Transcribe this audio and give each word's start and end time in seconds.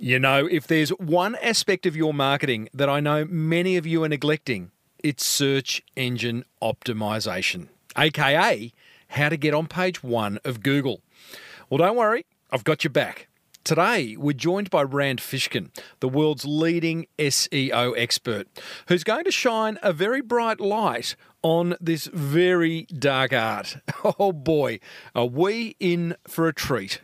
You 0.00 0.20
know, 0.20 0.46
if 0.46 0.68
there's 0.68 0.90
one 0.90 1.34
aspect 1.42 1.84
of 1.84 1.96
your 1.96 2.14
marketing 2.14 2.68
that 2.72 2.88
I 2.88 3.00
know 3.00 3.24
many 3.24 3.76
of 3.76 3.84
you 3.84 4.04
are 4.04 4.08
neglecting, 4.08 4.70
it's 5.02 5.26
search 5.26 5.82
engine 5.96 6.44
optimization, 6.62 7.66
aka 7.96 8.72
how 9.08 9.28
to 9.28 9.36
get 9.36 9.54
on 9.54 9.66
page 9.66 10.00
one 10.00 10.38
of 10.44 10.62
Google. 10.62 11.00
Well, 11.68 11.78
don't 11.78 11.96
worry, 11.96 12.26
I've 12.52 12.62
got 12.62 12.84
your 12.84 12.92
back. 12.92 13.26
Today, 13.64 14.16
we're 14.16 14.34
joined 14.34 14.70
by 14.70 14.84
Rand 14.84 15.18
Fishkin, 15.18 15.70
the 15.98 16.08
world's 16.08 16.44
leading 16.44 17.06
SEO 17.18 17.92
expert, 17.98 18.46
who's 18.86 19.02
going 19.02 19.24
to 19.24 19.32
shine 19.32 19.78
a 19.82 19.92
very 19.92 20.20
bright 20.20 20.60
light 20.60 21.16
on 21.42 21.74
this 21.80 22.06
very 22.06 22.82
dark 22.84 23.32
art. 23.32 23.78
Oh 24.20 24.30
boy, 24.30 24.78
are 25.16 25.26
we 25.26 25.74
in 25.80 26.14
for 26.28 26.46
a 26.46 26.54
treat. 26.54 27.00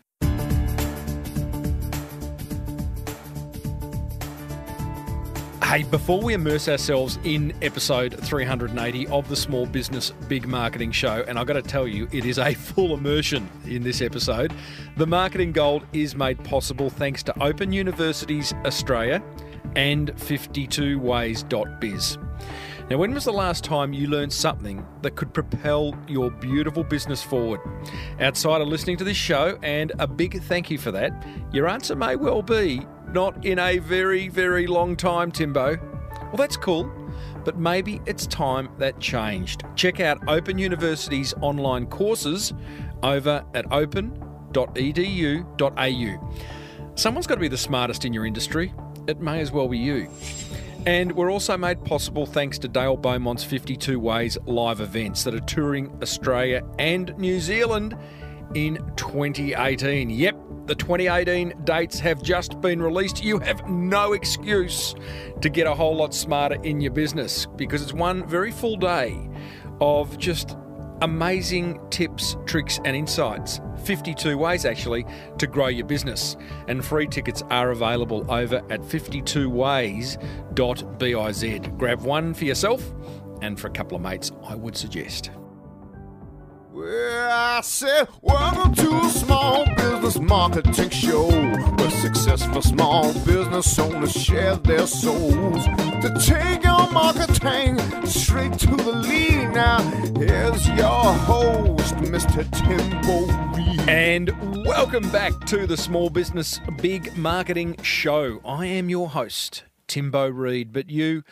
Hey, 5.75 5.83
before 5.83 6.23
we 6.23 6.35
immerse 6.35 6.69
ourselves 6.69 7.19
in 7.25 7.53
episode 7.61 8.17
380 8.21 9.09
of 9.09 9.29
the 9.29 9.35
Small 9.35 9.67
Business 9.67 10.13
Big 10.29 10.47
Marketing 10.47 10.93
Show, 10.93 11.25
and 11.27 11.37
I've 11.37 11.49
got 11.49 11.55
to 11.55 11.63
tell 11.63 11.89
you, 11.89 12.07
it 12.13 12.25
is 12.25 12.39
a 12.39 12.55
full 12.55 12.95
immersion 12.95 13.51
in 13.67 13.83
this 13.83 14.01
episode. 14.01 14.55
The 14.99 15.07
Marketing 15.09 15.51
Gold 15.51 15.85
is 15.93 16.15
made 16.15 16.45
possible 16.45 16.91
thanks 16.91 17.25
to 17.25 17.43
Open 17.43 17.73
Universities 17.73 18.55
Australia 18.65 19.21
and 19.75 20.15
52ways.biz. 20.15 22.19
Now, 22.89 22.99
when 22.99 23.13
was 23.13 23.25
the 23.25 23.33
last 23.33 23.65
time 23.65 23.93
you 23.93 24.07
learned 24.07 24.33
something 24.33 24.87
that 25.03 25.17
could 25.17 25.35
propel 25.35 25.99
your 26.07 26.31
beautiful 26.31 26.85
business 26.85 27.21
forward? 27.21 27.59
Outside 28.21 28.61
of 28.61 28.69
listening 28.69 28.97
to 28.99 29.05
this 29.05 29.17
show, 29.17 29.59
and 29.61 29.91
a 29.99 30.07
big 30.07 30.41
thank 30.45 30.71
you 30.71 30.79
for 30.79 30.93
that, 30.93 31.27
your 31.53 31.67
answer 31.67 31.97
may 31.97 32.15
well 32.15 32.43
be 32.43 32.87
not 33.15 33.47
in 33.47 33.59
a 33.61 33.79
very, 33.79 34.29
very 34.29 34.67
long 34.67 34.97
time, 34.97 35.31
Timbo. 35.31 35.79
Well, 36.25 36.37
that's 36.37 36.57
cool, 36.57 36.93
but 37.45 37.57
maybe 37.57 38.01
it's 38.07 38.27
time 38.27 38.69
that 38.79 38.99
changed. 38.99 39.63
Check 39.77 40.01
out 40.01 40.19
Open 40.29 40.59
University's 40.59 41.33
online 41.41 41.87
courses 41.87 42.53
over 43.03 43.45
at 43.55 43.71
open.edu.au. 43.73 44.15
Someone's 46.97 47.27
got 47.27 47.35
to 47.35 47.41
be 47.41 47.49
the 47.49 47.57
smartest 47.57 48.05
in 48.05 48.13
your 48.13 48.27
industry. 48.27 48.75
It 49.07 49.21
may 49.21 49.41
as 49.41 49.53
well 49.53 49.69
be 49.69 49.79
you. 49.79 50.11
And 50.87 51.13
we're 51.13 51.31
also 51.31 51.57
made 51.57 51.83
possible 51.85 52.27
thanks 52.27 52.59
to 52.59 52.69
Dale 52.69 52.97
Beaumont's 52.97 53.43
52 53.43 53.99
Ways 53.99 54.37
live 54.47 54.81
events 54.81 55.25
that 55.25 55.35
are 55.35 55.41
touring 55.41 55.97
Australia 56.03 56.63
and 56.79 57.17
New 57.17 57.41
Zealand 57.41 57.97
in 58.55 58.77
2018. 58.97 60.11
Yep, 60.11 60.37
the 60.67 60.75
2018 60.75 61.65
dates 61.65 61.99
have 62.01 62.23
just 62.23 62.61
been 62.61 62.81
released. 62.81 63.23
You 63.23 63.39
have 63.41 63.69
no 63.69 64.13
excuse 64.13 64.95
to 65.41 65.49
get 65.49 65.67
a 65.67 65.75
whole 65.75 65.97
lot 65.97 66.15
smarter 66.15 66.57
in 66.63 66.81
your 66.81 66.93
business 66.93 67.47
because 67.57 67.83
it's 67.83 67.93
one 67.93 68.27
very 68.27 68.51
full 68.51 68.77
day 68.77 69.29
of 69.81 70.17
just 70.19 70.57
amazing 71.03 71.81
tips, 71.91 72.37
tricks, 72.47 72.81
and 72.85 72.97
insights. 72.97 73.61
52 73.85 74.39
ways 74.39 74.65
actually 74.65 75.05
to 75.39 75.47
grow 75.47 75.67
your 75.67 75.87
business. 75.87 76.37
And 76.69 76.85
free 76.85 77.07
tickets 77.07 77.43
are 77.51 77.71
available 77.71 78.25
over 78.33 78.57
at 78.71 78.81
52ways.biz. 78.81 81.79
Grab 81.79 82.01
one 82.01 82.35
for 82.35 82.45
yourself 82.45 82.95
and 83.43 83.61
for 83.61 83.67
a 83.67 83.71
couple 83.71 83.97
of 83.97 84.03
mates, 84.03 84.33
I 84.45 84.55
would 84.55 84.77
suggest. 84.77 85.31
I 86.87 87.63
said, 87.63 88.09
welcome 88.21 88.75
to 88.75 88.97
a 88.99 89.09
small 89.09 89.65
business 89.75 90.21
marketing 90.21 90.91
show 90.91 91.31
where 91.31 91.91
successful 91.91 92.61
small 92.61 93.11
business 93.25 93.79
owners 93.79 94.13
share 94.13 94.57
their 94.57 94.87
souls 94.87 95.65
to 95.65 96.15
take 96.21 96.63
your 96.63 96.91
marketing 96.91 97.79
straight 98.05 98.59
to 98.59 98.77
the 98.77 98.93
lead. 98.93 99.55
Now, 99.55 99.81
here's 100.19 100.69
your 100.69 101.15
host, 101.15 101.95
Mr. 101.97 102.45
Timbo 102.53 103.33
Reid. 103.57 103.89
And 103.89 104.67
welcome 104.67 105.09
back 105.11 105.33
to 105.47 105.67
the 105.67 105.79
Small 105.79 106.11
Business 106.11 106.61
Big 106.83 107.17
Marketing 107.17 107.79
Show. 107.83 108.41
I 108.45 108.67
am 108.67 108.91
your 108.91 109.09
host, 109.09 109.65
Timbo 109.89 110.29
Reid, 110.29 110.75
but 110.75 110.91
you 110.91 111.23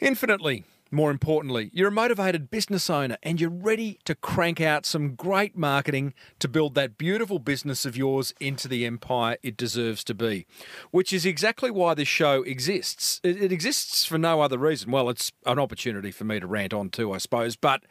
infinitely 0.00 0.64
more 0.92 1.10
importantly, 1.10 1.70
you're 1.72 1.88
a 1.88 1.92
motivated 1.92 2.50
business 2.50 2.90
owner 2.90 3.16
and 3.22 3.40
you're 3.40 3.48
ready 3.48 3.98
to 4.04 4.14
crank 4.14 4.60
out 4.60 4.84
some 4.84 5.14
great 5.14 5.56
marketing 5.56 6.12
to 6.38 6.48
build 6.48 6.74
that 6.74 6.98
beautiful 6.98 7.38
business 7.38 7.86
of 7.86 7.96
yours 7.96 8.34
into 8.38 8.68
the 8.68 8.84
empire 8.84 9.38
it 9.42 9.56
deserves 9.56 10.04
to 10.04 10.14
be, 10.14 10.46
which 10.90 11.10
is 11.10 11.24
exactly 11.24 11.70
why 11.70 11.94
this 11.94 12.08
show 12.08 12.42
exists. 12.42 13.20
It, 13.24 13.50
exists 13.50 14.04
for 14.04 14.18
no 14.18 14.42
other 14.42 14.58
reason. 14.58 14.90
Well, 14.90 15.08
it's 15.08 15.32
an 15.46 15.58
opportunity 15.58 16.10
for 16.10 16.24
me 16.24 16.38
to 16.40 16.46
rant 16.46 16.74
on 16.74 16.90
too, 16.90 17.12
I 17.12 17.18
suppose. 17.18 17.56
But 17.56 17.84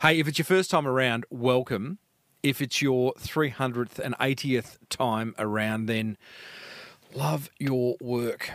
hey, 0.00 0.20
if 0.20 0.28
it's 0.28 0.38
your 0.38 0.46
first 0.46 0.70
time 0.70 0.86
around, 0.86 1.26
welcome. 1.30 1.98
If 2.44 2.62
it's 2.62 2.80
your 2.80 3.14
300th 3.14 3.98
and 3.98 4.14
80th 4.18 4.78
time 4.90 5.34
around, 5.38 5.86
then 5.86 6.16
love 7.12 7.50
your 7.58 7.96
work. 8.00 8.50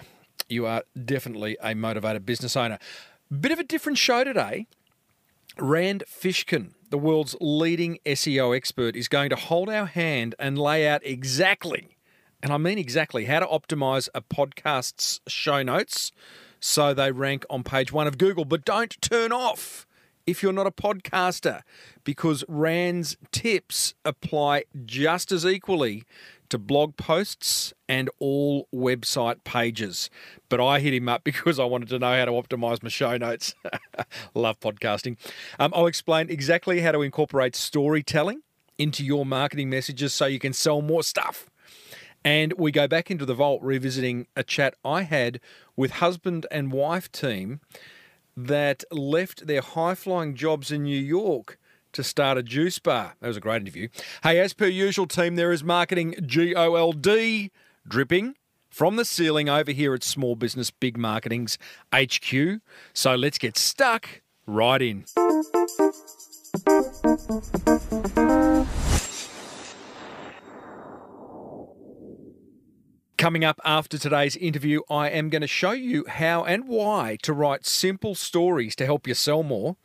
You 0.48 0.66
are 0.66 0.84
definitely 1.06 1.58
a 1.62 1.76
motivated 1.76 2.26
business 2.26 2.56
owner. 2.56 2.80
Bit 3.32 3.52
of 3.52 3.60
a 3.60 3.64
different 3.64 4.00
show 4.00 4.24
today. 4.24 4.66
Rand 5.60 6.04
Fishkin, 6.10 6.72
the 6.90 6.98
world's 6.98 7.36
leading 7.40 8.00
SEO 8.04 8.58
expert, 8.58 8.96
is 8.96 9.08
going 9.08 9.30
to 9.30 9.36
hold 9.36 9.70
our 9.70 9.86
hand 9.86 10.34
and 10.40 10.58
lay 10.58 10.88
out 10.88 11.06
exactly, 11.06 11.96
and 12.42 12.52
I 12.52 12.58
mean 12.58 12.80
exactly, 12.80 13.26
how 13.26 13.42
to 13.42 13.46
optimize 13.46 14.10
a 14.16 14.22
podcast's 14.22 15.22
show 15.28 15.62
notes 15.62 16.12
so 16.60 16.96
they 16.96 17.12
rank 17.12 17.46
on 17.52 17.62
page 17.62 17.92
one 17.92 18.08
of 18.08 18.18
Google. 18.18 18.46
But 18.46 18.66
don't 18.66 19.00
turn 19.00 19.32
off 19.32 19.86
if 20.26 20.42
you're 20.42 20.52
not 20.52 20.66
a 20.66 20.72
podcaster, 20.72 21.62
because 22.04 22.44
Rand's 22.48 23.16
tips 23.32 23.94
apply 24.04 24.64
just 24.86 25.32
as 25.32 25.46
equally 25.46 26.04
to 26.50 26.58
blog 26.58 26.98
posts 26.98 27.74
and 27.88 28.10
all 28.20 28.68
website 28.74 29.44
pages. 29.44 30.10
But 30.50 30.60
I 30.60 30.80
hit 30.80 30.94
him 30.94 31.10
up 31.10 31.24
because 31.26 31.60
I 31.60 31.66
wanted 31.66 31.90
to 31.90 32.00
know 32.00 32.18
how 32.18 32.26
to 32.26 32.32
optimize 32.32 32.84
my 32.84 32.90
show 32.90 33.18
notes. 33.18 33.56
Love 34.34 34.60
podcasting. 34.60 35.18
Um, 35.60 35.72
I'll 35.76 35.88
explain 35.88 36.30
exactly 36.30 36.82
how 36.82 36.92
to 36.92 37.02
incorporate 37.02 37.56
storytelling 37.56 38.42
into 38.78 39.04
your 39.04 39.26
marketing 39.26 39.70
messages 39.70 40.14
so 40.14 40.26
you 40.26 40.40
can 40.40 40.54
sell 40.54 40.82
more 40.82 41.04
stuff. 41.04 41.50
And 42.24 42.54
we 42.54 42.72
go 42.72 42.88
back 42.88 43.10
into 43.10 43.26
the 43.26 43.34
vault 43.34 43.62
revisiting 43.62 44.28
a 44.36 44.44
chat 44.44 44.76
I 44.84 45.04
had 45.04 45.40
with 45.76 45.92
husband 45.92 46.46
and 46.52 46.72
wife 46.72 47.12
team 47.12 47.62
that 48.36 48.84
left 48.92 49.48
their 49.48 49.62
high 49.62 49.96
flying 49.96 50.36
jobs 50.36 50.72
in 50.72 50.84
New 50.84 51.00
York 51.00 51.58
to 52.00 52.04
start 52.04 52.38
a 52.38 52.44
juice 52.44 52.80
bar. 52.80 53.16
That 53.20 53.28
was 53.28 53.36
a 53.36 53.42
great 53.42 53.62
interview. 53.62 53.90
Hey, 54.24 54.40
as 54.40 54.54
per 54.54 54.68
usual, 54.68 55.06
team, 55.06 55.36
there 55.36 55.52
is 55.52 55.66
marketing 55.66 56.16
GOLD 56.26 57.50
dripping 57.86 58.36
from 58.70 58.96
the 58.96 59.04
ceiling 59.04 59.50
over 59.50 59.72
here 59.72 59.94
at 59.94 60.02
Small 60.02 60.36
Business 60.36 60.72
Big 60.72 60.98
Marketing's 60.98 61.58
HQ. 61.94 62.62
So 62.94 63.16
let's 63.16 63.38
get 63.38 63.58
stuck 63.58 64.22
right 64.48 64.82
in. 64.82 65.04
Coming 73.18 73.44
up 73.44 73.60
after 73.66 73.98
today's 73.98 74.38
interview, 74.38 74.80
I 74.90 75.10
am 75.10 75.28
going 75.28 75.42
to 75.42 75.48
show 75.48 75.72
you 75.72 76.06
how 76.08 76.46
and 76.46 76.66
why 76.66 77.18
to 77.24 77.34
write 77.34 77.66
simple 77.66 78.16
stories 78.16 78.74
to 78.78 78.86
help 78.86 79.06
you 79.06 79.14
sell 79.14 79.44
more. 79.44 79.76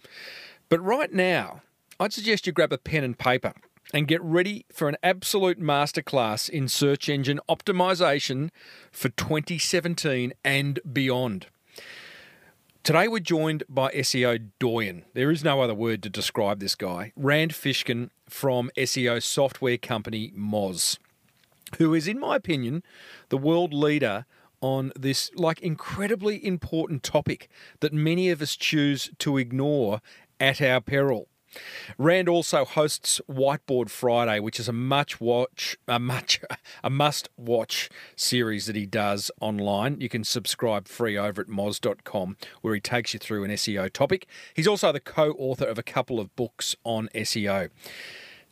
But 0.69 0.81
right 0.81 1.13
now, 1.13 1.63
I'd 2.01 2.13
suggest 2.13 2.47
you 2.47 2.53
grab 2.53 2.73
a 2.73 2.79
pen 2.79 3.05
and 3.05 3.17
paper 3.17 3.53
and 3.93 4.09
get 4.09 4.21
ready 4.21 4.67
for 4.73 4.89
an 4.89 4.97
absolute 5.03 5.61
masterclass 5.61 6.49
in 6.49 6.67
search 6.67 7.09
engine 7.09 7.41
optimization 7.49 8.51
for 8.91 9.11
2017 9.11 10.33
and 10.43 10.81
beyond. 10.93 11.47
Today 12.83 13.07
we're 13.07 13.21
joined 13.21 13.63
by 13.69 13.93
SEO 13.93 14.51
Doyen. 14.59 15.05
There 15.15 15.31
is 15.31 15.45
no 15.45 15.61
other 15.61 15.75
word 15.75 16.03
to 16.03 16.11
describe 16.11 16.59
this 16.59 16.75
guy. 16.75 17.13
Rand 17.15 17.53
Fishkin 17.53 18.11
from 18.29 18.71
SEO 18.77 19.23
software 19.23 19.79
company 19.79 20.33
Moz, 20.37 20.99
who 21.79 21.95
is, 21.95 22.09
in 22.09 22.19
my 22.19 22.35
opinion, 22.37 22.83
the 23.29 23.39
world 23.39 23.73
leader 23.73 24.27
on 24.61 24.91
this 24.99 25.31
like 25.37 25.61
incredibly 25.61 26.45
important 26.45 27.05
topic 27.05 27.49
that 27.81 27.93
many 27.93 28.31
of 28.31 28.43
us 28.43 28.57
choose 28.57 29.11
to 29.19 29.39
ignore 29.39 30.01
at 30.41 30.61
our 30.61 30.81
peril. 30.81 31.29
Rand 31.99 32.29
also 32.29 32.65
hosts 32.65 33.21
Whiteboard 33.31 33.91
Friday, 33.91 34.41
which 34.41 34.59
is 34.61 34.69
a 34.69 34.73
much 34.73 35.21
watch, 35.21 35.77
a 35.87 35.99
much, 35.99 36.41
a 36.85 36.91
must 36.91 37.29
watch 37.37 37.89
series 38.17 38.67
that 38.67 38.77
he 38.77 38.87
does 38.87 39.31
online. 39.41 40.01
You 40.01 40.09
can 40.09 40.25
subscribe 40.25 40.89
free 40.89 41.17
over 41.17 41.43
at 41.43 41.49
moz.com, 41.49 42.37
where 42.63 42.75
he 42.75 42.81
takes 42.81 43.15
you 43.15 43.21
through 43.21 43.45
an 43.45 43.51
SEO 43.51 43.93
topic. 43.93 44.27
He's 44.55 44.69
also 44.69 44.93
the 44.93 45.01
co-author 45.01 45.67
of 45.67 45.79
a 45.79 45.83
couple 45.83 46.21
of 46.21 46.35
books 46.37 46.77
on 46.85 47.09
SEO. 47.15 47.71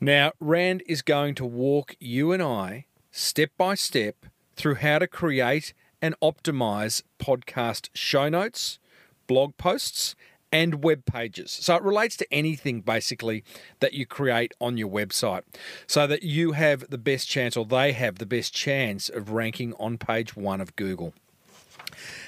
Now, 0.00 0.32
Rand 0.40 0.82
is 0.86 1.02
going 1.02 1.34
to 1.36 1.44
walk 1.44 1.94
you 2.00 2.32
and 2.32 2.42
I 2.42 2.86
step 3.12 3.50
by 3.56 3.74
step 3.74 4.26
through 4.56 4.76
how 4.76 4.98
to 4.98 5.06
create 5.06 5.74
and 6.00 6.18
optimize 6.20 7.02
podcast 7.20 7.88
show 7.94 8.28
notes, 8.28 8.80
blog 9.28 9.56
posts, 9.56 10.16
and 10.52 10.84
web 10.84 11.06
pages. 11.06 11.50
So 11.50 11.74
it 11.74 11.82
relates 11.82 12.16
to 12.18 12.32
anything 12.32 12.82
basically 12.82 13.42
that 13.80 13.94
you 13.94 14.06
create 14.06 14.52
on 14.60 14.76
your 14.76 14.88
website 14.88 15.42
so 15.86 16.06
that 16.06 16.22
you 16.22 16.52
have 16.52 16.90
the 16.90 16.98
best 16.98 17.28
chance 17.28 17.56
or 17.56 17.64
they 17.64 17.92
have 17.92 18.18
the 18.18 18.26
best 18.26 18.54
chance 18.54 19.08
of 19.08 19.30
ranking 19.30 19.72
on 19.80 19.98
page 19.98 20.36
one 20.36 20.60
of 20.60 20.76
Google. 20.76 21.14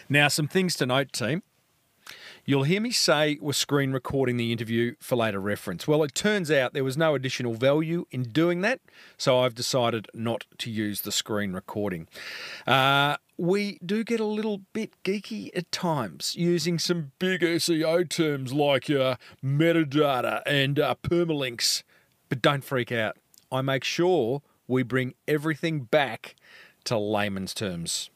Now, 0.08 0.28
some 0.28 0.48
things 0.48 0.74
to 0.76 0.86
note, 0.86 1.12
team. 1.12 1.42
You'll 2.46 2.64
hear 2.64 2.80
me 2.80 2.90
say 2.90 3.38
we're 3.40 3.54
screen 3.54 3.92
recording 3.92 4.36
the 4.36 4.52
interview 4.52 4.96
for 5.00 5.16
later 5.16 5.40
reference. 5.40 5.88
Well, 5.88 6.02
it 6.02 6.14
turns 6.14 6.50
out 6.50 6.74
there 6.74 6.84
was 6.84 6.98
no 6.98 7.14
additional 7.14 7.54
value 7.54 8.04
in 8.10 8.24
doing 8.24 8.60
that, 8.60 8.80
so 9.16 9.38
I've 9.38 9.54
decided 9.54 10.08
not 10.12 10.44
to 10.58 10.70
use 10.70 11.00
the 11.00 11.10
screen 11.10 11.54
recording. 11.54 12.06
Uh, 12.66 13.16
we 13.38 13.78
do 13.82 14.04
get 14.04 14.20
a 14.20 14.26
little 14.26 14.60
bit 14.74 14.92
geeky 15.04 15.56
at 15.56 15.72
times 15.72 16.36
using 16.36 16.78
some 16.78 17.12
big 17.18 17.40
SEO 17.40 18.06
terms 18.10 18.52
like 18.52 18.90
uh, 18.90 19.16
metadata 19.42 20.42
and 20.44 20.78
uh, 20.78 20.96
permalinks, 21.02 21.82
but 22.28 22.42
don't 22.42 22.62
freak 22.62 22.92
out. 22.92 23.16
I 23.50 23.62
make 23.62 23.84
sure 23.84 24.42
we 24.68 24.82
bring 24.82 25.14
everything 25.26 25.84
back 25.84 26.36
to 26.84 26.98
layman's 26.98 27.54
terms. 27.54 28.10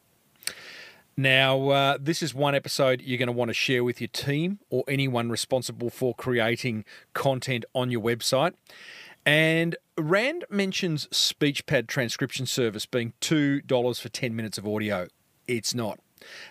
Now, 1.18 1.70
uh, 1.70 1.98
this 2.00 2.22
is 2.22 2.32
one 2.32 2.54
episode 2.54 3.02
you're 3.02 3.18
going 3.18 3.26
to 3.26 3.32
want 3.32 3.48
to 3.48 3.52
share 3.52 3.82
with 3.82 4.00
your 4.00 4.06
team 4.06 4.60
or 4.70 4.84
anyone 4.86 5.30
responsible 5.30 5.90
for 5.90 6.14
creating 6.14 6.84
content 7.12 7.64
on 7.74 7.90
your 7.90 8.00
website. 8.00 8.52
And 9.26 9.76
Rand 9.98 10.44
mentions 10.48 11.08
SpeechPad 11.08 11.88
transcription 11.88 12.46
service 12.46 12.86
being 12.86 13.14
$2 13.20 14.00
for 14.00 14.08
10 14.08 14.36
minutes 14.36 14.58
of 14.58 14.68
audio. 14.68 15.08
It's 15.48 15.74
not. 15.74 15.98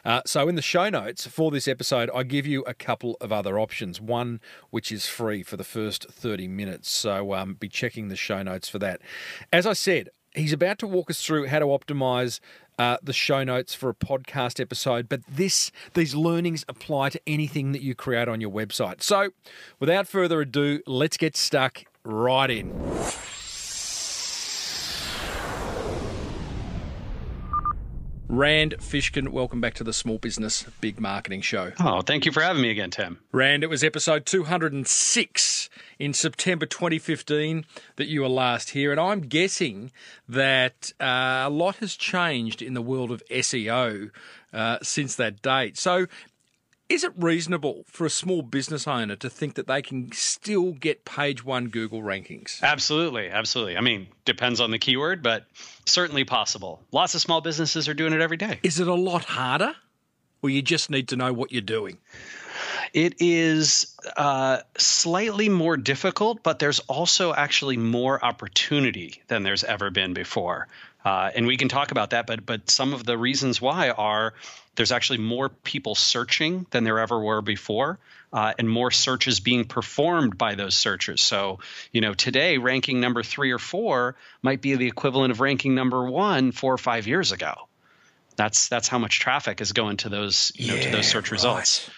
Uh, 0.04 0.22
so, 0.26 0.50
in 0.50 0.56
the 0.56 0.62
show 0.62 0.90
notes 0.90 1.26
for 1.26 1.50
this 1.50 1.68
episode, 1.68 2.10
I 2.14 2.24
give 2.24 2.46
you 2.46 2.64
a 2.64 2.74
couple 2.74 3.16
of 3.22 3.32
other 3.32 3.58
options. 3.58 4.02
One 4.02 4.42
which 4.70 4.92
is 4.92 5.08
free 5.08 5.44
for 5.44 5.56
the 5.56 5.64
first 5.64 6.10
30 6.12 6.50
minutes. 6.50 6.90
So, 6.90 7.34
um, 7.34 7.54
be 7.54 7.70
checking 7.70 8.10
the 8.10 8.18
show 8.18 8.44
notes 8.44 8.68
for 8.68 8.80
that. 8.80 9.00
As 9.52 9.66
I 9.66 9.74
said, 9.74 10.10
he's 10.36 10.54
about 10.54 10.80
to 10.80 10.88
walk 10.88 11.10
us 11.10 11.24
through 11.24 11.48
how 11.48 11.60
to 11.60 11.66
optimize 11.66 12.40
uh, 12.80 12.98
the 13.02 13.14
show 13.14 13.44
notes 13.44 13.74
for 13.74 13.90
a 13.90 13.94
podcast 13.94 14.60
episode, 14.60 15.10
but 15.10 15.22
this 15.28 15.72
these 15.94 16.14
learnings 16.14 16.64
apply 16.68 17.10
to 17.10 17.22
anything 17.26 17.72
that 17.72 17.82
you 17.82 17.96
create 17.96 18.28
on 18.28 18.40
your 18.40 18.52
website. 18.52 19.02
So, 19.02 19.32
without 19.80 20.08
further 20.08 20.42
ado, 20.42 20.82
let's 20.86 21.18
get 21.18 21.36
stuck 21.36 21.86
right 22.04 22.50
in. 22.50 22.72
Rand 28.30 28.76
Fishkin, 28.80 29.30
welcome 29.30 29.62
back 29.62 29.74
to 29.76 29.86
the 29.86 29.94
Small 29.94 30.18
Business 30.18 30.64
Big 30.82 31.00
Marketing 31.00 31.40
Show. 31.40 31.72
Oh, 31.80 32.02
thank 32.02 32.26
you 32.26 32.34
for 32.34 32.42
having 32.42 32.62
me 32.62 32.70
again, 32.70 32.92
Tim. 32.92 33.20
Rand, 33.32 33.64
it 33.64 33.70
was 33.70 33.86
episode 33.86 34.26
206 34.26 35.70
in 35.98 36.14
September 36.14 36.66
2015 36.66 37.66
that 37.96 38.08
you 38.08 38.22
were 38.22 38.28
last 38.28 38.72
here, 38.72 38.92
and 38.92 39.00
I'm 39.00 39.22
guessing 39.22 39.92
that 40.28 40.92
uh, 41.00 41.44
a 41.46 41.50
lot 41.50 41.78
has 41.78 41.96
changed 41.96 42.62
in 42.62 42.74
the 42.74 42.82
world 42.82 43.12
of 43.12 43.24
SEO 43.32 44.12
uh, 44.52 44.78
since 44.82 45.16
that 45.16 45.42
date. 45.42 45.78
So, 45.78 46.08
is 46.90 47.04
it 47.04 47.12
reasonable 47.18 47.84
for 47.88 48.06
a 48.06 48.10
small 48.10 48.42
business 48.42 48.88
owner 48.88 49.16
to 49.18 49.30
think 49.30 49.56
that 49.56 49.68
they 49.68 49.82
can 49.82 50.12
still 50.12 50.72
get 50.72 51.06
page 51.06 51.44
one 51.44 51.68
Google 51.68 52.02
rankings? 52.02 52.62
Absolutely, 52.62 53.30
absolutely. 53.30 53.78
I 53.78 53.82
mean, 53.82 54.08
depends 54.26 54.62
on 54.62 54.72
the 54.72 54.80
keyword, 54.80 55.22
but 55.22 55.46
certainly 55.86 56.24
possible. 56.24 56.82
Lots 56.92 57.16
of 57.16 57.22
small 57.22 57.42
businesses 57.42 57.90
are 57.90 57.94
doing 57.94 58.14
it 58.14 58.22
every 58.22 58.38
day. 58.38 58.60
Is 58.64 58.80
it 58.80 58.88
a 58.88 58.94
lot 58.94 59.26
harder, 59.26 59.76
or 60.42 60.50
you 60.50 60.62
just 60.62 60.90
need 60.90 61.10
to 61.10 61.16
know 61.16 61.34
what 61.34 61.52
you're 61.52 61.62
doing? 61.62 61.98
It 62.94 63.16
is 63.20 63.96
uh, 64.16 64.60
slightly 64.78 65.50
more 65.50 65.78
difficult, 65.78 66.44
but 66.44 66.60
there's 66.60 66.80
also 66.82 67.34
actually 67.34 67.78
more 67.78 68.24
opportunity 68.24 69.22
than 69.28 69.44
there's 69.44 69.64
ever 69.64 69.90
been 69.90 70.14
before. 70.14 70.68
Uh, 71.04 71.32
and 71.36 71.48
we 71.48 71.58
can 71.58 71.70
talk 71.70 71.92
about 71.92 72.10
that, 72.10 72.28
but 72.28 72.46
but 72.46 72.70
some 72.70 72.94
of 72.94 73.06
the 73.06 73.18
reasons 73.18 73.62
why 73.62 73.92
are 73.92 74.34
there's 74.76 74.92
actually 74.92 75.20
more 75.20 75.50
people 75.50 75.96
searching 75.96 76.66
than 76.72 76.84
there 76.84 77.00
ever 77.00 77.20
were 77.20 77.42
before, 77.42 77.98
uh, 78.34 78.54
and 78.60 78.70
more 78.70 78.92
searches 78.92 79.40
being 79.40 79.66
performed 79.66 80.38
by 80.38 80.56
those 80.56 80.76
searchers. 80.76 81.22
So, 81.22 81.60
you 81.92 82.02
know, 82.02 82.14
today 82.14 82.58
ranking 82.58 83.00
number 83.00 83.24
three 83.24 83.52
or 83.52 83.60
four 83.60 84.16
might 84.42 84.62
be 84.62 84.76
the 84.76 84.88
equivalent 84.88 85.32
of 85.32 85.40
ranking 85.40 85.76
number 85.76 86.04
one 86.10 86.52
four 86.52 86.74
or 86.74 86.78
five 86.78 87.08
years 87.08 87.32
ago. 87.32 87.68
That's 88.36 88.68
that's 88.68 88.88
how 88.88 89.00
much 89.00 89.20
traffic 89.20 89.62
is 89.62 89.72
going 89.72 89.98
to 89.98 90.10
those 90.10 90.52
you 90.56 90.68
know 90.68 90.76
yeah, 90.76 90.84
to 90.84 90.90
those 90.92 91.08
search 91.08 91.32
results. 91.32 91.90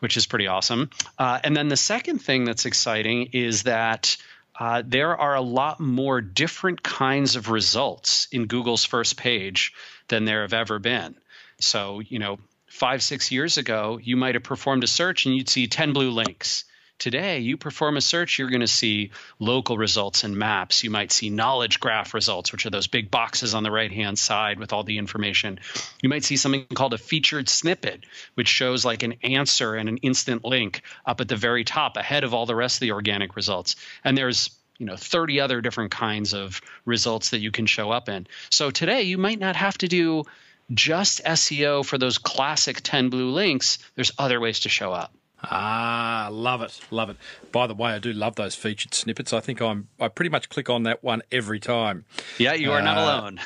Which 0.00 0.16
is 0.16 0.26
pretty 0.26 0.46
awesome. 0.46 0.90
Uh, 1.18 1.38
and 1.42 1.56
then 1.56 1.68
the 1.68 1.76
second 1.76 2.18
thing 2.18 2.44
that's 2.44 2.66
exciting 2.66 3.30
is 3.32 3.64
that. 3.64 4.16
Uh, 4.58 4.82
there 4.86 5.14
are 5.14 5.34
a 5.34 5.42
lot 5.42 5.80
more 5.80 6.22
different 6.22 6.82
kinds 6.82 7.36
of 7.36 7.50
results 7.50 8.26
in 8.32 8.46
Google's 8.46 8.86
first 8.86 9.18
page 9.18 9.74
than 10.08 10.24
there 10.24 10.40
have 10.40 10.54
ever 10.54 10.78
been. 10.78 11.14
So, 11.60 12.00
you 12.00 12.18
know, 12.18 12.38
five, 12.66 13.02
six 13.02 13.30
years 13.30 13.58
ago, 13.58 13.98
you 14.02 14.16
might 14.16 14.34
have 14.34 14.44
performed 14.44 14.84
a 14.84 14.86
search 14.86 15.26
and 15.26 15.34
you'd 15.34 15.48
see 15.48 15.66
10 15.66 15.92
blue 15.92 16.10
links. 16.10 16.64
Today, 16.98 17.40
you 17.40 17.58
perform 17.58 17.98
a 17.98 18.00
search, 18.00 18.38
you're 18.38 18.48
going 18.48 18.62
to 18.62 18.66
see 18.66 19.10
local 19.38 19.76
results 19.76 20.24
and 20.24 20.36
maps. 20.36 20.82
You 20.82 20.90
might 20.90 21.12
see 21.12 21.28
knowledge 21.28 21.78
graph 21.78 22.14
results, 22.14 22.52
which 22.52 22.64
are 22.64 22.70
those 22.70 22.86
big 22.86 23.10
boxes 23.10 23.54
on 23.54 23.62
the 23.62 23.70
right 23.70 23.92
hand 23.92 24.18
side 24.18 24.58
with 24.58 24.72
all 24.72 24.82
the 24.82 24.96
information. 24.96 25.60
You 26.02 26.08
might 26.08 26.24
see 26.24 26.36
something 26.36 26.64
called 26.74 26.94
a 26.94 26.98
featured 26.98 27.50
snippet, 27.50 28.04
which 28.34 28.48
shows 28.48 28.84
like 28.84 29.02
an 29.02 29.14
answer 29.22 29.74
and 29.74 29.90
an 29.90 29.98
instant 29.98 30.42
link 30.42 30.82
up 31.04 31.20
at 31.20 31.28
the 31.28 31.36
very 31.36 31.64
top 31.64 31.98
ahead 31.98 32.24
of 32.24 32.32
all 32.32 32.46
the 32.46 32.54
rest 32.54 32.76
of 32.76 32.80
the 32.80 32.92
organic 32.92 33.36
results. 33.36 33.76
And 34.02 34.16
there's 34.16 34.50
you 34.78 34.86
know 34.86 34.96
30 34.96 35.40
other 35.40 35.60
different 35.60 35.90
kinds 35.90 36.32
of 36.32 36.60
results 36.86 37.30
that 37.30 37.40
you 37.40 37.50
can 37.50 37.66
show 37.66 37.90
up 37.90 38.08
in. 38.08 38.26
So 38.50 38.70
today 38.70 39.02
you 39.02 39.18
might 39.18 39.38
not 39.38 39.56
have 39.56 39.76
to 39.78 39.88
do 39.88 40.24
just 40.72 41.22
SEO 41.24 41.84
for 41.84 41.98
those 41.98 42.18
classic 42.18 42.80
10 42.82 43.10
blue 43.10 43.30
links, 43.30 43.78
there's 43.94 44.12
other 44.18 44.40
ways 44.40 44.60
to 44.60 44.68
show 44.68 44.92
up. 44.92 45.14
Ah, 45.50 46.28
love 46.30 46.62
it, 46.62 46.80
love 46.90 47.10
it. 47.10 47.16
By 47.52 47.66
the 47.66 47.74
way, 47.74 47.92
I 47.92 47.98
do 47.98 48.12
love 48.12 48.36
those 48.36 48.54
featured 48.54 48.94
snippets. 48.94 49.32
I 49.32 49.40
think 49.40 49.60
I'm 49.60 49.88
I 50.00 50.08
pretty 50.08 50.30
much 50.30 50.48
click 50.48 50.68
on 50.68 50.82
that 50.84 51.04
one 51.04 51.22
every 51.30 51.60
time. 51.60 52.04
Yeah, 52.38 52.54
you 52.54 52.72
are 52.72 52.80
uh, 52.80 52.84
not 52.84 52.98
alone. 52.98 53.40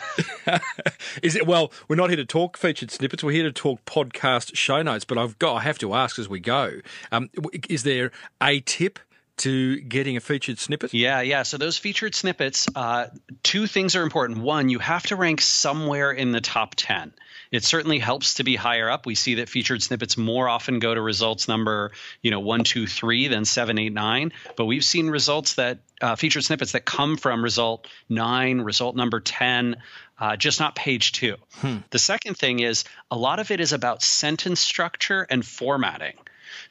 is 1.22 1.36
it 1.36 1.46
well, 1.46 1.72
we're 1.88 1.96
not 1.96 2.10
here 2.10 2.16
to 2.16 2.24
talk 2.24 2.56
featured 2.56 2.90
snippets, 2.90 3.22
we're 3.22 3.32
here 3.32 3.44
to 3.44 3.52
talk 3.52 3.84
podcast 3.84 4.56
show 4.56 4.82
notes, 4.82 5.04
but 5.04 5.18
I've 5.18 5.38
got 5.38 5.56
I 5.56 5.60
have 5.60 5.78
to 5.78 5.94
ask 5.94 6.18
as 6.18 6.28
we 6.28 6.40
go. 6.40 6.80
Um, 7.12 7.30
is 7.68 7.82
there 7.82 8.12
a 8.42 8.60
tip 8.60 8.98
to 9.40 9.80
getting 9.80 10.16
a 10.16 10.20
featured 10.20 10.58
snippet? 10.58 10.92
Yeah, 10.92 11.22
yeah. 11.22 11.44
So 11.44 11.56
those 11.56 11.78
featured 11.78 12.14
snippets, 12.14 12.68
uh, 12.74 13.06
two 13.42 13.66
things 13.66 13.96
are 13.96 14.02
important. 14.02 14.40
One, 14.40 14.68
you 14.68 14.78
have 14.78 15.04
to 15.04 15.16
rank 15.16 15.40
somewhere 15.40 16.12
in 16.12 16.32
the 16.32 16.42
top 16.42 16.74
10. 16.76 17.14
It 17.50 17.64
certainly 17.64 17.98
helps 17.98 18.34
to 18.34 18.44
be 18.44 18.54
higher 18.54 18.88
up. 18.88 19.06
We 19.06 19.14
see 19.14 19.36
that 19.36 19.48
featured 19.48 19.82
snippets 19.82 20.16
more 20.16 20.48
often 20.48 20.78
go 20.78 20.94
to 20.94 21.00
results 21.00 21.48
number, 21.48 21.92
you 22.22 22.30
know, 22.30 22.40
one, 22.40 22.62
two, 22.62 22.86
three 22.86 23.28
than 23.28 23.44
seven, 23.44 23.78
eight, 23.78 23.92
nine. 23.92 24.32
But 24.56 24.66
we've 24.66 24.84
seen 24.84 25.08
results 25.08 25.54
that 25.54 25.80
uh, 26.00 26.16
featured 26.16 26.44
snippets 26.44 26.72
that 26.72 26.84
come 26.84 27.16
from 27.16 27.42
result 27.42 27.88
nine, 28.08 28.60
result 28.60 28.94
number 28.94 29.20
10, 29.20 29.76
uh, 30.18 30.36
just 30.36 30.60
not 30.60 30.76
page 30.76 31.12
two. 31.12 31.36
Hmm. 31.56 31.78
The 31.90 31.98
second 31.98 32.36
thing 32.36 32.60
is 32.60 32.84
a 33.10 33.16
lot 33.16 33.40
of 33.40 33.50
it 33.50 33.60
is 33.60 33.72
about 33.72 34.02
sentence 34.02 34.60
structure 34.60 35.26
and 35.28 35.44
formatting. 35.44 36.14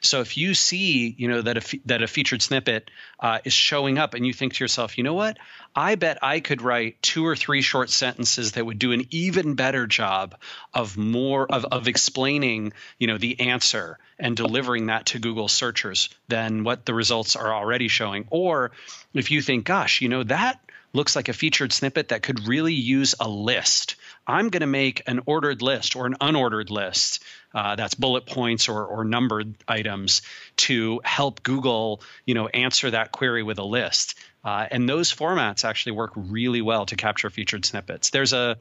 So 0.00 0.20
if 0.20 0.36
you 0.36 0.54
see, 0.54 1.14
you 1.16 1.28
know, 1.28 1.42
that 1.42 1.56
a 1.56 1.80
that 1.86 2.02
a 2.02 2.06
featured 2.06 2.42
snippet 2.42 2.90
uh, 3.18 3.38
is 3.44 3.52
showing 3.52 3.98
up, 3.98 4.14
and 4.14 4.26
you 4.26 4.32
think 4.32 4.54
to 4.54 4.64
yourself, 4.64 4.98
you 4.98 5.04
know 5.04 5.14
what, 5.14 5.38
I 5.74 5.94
bet 5.94 6.18
I 6.22 6.40
could 6.40 6.62
write 6.62 7.00
two 7.02 7.26
or 7.26 7.36
three 7.36 7.62
short 7.62 7.90
sentences 7.90 8.52
that 8.52 8.64
would 8.64 8.78
do 8.78 8.92
an 8.92 9.06
even 9.10 9.54
better 9.54 9.86
job 9.86 10.36
of 10.74 10.96
more 10.96 11.50
of 11.50 11.64
of 11.66 11.88
explaining, 11.88 12.72
you 12.98 13.06
know, 13.06 13.18
the 13.18 13.40
answer 13.40 13.98
and 14.18 14.36
delivering 14.36 14.86
that 14.86 15.06
to 15.06 15.18
Google 15.18 15.48
searchers 15.48 16.08
than 16.28 16.64
what 16.64 16.84
the 16.84 16.94
results 16.94 17.36
are 17.36 17.54
already 17.54 17.88
showing. 17.88 18.26
Or 18.30 18.72
if 19.14 19.30
you 19.30 19.42
think, 19.42 19.64
gosh, 19.64 20.00
you 20.00 20.08
know, 20.08 20.22
that 20.24 20.60
looks 20.92 21.16
like 21.16 21.28
a 21.28 21.32
featured 21.32 21.72
snippet 21.72 22.08
that 22.08 22.22
could 22.22 22.48
really 22.48 22.74
use 22.74 23.14
a 23.20 23.28
list. 23.28 23.96
I'm 24.26 24.48
going 24.48 24.60
to 24.60 24.66
make 24.66 25.02
an 25.06 25.20
ordered 25.26 25.62
list 25.62 25.96
or 25.96 26.06
an 26.06 26.16
unordered 26.20 26.70
list 26.70 27.22
uh, 27.54 27.76
that's 27.76 27.94
bullet 27.94 28.26
points 28.26 28.68
or, 28.68 28.84
or 28.84 29.04
numbered 29.04 29.54
items 29.66 30.22
to 30.56 31.00
help 31.04 31.42
Google, 31.42 32.02
you 32.24 32.34
know, 32.34 32.48
answer 32.48 32.90
that 32.90 33.12
query 33.12 33.42
with 33.42 33.58
a 33.58 33.64
list. 33.64 34.16
Uh, 34.44 34.66
and 34.70 34.88
those 34.88 35.12
formats 35.12 35.64
actually 35.64 35.92
work 35.92 36.12
really 36.14 36.62
well 36.62 36.86
to 36.86 36.96
capture 36.96 37.28
featured 37.30 37.64
snippets. 37.64 38.10
There's 38.10 38.32
a 38.32 38.56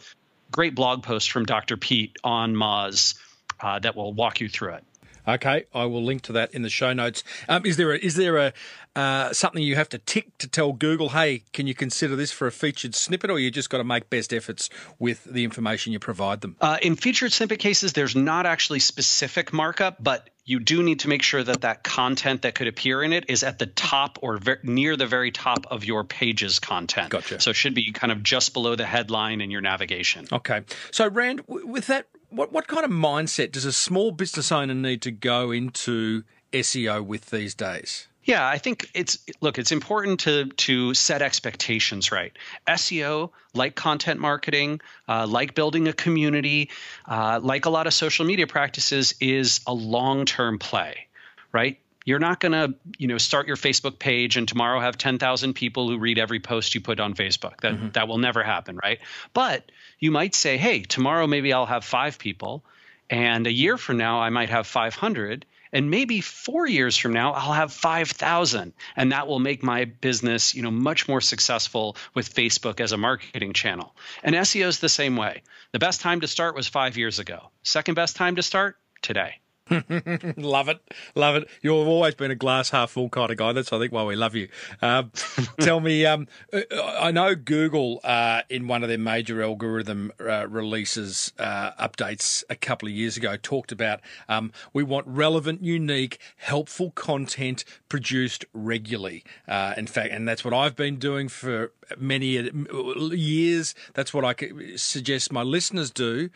great 0.51 0.75
blog 0.75 1.03
post 1.03 1.31
from 1.31 1.45
Dr. 1.45 1.77
Pete 1.77 2.17
on 2.23 2.55
Moz 2.55 3.15
uh, 3.59 3.79
that 3.79 3.95
will 3.95 4.13
walk 4.13 4.41
you 4.41 4.49
through 4.49 4.73
it. 4.73 4.83
Okay, 5.35 5.65
I 5.73 5.85
will 5.85 6.03
link 6.03 6.23
to 6.23 6.33
that 6.33 6.53
in 6.53 6.63
the 6.63 6.69
show 6.69 6.93
notes. 6.93 7.23
Um, 7.47 7.65
is 7.65 7.77
there 7.77 7.93
a, 7.93 7.97
is 7.97 8.15
there 8.15 8.37
a 8.37 8.53
uh, 8.95 9.31
something 9.31 9.61
you 9.61 9.75
have 9.75 9.89
to 9.89 9.97
tick 9.99 10.37
to 10.39 10.47
tell 10.47 10.73
Google, 10.73 11.09
hey, 11.09 11.43
can 11.53 11.67
you 11.67 11.75
consider 11.75 12.15
this 12.15 12.31
for 12.31 12.47
a 12.47 12.51
featured 12.51 12.95
snippet, 12.95 13.29
or 13.29 13.39
you 13.39 13.51
just 13.51 13.69
got 13.69 13.77
to 13.77 13.83
make 13.83 14.09
best 14.09 14.33
efforts 14.33 14.69
with 14.97 15.23
the 15.23 15.43
information 15.43 15.93
you 15.93 15.99
provide 15.99 16.41
them? 16.41 16.55
Uh, 16.59 16.77
in 16.81 16.95
featured 16.95 17.31
snippet 17.31 17.59
cases, 17.59 17.93
there's 17.93 18.15
not 18.15 18.45
actually 18.45 18.79
specific 18.79 19.53
markup, 19.53 20.03
but 20.03 20.29
you 20.43 20.59
do 20.59 20.81
need 20.81 21.01
to 21.01 21.07
make 21.07 21.21
sure 21.21 21.43
that 21.43 21.61
that 21.61 21.83
content 21.83 22.41
that 22.41 22.55
could 22.55 22.67
appear 22.67 23.03
in 23.03 23.13
it 23.13 23.29
is 23.29 23.43
at 23.43 23.59
the 23.59 23.67
top 23.67 24.17
or 24.23 24.37
ver- 24.37 24.59
near 24.63 24.97
the 24.97 25.05
very 25.05 25.31
top 25.31 25.67
of 25.69 25.85
your 25.85 26.03
page's 26.03 26.59
content. 26.59 27.11
Gotcha. 27.11 27.39
So 27.39 27.51
it 27.51 27.55
should 27.55 27.75
be 27.75 27.91
kind 27.91 28.11
of 28.11 28.23
just 28.23 28.53
below 28.53 28.75
the 28.75 28.85
headline 28.85 29.41
in 29.41 29.51
your 29.51 29.61
navigation. 29.61 30.27
Okay. 30.31 30.63
So, 30.91 31.07
Rand, 31.07 31.43
with 31.47 31.87
that, 31.87 32.07
what, 32.29 32.51
what 32.51 32.67
kind 32.67 32.85
of 32.85 32.91
mindset 32.91 33.51
does 33.51 33.65
a 33.65 33.73
small 33.73 34.11
business 34.11 34.51
owner 34.51 34.73
need 34.73 35.01
to 35.03 35.11
go 35.11 35.51
into 35.51 36.23
SEO 36.53 37.05
with 37.05 37.29
these 37.29 37.55
days? 37.55 38.07
Yeah, 38.23 38.47
I 38.47 38.59
think 38.59 38.91
it's 38.93 39.17
look, 39.41 39.57
it's 39.57 39.71
important 39.71 40.19
to 40.21 40.45
to 40.45 40.93
set 40.93 41.23
expectations 41.23 42.11
right. 42.11 42.31
SEO, 42.67 43.31
like 43.55 43.75
content 43.75 44.19
marketing, 44.19 44.81
uh, 45.07 45.25
like 45.25 45.55
building 45.55 45.87
a 45.87 45.93
community, 45.93 46.69
uh, 47.07 47.39
like 47.41 47.65
a 47.65 47.71
lot 47.71 47.87
of 47.87 47.93
social 47.93 48.25
media 48.25 48.45
practices, 48.45 49.15
is 49.19 49.61
a 49.65 49.73
long 49.73 50.25
term 50.25 50.59
play, 50.59 51.07
right? 51.51 51.79
You're 52.09 52.17
not 52.17 52.39
going 52.39 52.53
to, 52.53 52.73
you 52.97 53.07
know, 53.07 53.19
start 53.19 53.45
your 53.45 53.55
Facebook 53.55 53.99
page 53.99 54.35
and 54.35 54.47
tomorrow 54.47 54.79
have 54.79 54.97
10,000 54.97 55.53
people 55.53 55.87
who 55.87 55.99
read 55.99 56.17
every 56.17 56.39
post 56.39 56.73
you 56.73 56.81
put 56.81 56.99
on 56.99 57.13
Facebook. 57.13 57.61
That 57.61 57.73
mm-hmm. 57.73 57.89
that 57.89 58.07
will 58.07 58.17
never 58.17 58.41
happen, 58.41 58.79
right? 58.81 58.99
But 59.33 59.71
you 59.99 60.09
might 60.09 60.33
say, 60.33 60.57
"Hey, 60.57 60.81
tomorrow 60.81 61.27
maybe 61.27 61.53
I'll 61.53 61.67
have 61.67 61.85
5 61.85 62.17
people." 62.17 62.63
And 63.11 63.45
a 63.45 63.51
year 63.51 63.77
from 63.77 63.97
now, 63.97 64.21
I 64.21 64.29
might 64.29 64.49
have 64.49 64.65
500 64.65 65.45
and 65.71 65.91
maybe 65.91 66.19
four 66.21 66.67
years 66.67 66.97
from 66.97 67.13
now 67.13 67.33
i'll 67.33 67.53
have 67.53 67.71
5000 67.71 68.73
and 68.95 69.11
that 69.11 69.27
will 69.27 69.39
make 69.39 69.61
my 69.61 69.85
business 69.85 70.55
you 70.55 70.63
know 70.63 70.71
much 70.71 71.07
more 71.07 71.21
successful 71.21 71.95
with 72.15 72.33
facebook 72.33 72.79
as 72.79 72.91
a 72.91 72.97
marketing 72.97 73.53
channel 73.53 73.95
and 74.23 74.35
seo 74.35 74.67
is 74.67 74.79
the 74.79 74.89
same 74.89 75.15
way 75.15 75.43
the 75.71 75.79
best 75.79 76.01
time 76.01 76.21
to 76.21 76.27
start 76.27 76.55
was 76.55 76.67
five 76.67 76.97
years 76.97 77.19
ago 77.19 77.51
second 77.61 77.93
best 77.93 78.15
time 78.15 78.35
to 78.35 78.41
start 78.41 78.77
today 79.03 79.35
love 80.37 80.69
it, 80.69 80.79
love 81.15 81.35
it. 81.35 81.47
You've 81.61 81.87
always 81.87 82.15
been 82.15 82.31
a 82.31 82.35
glass 82.35 82.69
half 82.69 82.91
full 82.91 83.09
kind 83.09 83.31
of 83.31 83.37
guy. 83.37 83.53
That's 83.53 83.71
I 83.71 83.79
think 83.79 83.91
why 83.91 84.03
we 84.03 84.15
love 84.15 84.35
you. 84.35 84.47
Um, 84.81 85.11
tell 85.59 85.79
me, 85.79 86.05
um, 86.05 86.27
uh, 86.51 86.61
I 86.99 87.11
know 87.11 87.35
Google 87.35 87.99
uh, 88.03 88.41
in 88.49 88.67
one 88.67 88.83
of 88.83 88.89
their 88.89 88.97
major 88.97 89.41
algorithm 89.43 90.11
uh, 90.19 90.47
releases 90.47 91.33
uh, 91.37 91.71
updates 91.73 92.43
a 92.49 92.55
couple 92.55 92.87
of 92.87 92.93
years 92.93 93.17
ago 93.17 93.37
talked 93.37 93.71
about 93.71 94.01
um, 94.27 94.51
we 94.73 94.83
want 94.83 95.05
relevant, 95.07 95.63
unique, 95.63 96.19
helpful 96.37 96.91
content 96.91 97.63
produced 97.89 98.45
regularly. 98.53 99.23
Uh, 99.47 99.73
in 99.77 99.87
fact, 99.87 100.11
and 100.11 100.27
that's 100.27 100.43
what 100.43 100.53
I've 100.53 100.75
been 100.75 100.97
doing 100.97 101.29
for 101.29 101.71
many 101.97 102.49
years. 103.11 103.75
That's 103.93 104.13
what 104.13 104.25
I 104.25 104.35
suggest 104.75 105.31
my 105.31 105.43
listeners 105.43 105.91
do. 105.91 106.29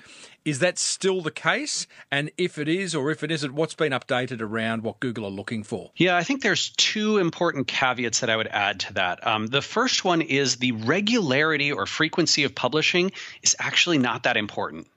Is 0.46 0.60
that 0.60 0.78
still 0.78 1.22
the 1.22 1.32
case? 1.32 1.88
And 2.12 2.32
if 2.38 2.58
it 2.58 2.68
is, 2.68 2.96
or 2.96 3.12
if 3.12 3.24
it 3.24 3.32
isn't, 3.32 3.54
what's 3.54 3.76
been 3.76 3.94
updated 3.94 4.42
around 4.42 4.84
what 4.84 5.00
Google 5.00 5.26
are 5.26 5.32
looking 5.32 5.64
for? 5.64 5.92
Yeah, 5.96 6.18
I 6.18 6.24
think 6.24 6.42
there's 6.42 6.70
two 6.72 7.18
important 7.18 7.68
caveats 7.68 8.20
that 8.20 8.30
I 8.30 8.36
would 8.36 8.48
add 8.48 8.82
to 8.82 8.94
that. 8.94 9.26
Um, 9.26 9.48
the 9.48 9.62
first 9.62 10.04
one 10.04 10.22
is 10.22 10.58
the 10.58 10.74
regularity 10.74 11.72
or 11.72 11.86
frequency 11.86 12.44
of 12.44 12.56
publishing 12.56 13.12
is 13.42 13.56
actually 13.58 14.00
not 14.00 14.24
that 14.24 14.36
important. 14.36 14.88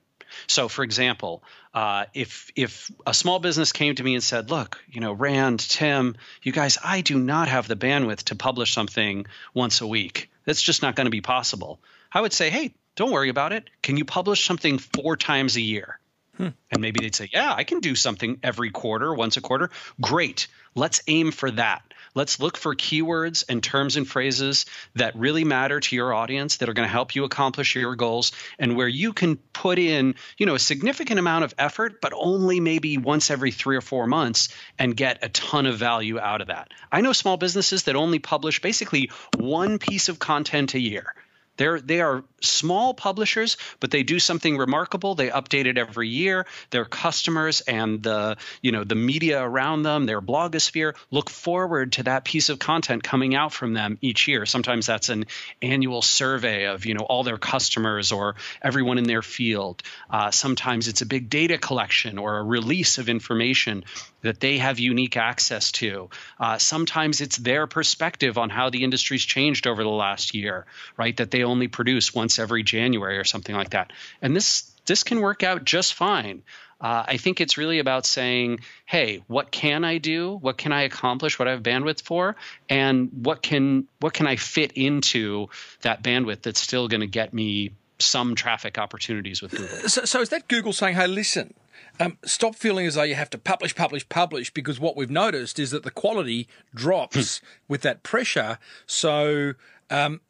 So, 0.47 0.67
for 0.67 0.83
example, 0.83 1.43
uh, 1.73 2.05
if 2.13 2.51
if 2.55 2.91
a 3.05 3.13
small 3.13 3.39
business 3.39 3.71
came 3.71 3.95
to 3.95 4.03
me 4.03 4.13
and 4.13 4.23
said, 4.23 4.51
"Look, 4.51 4.83
you 4.89 5.01
know, 5.01 5.13
Rand, 5.13 5.59
Tim, 5.61 6.15
you 6.43 6.51
guys, 6.51 6.77
I 6.83 7.01
do 7.01 7.17
not 7.17 7.47
have 7.47 7.67
the 7.67 7.75
bandwidth 7.75 8.23
to 8.25 8.35
publish 8.35 8.73
something 8.73 9.25
once 9.53 9.81
a 9.81 9.87
week. 9.87 10.29
That's 10.45 10.61
just 10.61 10.81
not 10.81 10.95
going 10.95 11.05
to 11.05 11.11
be 11.11 11.21
possible." 11.21 11.79
I 12.11 12.21
would 12.21 12.33
say, 12.33 12.49
"Hey, 12.49 12.73
don't 12.97 13.11
worry 13.11 13.29
about 13.29 13.53
it. 13.53 13.69
Can 13.81 13.95
you 13.95 14.03
publish 14.03 14.45
something 14.45 14.77
four 14.79 15.15
times 15.15 15.55
a 15.55 15.61
year?" 15.61 15.99
Hmm. 16.35 16.49
And 16.69 16.81
maybe 16.81 16.99
they'd 16.99 17.15
say, 17.15 17.29
"Yeah, 17.31 17.53
I 17.55 17.63
can 17.63 17.79
do 17.79 17.95
something 17.95 18.39
every 18.43 18.69
quarter, 18.69 19.13
once 19.13 19.37
a 19.37 19.41
quarter." 19.41 19.71
Great. 20.01 20.47
Let's 20.75 21.01
aim 21.07 21.31
for 21.31 21.49
that. 21.51 21.81
Let's 22.13 22.39
look 22.39 22.57
for 22.57 22.75
keywords 22.75 23.43
and 23.47 23.61
terms 23.61 23.95
and 23.95 24.07
phrases 24.07 24.65
that 24.95 25.15
really 25.15 25.43
matter 25.43 25.79
to 25.79 25.95
your 25.95 26.13
audience 26.13 26.57
that 26.57 26.69
are 26.69 26.73
going 26.73 26.87
to 26.87 26.91
help 26.91 27.15
you 27.15 27.23
accomplish 27.23 27.75
your 27.75 27.95
goals 27.95 28.31
and 28.57 28.75
where 28.75 28.87
you 28.87 29.13
can 29.13 29.37
put 29.37 29.77
in, 29.77 30.15
you 30.37 30.45
know, 30.45 30.55
a 30.55 30.59
significant 30.59 31.19
amount 31.19 31.43
of 31.43 31.53
effort 31.57 32.01
but 32.01 32.13
only 32.15 32.59
maybe 32.59 32.97
once 32.97 33.29
every 33.29 33.51
3 33.51 33.75
or 33.75 33.81
4 33.81 34.07
months 34.07 34.49
and 34.79 34.97
get 34.97 35.23
a 35.23 35.29
ton 35.29 35.67
of 35.67 35.77
value 35.77 36.19
out 36.19 36.41
of 36.41 36.47
that. 36.47 36.69
I 36.91 37.01
know 37.01 37.13
small 37.13 37.37
businesses 37.37 37.83
that 37.83 37.95
only 37.95 38.19
publish 38.19 38.61
basically 38.61 39.11
one 39.35 39.77
piece 39.77 40.09
of 40.09 40.17
content 40.17 40.73
a 40.73 40.79
year. 40.79 41.13
They're 41.57 41.79
they 41.79 42.01
are 42.01 42.23
small 42.41 42.93
publishers, 42.93 43.57
but 43.79 43.91
they 43.91 44.03
do 44.03 44.19
something 44.19 44.57
remarkable. 44.57 45.15
They 45.15 45.29
update 45.29 45.65
it 45.65 45.77
every 45.77 46.09
year. 46.09 46.45
Their 46.69 46.85
customers 46.85 47.61
and 47.61 48.01
the 48.01 48.37
you 48.61 48.71
know 48.71 48.83
the 48.83 48.95
media 48.95 49.41
around 49.41 49.83
them, 49.83 50.05
their 50.05 50.21
blogosphere, 50.21 50.95
look 51.11 51.29
forward 51.29 51.93
to 51.93 52.03
that 52.03 52.23
piece 52.23 52.49
of 52.49 52.59
content 52.59 53.03
coming 53.03 53.35
out 53.35 53.53
from 53.53 53.73
them 53.73 53.97
each 54.01 54.27
year. 54.27 54.45
Sometimes 54.45 54.85
that's 54.85 55.09
an 55.09 55.25
annual 55.61 56.01
survey 56.01 56.65
of 56.65 56.85
you 56.85 56.93
know 56.93 57.03
all 57.03 57.23
their 57.23 57.37
customers 57.37 58.11
or 58.11 58.35
everyone 58.61 58.97
in 58.97 59.05
their 59.05 59.21
field. 59.21 59.83
Uh, 60.09 60.31
sometimes 60.31 60.87
it's 60.87 61.01
a 61.01 61.05
big 61.05 61.29
data 61.29 61.57
collection 61.57 62.17
or 62.17 62.37
a 62.37 62.43
release 62.43 62.97
of 62.97 63.09
information 63.09 63.83
that 64.27 64.39
they 64.39 64.57
have 64.57 64.79
unique 64.79 65.17
access 65.17 65.71
to. 65.73 66.09
Uh, 66.39 66.57
sometimes 66.57 67.21
it's 67.21 67.37
their 67.37 67.67
perspective 67.67 68.37
on 68.37 68.49
how 68.49 68.69
the 68.69 68.83
industry's 68.83 69.23
changed 69.23 69.67
over 69.67 69.83
the 69.83 69.89
last 69.89 70.35
year, 70.35 70.65
right? 70.95 71.17
That 71.17 71.31
they 71.31 71.43
only 71.43 71.67
produce 71.67 72.13
once 72.13 72.39
every 72.39 72.63
January 72.63 73.17
or 73.17 73.23
something 73.23 73.55
like 73.55 73.71
that. 73.71 73.91
And 74.21 74.35
this 74.35 74.71
this 74.85 75.03
can 75.03 75.19
work 75.19 75.43
out 75.43 75.65
just 75.65 75.93
fine. 75.93 76.43
Uh, 76.79 77.03
I 77.07 77.17
think 77.17 77.41
it's 77.41 77.57
really 77.57 77.79
about 77.79 78.05
saying, 78.05 78.59
hey, 78.85 79.23
what 79.27 79.51
can 79.51 79.83
I 79.83 79.97
do? 79.97 80.35
What 80.35 80.57
can 80.57 80.71
I 80.71 80.83
accomplish? 80.83 81.39
What 81.39 81.47
I 81.47 81.51
have 81.51 81.63
bandwidth 81.63 82.03
for, 82.03 82.35
and 82.69 83.09
what 83.23 83.41
can 83.41 83.87
what 83.99 84.13
can 84.13 84.27
I 84.27 84.35
fit 84.35 84.73
into 84.73 85.49
that 85.81 86.03
bandwidth 86.03 86.43
that's 86.43 86.59
still 86.59 86.87
going 86.87 87.01
to 87.01 87.07
get 87.07 87.33
me 87.33 87.71
some 87.99 88.35
traffic 88.35 88.77
opportunities 88.77 89.41
with 89.41 89.51
Google. 89.51 89.89
So, 89.89 90.05
so 90.05 90.21
is 90.21 90.29
that 90.29 90.47
Google 90.47 90.73
saying, 90.73 90.95
hey, 90.95 91.07
listen, 91.07 91.53
um, 91.99 92.17
stop 92.25 92.55
feeling 92.55 92.85
as 92.85 92.95
though 92.95 93.03
you 93.03 93.15
have 93.15 93.29
to 93.31 93.37
publish, 93.37 93.75
publish, 93.75 94.07
publish, 94.07 94.53
because 94.53 94.79
what 94.79 94.95
we've 94.95 95.09
noticed 95.09 95.59
is 95.59 95.71
that 95.71 95.83
the 95.83 95.91
quality 95.91 96.47
drops 96.75 97.41
with 97.67 97.81
that 97.81 98.03
pressure. 98.03 98.59
So 98.85 99.53
um, 99.89 100.21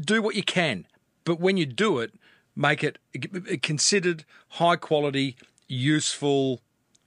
do 0.00 0.20
what 0.20 0.34
you 0.34 0.42
can, 0.42 0.86
but 1.24 1.38
when 1.38 1.56
you 1.56 1.66
do 1.66 1.98
it, 1.98 2.14
make 2.54 2.82
it 2.82 2.98
considered 3.62 4.24
high 4.48 4.76
quality, 4.76 5.36
useful 5.68 6.62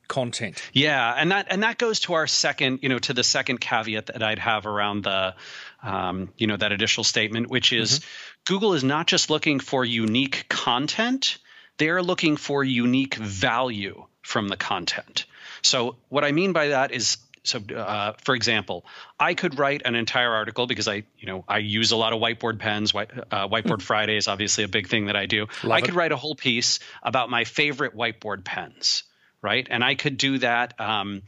content. 0.09 0.61
Yeah, 0.73 1.13
and 1.15 1.31
that 1.31 1.47
and 1.49 1.63
that 1.63 1.77
goes 1.77 2.01
to 2.01 2.13
our 2.13 2.27
second, 2.27 2.79
you 2.81 2.89
know, 2.89 2.99
to 2.99 3.13
the 3.13 3.23
second 3.23 3.61
caveat 3.61 4.07
that 4.07 4.21
I'd 4.21 4.39
have 4.39 4.65
around 4.65 5.05
the, 5.05 5.35
um, 5.81 6.29
you 6.37 6.47
know, 6.47 6.57
that 6.57 6.73
additional 6.73 7.05
statement, 7.05 7.49
which 7.49 7.71
is 7.71 7.99
mm-hmm. 7.99 8.07
Google 8.45 8.73
is 8.73 8.83
not 8.83 9.07
just 9.07 9.29
looking 9.29 9.59
for 9.59 9.85
unique 9.85 10.45
content 10.49 11.37
they're 11.79 12.03
looking 12.03 12.37
for 12.37 12.63
unique 12.63 13.15
value 13.15 14.05
from 14.21 14.49
the 14.49 14.57
content. 14.57 15.25
So, 15.63 15.95
what 16.09 16.23
I 16.23 16.31
mean 16.31 16.53
by 16.53 16.67
that 16.67 16.91
is 16.91 17.17
so 17.43 17.59
uh, 17.73 18.11
for 18.21 18.35
example 18.35 18.85
i 19.17 19.33
could 19.33 19.57
write 19.57 19.83
an 19.85 19.95
entire 19.95 20.29
article 20.29 20.67
because 20.67 20.89
i 20.89 21.03
you 21.17 21.25
know 21.25 21.45
i 21.47 21.59
use 21.59 21.91
a 21.91 21.95
lot 21.95 22.11
of 22.11 22.19
whiteboard 22.19 22.59
pens 22.59 22.93
white, 22.93 23.09
uh, 23.31 23.47
whiteboard 23.47 23.81
friday 23.91 24.17
is 24.17 24.27
obviously 24.27 24.65
a 24.65 24.67
big 24.67 24.89
thing 24.89 25.05
that 25.05 25.15
i 25.15 25.25
do. 25.25 25.47
Love 25.63 25.77
i 25.77 25.79
could 25.79 25.95
write 25.95 26.11
a 26.11 26.17
whole 26.17 26.35
piece 26.35 26.79
about 27.01 27.29
my 27.29 27.45
favorite 27.45 27.95
whiteboard 27.95 28.43
pens 28.43 29.03
right? 29.41 29.65
And 29.71 29.85
i 29.85 29.95
could 29.95 30.17
do 30.17 30.37
that 30.39 30.77
um, 30.81 31.21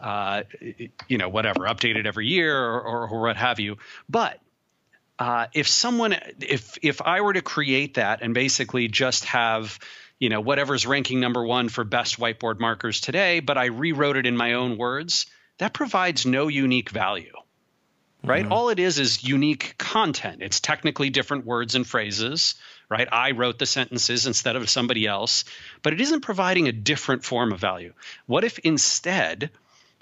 uh, 0.00 0.42
you 1.08 1.16
know 1.16 1.30
whatever 1.30 1.60
updated 1.60 2.04
every 2.04 2.26
year 2.26 2.54
or, 2.54 2.82
or, 2.82 3.08
or 3.08 3.20
what 3.22 3.36
have 3.38 3.58
you. 3.58 3.78
But 4.06 4.38
uh, 5.18 5.46
if 5.52 5.68
someone 5.68 6.16
if 6.40 6.78
if 6.82 7.02
I 7.02 7.20
were 7.20 7.32
to 7.32 7.42
create 7.42 7.94
that 7.94 8.22
and 8.22 8.34
basically 8.34 8.88
just 8.88 9.24
have 9.26 9.78
you 10.18 10.28
know 10.28 10.40
whatever's 10.40 10.86
ranking 10.86 11.20
number 11.20 11.44
one 11.44 11.68
for 11.68 11.84
best 11.84 12.18
whiteboard 12.20 12.60
markers 12.60 13.00
today, 13.00 13.40
but 13.40 13.58
I 13.58 13.66
rewrote 13.66 14.16
it 14.16 14.26
in 14.26 14.36
my 14.36 14.54
own 14.54 14.78
words, 14.78 15.26
that 15.58 15.72
provides 15.72 16.24
no 16.24 16.48
unique 16.48 16.90
value. 16.90 17.32
Right? 18.24 18.42
Mm-hmm. 18.42 18.52
All 18.52 18.70
it 18.70 18.80
is 18.80 18.98
is 18.98 19.22
unique 19.22 19.76
content. 19.78 20.42
It's 20.42 20.58
technically 20.58 21.08
different 21.08 21.46
words 21.46 21.76
and 21.76 21.86
phrases, 21.86 22.56
right? 22.88 23.06
I 23.12 23.30
wrote 23.30 23.60
the 23.60 23.66
sentences 23.66 24.26
instead 24.26 24.56
of 24.56 24.68
somebody 24.68 25.06
else, 25.06 25.44
but 25.82 25.92
it 25.92 26.00
isn't 26.00 26.22
providing 26.22 26.66
a 26.66 26.72
different 26.72 27.24
form 27.24 27.52
of 27.52 27.60
value. 27.60 27.92
What 28.26 28.42
if 28.42 28.58
instead 28.58 29.50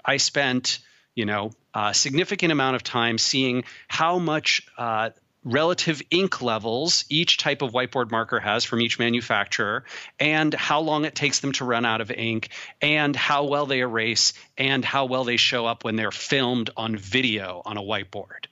I 0.03 0.17
spent 0.17 0.79
you 1.17 1.25
know, 1.25 1.51
a 1.73 1.95
significant 1.95 2.51
amount 2.51 2.75
of 2.75 2.83
time 2.83 3.17
seeing 3.17 3.63
how 3.87 4.19
much 4.19 4.67
uh, 4.77 5.09
relative 5.43 5.99
ink 6.11 6.43
levels 6.43 7.05
each 7.09 7.37
type 7.37 7.63
of 7.63 7.71
whiteboard 7.71 8.11
marker 8.11 8.39
has 8.39 8.63
from 8.63 8.81
each 8.81 8.99
manufacturer, 8.99 9.83
and 10.19 10.53
how 10.53 10.81
long 10.81 11.05
it 11.05 11.15
takes 11.15 11.39
them 11.39 11.53
to 11.53 11.65
run 11.65 11.85
out 11.85 12.01
of 12.01 12.11
ink, 12.11 12.49
and 12.83 13.15
how 13.15 13.45
well 13.45 13.65
they 13.65 13.79
erase, 13.79 14.33
and 14.59 14.85
how 14.85 15.05
well 15.05 15.23
they 15.23 15.37
show 15.37 15.65
up 15.65 15.83
when 15.83 15.95
they're 15.95 16.11
filmed 16.11 16.69
on 16.77 16.95
video 16.95 17.63
on 17.65 17.77
a 17.77 17.81
whiteboard. 17.81 18.45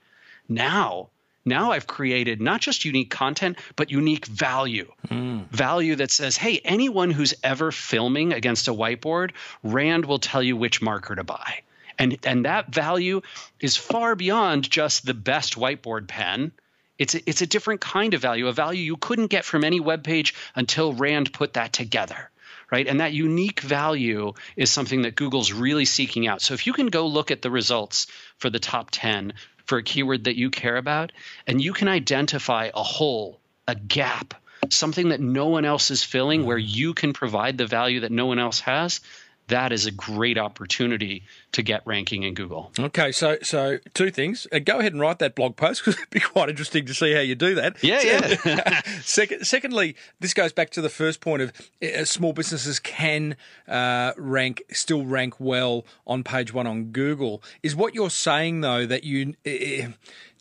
Now, 0.49 1.09
now 1.45 1.71
I've 1.71 1.85
created 1.85 2.41
not 2.41 2.61
just 2.61 2.83
unique 2.83 3.11
content, 3.11 3.59
but 3.75 3.91
unique 3.91 4.25
value. 4.25 4.91
Mm. 5.07 5.49
Value 5.51 5.97
that 5.97 6.09
says, 6.09 6.35
hey, 6.35 6.61
anyone 6.65 7.11
who's 7.11 7.35
ever 7.43 7.71
filming 7.71 8.33
against 8.33 8.67
a 8.67 8.73
whiteboard, 8.73 9.33
Rand 9.61 10.05
will 10.05 10.17
tell 10.17 10.41
you 10.41 10.57
which 10.57 10.81
marker 10.81 11.13
to 11.13 11.23
buy. 11.23 11.61
And, 11.97 12.17
and 12.23 12.45
that 12.45 12.73
value 12.73 13.21
is 13.59 13.77
far 13.77 14.15
beyond 14.15 14.69
just 14.69 15.05
the 15.05 15.13
best 15.13 15.55
whiteboard 15.55 16.07
pen. 16.07 16.51
It's 16.97 17.15
a, 17.15 17.29
it's 17.29 17.41
a 17.41 17.47
different 17.47 17.81
kind 17.81 18.13
of 18.13 18.21
value, 18.21 18.47
a 18.47 18.53
value 18.53 18.81
you 18.81 18.97
couldn't 18.97 19.27
get 19.27 19.45
from 19.45 19.63
any 19.63 19.79
web 19.79 20.03
page 20.03 20.33
until 20.55 20.93
Rand 20.93 21.33
put 21.33 21.53
that 21.53 21.73
together 21.73 22.29
right? 22.71 22.87
And 22.87 22.99
that 22.99 23.13
unique 23.13 23.59
value 23.59 24.33
is 24.55 24.71
something 24.71 25.03
that 25.03 25.15
Google's 25.15 25.51
really 25.53 25.85
seeking 25.85 26.27
out. 26.27 26.41
So 26.41 26.53
if 26.53 26.67
you 26.67 26.73
can 26.73 26.87
go 26.87 27.07
look 27.07 27.31
at 27.31 27.41
the 27.41 27.51
results 27.51 28.07
for 28.37 28.49
the 28.49 28.59
top 28.59 28.89
10 28.91 29.33
for 29.65 29.77
a 29.77 29.83
keyword 29.83 30.25
that 30.25 30.35
you 30.35 30.49
care 30.49 30.77
about, 30.77 31.11
and 31.47 31.61
you 31.61 31.73
can 31.73 31.87
identify 31.87 32.69
a 32.73 32.83
hole, 32.83 33.39
a 33.67 33.75
gap, 33.75 34.33
something 34.69 35.09
that 35.09 35.21
no 35.21 35.47
one 35.47 35.65
else 35.65 35.91
is 35.91 36.03
filling 36.03 36.45
where 36.45 36.57
you 36.57 36.93
can 36.93 37.13
provide 37.13 37.57
the 37.57 37.67
value 37.67 38.01
that 38.01 38.11
no 38.11 38.25
one 38.25 38.39
else 38.39 38.59
has, 38.61 38.99
that 39.47 39.71
is 39.71 39.85
a 39.85 39.91
great 39.91 40.37
opportunity 40.37 41.23
to 41.51 41.61
get 41.61 41.81
ranking 41.85 42.23
in 42.23 42.33
Google. 42.33 42.71
Okay, 42.79 43.11
so 43.11 43.37
so 43.41 43.77
two 43.93 44.11
things. 44.11 44.47
Uh, 44.51 44.59
go 44.59 44.79
ahead 44.79 44.93
and 44.93 45.01
write 45.01 45.19
that 45.19 45.35
blog 45.35 45.55
post 45.55 45.81
because 45.85 45.99
it'd 45.99 46.09
be 46.09 46.19
quite 46.19 46.49
interesting 46.49 46.85
to 46.85 46.93
see 46.93 47.13
how 47.13 47.19
you 47.19 47.35
do 47.35 47.55
that. 47.55 47.83
Yeah, 47.83 48.01
yeah. 48.01 48.81
Second, 49.01 49.45
secondly, 49.45 49.95
this 50.19 50.33
goes 50.33 50.51
back 50.51 50.71
to 50.71 50.81
the 50.81 50.89
first 50.89 51.21
point 51.21 51.41
of 51.41 51.51
uh, 51.81 52.05
small 52.05 52.33
businesses 52.33 52.79
can 52.79 53.35
uh, 53.67 54.13
rank 54.17 54.63
still 54.71 55.05
rank 55.05 55.39
well 55.39 55.85
on 56.07 56.23
page 56.23 56.53
one 56.53 56.67
on 56.67 56.85
Google. 56.85 57.43
Is 57.61 57.75
what 57.75 57.93
you're 57.93 58.09
saying 58.09 58.61
though 58.61 58.85
that 58.85 59.03
you, 59.03 59.35
uh, 59.45 59.91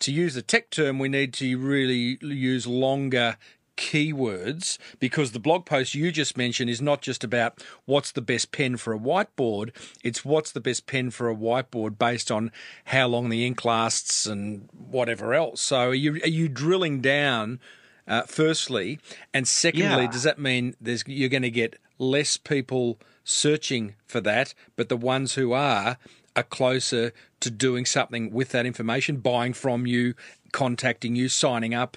to 0.00 0.12
use 0.12 0.34
the 0.34 0.42
tech 0.42 0.70
term, 0.70 0.98
we 0.98 1.08
need 1.08 1.34
to 1.34 1.58
really 1.58 2.18
use 2.20 2.66
longer 2.66 3.36
keywords 3.76 4.78
because 4.98 5.32
the 5.32 5.38
blog 5.38 5.64
post 5.64 5.94
you 5.94 6.12
just 6.12 6.36
mentioned 6.36 6.70
is 6.70 6.80
not 6.80 7.02
just 7.02 7.24
about 7.24 7.62
what's 7.84 8.12
the 8.12 8.22
best 8.22 8.52
pen 8.52 8.76
for 8.76 8.92
a 8.92 8.98
whiteboard, 8.98 9.70
it's 10.02 10.24
what's 10.24 10.52
the 10.52 10.60
best 10.60 10.86
pen 10.86 11.10
for 11.10 11.28
a 11.28 11.36
whiteboard 11.36 11.98
based 11.98 12.30
on 12.30 12.50
how 12.86 13.06
long 13.06 13.28
the 13.28 13.46
ink 13.46 13.64
lasts 13.64 14.26
and 14.26 14.68
whatever 14.72 15.34
else. 15.34 15.60
So 15.60 15.88
are 15.88 15.94
you, 15.94 16.14
are 16.22 16.28
you 16.28 16.48
drilling 16.48 17.00
down, 17.00 17.60
uh, 18.06 18.22
firstly? 18.22 18.98
And 19.32 19.48
secondly, 19.48 20.04
yeah. 20.04 20.10
does 20.10 20.22
that 20.22 20.38
mean 20.38 20.74
there's, 20.80 21.04
you're 21.06 21.28
going 21.28 21.42
to 21.42 21.50
get 21.50 21.78
less 21.98 22.36
people 22.36 22.98
searching 23.24 23.94
for 24.06 24.20
that, 24.20 24.54
but 24.76 24.88
the 24.88 24.96
ones 24.96 25.34
who 25.34 25.52
are 25.52 25.98
are 26.36 26.42
closer 26.42 27.12
to 27.40 27.50
doing 27.50 27.86
something 27.86 28.32
with 28.32 28.50
that 28.50 28.66
information, 28.66 29.18
buying 29.18 29.52
from 29.52 29.86
you, 29.86 30.14
contacting 30.52 31.14
you, 31.14 31.28
signing 31.28 31.74
up? 31.74 31.96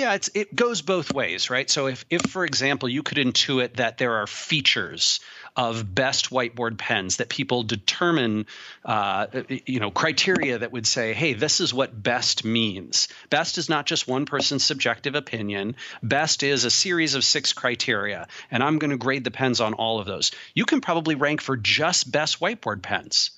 Yeah, 0.00 0.14
it's, 0.14 0.30
it 0.32 0.56
goes 0.56 0.80
both 0.80 1.12
ways, 1.12 1.50
right? 1.50 1.68
So 1.68 1.86
if, 1.86 2.06
if, 2.08 2.22
for 2.22 2.46
example, 2.46 2.88
you 2.88 3.02
could 3.02 3.18
intuit 3.18 3.74
that 3.76 3.98
there 3.98 4.14
are 4.14 4.26
features 4.26 5.20
of 5.54 5.94
best 5.94 6.30
whiteboard 6.30 6.78
pens 6.78 7.18
that 7.18 7.28
people 7.28 7.64
determine, 7.64 8.46
uh, 8.82 9.26
you 9.66 9.78
know, 9.78 9.90
criteria 9.90 10.56
that 10.56 10.72
would 10.72 10.86
say, 10.86 11.12
hey, 11.12 11.34
this 11.34 11.60
is 11.60 11.74
what 11.74 12.02
best 12.02 12.46
means. 12.46 13.08
Best 13.28 13.58
is 13.58 13.68
not 13.68 13.84
just 13.84 14.08
one 14.08 14.24
person's 14.24 14.64
subjective 14.64 15.16
opinion. 15.16 15.76
Best 16.02 16.44
is 16.44 16.64
a 16.64 16.70
series 16.70 17.14
of 17.14 17.22
six 17.22 17.52
criteria, 17.52 18.26
and 18.50 18.62
I'm 18.62 18.78
going 18.78 18.92
to 18.92 18.96
grade 18.96 19.24
the 19.24 19.30
pens 19.30 19.60
on 19.60 19.74
all 19.74 20.00
of 20.00 20.06
those. 20.06 20.30
You 20.54 20.64
can 20.64 20.80
probably 20.80 21.14
rank 21.14 21.42
for 21.42 21.58
just 21.58 22.10
best 22.10 22.40
whiteboard 22.40 22.80
pens 22.80 23.32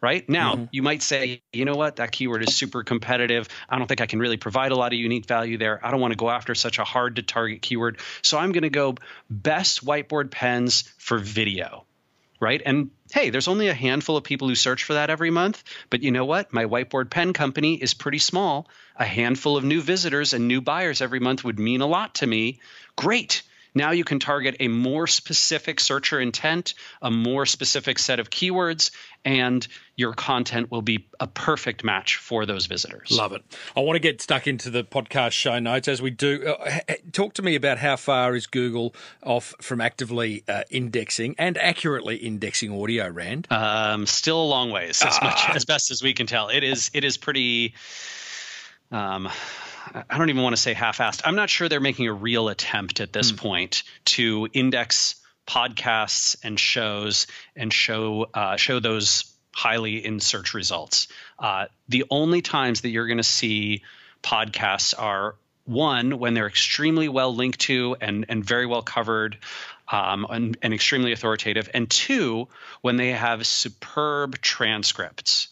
right? 0.00 0.28
Now, 0.28 0.54
mm-hmm. 0.54 0.64
you 0.72 0.82
might 0.82 1.02
say, 1.02 1.42
you 1.52 1.64
know 1.64 1.74
what, 1.74 1.96
that 1.96 2.12
keyword 2.12 2.46
is 2.46 2.54
super 2.54 2.82
competitive. 2.84 3.48
I 3.68 3.78
don't 3.78 3.86
think 3.86 4.00
I 4.00 4.06
can 4.06 4.18
really 4.18 4.36
provide 4.36 4.72
a 4.72 4.76
lot 4.76 4.92
of 4.92 4.98
unique 4.98 5.26
value 5.26 5.58
there. 5.58 5.84
I 5.84 5.90
don't 5.90 6.00
want 6.00 6.12
to 6.12 6.16
go 6.16 6.30
after 6.30 6.54
such 6.54 6.78
a 6.78 6.84
hard 6.84 7.16
to 7.16 7.22
target 7.22 7.62
keyword. 7.62 7.98
So 8.22 8.38
I'm 8.38 8.52
going 8.52 8.62
to 8.62 8.70
go 8.70 8.96
best 9.30 9.84
whiteboard 9.84 10.30
pens 10.30 10.92
for 10.98 11.18
video, 11.18 11.84
right? 12.40 12.60
And 12.64 12.90
hey, 13.12 13.30
there's 13.30 13.48
only 13.48 13.68
a 13.68 13.74
handful 13.74 14.16
of 14.16 14.24
people 14.24 14.48
who 14.48 14.54
search 14.54 14.84
for 14.84 14.94
that 14.94 15.10
every 15.10 15.30
month. 15.30 15.62
But 15.90 16.02
you 16.02 16.10
know 16.10 16.24
what? 16.24 16.52
My 16.52 16.64
whiteboard 16.64 17.10
pen 17.10 17.32
company 17.32 17.74
is 17.74 17.94
pretty 17.94 18.18
small. 18.18 18.68
A 18.96 19.04
handful 19.04 19.56
of 19.56 19.64
new 19.64 19.80
visitors 19.80 20.32
and 20.32 20.48
new 20.48 20.60
buyers 20.60 21.00
every 21.00 21.20
month 21.20 21.44
would 21.44 21.58
mean 21.58 21.80
a 21.80 21.86
lot 21.86 22.16
to 22.16 22.26
me. 22.26 22.60
Great. 22.96 23.42
Now 23.76 23.90
you 23.90 24.04
can 24.04 24.18
target 24.18 24.56
a 24.58 24.68
more 24.68 25.06
specific 25.06 25.80
searcher 25.80 26.18
intent, 26.18 26.72
a 27.02 27.10
more 27.10 27.44
specific 27.44 27.98
set 27.98 28.18
of 28.20 28.30
keywords, 28.30 28.90
and 29.22 29.68
your 29.96 30.14
content 30.14 30.70
will 30.70 30.80
be 30.80 31.06
a 31.20 31.26
perfect 31.26 31.84
match 31.84 32.16
for 32.16 32.46
those 32.46 32.64
visitors. 32.64 33.10
Love 33.12 33.34
it. 33.34 33.42
I 33.76 33.80
want 33.80 33.96
to 33.96 34.00
get 34.00 34.22
stuck 34.22 34.46
into 34.46 34.70
the 34.70 34.82
podcast 34.82 35.32
show 35.32 35.58
notes 35.58 35.88
as 35.88 36.00
we 36.00 36.10
do. 36.10 36.56
Uh, 36.58 36.94
talk 37.12 37.34
to 37.34 37.42
me 37.42 37.54
about 37.54 37.76
how 37.76 37.96
far 37.96 38.34
is 38.34 38.46
Google 38.46 38.94
off 39.22 39.54
from 39.60 39.82
actively 39.82 40.42
uh, 40.48 40.62
indexing 40.70 41.34
and 41.36 41.58
accurately 41.58 42.16
indexing 42.16 42.72
audio, 42.72 43.10
Rand? 43.10 43.46
Um, 43.50 44.06
still 44.06 44.42
a 44.42 44.46
long 44.46 44.70
ways, 44.70 45.02
as, 45.04 45.20
much, 45.20 45.34
ah. 45.36 45.52
as 45.54 45.66
best 45.66 45.90
as 45.90 46.02
we 46.02 46.14
can 46.14 46.26
tell. 46.26 46.48
It 46.48 46.64
is. 46.64 46.90
It 46.94 47.04
is 47.04 47.18
pretty. 47.18 47.74
Um, 48.90 49.28
I 49.94 50.18
don't 50.18 50.30
even 50.30 50.42
want 50.42 50.54
to 50.56 50.60
say 50.60 50.74
half-assed. 50.74 51.22
I'm 51.24 51.36
not 51.36 51.50
sure 51.50 51.68
they're 51.68 51.80
making 51.80 52.08
a 52.08 52.12
real 52.12 52.48
attempt 52.48 53.00
at 53.00 53.12
this 53.12 53.32
mm. 53.32 53.36
point 53.38 53.82
to 54.06 54.48
index 54.52 55.16
podcasts 55.46 56.36
and 56.42 56.58
shows 56.58 57.26
and 57.54 57.72
show 57.72 58.26
uh, 58.34 58.56
show 58.56 58.80
those 58.80 59.32
highly 59.54 60.04
in 60.04 60.20
search 60.20 60.54
results. 60.54 61.08
Uh, 61.38 61.66
the 61.88 62.04
only 62.10 62.42
times 62.42 62.82
that 62.82 62.90
you're 62.90 63.06
going 63.06 63.16
to 63.18 63.22
see 63.22 63.82
podcasts 64.22 64.92
are 64.98 65.36
one 65.64 66.18
when 66.18 66.34
they're 66.34 66.46
extremely 66.46 67.08
well 67.08 67.34
linked 67.34 67.60
to 67.60 67.96
and 68.00 68.26
and 68.28 68.44
very 68.44 68.66
well 68.66 68.82
covered 68.82 69.38
um, 69.88 70.26
and, 70.28 70.58
and 70.62 70.74
extremely 70.74 71.12
authoritative, 71.12 71.70
and 71.72 71.88
two 71.88 72.48
when 72.80 72.96
they 72.96 73.12
have 73.12 73.46
superb 73.46 74.40
transcripts. 74.40 75.48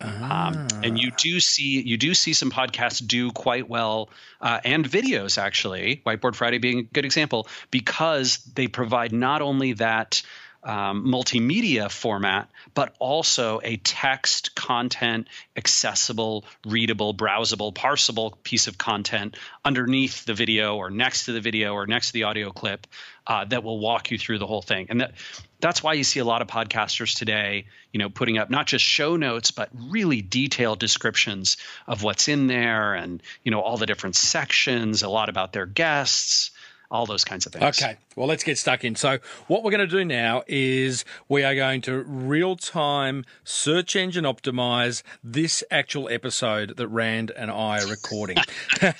Um, 0.00 0.66
and 0.82 0.98
you 0.98 1.12
do 1.12 1.38
see 1.40 1.80
you 1.80 1.96
do 1.96 2.14
see 2.14 2.32
some 2.32 2.50
podcasts 2.50 3.06
do 3.06 3.30
quite 3.30 3.68
well 3.68 4.10
uh, 4.40 4.60
and 4.64 4.84
videos 4.84 5.38
actually 5.38 6.02
whiteboard 6.04 6.34
friday 6.34 6.58
being 6.58 6.80
a 6.80 6.82
good 6.82 7.04
example 7.04 7.46
because 7.70 8.38
they 8.54 8.66
provide 8.66 9.12
not 9.12 9.40
only 9.40 9.74
that 9.74 10.22
um, 10.64 11.06
multimedia 11.06 11.90
format, 11.90 12.48
but 12.72 12.94
also 12.98 13.60
a 13.62 13.76
text 13.76 14.54
content, 14.54 15.28
accessible, 15.56 16.44
readable, 16.66 17.14
browsable, 17.14 17.72
parsable 17.72 18.42
piece 18.42 18.66
of 18.66 18.78
content 18.78 19.36
underneath 19.64 20.24
the 20.24 20.34
video 20.34 20.76
or 20.76 20.90
next 20.90 21.26
to 21.26 21.32
the 21.32 21.40
video 21.40 21.74
or 21.74 21.86
next 21.86 22.08
to 22.08 22.12
the 22.14 22.24
audio 22.24 22.50
clip 22.50 22.86
uh, 23.26 23.44
that 23.44 23.62
will 23.62 23.78
walk 23.78 24.10
you 24.10 24.18
through 24.18 24.38
the 24.38 24.46
whole 24.46 24.62
thing. 24.62 24.86
And 24.90 25.00
that 25.00 25.12
that's 25.60 25.82
why 25.82 25.94
you 25.94 26.04
see 26.04 26.20
a 26.20 26.24
lot 26.24 26.42
of 26.42 26.48
podcasters 26.48 27.16
today, 27.16 27.66
you 27.92 27.98
know, 27.98 28.10
putting 28.10 28.36
up 28.36 28.50
not 28.50 28.66
just 28.66 28.84
show 28.84 29.16
notes, 29.16 29.50
but 29.50 29.70
really 29.88 30.20
detailed 30.20 30.78
descriptions 30.78 31.56
of 31.86 32.02
what's 32.02 32.28
in 32.28 32.48
there 32.48 32.94
and, 32.94 33.22
you 33.44 33.50
know, 33.50 33.60
all 33.60 33.78
the 33.78 33.86
different 33.86 34.16
sections, 34.16 35.02
a 35.02 35.08
lot 35.08 35.28
about 35.28 35.52
their 35.52 35.66
guests 35.66 36.50
all 36.94 37.06
those 37.06 37.24
kinds 37.24 37.44
of 37.44 37.52
things. 37.52 37.64
Okay, 37.82 37.96
well, 38.14 38.28
let's 38.28 38.44
get 38.44 38.56
stuck 38.56 38.84
in. 38.84 38.94
So, 38.94 39.18
what 39.48 39.64
we're 39.64 39.72
going 39.72 39.80
to 39.80 39.86
do 39.86 40.04
now 40.04 40.44
is 40.46 41.04
we 41.28 41.42
are 41.42 41.54
going 41.54 41.80
to 41.82 42.04
real 42.04 42.54
time 42.54 43.24
search 43.42 43.96
engine 43.96 44.24
optimize 44.24 45.02
this 45.22 45.64
actual 45.72 46.08
episode 46.08 46.76
that 46.76 46.86
Rand 46.86 47.32
and 47.32 47.50
I 47.50 47.82
are 47.82 47.88
recording. 47.88 48.36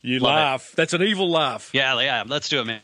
you 0.00 0.18
Love 0.18 0.34
laugh. 0.34 0.70
It. 0.72 0.76
That's 0.76 0.94
an 0.94 1.02
evil 1.02 1.30
laugh. 1.30 1.70
Yeah, 1.74 2.00
yeah. 2.00 2.24
Let's 2.26 2.48
do 2.48 2.62
it, 2.62 2.64
man. 2.64 2.80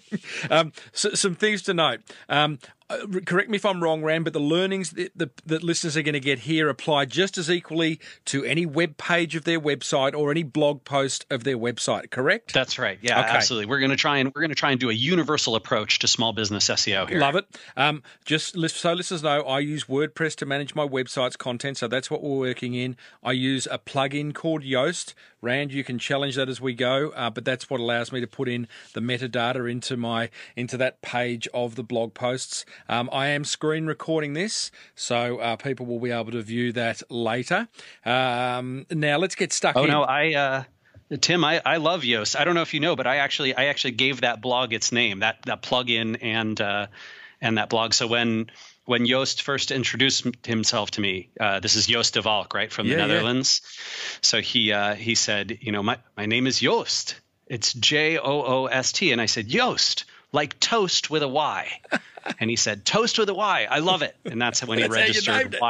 um, 0.50 0.72
so, 0.92 1.10
some 1.10 1.34
things 1.34 1.62
to 1.62 1.74
note. 1.74 2.00
Um, 2.30 2.58
uh, 2.88 2.98
correct 3.24 3.50
me 3.50 3.56
if 3.56 3.64
I'm 3.64 3.82
wrong, 3.82 4.02
Rand, 4.02 4.24
but 4.24 4.32
the 4.32 4.40
learnings 4.40 4.90
that, 4.90 5.10
the, 5.16 5.30
that 5.46 5.62
listeners 5.62 5.96
are 5.96 6.02
going 6.02 6.14
to 6.14 6.20
get 6.20 6.40
here 6.40 6.68
apply 6.68 7.06
just 7.06 7.36
as 7.36 7.50
equally 7.50 8.00
to 8.26 8.44
any 8.44 8.64
web 8.64 8.96
page 8.96 9.34
of 9.34 9.44
their 9.44 9.60
website 9.60 10.14
or 10.14 10.30
any 10.30 10.42
blog 10.42 10.84
post 10.84 11.26
of 11.30 11.44
their 11.44 11.58
website. 11.58 12.10
Correct? 12.10 12.52
That's 12.52 12.78
right. 12.78 12.98
Yeah, 13.02 13.20
okay. 13.20 13.30
absolutely. 13.30 13.66
We're 13.66 13.80
going 13.80 13.90
to 13.90 13.96
try 13.96 14.18
and 14.18 14.32
we're 14.34 14.42
going 14.42 14.50
to 14.50 14.56
try 14.56 14.70
and 14.70 14.80
do 14.80 14.90
a 14.90 14.94
universal 14.94 15.56
approach 15.56 15.98
to 16.00 16.08
small 16.08 16.32
business 16.32 16.68
SEO 16.68 17.08
here. 17.08 17.18
Love 17.18 17.36
it. 17.36 17.46
Um, 17.76 18.02
just 18.24 18.54
so 18.70 18.92
listeners 18.92 19.22
know, 19.22 19.42
I 19.42 19.58
use 19.60 19.84
WordPress 19.84 20.36
to 20.36 20.46
manage 20.46 20.74
my 20.74 20.86
website's 20.86 21.36
content, 21.36 21.78
so 21.78 21.88
that's 21.88 22.10
what 22.10 22.22
we're 22.22 22.38
working 22.38 22.74
in. 22.74 22.96
I 23.22 23.32
use 23.32 23.66
a 23.70 23.78
plugin 23.78 24.32
called 24.34 24.62
Yoast. 24.62 25.14
Rand, 25.42 25.72
you 25.72 25.84
can 25.84 25.98
challenge 25.98 26.34
that 26.36 26.48
as 26.48 26.60
we 26.60 26.74
go, 26.74 27.10
uh, 27.10 27.30
but 27.30 27.44
that's 27.44 27.68
what 27.68 27.78
allows 27.78 28.10
me 28.10 28.20
to 28.20 28.26
put 28.26 28.48
in 28.48 28.66
the 28.94 29.00
metadata 29.00 29.70
into 29.70 29.96
my 29.96 30.30
into 30.56 30.76
that 30.76 31.02
page 31.02 31.46
of 31.54 31.76
the 31.76 31.84
blog 31.84 32.14
posts. 32.14 32.64
Um, 32.88 33.08
I 33.12 33.28
am 33.28 33.44
screen 33.44 33.86
recording 33.86 34.32
this, 34.32 34.70
so 34.94 35.38
uh, 35.38 35.56
people 35.56 35.86
will 35.86 36.00
be 36.00 36.10
able 36.10 36.32
to 36.32 36.42
view 36.42 36.72
that 36.72 37.02
later. 37.10 37.68
Um, 38.04 38.86
now 38.90 39.18
let's 39.18 39.34
get 39.34 39.52
stuck 39.52 39.76
oh, 39.76 39.84
in. 39.84 39.90
no, 39.90 40.02
I. 40.02 40.34
Uh... 40.34 40.64
Tim, 41.20 41.44
I, 41.44 41.62
I 41.64 41.76
love 41.76 42.02
Yoast. 42.02 42.34
I 42.34 42.44
don't 42.44 42.56
know 42.56 42.62
if 42.62 42.74
you 42.74 42.80
know, 42.80 42.96
but 42.96 43.06
I 43.06 43.18
actually 43.18 43.54
I 43.54 43.66
actually 43.66 43.92
gave 43.92 44.22
that 44.22 44.40
blog 44.40 44.72
its 44.72 44.90
name, 44.90 45.20
that 45.20 45.36
that 45.44 45.62
plugin 45.62 46.18
and 46.20 46.60
uh, 46.60 46.88
and 47.40 47.58
that 47.58 47.68
blog. 47.68 47.94
So 47.94 48.08
when 48.08 48.50
when 48.86 49.06
Yoast 49.06 49.42
first 49.42 49.70
introduced 49.70 50.26
himself 50.44 50.90
to 50.92 51.00
me, 51.00 51.30
uh, 51.38 51.60
this 51.60 51.76
is 51.76 51.86
Joost 51.86 52.14
de 52.14 52.22
Valk, 52.22 52.54
right 52.54 52.72
from 52.72 52.88
the 52.88 52.94
yeah. 52.94 53.06
Netherlands. 53.06 53.60
So 54.20 54.40
he 54.40 54.72
uh, 54.72 54.96
he 54.96 55.14
said, 55.14 55.58
you 55.60 55.70
know, 55.70 55.82
my 55.82 55.98
my 56.16 56.26
name 56.26 56.48
is 56.48 56.58
Joost. 56.58 57.20
It's 57.46 57.72
J 57.72 58.18
O 58.18 58.42
O 58.42 58.66
S 58.66 58.90
T, 58.90 59.12
and 59.12 59.20
I 59.20 59.26
said 59.26 59.46
Joost, 59.46 60.06
like 60.32 60.58
toast 60.60 61.10
with 61.10 61.22
a 61.22 61.28
Y. 61.28 61.68
and 62.40 62.50
he 62.50 62.56
said 62.56 62.84
toast 62.84 63.18
with 63.18 63.28
a 63.28 63.34
Y. 63.34 63.66
I 63.70 63.78
love 63.78 64.02
it, 64.02 64.16
and 64.24 64.40
that's 64.40 64.64
when 64.64 64.78
he 64.78 64.84
That's 64.84 64.94
registered 64.94 65.54
it. 65.54 65.60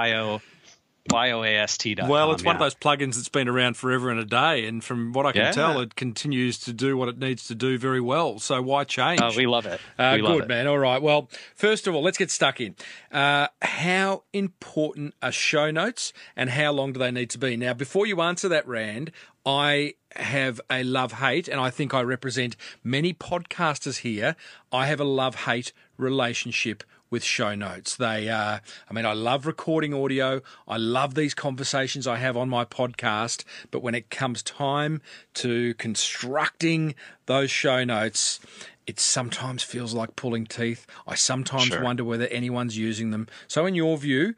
Y 1.10 1.30
O 1.30 1.38
Y 1.40 1.40
O 1.40 1.44
A 1.44 1.56
S 1.56 1.78
T. 1.78 1.96
Well, 2.06 2.32
it's 2.32 2.44
one 2.44 2.56
of 2.56 2.60
those 2.60 2.74
plugins 2.74 3.14
that's 3.16 3.28
been 3.28 3.48
around 3.48 3.76
forever 3.76 4.10
and 4.10 4.20
a 4.20 4.24
day, 4.24 4.66
and 4.66 4.82
from 4.82 5.12
what 5.12 5.26
I 5.26 5.32
can 5.32 5.42
Yeah. 5.42 5.52
tell, 5.52 5.80
it 5.80 5.94
continues 5.96 6.58
to 6.60 6.72
do 6.72 6.96
what 6.96 7.08
it 7.08 7.18
needs 7.18 7.46
to 7.48 7.54
do 7.54 7.78
very 7.78 8.00
well. 8.00 8.38
So 8.38 8.60
why 8.62 8.84
change? 8.84 9.20
Oh, 9.20 9.30
we 9.36 9.46
love 9.46 9.66
it. 9.66 9.80
Uh, 9.98 10.12
we 10.16 10.22
love 10.22 10.34
good, 10.34 10.44
it. 10.44 10.48
man. 10.48 10.66
All 10.66 10.78
right. 10.78 11.00
Well, 11.00 11.28
first 11.54 11.86
of 11.86 11.94
all, 11.94 12.02
let's 12.02 12.18
get 12.18 12.30
stuck 12.30 12.60
in. 12.60 12.74
Uh, 13.12 13.48
how 13.62 14.24
important 14.32 15.14
are 15.22 15.32
show 15.32 15.70
notes 15.70 16.12
and 16.36 16.50
how 16.50 16.72
long 16.72 16.92
do 16.92 16.98
they 16.98 17.10
need 17.10 17.30
to 17.30 17.38
be? 17.38 17.56
Now, 17.56 17.74
before 17.74 18.06
you 18.06 18.20
answer 18.20 18.48
that, 18.48 18.66
Rand, 18.66 19.12
I 19.44 19.94
have 20.16 20.60
a 20.70 20.82
love 20.82 21.12
hate, 21.12 21.46
and 21.46 21.60
I 21.60 21.70
think 21.70 21.94
I 21.94 22.00
represent 22.02 22.56
many 22.82 23.12
podcasters 23.14 23.98
here. 23.98 24.34
I 24.72 24.86
have 24.86 24.98
a 25.00 25.04
love 25.04 25.34
hate 25.44 25.72
relationship 25.96 26.82
with 27.10 27.22
show 27.24 27.54
notes. 27.54 27.96
They, 27.96 28.28
uh, 28.28 28.58
I 28.88 28.92
mean, 28.92 29.06
I 29.06 29.12
love 29.12 29.46
recording 29.46 29.94
audio. 29.94 30.40
I 30.66 30.76
love 30.76 31.14
these 31.14 31.34
conversations 31.34 32.06
I 32.06 32.16
have 32.16 32.36
on 32.36 32.48
my 32.48 32.64
podcast. 32.64 33.44
But 33.70 33.80
when 33.82 33.94
it 33.94 34.10
comes 34.10 34.42
time 34.42 35.00
to 35.34 35.74
constructing 35.74 36.94
those 37.26 37.50
show 37.50 37.84
notes, 37.84 38.40
it 38.86 38.98
sometimes 39.00 39.62
feels 39.62 39.94
like 39.94 40.16
pulling 40.16 40.46
teeth. 40.46 40.86
I 41.06 41.14
sometimes 41.14 41.66
Sure. 41.66 41.82
wonder 41.82 42.04
whether 42.04 42.26
anyone's 42.28 42.76
using 42.78 43.10
them. 43.10 43.28
So, 43.48 43.66
in 43.66 43.74
your 43.74 43.96
view, 43.98 44.34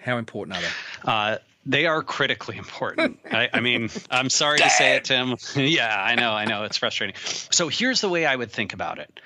how 0.00 0.18
important 0.18 0.56
are 0.56 0.60
they? 0.60 0.68
Uh, 1.04 1.38
they 1.66 1.86
are 1.86 2.02
critically 2.02 2.56
important. 2.56 3.18
I, 3.30 3.48
I 3.52 3.60
mean, 3.60 3.90
I'm 4.10 4.30
sorry 4.30 4.58
to 4.58 4.70
say 4.70 4.96
it, 4.96 5.04
Tim. 5.04 5.36
yeah, 5.56 5.94
I 6.02 6.14
know, 6.14 6.32
I 6.32 6.46
know. 6.46 6.64
It's 6.64 6.78
frustrating. 6.78 7.14
So 7.50 7.68
here's 7.68 8.00
the 8.00 8.08
way 8.08 8.24
I 8.24 8.34
would 8.36 8.50
think 8.50 8.72
about 8.72 8.98
it 8.98 9.20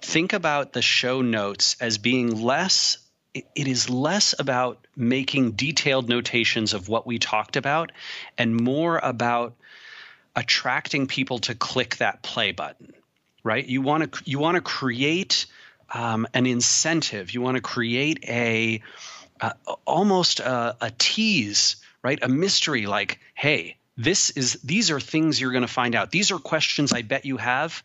think 0.00 0.32
about 0.32 0.72
the 0.72 0.82
show 0.82 1.22
notes 1.22 1.76
as 1.80 1.98
being 1.98 2.42
less. 2.42 2.98
it- 3.34 3.46
is 3.56 3.90
less 3.90 4.34
about 4.38 4.86
making 4.94 5.52
detailed 5.52 6.08
notations 6.08 6.72
of 6.72 6.88
what 6.88 7.04
we 7.06 7.18
talked 7.18 7.56
about 7.56 7.90
and 8.38 8.54
more 8.56 8.98
about 8.98 9.56
attracting 10.36 11.06
people 11.08 11.38
to 11.40 11.54
click 11.54 11.96
that 11.96 12.22
play 12.22 12.52
button 12.52 12.92
right? 13.44 13.66
You 13.66 13.82
want 13.82 14.10
to 14.12 14.22
you 14.24 14.38
want 14.38 14.54
to 14.56 14.62
create 14.62 15.46
um, 15.92 16.26
an 16.32 16.46
incentive. 16.46 17.32
You 17.34 17.42
want 17.42 17.56
to 17.56 17.60
create 17.60 18.24
a 18.26 18.82
uh, 19.40 19.52
almost 19.84 20.40
a, 20.40 20.76
a 20.80 20.90
tease 20.98 21.76
right? 22.02 22.18
A 22.22 22.28
mystery 22.28 22.86
like 22.86 23.20
hey 23.34 23.76
this 23.96 24.30
is 24.30 24.54
these 24.64 24.90
are 24.90 24.98
things 25.00 25.40
you're 25.40 25.52
going 25.52 25.62
to 25.62 25.68
find 25.68 25.94
out. 25.94 26.10
These 26.10 26.32
are 26.32 26.38
questions 26.38 26.92
i 26.92 27.02
bet 27.02 27.24
you 27.26 27.36
have 27.36 27.82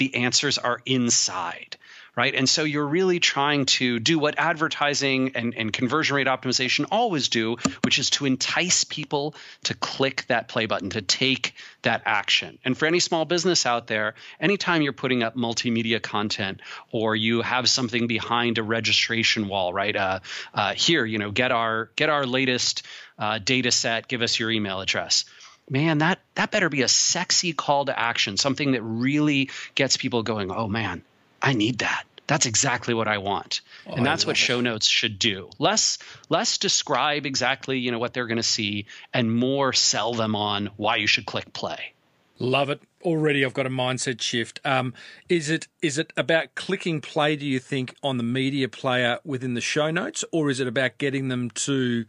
the 0.00 0.16
answers 0.16 0.58
are 0.58 0.80
inside 0.84 1.76
right? 2.16 2.34
And 2.34 2.48
so 2.48 2.64
you're 2.64 2.86
really 2.86 3.20
trying 3.20 3.66
to 3.66 3.98
do 3.98 4.18
what 4.18 4.38
advertising 4.38 5.32
and, 5.36 5.54
and 5.54 5.72
conversion 5.72 6.16
rate 6.16 6.26
optimization 6.26 6.86
always 6.90 7.28
do 7.28 7.56
which 7.82 7.98
is 7.98 8.10
to 8.10 8.26
entice 8.26 8.84
people 8.84 9.34
to 9.64 9.74
click 9.74 10.24
that 10.28 10.48
play 10.48 10.66
button 10.66 10.90
to 10.90 11.02
take 11.02 11.54
that 11.82 12.02
action. 12.04 12.58
And 12.64 12.76
for 12.76 12.86
any 12.86 13.00
small 13.00 13.24
business 13.24 13.64
out 13.64 13.86
there 13.86 14.14
anytime 14.40 14.82
you're 14.82 14.92
putting 14.92 15.22
up 15.22 15.36
multimedia 15.36 16.02
content 16.02 16.60
or 16.90 17.14
you 17.14 17.42
have 17.42 17.68
something 17.68 18.06
behind 18.06 18.58
a 18.58 18.62
registration 18.62 19.48
wall 19.48 19.72
right? 19.72 19.94
Uh, 19.94 20.20
uh, 20.52 20.74
here 20.74 21.04
you 21.04 21.18
know 21.18 21.30
get 21.30 21.52
our 21.52 21.90
get 21.96 22.08
our 22.08 22.26
latest 22.26 22.82
uh, 23.18 23.38
data 23.38 23.70
set 23.70 24.08
give 24.08 24.22
us 24.22 24.38
your 24.38 24.50
email 24.50 24.80
address 24.80 25.24
man 25.70 25.98
that 25.98 26.20
that 26.34 26.50
better 26.50 26.68
be 26.68 26.82
a 26.82 26.88
sexy 26.88 27.52
call 27.52 27.86
to 27.86 27.98
action 27.98 28.36
something 28.36 28.72
that 28.72 28.82
really 28.82 29.48
gets 29.74 29.96
people 29.96 30.22
going 30.22 30.50
oh 30.50 30.68
man 30.68 31.02
i 31.40 31.52
need 31.52 31.78
that. 31.78 32.04
That's 32.26 32.46
exactly 32.46 32.94
what 32.94 33.08
i 33.08 33.18
want. 33.18 33.60
And 33.86 34.06
that's 34.06 34.24
what 34.24 34.36
show 34.36 34.60
notes 34.60 34.86
should 34.86 35.18
do. 35.18 35.50
Less 35.58 35.98
less 36.28 36.58
describe 36.58 37.26
exactly 37.26 37.78
you 37.80 37.90
know 37.90 37.98
what 37.98 38.14
they're 38.14 38.28
going 38.28 38.36
to 38.36 38.42
see 38.44 38.86
and 39.12 39.34
more 39.34 39.72
sell 39.72 40.14
them 40.14 40.36
on 40.36 40.70
why 40.76 40.96
you 40.96 41.08
should 41.08 41.26
click 41.26 41.52
play. 41.52 41.94
Love 42.38 42.70
it. 42.70 42.80
Already 43.02 43.44
I've 43.44 43.52
got 43.52 43.66
a 43.66 43.70
mindset 43.70 44.20
shift. 44.22 44.60
Um, 44.64 44.94
is 45.28 45.50
it 45.50 45.66
is 45.82 45.98
it 45.98 46.12
about 46.16 46.54
clicking 46.54 47.00
play, 47.00 47.34
do 47.34 47.44
you 47.44 47.58
think, 47.58 47.94
on 48.02 48.16
the 48.16 48.22
media 48.22 48.68
player 48.68 49.18
within 49.24 49.54
the 49.54 49.60
show 49.60 49.90
notes, 49.90 50.24
or 50.30 50.50
is 50.50 50.60
it 50.60 50.68
about 50.68 50.98
getting 50.98 51.28
them 51.28 51.50
to 51.50 52.04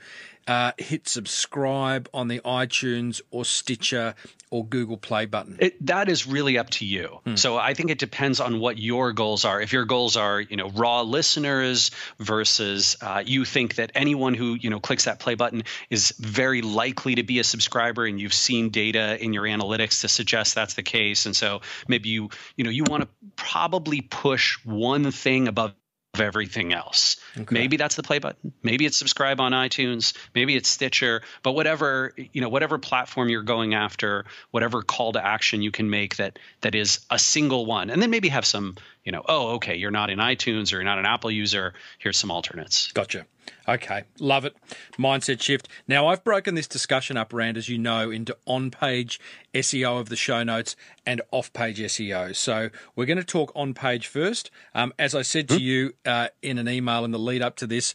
uh, 0.48 0.72
hit 0.78 1.08
subscribe 1.08 2.10
on 2.14 2.28
the 2.28 2.40
iTunes 2.40 3.22
or 3.32 3.46
Stitcher 3.46 4.16
or 4.50 4.66
Google 4.66 4.98
Play 4.98 5.26
button? 5.26 5.58
It, 5.60 5.86
that 5.86 6.10
is 6.10 6.28
really 6.28 6.58
up 6.58 6.70
to 6.72 6.86
you. 6.86 7.20
So 7.36 7.58
I 7.58 7.74
think 7.74 7.90
it 7.90 8.00
depends 8.00 8.40
on 8.40 8.60
what 8.60 8.78
your 8.78 9.14
goals 9.14 9.46
are. 9.46 9.62
If 9.62 9.72
your 9.72 9.86
goals 9.86 10.18
are, 10.18 10.42
you 10.42 10.58
know, 10.58 10.70
raw 10.70 11.02
listeners 11.02 11.92
versus 12.20 12.98
uh, 13.02 13.24
you 13.26 13.46
think 13.46 13.76
that 13.76 13.92
anyone 13.96 14.34
who 14.34 14.56
you 14.56 14.70
know 14.70 14.80
clicks 14.80 15.06
that 15.06 15.20
play 15.20 15.36
button 15.36 15.64
is 15.90 16.14
very 16.20 16.62
likely 16.62 17.16
to 17.16 17.24
be 17.24 17.40
a 17.40 17.44
subscriber, 17.44 18.06
and 18.06 18.20
you've 18.20 18.34
seen 18.34 18.70
data 18.70 19.24
in 19.24 19.34
your 19.34 19.44
analytics 19.44 20.02
to 20.02 20.08
suggest 20.08 20.56
that's 20.56 20.74
the 20.74 20.84
case, 20.84 21.26
and 21.26 21.36
so 21.36 21.62
maybe 21.88 22.10
you 22.10 22.30
you 22.58 22.64
know 22.64 22.70
you 22.70 22.84
want 22.84 23.04
to 23.04 23.10
probably 23.38 24.02
push 24.02 24.58
one 24.66 25.12
thing 25.12 25.48
above 25.48 25.74
everything 26.20 26.74
else. 26.74 27.18
Maybe 27.50 27.78
that's 27.78 27.96
the 27.96 28.04
play 28.04 28.20
button. 28.20 28.52
Maybe 28.64 28.86
it's 28.86 28.98
subscribe 28.98 29.40
on 29.40 29.54
iTunes. 29.54 30.14
Maybe 30.36 30.56
it's 30.56 30.68
Stitcher. 30.68 31.22
But 31.44 31.54
whatever 31.54 32.14
you 32.34 32.42
know, 32.42 32.50
whatever 32.50 32.78
platform 32.78 33.30
you're 33.30 33.44
going 33.44 33.74
after, 33.74 34.26
whatever 34.52 34.82
call 34.82 35.14
to 35.14 35.26
action 35.26 35.62
you 35.62 35.72
can 35.72 35.90
make 35.90 36.18
that 36.18 36.40
that 36.62 36.76
is 36.76 37.00
a 37.10 37.18
single 37.20 37.66
one, 37.66 37.90
and 37.90 38.02
then 38.02 38.10
maybe 38.10 38.30
have 38.30 38.46
some 38.46 38.76
you 39.04 39.12
know, 39.12 39.24
oh, 39.28 39.56
okay, 39.56 39.78
you're 39.78 39.92
not 39.92 40.10
in 40.10 40.20
iTunes 40.20 40.72
or 40.74 40.76
you're 40.76 40.84
not 40.84 41.00
an 41.00 41.06
Apple 41.06 41.32
user. 41.32 41.74
Here's 41.98 42.20
some 42.20 42.30
alternates. 42.30 42.92
Gotcha. 42.92 43.26
Okay, 43.68 44.04
love 44.20 44.44
it. 44.46 44.56
Mindset 44.98 45.42
shift. 45.42 45.68
Now, 45.88 46.08
I've 46.08 46.24
broken 46.24 46.56
this 46.56 46.68
discussion 46.68 47.16
up, 47.18 47.32
Rand, 47.34 47.58
as 47.58 47.70
you 47.70 47.78
know, 47.78 48.10
into 48.12 48.36
on 48.46 48.72
page 48.72 49.20
SEO 49.54 50.00
of 50.00 50.10
the 50.10 50.16
show 50.16 50.44
notes 50.44 50.76
and 51.06 51.22
off 51.32 51.54
page 51.54 51.80
SEO. 51.80 52.36
So, 52.36 52.70
we're 52.96 53.06
going 53.06 53.18
to 53.18 53.24
talk 53.24 53.52
on 53.56 53.74
page 53.74 54.08
first. 54.08 54.50
Um, 54.74 54.94
as 54.98 55.14
I 55.16 55.22
said 55.22 55.48
to 55.50 55.62
you 55.62 55.94
uh, 56.06 56.30
in 56.42 56.58
an 56.58 56.68
email 56.68 57.06
in 57.06 57.12
the 57.12 57.20
lead 57.20 57.42
up 57.42 57.56
to 57.58 57.68
this, 57.68 57.94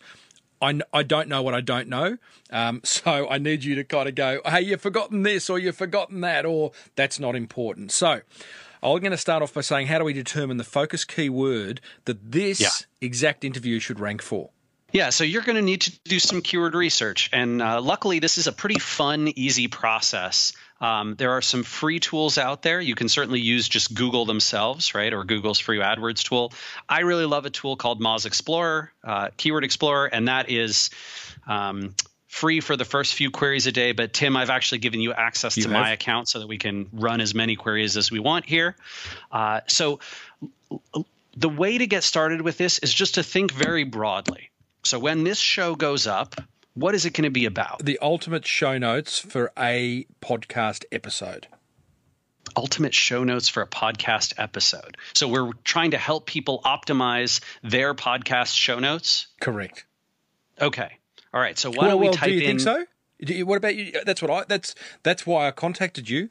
I, 0.63 0.81
I 0.93 1.03
don't 1.03 1.29
know 1.29 1.43
what 1.43 1.53
I 1.55 1.61
don't 1.61 1.89
know. 1.89 2.17
Um, 2.51 2.81
so, 2.85 3.29
I 3.29 3.39
need 3.39 3.65
you 3.65 3.75
to 3.75 3.85
kind 3.85 4.09
of 4.09 4.15
go, 4.15 4.41
hey, 4.47 4.63
you've 4.63 4.81
forgotten 4.81 5.23
this 5.25 5.51
or 5.51 5.59
you've 5.59 5.77
forgotten 5.77 6.21
that, 6.23 6.47
or 6.47 6.73
that's 6.95 7.19
not 7.19 7.35
important. 7.35 7.91
So, 7.93 8.21
I'm 8.83 9.01
going 9.01 9.11
to 9.11 9.17
start 9.17 9.43
off 9.43 9.53
by 9.55 9.63
saying, 9.63 9.89
how 9.89 9.99
do 9.99 10.05
we 10.05 10.13
determine 10.13 10.59
the 10.59 10.65
focus 10.65 11.05
keyword 11.05 11.81
that 12.05 12.31
this 12.31 12.61
Yeah. 12.61 12.69
exact 13.01 13.43
interview 13.45 13.81
should 13.81 13.99
rank 13.99 14.23
for? 14.23 14.51
Yeah, 14.97 15.11
so 15.11 15.25
you're 15.25 15.43
going 15.43 15.57
to 15.57 15.63
need 15.63 15.83
to 15.83 15.93
do 16.05 16.19
some 16.19 16.41
keyword 16.41 16.75
research. 16.75 17.29
And 17.31 17.61
uh, 17.61 17.83
luckily, 17.83 18.19
this 18.19 18.39
is 18.39 18.47
a 18.47 18.53
pretty 18.53 18.79
fun, 18.79 19.29
easy 19.29 19.69
process. 19.69 20.55
Um, 20.81 21.17
there 21.17 21.33
are 21.33 21.43
some 21.43 21.65
free 21.65 22.01
tools 22.01 22.39
out 22.39 22.63
there. 22.63 22.81
You 22.81 22.95
can 22.95 23.11
certainly 23.11 23.41
use 23.41 23.69
just 23.69 23.93
Google 23.93 24.25
themselves, 24.25 24.95
right, 24.95 25.13
or 25.13 25.25
Google's 25.25 25.59
free 25.59 25.81
AdWords 25.81 26.23
tool. 26.23 26.55
I 26.89 27.01
really 27.01 27.27
love 27.27 27.45
a 27.45 27.51
tool 27.51 27.77
called 27.77 28.01
Moz 28.01 28.25
Explorer, 28.25 28.91
uh, 29.05 29.29
Keyword 29.37 29.65
Explorer, 29.65 30.07
and 30.07 30.29
that 30.29 30.51
is. 30.51 30.89
Um, 31.47 31.95
Free 32.29 32.61
for 32.61 32.77
the 32.77 32.85
first 32.85 33.15
few 33.15 33.31
queries 33.31 33.67
a 33.67 33.73
day, 33.73 33.93
but 33.93 34.13
Tim, 34.13 34.37
I've 34.37 34.51
actually 34.51 34.79
given 34.79 35.01
you 35.01 35.15
access 35.15 35.55
to 35.55 35.63
have? 35.63 35.71
my 35.71 35.93
account 35.93 36.29
so 36.29 36.41
that 36.41 36.47
we 36.47 36.59
can 36.59 36.87
run 36.93 37.23
as 37.23 37.35
many 37.35 37.57
queries 37.57 37.97
as 37.97 38.11
we 38.11 38.19
want 38.19 38.45
here. 38.45 38.77
Uh, 39.33 39.61
so, 39.69 40.01
the 41.35 41.49
way 41.49 41.79
to 41.79 41.87
get 41.87 42.03
started 42.03 42.43
with 42.43 42.59
this 42.59 42.79
is 42.81 42.93
just 42.93 43.15
to 43.15 43.23
think 43.23 43.53
very 43.53 43.85
broadly. 43.85 44.51
So 44.87 45.01
when 45.01 45.25
this 45.25 45.39
show 45.39 45.75
goes 45.75 46.07
up, 46.07 46.37
what 46.75 46.95
is 46.95 47.07
it 47.07 47.11
going 47.13 47.25
to 47.25 47.31
be 47.31 47.45
about? 47.47 47.85
the 47.85 47.99
ultimate 48.01 48.47
show 48.47 48.79
notes 48.79 49.19
for 49.19 49.53
a 49.59 50.07
podcast 50.23 50.85
episode. 50.93 51.49
Ultimate 52.57 52.95
show 52.95 53.25
notes 53.25 53.49
for 53.49 53.63
a 53.63 53.67
podcast 53.67 54.35
episode. 54.39 54.97
So 55.15 55.27
we're 55.27 55.53
trying 55.65 55.91
to 55.91 55.99
help 55.99 56.27
people 56.27 56.63
optimize 56.65 57.41
their 57.63 57.95
podcast 57.95 58.55
show 58.55 58.79
notes. 58.79 59.27
Correct. 59.41 59.85
Okay. 60.61 60.99
All 61.35 61.41
right. 61.41 61.59
So 61.59 61.71
why 61.71 61.77
well, 61.79 61.91
don't 61.91 62.01
we 62.01 62.07
well, 62.07 62.15
type 62.15 62.29
do 62.29 62.35
you 62.35 62.41
in 62.43 62.47
think 62.47 62.61
so? 62.61 62.87
Do 63.23 63.35
you- 63.35 63.45
what 63.45 63.57
about 63.57 63.75
you? 63.75 63.93
That's 64.05 64.23
what 64.23 64.31
I. 64.31 64.45
That's 64.47 64.75
that's 65.03 65.27
why 65.27 65.49
I 65.49 65.51
contacted 65.51 66.09
you. 66.09 66.31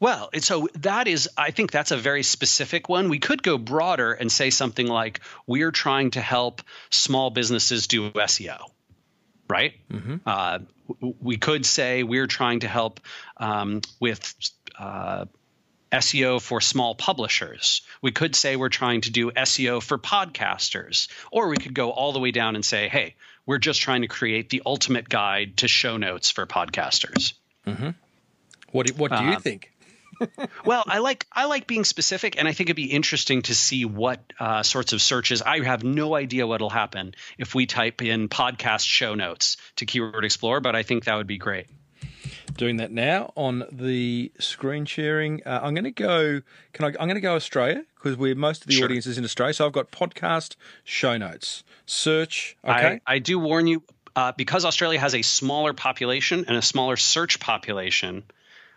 Well, 0.00 0.30
and 0.32 0.44
so 0.44 0.68
that 0.74 1.08
is, 1.08 1.28
I 1.36 1.50
think 1.50 1.72
that's 1.72 1.90
a 1.90 1.96
very 1.96 2.22
specific 2.22 2.88
one. 2.88 3.08
We 3.08 3.18
could 3.18 3.42
go 3.42 3.58
broader 3.58 4.12
and 4.12 4.30
say 4.30 4.50
something 4.50 4.86
like, 4.86 5.20
we're 5.46 5.72
trying 5.72 6.12
to 6.12 6.20
help 6.20 6.62
small 6.90 7.30
businesses 7.30 7.88
do 7.88 8.10
SEO, 8.12 8.58
right? 9.48 9.74
Uh, 10.24 10.60
we 11.20 11.36
could 11.36 11.66
say 11.66 12.04
we're 12.04 12.28
trying 12.28 12.60
to 12.60 12.68
help 12.68 13.00
um, 13.38 13.80
with 13.98 14.34
uh, 14.78 15.24
SEO 15.90 16.40
for 16.40 16.60
small 16.60 16.94
publishers. 16.94 17.82
We 18.00 18.12
could 18.12 18.36
say 18.36 18.54
we're 18.54 18.68
trying 18.68 19.00
to 19.00 19.10
do 19.10 19.32
SEO 19.32 19.82
for 19.82 19.98
podcasters. 19.98 21.08
Or 21.32 21.48
we 21.48 21.56
could 21.56 21.74
go 21.74 21.90
all 21.90 22.12
the 22.12 22.20
way 22.20 22.30
down 22.30 22.54
and 22.54 22.64
say, 22.64 22.88
hey, 22.88 23.16
we're 23.46 23.58
just 23.58 23.80
trying 23.80 24.02
to 24.02 24.08
create 24.08 24.48
the 24.50 24.62
ultimate 24.64 25.08
guide 25.08 25.56
to 25.58 25.68
show 25.68 25.96
notes 25.96 26.30
for 26.30 26.46
podcasters. 26.46 27.32
What 28.70 28.86
do, 28.86 28.94
what 28.94 29.10
do 29.10 29.24
you 29.24 29.40
think? 29.40 29.72
Well, 30.64 30.84
I 30.86 30.98
like 30.98 31.26
I 31.32 31.46
like 31.46 31.66
being 31.66 31.84
specific, 31.84 32.38
and 32.38 32.46
I 32.48 32.52
think 32.52 32.68
it'd 32.68 32.76
be 32.76 32.90
interesting 32.92 33.42
to 33.42 33.54
see 33.54 33.84
what 33.84 34.20
uh, 34.38 34.62
sorts 34.62 34.92
of 34.92 35.00
searches. 35.02 35.42
I 35.42 35.64
have 35.64 35.84
no 35.84 36.14
idea 36.14 36.46
what'll 36.46 36.70
happen 36.70 37.14
if 37.38 37.54
we 37.54 37.66
type 37.66 38.02
in 38.02 38.28
podcast 38.28 38.86
show 38.86 39.14
notes 39.14 39.56
to 39.76 39.86
Keyword 39.86 40.24
Explorer, 40.24 40.60
but 40.60 40.74
I 40.76 40.82
think 40.82 41.04
that 41.04 41.14
would 41.16 41.26
be 41.26 41.38
great. 41.38 41.66
Doing 42.56 42.78
that 42.78 42.90
now 42.90 43.32
on 43.36 43.64
the 43.70 44.32
screen 44.40 44.84
sharing. 44.84 45.42
Uh, 45.46 45.60
I'm 45.62 45.74
going 45.74 45.84
to 45.84 45.90
go. 45.90 46.40
Can 46.72 46.84
I? 46.86 46.88
I'm 46.88 47.06
going 47.06 47.14
to 47.14 47.20
go 47.20 47.36
Australia 47.36 47.84
because 47.96 48.16
we're 48.16 48.34
most 48.34 48.62
of 48.62 48.68
the 48.68 48.74
Sure. 48.74 48.86
audience 48.86 49.06
is 49.06 49.18
in 49.18 49.24
Australia. 49.24 49.54
So 49.54 49.66
I've 49.66 49.72
got 49.72 49.90
podcast 49.92 50.56
show 50.82 51.16
notes. 51.16 51.62
Search. 51.86 52.56
Okay. 52.64 53.00
I, 53.06 53.14
I 53.14 53.18
do 53.18 53.38
warn 53.38 53.66
you 53.66 53.82
uh, 54.16 54.32
because 54.36 54.64
Australia 54.64 54.98
has 54.98 55.14
a 55.14 55.22
smaller 55.22 55.72
population 55.72 56.46
and 56.48 56.56
a 56.56 56.62
smaller 56.62 56.96
search 56.96 57.38
population. 57.38 58.24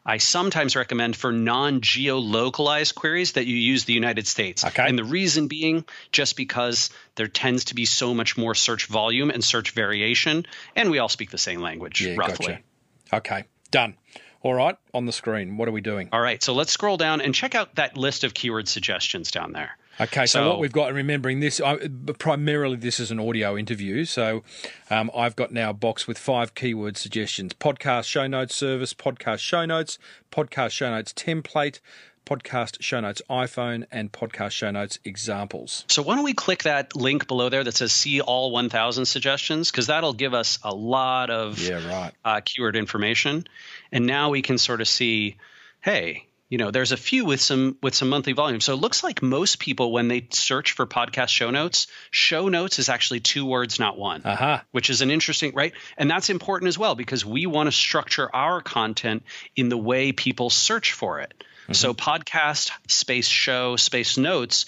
I 0.05 0.17
sometimes 0.17 0.75
recommend 0.75 1.15
for 1.15 1.31
non 1.31 1.81
geo-localized 1.81 2.95
queries 2.95 3.33
that 3.33 3.45
you 3.45 3.55
use 3.55 3.85
the 3.85 3.93
United 3.93 4.27
States. 4.27 4.65
Okay. 4.65 4.83
And 4.87 4.97
the 4.97 5.03
reason 5.03 5.47
being 5.47 5.85
just 6.11 6.35
because 6.35 6.89
there 7.15 7.27
tends 7.27 7.65
to 7.65 7.75
be 7.75 7.85
so 7.85 8.13
much 8.13 8.37
more 8.37 8.55
search 8.55 8.87
volume 8.87 9.29
and 9.29 9.43
search 9.43 9.71
variation, 9.71 10.45
and 10.75 10.89
we 10.89 10.99
all 10.99 11.09
speak 11.09 11.29
the 11.29 11.37
same 11.37 11.61
language 11.61 12.01
yeah. 12.01 12.15
roughly. 12.15 12.63
Gotcha. 13.11 13.15
Okay. 13.17 13.43
Done. 13.69 13.95
All 14.41 14.53
right. 14.53 14.75
On 14.93 15.05
the 15.05 15.11
screen. 15.11 15.57
What 15.57 15.67
are 15.67 15.71
we 15.71 15.81
doing? 15.81 16.09
All 16.11 16.21
right, 16.21 16.41
so 16.41 16.53
let's 16.53 16.71
scroll 16.71 16.97
down 16.97 17.21
and 17.21 17.33
check 17.35 17.53
out 17.53 17.75
that 17.75 17.95
list 17.95 18.23
of 18.23 18.33
keyword 18.33 18.67
suggestions 18.67 19.29
down 19.29 19.51
there. 19.51 19.77
Okay, 20.01 20.25
so, 20.25 20.39
So- 20.39 20.49
what 20.49 20.59
we've 20.59 20.71
got, 20.71 20.87
and 20.87 20.95
remembering 20.97 21.39
this, 21.41 21.61
I, 21.61 21.77
primarily 22.17 22.75
this 22.77 22.99
is 22.99 23.11
an 23.11 23.19
audio 23.19 23.55
interview. 23.57 24.05
So 24.05 24.43
um, 24.89 25.11
I've 25.15 25.35
got 25.35 25.51
now 25.51 25.69
a 25.69 25.73
box 25.73 26.07
with 26.07 26.17
five 26.17 26.55
keyword 26.55 26.97
suggestions 26.97 27.53
podcast 27.53 28.05
show 28.05 28.25
notes 28.27 28.55
service, 28.55 28.93
podcast 28.93 29.39
show 29.39 29.65
notes, 29.65 29.99
podcast 30.31 30.71
show 30.71 30.89
notes 30.89 31.13
template, 31.13 31.79
podcast 32.25 32.77
show 32.81 32.99
notes 32.99 33.21
iPhone, 33.29 33.85
and 33.91 34.11
podcast 34.11 34.51
show 34.51 34.71
notes 34.71 34.97
examples. 35.05 35.85
So 35.87 36.01
why 36.01 36.15
don't 36.15 36.23
we 36.23 36.33
click 36.33 36.63
that 36.63 36.95
link 36.95 37.27
below 37.27 37.49
there 37.49 37.63
that 37.63 37.75
says 37.75 37.91
see 37.93 38.21
all 38.21 38.51
1000 38.51 39.05
suggestions 39.05 39.69
because 39.69 39.87
that'll 39.87 40.13
give 40.13 40.33
us 40.33 40.57
a 40.63 40.73
lot 40.73 41.29
of 41.29 41.59
Yeah, 41.59 41.87
right. 41.87 42.13
uh, 42.25 42.41
keyword 42.43 42.75
information. 42.75 43.45
And 43.91 44.05
now 44.07 44.29
we 44.31 44.41
can 44.41 44.57
sort 44.57 44.81
of 44.81 44.87
see, 44.87 45.37
hey, 45.81 46.25
you 46.51 46.57
know, 46.57 46.69
there's 46.69 46.91
a 46.91 46.97
few 46.97 47.23
with 47.23 47.39
some 47.39 47.77
with 47.81 47.95
some 47.95 48.09
monthly 48.09 48.33
volume. 48.33 48.59
So 48.59 48.73
it 48.73 48.81
looks 48.81 49.05
like 49.05 49.21
most 49.21 49.57
people 49.57 49.93
when 49.93 50.09
they 50.09 50.27
search 50.31 50.73
for 50.73 50.85
podcast 50.85 51.29
show 51.29 51.49
notes, 51.49 51.87
show 52.11 52.49
notes 52.49 52.77
is 52.77 52.89
actually 52.89 53.21
two 53.21 53.45
words, 53.45 53.79
not 53.79 53.97
one. 53.97 54.21
Aha. 54.25 54.61
Which 54.71 54.89
is 54.89 54.99
an 55.01 55.11
interesting, 55.11 55.53
right? 55.55 55.71
And 55.97 56.11
that's 56.11 56.29
important 56.29 56.67
as 56.67 56.77
well 56.77 56.93
because 56.93 57.25
we 57.25 57.45
want 57.45 57.67
to 57.67 57.71
structure 57.71 58.29
our 58.35 58.61
content 58.61 59.23
in 59.55 59.69
the 59.69 59.77
way 59.77 60.11
people 60.11 60.49
search 60.49 60.91
for 60.91 61.21
it. 61.21 61.33
Mm-hmm. 61.39 61.73
So 61.73 61.93
podcast 61.93 62.71
space 62.89 63.29
show 63.29 63.77
space 63.77 64.17
notes 64.17 64.65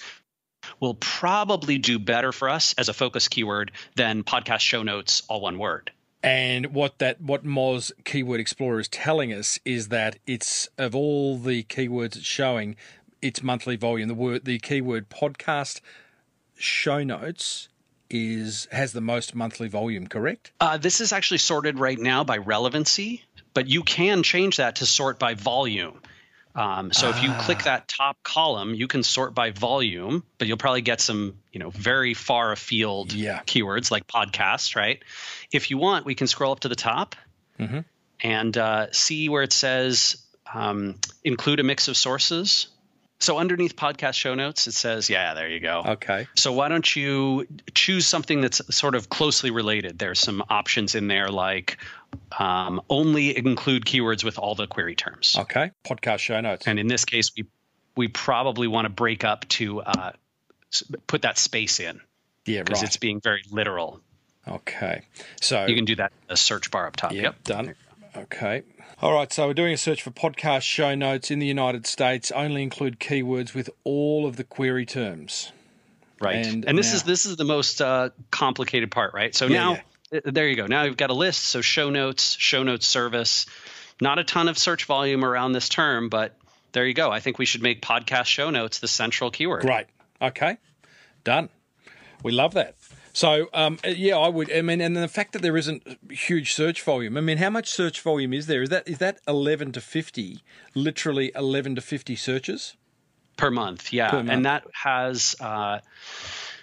will 0.80 0.94
probably 0.94 1.76
do 1.76 1.98
better 1.98 2.32
for 2.32 2.48
us 2.48 2.74
as 2.78 2.88
a 2.88 2.94
focus 2.94 3.28
keyword 3.28 3.72
than 3.94 4.24
podcast 4.24 4.60
show 4.60 4.82
notes 4.82 5.22
all 5.28 5.42
one 5.42 5.58
word. 5.58 5.90
And 6.24 6.72
what 6.72 7.00
that 7.00 7.20
what 7.20 7.44
Moz 7.44 7.92
Keyword 8.04 8.40
Explorer 8.40 8.80
is 8.80 8.88
telling 8.88 9.30
us 9.30 9.60
is 9.66 9.88
that 9.88 10.16
it's 10.26 10.70
of 10.78 10.94
all 10.94 11.36
the 11.36 11.64
keywords 11.64 12.16
it's 12.16 12.24
showing, 12.24 12.76
its 13.20 13.42
monthly 13.42 13.76
volume, 13.76 14.08
the 14.08 14.14
word 14.14 14.46
the 14.46 14.58
keyword 14.58 15.10
podcast 15.10 15.82
show 16.56 17.04
notes 17.04 17.68
is 18.08 18.68
has 18.72 18.92
the 18.92 19.02
most 19.02 19.34
monthly 19.34 19.68
volume, 19.68 20.06
correct? 20.06 20.52
Uh, 20.60 20.78
this 20.78 21.02
is 21.02 21.12
actually 21.12 21.38
sorted 21.38 21.78
right 21.78 21.98
now 21.98 22.24
by 22.24 22.38
relevancy, 22.38 23.22
but 23.52 23.66
you 23.66 23.82
can 23.82 24.22
change 24.22 24.56
that 24.56 24.76
to 24.76 24.86
sort 24.86 25.18
by 25.18 25.34
volume. 25.34 26.00
Um, 26.54 26.92
so 26.92 27.08
if 27.08 27.22
you 27.22 27.34
click 27.34 27.64
that 27.64 27.88
top 27.88 28.16
column, 28.22 28.74
you 28.74 28.86
can 28.86 29.02
sort 29.02 29.34
by 29.34 29.50
volume, 29.50 30.22
but 30.38 30.46
you'll 30.46 30.56
probably 30.56 30.82
get 30.82 31.00
some, 31.00 31.38
you 31.52 31.58
know, 31.58 31.70
very 31.70 32.14
far 32.14 32.52
afield 32.52 33.12
Yeah. 33.12 33.40
keywords 33.44 33.90
like 33.90 34.06
podcast, 34.06 34.76
right? 34.76 35.02
If 35.52 35.70
you 35.70 35.78
want, 35.78 36.06
we 36.06 36.14
can 36.14 36.26
scroll 36.28 36.52
up 36.52 36.60
to 36.60 36.68
the 36.68 36.76
top 36.76 37.16
and 38.22 38.56
uh, 38.56 38.92
see 38.92 39.28
where 39.28 39.42
it 39.42 39.52
says 39.52 40.16
um, 40.52 40.96
include 41.24 41.58
a 41.58 41.64
mix 41.64 41.88
of 41.88 41.96
sources. 41.96 42.68
So 43.20 43.38
underneath 43.38 43.76
podcast 43.76 44.14
show 44.14 44.34
notes, 44.34 44.66
it 44.66 44.74
says, 44.74 45.08
yeah, 45.08 45.34
there 45.34 45.48
you 45.48 45.60
go. 45.60 45.82
Okay. 45.86 46.26
So 46.34 46.52
why 46.52 46.68
don't 46.68 46.94
you 46.94 47.46
choose 47.72 48.06
something 48.06 48.40
that's 48.40 48.74
sort 48.74 48.94
of 48.94 49.08
closely 49.08 49.50
related? 49.50 49.98
There's 49.98 50.20
some 50.20 50.42
options 50.50 50.94
in 50.94 51.08
there 51.08 51.28
like 51.28 51.78
um, 52.38 52.82
only 52.90 53.36
include 53.36 53.84
keywords 53.84 54.24
with 54.24 54.38
all 54.38 54.54
the 54.54 54.66
query 54.66 54.94
terms. 54.94 55.36
Okay. 55.38 55.70
Podcast 55.84 56.18
show 56.18 56.40
notes. 56.40 56.66
And 56.66 56.78
in 56.78 56.86
this 56.86 57.04
case, 57.04 57.32
we 57.36 57.46
we 57.96 58.08
probably 58.08 58.66
want 58.66 58.86
to 58.86 58.88
break 58.88 59.24
up 59.24 59.48
to 59.48 59.80
uh, 59.80 60.12
put 61.06 61.22
that 61.22 61.38
space 61.38 61.78
in 61.80 62.00
yeah, 62.44 62.62
because 62.62 62.80
right. 62.80 62.88
it's 62.88 62.96
being 62.96 63.20
very 63.20 63.42
literal. 63.50 64.00
Okay. 64.46 65.02
So 65.40 65.66
You 65.66 65.74
can 65.74 65.84
do 65.84 65.96
that 65.96 66.12
in 66.22 66.28
the 66.28 66.36
search 66.36 66.70
bar 66.70 66.86
up 66.86 66.96
top. 66.96 67.12
Yep, 67.12 67.44
done. 67.44 67.74
Okay. 68.16 68.62
All 69.02 69.12
right, 69.12 69.32
so 69.32 69.48
we're 69.48 69.54
doing 69.54 69.72
a 69.74 69.76
search 69.76 70.02
for 70.02 70.10
podcast 70.10 70.62
show 70.62 70.94
notes 70.94 71.30
in 71.30 71.40
the 71.40 71.46
United 71.46 71.86
States. 71.86 72.30
Only 72.30 72.62
include 72.62 73.00
keywords 73.00 73.54
with 73.54 73.68
all 73.82 74.26
of 74.26 74.36
the 74.36 74.44
query 74.44 74.86
terms. 74.86 75.52
Right. 76.20 76.46
And 76.46 76.64
And, 76.64 76.78
this 76.78 76.90
now- 76.90 76.96
is 76.96 77.02
this 77.02 77.26
is 77.26 77.36
the 77.36 77.44
most 77.44 77.82
uh, 77.82 78.10
complicated 78.30 78.90
part, 78.90 79.12
right? 79.14 79.34
So 79.34 79.46
Yeah, 79.46 79.56
now 79.58 79.78
yeah. 80.12 80.18
uh, 80.26 80.30
there 80.30 80.48
you 80.48 80.54
go. 80.56 80.66
Now 80.66 80.84
you've 80.84 80.96
got 80.96 81.10
a 81.10 81.14
list. 81.14 81.44
So 81.46 81.60
show 81.60 81.90
notes, 81.90 82.36
show 82.38 82.62
notes 82.62 82.86
service. 82.86 83.46
Not 84.00 84.18
a 84.18 84.24
ton 84.24 84.48
of 84.48 84.56
search 84.58 84.84
volume 84.84 85.24
around 85.24 85.52
this 85.52 85.68
term, 85.68 86.08
but 86.08 86.36
there 86.72 86.86
you 86.86 86.94
go. 86.94 87.10
I 87.10 87.20
think 87.20 87.38
we 87.38 87.46
should 87.46 87.62
make 87.62 87.82
podcast 87.82 88.26
show 88.26 88.50
notes 88.50 88.78
the 88.78 88.88
central 88.88 89.30
keyword. 89.30 89.64
Right. 89.64 89.86
Okay. 90.22 90.56
Done. 91.24 91.48
We 92.22 92.32
love 92.32 92.54
that. 92.54 92.76
So, 93.14 93.48
um, 93.54 93.78
yeah, 93.86 94.18
I 94.18 94.28
would. 94.28 94.52
I 94.52 94.60
mean, 94.60 94.80
and 94.80 94.96
the 94.96 95.08
fact 95.08 95.32
that 95.32 95.42
there 95.42 95.56
isn't 95.56 95.98
huge 96.10 96.52
search 96.52 96.82
volume. 96.82 97.16
I 97.16 97.20
mean, 97.20 97.38
how 97.38 97.48
much 97.48 97.68
search 97.68 98.00
volume 98.00 98.34
is 98.34 98.46
there? 98.46 98.62
Is 98.62 98.68
that 98.70 98.88
is 98.88 98.98
that 98.98 99.20
eleven 99.26 99.72
to 99.72 99.80
fifty? 99.80 100.42
Literally 100.74 101.30
eleven 101.34 101.76
to 101.76 101.80
fifty 101.80 102.16
searches. 102.16 102.76
Per 103.36 103.50
month, 103.50 103.92
yeah. 103.92 104.10
Per 104.10 104.16
month. 104.18 104.30
And 104.30 104.44
that 104.44 104.64
has 104.72 105.36
uh, 105.40 105.78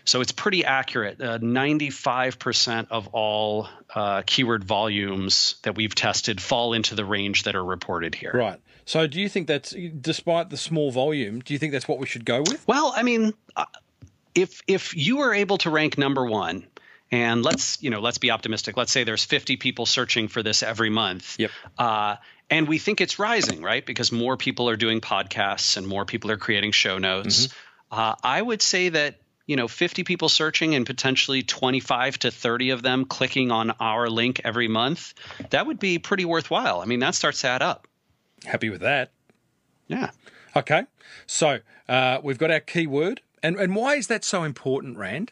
so 0.05 0.21
it's 0.21 0.31
pretty 0.31 0.65
accurate. 0.65 1.21
Uh, 1.21 1.37
95% 1.39 2.87
of 2.89 3.07
all 3.13 3.67
uh, 3.93 4.23
keyword 4.25 4.63
volumes 4.63 5.55
that 5.63 5.75
we've 5.75 5.95
tested 5.95 6.41
fall 6.41 6.73
into 6.73 6.95
the 6.95 7.05
range 7.05 7.43
that 7.43 7.55
are 7.55 7.63
reported 7.63 8.15
here. 8.15 8.31
Right. 8.33 8.59
So, 8.85 9.05
do 9.07 9.21
you 9.21 9.29
think 9.29 9.47
that's 9.47 9.75
despite 10.01 10.49
the 10.49 10.57
small 10.57 10.91
volume? 10.91 11.39
Do 11.39 11.53
you 11.53 11.59
think 11.59 11.71
that's 11.71 11.87
what 11.87 11.99
we 11.99 12.07
should 12.07 12.25
go 12.25 12.39
with? 12.41 12.67
Well, 12.67 12.93
I 12.95 13.03
mean, 13.03 13.33
uh, 13.55 13.65
if 14.35 14.61
if 14.67 14.95
you 14.95 15.17
were 15.17 15.33
able 15.33 15.57
to 15.59 15.69
rank 15.69 15.97
number 15.97 16.25
one, 16.25 16.67
and 17.11 17.43
let's 17.43 17.81
you 17.83 17.89
know 17.89 17.99
let's 17.99 18.17
be 18.17 18.31
optimistic. 18.31 18.77
Let's 18.77 18.91
say 18.91 19.03
there's 19.03 19.25
50 19.25 19.57
people 19.57 19.85
searching 19.85 20.27
for 20.27 20.41
this 20.43 20.63
every 20.63 20.89
month. 20.89 21.35
Yep. 21.39 21.51
Uh, 21.77 22.15
and 22.49 22.67
we 22.67 22.79
think 22.79 23.01
it's 23.01 23.19
rising, 23.19 23.61
right? 23.61 23.85
Because 23.85 24.11
more 24.11 24.37
people 24.37 24.69
are 24.69 24.75
doing 24.75 25.01
podcasts 25.01 25.77
and 25.77 25.87
more 25.87 26.05
people 26.05 26.31
are 26.31 26.37
creating 26.37 26.71
show 26.71 26.97
notes. 26.97 27.49
Uh, 27.89 28.15
I 28.23 28.41
would 28.41 28.61
say 28.61 28.89
that 28.89 29.19
you 29.45 29.55
know 29.55 29.67
50 29.67 30.03
people 30.03 30.29
searching 30.29 30.75
and 30.75 30.85
potentially 30.85 31.43
25 31.43 32.19
to 32.19 32.31
30 32.31 32.69
of 32.71 32.81
them 32.81 33.05
clicking 33.05 33.51
on 33.51 33.71
our 33.71 34.09
link 34.09 34.41
every 34.43 34.67
month. 34.67 35.13
That 35.49 35.67
would 35.67 35.79
be 35.79 35.99
pretty 35.99 36.25
worthwhile. 36.25 36.81
I 36.81 36.85
mean, 36.85 36.99
that 36.99 37.15
starts 37.15 37.41
to 37.41 37.47
add 37.47 37.61
up. 37.61 37.87
Happy 38.45 38.69
with 38.69 38.81
that. 38.81 39.11
Yeah. 39.87 40.11
Okay. 40.55 40.83
So 41.27 41.59
uh, 41.89 42.19
we've 42.23 42.37
got 42.37 42.51
our 42.51 42.59
keyword. 42.59 43.21
And, 43.43 43.57
and 43.57 43.75
why 43.75 43.95
is 43.95 44.07
that 44.07 44.23
so 44.23 44.43
important, 44.43 44.97
Rand? 44.97 45.31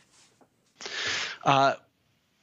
Uh, 1.44 1.76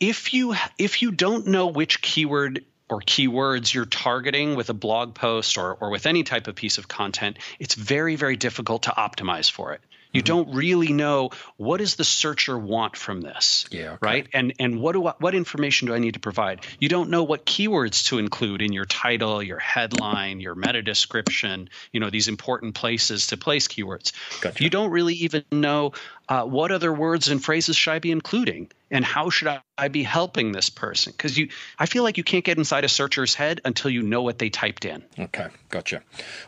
if 0.00 0.34
you 0.34 0.54
if 0.78 1.02
you 1.02 1.10
don't 1.10 1.46
know 1.46 1.66
which 1.68 2.02
keyword 2.02 2.64
or 2.88 3.00
keywords 3.00 3.74
you're 3.74 3.84
targeting 3.84 4.54
with 4.54 4.70
a 4.70 4.74
blog 4.74 5.14
post 5.14 5.58
or, 5.58 5.74
or 5.74 5.90
with 5.90 6.06
any 6.06 6.22
type 6.22 6.46
of 6.46 6.54
piece 6.54 6.78
of 6.78 6.86
content, 6.86 7.38
it's 7.58 7.74
very, 7.74 8.14
very 8.16 8.36
difficult 8.36 8.84
to 8.84 8.90
optimize 8.90 9.50
for 9.50 9.72
it. 9.72 9.80
You 10.12 10.22
mm-hmm. 10.22 10.26
don't 10.26 10.54
really 10.54 10.92
know 10.92 11.30
what 11.56 11.78
does 11.78 11.96
the 11.96 12.04
searcher 12.04 12.58
want 12.58 12.96
from 12.96 13.20
this, 13.20 13.66
Yeah, 13.70 13.92
okay. 13.92 13.98
right? 14.00 14.28
And 14.32 14.54
and 14.58 14.80
what 14.80 14.92
do 14.92 15.06
I, 15.06 15.14
what 15.18 15.34
information 15.34 15.88
do 15.88 15.94
I 15.94 15.98
need 15.98 16.14
to 16.14 16.20
provide? 16.20 16.66
You 16.78 16.88
don't 16.88 17.10
know 17.10 17.24
what 17.24 17.46
keywords 17.46 18.06
to 18.06 18.18
include 18.18 18.62
in 18.62 18.72
your 18.72 18.84
title, 18.84 19.42
your 19.42 19.58
headline, 19.58 20.40
your 20.40 20.54
meta 20.54 20.82
description. 20.82 21.68
You 21.92 22.00
know 22.00 22.10
these 22.10 22.28
important 22.28 22.74
places 22.74 23.28
to 23.28 23.36
place 23.36 23.68
keywords. 23.68 24.12
Gotcha. 24.40 24.62
You 24.62 24.70
don't 24.70 24.90
really 24.90 25.14
even 25.14 25.44
know 25.52 25.92
uh, 26.28 26.44
what 26.44 26.72
other 26.72 26.92
words 26.92 27.28
and 27.28 27.42
phrases 27.42 27.76
should 27.76 27.92
I 27.92 27.98
be 28.00 28.10
including, 28.10 28.70
and 28.90 29.04
how 29.04 29.30
should 29.30 29.46
I, 29.48 29.60
I 29.78 29.88
be 29.88 30.02
helping 30.02 30.52
this 30.52 30.68
person? 30.70 31.12
Because 31.16 31.38
you, 31.38 31.48
I 31.78 31.86
feel 31.86 32.02
like 32.02 32.16
you 32.16 32.24
can't 32.24 32.44
get 32.44 32.58
inside 32.58 32.84
a 32.84 32.88
searcher's 32.88 33.34
head 33.34 33.60
until 33.64 33.90
you 33.90 34.02
know 34.02 34.22
what 34.22 34.38
they 34.38 34.50
typed 34.50 34.84
in. 34.84 35.04
Okay, 35.18 35.46
gotcha. 35.70 36.02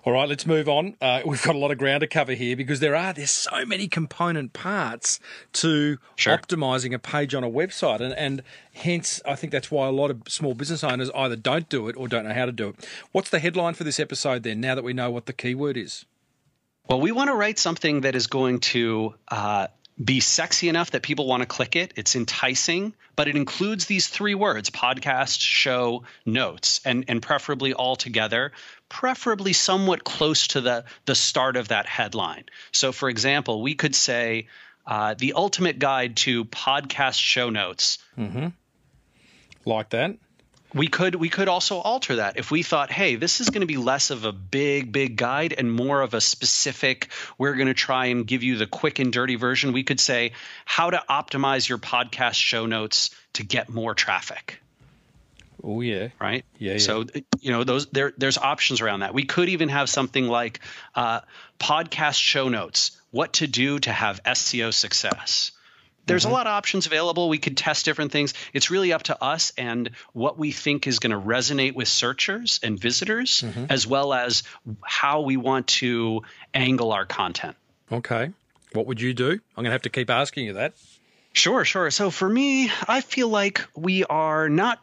All 0.05 0.13
right, 0.13 0.29
let's 0.29 0.47
move 0.47 0.69
on. 0.69 0.97
Uh, 1.01 1.21
we've 1.25 1.43
got 1.43 1.55
a 1.55 1.59
lot 1.59 1.71
of 1.71 1.79
ground 1.79 2.01
to 2.01 2.07
cover 2.09 2.33
here 2.35 2.57
because 2.57 2.81
there 2.81 2.97
are 2.97 3.13
there's 3.13 3.31
so 3.31 3.65
many 3.67 3.87
component 3.87 4.53
parts 4.53 5.21
to 5.53 5.99
Sure. 6.17 6.37
optimizing 6.37 6.93
a 6.93 6.99
page 6.99 7.35
on 7.35 7.45
a 7.45 7.51
website, 7.51 8.01
and 8.01 8.13
and 8.15 8.43
hence 8.75 9.21
I 9.25 9.37
think 9.37 9.53
that's 9.53 9.71
why 9.71 9.87
a 9.87 9.93
lot 9.93 10.11
of 10.11 10.23
small 10.29 10.55
business 10.55 10.83
owners 10.83 11.11
either 11.15 11.37
don't 11.37 11.69
do 11.69 11.89
it 11.89 11.97
or 11.97 12.09
don't 12.09 12.27
know 12.27 12.35
how 12.35 12.47
to 12.47 12.53
do 12.53 12.71
it. 12.71 12.89
What's 13.13 13.31
the 13.31 13.39
headline 13.39 13.75
for 13.75 13.85
this 13.85 14.01
episode 14.01 14.43
then? 14.43 14.61
Now 14.61 14.75
that 14.75 14.83
we 14.85 14.93
know 14.93 15.11
what 15.11 15.27
the 15.27 15.33
keyword 15.33 15.77
is. 15.77 16.05
Well, 16.89 17.01
we 17.01 17.13
want 17.13 17.29
to 17.29 17.35
write 17.35 17.59
something 17.59 18.01
that 18.03 18.15
is 18.15 18.29
going 18.29 18.61
to 18.61 19.15
uh, 19.29 19.67
be 20.03 20.21
sexy 20.21 20.71
enough 20.71 20.93
that 20.93 21.03
people 21.03 21.27
want 21.27 21.43
to 21.43 21.47
click 21.47 21.77
it. 21.77 21.93
It's 21.97 22.17
enticing, 22.17 22.95
but 23.15 23.29
it 23.29 23.37
includes 23.37 23.85
these 23.85 24.09
three 24.09 24.35
words 24.35 24.71
podcast, 24.71 25.39
show, 25.41 26.05
notes, 26.25 26.81
and, 26.87 27.05
and 27.09 27.21
preferably 27.21 27.75
all 27.75 27.97
together, 27.97 28.53
preferably 28.89 29.53
somewhat 29.53 30.03
close 30.03 30.47
to 30.49 30.63
the, 30.63 30.85
the 31.05 31.15
start 31.15 31.57
of 31.57 31.69
that 31.69 31.85
headline. 31.85 32.45
So, 32.73 32.93
for 32.93 33.11
example, 33.11 33.61
we 33.61 33.75
could 33.75 33.95
say, 33.95 34.47
uh, 34.87 35.15
the 35.19 35.35
ultimate 35.35 35.79
guide 35.79 36.17
to 36.17 36.47
podcast 36.47 37.21
show 37.21 37.51
notes 37.51 37.99
Like 39.67 39.91
that. 39.91 40.17
We 40.75 40.89
could 40.89 41.15
we 41.15 41.29
could 41.29 41.49
also 41.49 41.79
alter 41.79 42.17
that. 42.17 42.37
If 42.37 42.51
we 42.51 42.63
thought 42.63 42.91
hey 42.91 43.17
this 43.17 43.41
is 43.41 43.51
going 43.51 43.63
to 43.63 43.67
be 43.67 43.77
less 43.77 44.11
of 44.11 44.25
a 44.25 44.33
big 44.33 44.93
big 44.93 45.17
guide 45.17 45.55
and 45.57 45.73
more 45.73 46.03
of 46.03 46.15
a 46.15 46.21
specific 46.21 47.09
we're 47.39 47.55
going 47.55 47.69
to 47.69 47.75
try 47.75 48.07
and 48.07 48.27
give 48.27 48.43
you 48.43 48.57
the 48.57 48.67
quick 48.67 48.99
and 48.99 49.13
dirty 49.13 49.37
version 49.37 49.73
we 49.73 49.83
could 49.83 50.01
say 50.01 50.33
how 50.65 50.91
to 50.91 51.03
optimize 51.09 51.69
your 51.69 51.79
podcast 51.79 52.35
show 52.35 52.67
notes 52.67 53.11
to 53.35 53.45
get 53.45 53.69
more 53.69 53.95
traffic. 53.95 54.61
Oh 55.63 55.81
yeah. 55.81 56.09
right? 56.21 56.45
Yeah, 56.59 56.73
yeah. 56.73 56.79
so 56.79 57.05
you 57.41 57.53
know 57.53 57.65
those 57.65 57.87
there 57.87 58.13
there's 58.17 58.39
options 58.39 58.81
around 58.81 59.01
that. 59.01 59.15
We 59.15 59.25
could 59.25 59.49
even 59.49 59.69
have 59.71 59.89
something 59.89 60.29
like 60.29 60.61
uh, 60.95 61.21
podcast 61.59 62.21
show 62.21 62.49
notes 62.49 62.93
what 63.11 63.35
to 63.35 63.47
do 63.47 63.79
to 63.81 63.91
have 63.91 64.23
seo 64.25 64.73
success 64.73 65.53
there's 66.09 66.25
Mm-hmm. 66.25 66.33
a 66.33 66.35
lot 66.35 66.47
of 66.47 66.53
options 66.53 66.87
available 66.87 67.29
we 67.29 67.39
could 67.39 67.57
test 67.57 67.85
different 67.85 68.11
things 68.13 68.35
it's 68.53 68.71
really 68.71 68.93
up 68.93 69.05
to 69.05 69.23
us 69.23 69.53
and 69.57 69.91
what 70.13 70.37
we 70.39 70.51
think 70.51 70.87
is 70.87 70.99
going 70.99 71.13
to 71.13 71.21
resonate 71.21 71.75
with 71.75 71.89
searchers 71.89 72.59
and 72.63 72.79
visitors 72.81 73.43
Mm-hmm. 73.43 73.67
as 73.71 73.87
well 73.87 74.13
as 74.13 74.43
how 74.83 75.21
we 75.21 75.37
want 75.37 75.67
to 75.69 76.23
angle 76.55 76.93
our 76.93 77.07
content 77.07 77.57
Okay. 77.93 78.33
What 78.75 78.87
would 78.87 79.01
you 79.01 79.15
do? 79.15 79.31
I'm 79.31 79.41
going 79.57 79.65
to 79.67 79.71
have 79.71 79.83
to 79.83 79.89
keep 79.91 80.11
asking 80.11 80.45
you 80.45 80.53
that. 80.55 80.75
Sure, 81.33 81.65
sure. 81.65 81.91
So 81.91 82.11
for 82.11 82.29
me, 82.29 82.71
I 82.87 83.01
feel 83.01 83.29
like 83.29 83.67
we 83.75 84.05
are 84.05 84.51
not 84.51 84.79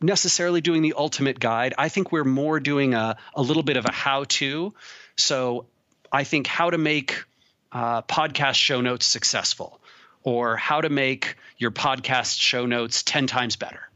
necessarily 0.00 0.60
doing 0.60 0.82
the 0.82 0.94
ultimate 0.96 1.38
guide. 1.38 1.74
I 1.78 1.88
think 1.90 2.10
we're 2.10 2.24
more 2.24 2.58
doing 2.58 2.94
a, 2.94 3.16
a 3.34 3.42
little 3.42 3.62
bit 3.62 3.76
of 3.76 3.84
a 3.86 3.92
how 3.92 4.24
to. 4.24 4.74
So 5.16 5.66
I 6.10 6.24
think 6.24 6.46
how 6.46 6.70
to 6.70 6.78
make 6.78 7.24
uh, 7.70 8.02
podcast 8.02 8.54
show 8.54 8.80
notes 8.80 9.06
successful 9.06 9.79
or 10.22 10.56
how 10.56 10.80
to 10.80 10.88
make 10.88 11.36
your 11.58 11.70
podcast 11.70 12.38
show 12.38 12.66
notes 12.66 13.02
10 13.02 13.26
times 13.26 13.56
better. 13.56 13.88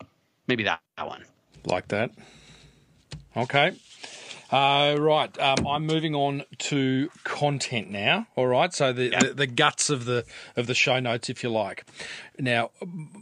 Maybe 0.46 0.64
that, 0.64 0.80
that 0.96 1.06
one. 1.06 1.24
like 1.64 1.88
that. 1.88 2.10
Okay. 3.36 3.72
Uh, 4.50 4.96
right. 4.98 5.36
Um, 5.40 5.66
I'm 5.66 5.86
moving 5.86 6.14
on 6.14 6.44
to 6.58 7.10
content 7.24 7.90
now. 7.90 8.26
All 8.36 8.46
right. 8.46 8.72
So 8.72 8.92
the, 8.92 9.08
the 9.08 9.34
the 9.34 9.46
guts 9.48 9.90
of 9.90 10.04
the 10.04 10.24
of 10.54 10.66
the 10.68 10.74
show 10.74 11.00
notes, 11.00 11.28
if 11.28 11.42
you 11.42 11.50
like. 11.50 11.84
Now, 12.38 12.70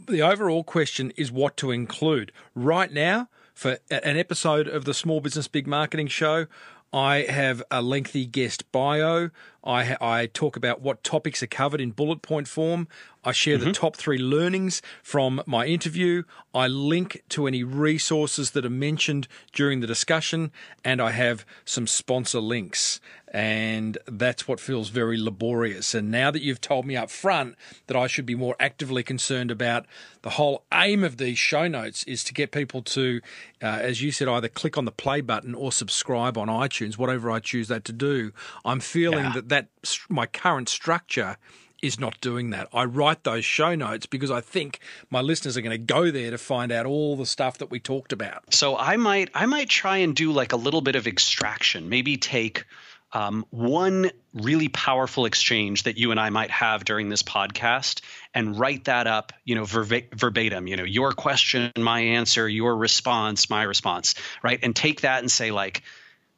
the 0.07 0.21
overall 0.21 0.63
question 0.63 1.11
is 1.17 1.31
what 1.31 1.57
to 1.57 1.71
include. 1.71 2.31
Right 2.53 2.91
now, 2.91 3.29
for 3.55 3.79
an 3.89 4.17
episode 4.17 4.67
of 4.67 4.85
the 4.85 4.93
Small 4.93 5.21
Business 5.21 5.47
Big 5.47 5.65
Marketing 5.65 6.07
Show, 6.07 6.45
I 6.91 7.21
have 7.21 7.63
a 7.71 7.81
lengthy 7.81 8.25
guest 8.27 8.71
bio. 8.71 9.31
I, 9.63 9.95
I 10.01 10.25
talk 10.27 10.55
about 10.57 10.81
what 10.81 11.03
topics 11.03 11.41
are 11.41 11.47
covered 11.47 11.79
in 11.81 11.91
bullet 11.91 12.21
point 12.21 12.47
form. 12.47 12.87
I 13.25 13.31
share 13.31 13.57
the 13.57 13.71
top 13.71 13.95
three 13.95 14.17
learnings 14.17 14.81
from 15.01 15.41
my 15.45 15.65
interview. 15.65 16.23
I 16.53 16.67
link 16.67 17.23
to 17.29 17.47
any 17.47 17.63
resources 17.63 18.51
that 18.51 18.65
are 18.65 18.69
mentioned 18.69 19.29
during 19.53 19.79
the 19.79 19.87
discussion, 19.87 20.51
and 20.83 21.01
I 21.01 21.11
have 21.11 21.45
some 21.63 21.87
sponsor 21.87 22.41
links. 22.41 22.99
And 23.31 23.97
that's 24.05 24.47
what 24.47 24.59
feels 24.59 24.89
very 24.89 25.17
laborious. 25.19 25.95
And 25.95 26.11
now 26.11 26.29
that 26.31 26.43
you've 26.43 26.61
told 26.61 26.85
me 26.85 26.95
up 26.95 27.09
front 27.09 27.55
that 27.87 27.95
I 27.97 28.05
should 28.07 28.25
be 28.27 28.35
more 28.35 28.55
actively 28.59 29.01
concerned 29.01 29.49
about 29.49 29.85
the 30.21 30.31
whole 30.31 30.65
aim 30.71 31.03
of 31.03 31.17
these 31.17 31.39
show 31.39 31.67
notes 31.67 32.03
is 32.03 32.23
to 32.25 32.33
get 32.33 32.51
people 32.51 32.83
to, 32.83 33.21
uh, 33.61 33.65
as 33.65 34.03
you 34.03 34.11
said, 34.11 34.27
either 34.27 34.49
click 34.49 34.77
on 34.77 34.85
the 34.85 34.91
play 34.91 35.21
button 35.21 35.55
or 35.55 35.71
subscribe 35.71 36.37
on 36.37 36.47
iTunes, 36.47 36.97
whatever 36.97 37.31
I 37.31 37.39
choose 37.39 37.69
that 37.69 37.85
to 37.85 37.93
do. 37.93 38.33
I'm 38.65 38.79
feeling 38.81 39.25
Yeah. 39.25 39.41
that 39.45 39.49
that 39.53 39.67
my 40.09 40.25
current 40.25 40.67
structure 40.67 41.37
is 41.83 41.99
not 41.99 42.19
doing 42.21 42.49
that. 42.51 42.67
I 42.73 42.85
write 42.85 43.23
those 43.23 43.45
show 43.45 43.75
notes 43.75 44.07
because 44.07 44.31
I 44.31 44.41
think 44.41 44.79
my 45.11 45.21
listeners 45.21 45.57
are 45.57 45.61
going 45.61 45.77
to 45.79 45.93
go 45.93 46.09
there 46.09 46.31
to 46.31 46.39
find 46.39 46.71
out 46.71 46.87
all 46.87 47.15
the 47.15 47.25
stuff 47.25 47.59
that 47.59 47.69
we 47.69 47.79
talked 47.79 48.13
about. 48.13 48.51
So 48.53 48.75
I 48.75 48.97
might 48.97 49.29
I 49.35 49.45
might 49.45 49.69
try 49.69 49.97
and 49.97 50.15
do 50.15 50.31
like 50.31 50.53
a 50.53 50.55
little 50.55 50.81
bit 50.81 50.95
of 50.95 51.05
extraction. 51.05 51.89
Maybe 51.89 52.17
take 52.17 52.65
um, 53.11 53.45
one 53.51 54.09
really 54.33 54.69
powerful 54.69 55.25
exchange 55.25 55.83
that 55.83 55.97
you 55.97 56.09
and 56.09 56.19
I 56.19 56.31
might 56.31 56.49
have 56.49 56.83
during 56.83 57.09
this 57.09 57.21
podcast 57.21 58.01
and 58.33 58.57
write 58.57 58.85
that 58.85 59.05
up, 59.05 59.33
you 59.45 59.53
know, 59.53 59.65
verba- 59.65 60.15
verbatim. 60.15 60.65
You 60.65 60.77
know, 60.77 60.83
your 60.83 61.11
question, 61.11 61.71
my 61.77 61.99
answer, 61.99 62.49
your 62.49 62.75
response, 62.75 63.51
my 63.51 63.61
response, 63.61 64.15
right? 64.41 64.59
And 64.63 64.75
take 64.75 65.01
that 65.01 65.19
and 65.19 65.31
say 65.31 65.51
like, 65.51 65.83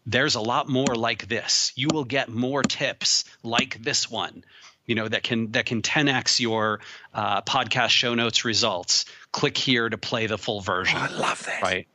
there's 0.06 0.36
a 0.36 0.42
lot 0.42 0.70
more 0.70 0.96
like 0.96 1.28
this. 1.28 1.72
You 1.76 1.88
will 1.92 2.04
get 2.04 2.30
more 2.30 2.62
tips 2.62 3.26
like 3.44 3.82
this 3.84 4.10
one. 4.10 4.44
You 4.86 4.94
know 4.94 5.08
that 5.08 5.24
can 5.24 5.52
that 5.54 5.66
can 5.66 5.82
10x 5.82 6.40
your 6.40 6.80
uh, 7.14 7.42
podcast 7.42 7.90
show 7.90 8.14
notes 8.14 8.46
results. 8.46 9.06
Click 9.32 9.58
here 9.58 9.90
to 9.90 9.98
play 9.98 10.28
the 10.28 10.38
full 10.38 10.62
version. 10.62 10.98
I 10.98 11.08
love 11.08 11.44
that. 11.46 11.62
Right. 11.62 11.88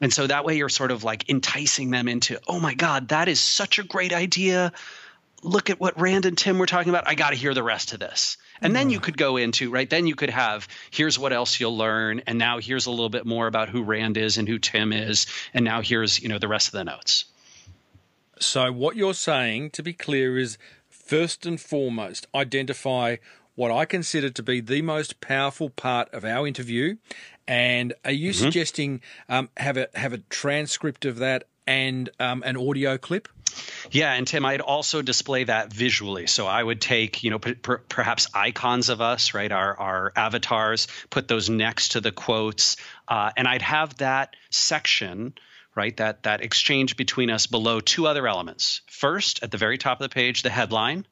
And 0.00 0.12
so 0.12 0.26
that 0.26 0.44
way 0.44 0.56
you're 0.56 0.68
sort 0.68 0.92
of 0.92 1.02
like 1.04 1.28
enticing 1.28 1.90
them 1.90 2.06
into, 2.06 2.38
oh 2.46 2.60
my 2.60 2.74
God, 2.74 3.08
that 3.08 3.28
is 3.28 3.40
such 3.40 3.78
a 3.78 3.82
great 3.82 4.12
idea. 4.12 4.72
Look 5.42 5.70
at 5.70 5.80
what 5.80 6.00
Rand 6.00 6.26
and 6.26 6.38
Tim 6.38 6.58
were 6.58 6.66
talking 6.66 6.90
about. 6.90 7.08
I 7.08 7.14
got 7.14 7.30
to 7.30 7.36
hear 7.36 7.54
the 7.54 7.62
rest 7.62 7.92
of 7.92 7.98
this. 7.98 8.36
And 8.62 8.76
then 8.76 8.90
you 8.90 9.00
could 9.00 9.16
go 9.16 9.38
into, 9.38 9.70
right? 9.70 9.88
Then 9.88 10.06
you 10.06 10.14
could 10.14 10.28
have, 10.28 10.68
here's 10.90 11.18
what 11.18 11.32
else 11.32 11.58
you'll 11.58 11.76
learn. 11.76 12.22
And 12.26 12.38
now 12.38 12.58
here's 12.58 12.86
a 12.86 12.90
little 12.90 13.08
bit 13.08 13.24
more 13.24 13.46
about 13.46 13.70
who 13.70 13.82
Rand 13.82 14.18
is 14.18 14.36
and 14.36 14.46
who 14.46 14.58
Tim 14.58 14.92
is. 14.92 15.26
And 15.54 15.64
now 15.64 15.80
here's, 15.80 16.20
you 16.20 16.28
know, 16.28 16.38
the 16.38 16.48
rest 16.48 16.68
of 16.68 16.72
the 16.72 16.84
notes. 16.84 17.24
So, 18.40 18.72
what 18.72 18.96
you're 18.96 19.14
saying, 19.14 19.70
to 19.72 19.82
be 19.82 19.92
clear, 19.92 20.38
is 20.38 20.58
first 20.88 21.44
and 21.46 21.60
foremost, 21.60 22.26
identify 22.34 23.16
what 23.54 23.70
I 23.70 23.84
consider 23.84 24.30
to 24.30 24.42
be 24.42 24.60
the 24.60 24.80
most 24.80 25.20
powerful 25.20 25.68
part 25.68 26.08
of 26.14 26.24
our 26.24 26.46
interview. 26.46 26.96
And 27.46 27.92
are 28.04 28.12
you 28.12 28.32
suggesting 28.32 29.02
um, 29.28 29.50
have 29.56 29.76
a 29.76 29.88
have 29.94 30.12
a 30.12 30.18
transcript 30.18 31.04
of 31.04 31.18
that 31.18 31.44
and 31.66 32.08
um, 32.18 32.42
an 32.46 32.56
audio 32.56 32.96
clip? 32.96 33.28
Yeah, 33.90 34.12
and 34.14 34.26
Tim, 34.26 34.46
I'd 34.46 34.60
also 34.60 35.02
display 35.02 35.44
that 35.44 35.72
visually. 35.72 36.26
So 36.26 36.46
I 36.46 36.62
would 36.62 36.80
take, 36.80 37.24
you 37.24 37.30
know, 37.30 37.38
per, 37.38 37.78
perhaps 37.78 38.28
icons 38.32 38.88
of 38.88 39.00
us, 39.00 39.34
right, 39.34 39.50
our 39.50 39.78
our 39.78 40.12
avatars, 40.16 40.86
put 41.10 41.28
those 41.28 41.50
next 41.50 41.92
to 41.92 42.00
the 42.00 42.12
quotes, 42.12 42.76
uh, 43.08 43.32
and 43.36 43.48
I'd 43.48 43.62
have 43.62 43.96
that 43.96 44.36
section, 44.50 45.34
right, 45.74 45.96
that 45.98 46.24
that 46.24 46.42
exchange 46.42 46.96
between 46.96 47.30
us 47.30 47.46
below 47.46 47.80
two 47.80 48.06
other 48.06 48.26
elements. 48.26 48.80
First, 48.88 49.42
at 49.42 49.50
the 49.50 49.58
very 49.58 49.78
top 49.78 50.00
of 50.00 50.08
the 50.08 50.14
page, 50.14 50.42
the 50.42 50.50
headline. 50.50 51.06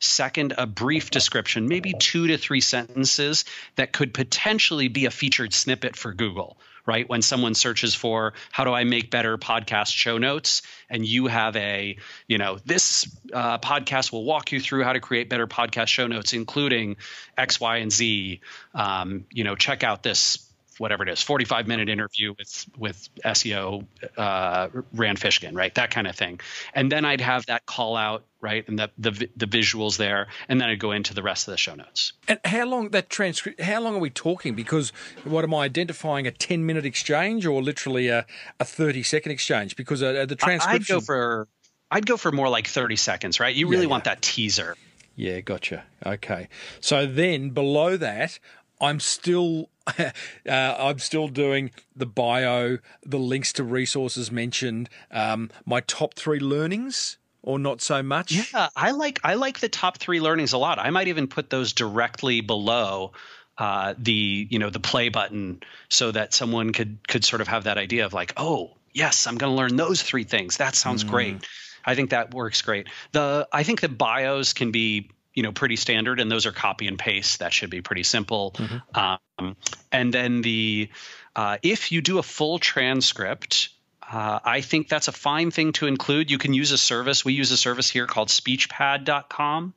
Second, 0.00 0.54
a 0.58 0.66
brief 0.66 1.10
description, 1.10 1.68
maybe 1.68 1.94
two 1.98 2.26
to 2.26 2.36
three 2.36 2.60
sentences 2.60 3.44
that 3.76 3.92
could 3.92 4.12
potentially 4.12 4.88
be 4.88 5.06
a 5.06 5.10
featured 5.10 5.54
snippet 5.54 5.96
for 5.96 6.12
Google, 6.12 6.58
right? 6.84 7.08
When 7.08 7.22
someone 7.22 7.54
searches 7.54 7.94
for 7.94 8.34
how 8.50 8.64
do 8.64 8.72
I 8.72 8.84
make 8.84 9.10
better 9.10 9.38
podcast 9.38 9.94
show 9.94 10.18
notes, 10.18 10.62
and 10.90 11.06
you 11.06 11.28
have 11.28 11.56
a, 11.56 11.96
you 12.26 12.38
know, 12.38 12.58
this 12.64 13.08
uh, 13.32 13.58
podcast 13.58 14.12
will 14.12 14.24
walk 14.24 14.52
you 14.52 14.60
through 14.60 14.82
how 14.82 14.92
to 14.92 15.00
create 15.00 15.30
better 15.30 15.46
podcast 15.46 15.86
show 15.86 16.06
notes, 16.06 16.32
including 16.32 16.96
X, 17.38 17.60
Y, 17.60 17.76
and 17.78 17.92
Z. 17.92 18.40
Um, 18.74 19.24
you 19.30 19.44
know, 19.44 19.54
check 19.54 19.84
out 19.84 20.02
this 20.02 20.46
whatever 20.78 21.02
it 21.02 21.08
is, 21.08 21.22
45 21.22 21.66
minute 21.66 21.88
interview 21.88 22.34
with 22.38 22.66
with 22.76 23.08
SEO 23.24 23.86
uh, 24.16 24.68
Rand 24.92 25.18
Fishkin, 25.18 25.54
right? 25.54 25.74
That 25.74 25.90
kind 25.90 26.06
of 26.06 26.16
thing. 26.16 26.40
And 26.74 26.90
then 26.90 27.04
I'd 27.04 27.20
have 27.20 27.46
that 27.46 27.66
call 27.66 27.96
out, 27.96 28.24
right, 28.40 28.66
and 28.68 28.78
the 28.78 28.90
the 28.98 29.28
the 29.36 29.46
visuals 29.46 29.96
there, 29.96 30.28
and 30.48 30.60
then 30.60 30.68
I'd 30.68 30.78
go 30.78 30.92
into 30.92 31.14
the 31.14 31.22
rest 31.22 31.48
of 31.48 31.52
the 31.52 31.58
show 31.58 31.74
notes. 31.74 32.12
And 32.28 32.38
how 32.44 32.66
long 32.66 32.90
that 32.90 33.10
transcript? 33.10 33.60
How 33.60 33.80
long 33.80 33.96
are 33.96 34.00
we 34.00 34.10
talking? 34.10 34.54
Because 34.54 34.90
what 35.24 35.44
am 35.44 35.54
I 35.54 35.64
identifying 35.64 36.26
a 36.26 36.30
10 36.30 36.64
minute 36.64 36.84
exchange 36.84 37.46
or 37.46 37.62
literally 37.62 38.08
a, 38.08 38.26
a 38.60 38.64
30 38.64 39.02
second 39.02 39.32
exchange? 39.32 39.76
Because 39.76 40.02
uh, 40.02 40.26
the 40.26 40.36
transcription. 40.36 40.96
I'd 40.96 41.00
go 41.00 41.04
for 41.04 41.48
I'd 41.90 42.06
go 42.06 42.16
for 42.16 42.32
more 42.32 42.48
like 42.48 42.66
30 42.66 42.96
seconds, 42.96 43.40
right? 43.40 43.54
You 43.54 43.68
really 43.68 43.82
yeah, 43.82 43.86
yeah. 43.86 43.90
want 43.90 44.04
that 44.04 44.22
teaser. 44.22 44.76
Yeah, 45.16 45.40
gotcha. 45.40 45.84
Okay. 46.04 46.48
So 46.80 47.06
then 47.06 47.50
below 47.50 47.96
that, 47.96 48.38
I'm 48.80 49.00
still 49.00 49.68
uh, 49.98 50.10
I'm 50.46 50.98
still 50.98 51.28
doing 51.28 51.70
the 51.94 52.06
bio, 52.06 52.78
the 53.04 53.18
links 53.18 53.52
to 53.54 53.64
resources 53.64 54.30
mentioned, 54.30 54.88
um, 55.10 55.50
my 55.66 55.80
top 55.80 56.14
three 56.14 56.40
learnings, 56.40 57.18
or 57.42 57.58
not 57.58 57.82
so 57.82 58.02
much. 58.02 58.52
Yeah, 58.52 58.68
I 58.74 58.92
like 58.92 59.20
I 59.22 59.34
like 59.34 59.60
the 59.60 59.68
top 59.68 59.98
three 59.98 60.20
learnings 60.20 60.52
a 60.52 60.58
lot. 60.58 60.78
I 60.78 60.90
might 60.90 61.08
even 61.08 61.26
put 61.26 61.50
those 61.50 61.72
directly 61.72 62.40
below 62.40 63.12
uh, 63.58 63.94
the 63.98 64.48
you 64.50 64.58
know 64.58 64.70
the 64.70 64.80
play 64.80 65.10
button, 65.10 65.60
so 65.90 66.10
that 66.10 66.32
someone 66.32 66.72
could 66.72 67.06
could 67.06 67.24
sort 67.24 67.42
of 67.42 67.48
have 67.48 67.64
that 67.64 67.76
idea 67.76 68.06
of 68.06 68.14
like, 68.14 68.32
oh 68.36 68.76
yes, 68.94 69.26
I'm 69.26 69.36
going 69.36 69.52
to 69.52 69.56
learn 69.56 69.76
those 69.76 70.02
three 70.02 70.24
things. 70.24 70.56
That 70.56 70.74
sounds 70.74 71.04
mm. 71.04 71.10
great. 71.10 71.46
I 71.84 71.94
think 71.94 72.10
that 72.10 72.32
works 72.32 72.62
great. 72.62 72.88
The 73.12 73.46
I 73.52 73.62
think 73.62 73.80
the 73.80 73.88
bios 73.88 74.54
can 74.54 74.70
be 74.70 75.10
you 75.34 75.42
know 75.42 75.52
pretty 75.52 75.76
standard 75.76 76.20
and 76.20 76.30
those 76.30 76.46
are 76.46 76.52
copy 76.52 76.86
and 76.86 76.98
paste 76.98 77.40
that 77.40 77.52
should 77.52 77.70
be 77.70 77.82
pretty 77.82 78.02
simple 78.02 78.52
mm-hmm. 78.52 79.18
um, 79.38 79.56
and 79.92 80.14
then 80.14 80.40
the 80.42 80.88
uh, 81.36 81.58
if 81.62 81.92
you 81.92 82.00
do 82.00 82.18
a 82.18 82.22
full 82.22 82.58
transcript 82.58 83.70
uh, 84.10 84.38
I 84.44 84.60
think 84.60 84.88
that's 84.88 85.08
a 85.08 85.12
fine 85.12 85.50
thing 85.50 85.72
to 85.72 85.86
include. 85.86 86.30
You 86.30 86.38
can 86.38 86.52
use 86.52 86.72
a 86.72 86.78
service. 86.78 87.24
We 87.24 87.32
use 87.32 87.50
a 87.52 87.56
service 87.56 87.88
here 87.88 88.06
called 88.06 88.28
speechpad.com, 88.28 89.74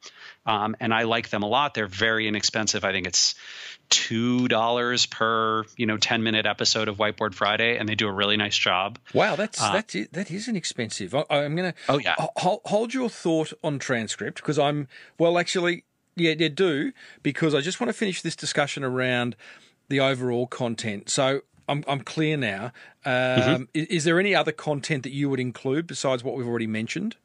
um, 0.48 0.78
and 0.80 0.94
I 0.94 1.04
like 1.04 1.30
them 1.30 1.44
a 1.44 1.48
lot. 1.48 1.74
They're 1.74 1.88
very 1.88 2.28
inexpensive. 2.28 2.86
I 2.86 2.94
think 2.94 3.06
it's 3.06 3.36
two 3.90 4.48
dollars 4.48 5.06
per 5.06 5.66
you 5.76 5.86
know 5.86 5.98
ten 5.98 6.24
minute 6.24 6.46
episode 6.46 6.88
of 6.88 6.98
Whiteboard 6.98 7.34
Friday, 7.34 7.78
and 7.78 7.88
they 7.88 7.96
do 7.96 8.08
a 8.08 8.12
really 8.12 8.38
nice 8.38 8.58
job. 8.58 8.98
Wow, 9.14 9.36
that's 9.36 9.62
uh, 9.62 9.74
that's 9.74 9.94
that 10.12 10.32
is 10.32 10.48
inexpensive. 10.48 11.14
I, 11.14 11.26
am 11.30 11.56
gonna 11.56 11.74
oh 11.90 12.00
yeah 12.00 12.16
hold, 12.18 12.62
hold 12.66 12.94
your 12.94 13.10
thought 13.10 13.52
on 13.64 13.78
transcript 13.78 14.38
because 14.38 14.58
I'm 14.58 14.88
well 15.20 15.38
actually 15.38 15.84
yeah 16.16 16.34
yeah 16.38 16.48
do 16.48 16.94
because 17.22 17.54
I 17.54 17.60
just 17.60 17.80
want 17.80 17.90
to 17.90 17.94
finish 17.94 18.22
this 18.22 18.36
discussion 18.36 18.84
around 18.84 19.36
the 19.90 20.00
overall 20.00 20.48
content. 20.48 21.10
So 21.10 21.42
I'm 21.68 21.84
I'm 21.88 22.02
clear 22.02 22.38
now. 22.38 22.72
Um, 23.06 23.12
mm-hmm. 23.14 23.64
is, 23.74 23.88
is 23.88 24.04
there 24.06 24.18
any 24.18 24.34
other 24.34 24.54
content 24.54 25.04
that 25.04 25.12
you 25.12 25.30
would 25.30 25.42
include 25.42 25.88
besides 25.88 26.24
what 26.24 26.36
we've 26.36 26.48
already 26.48 26.68
mentioned? 26.68 27.18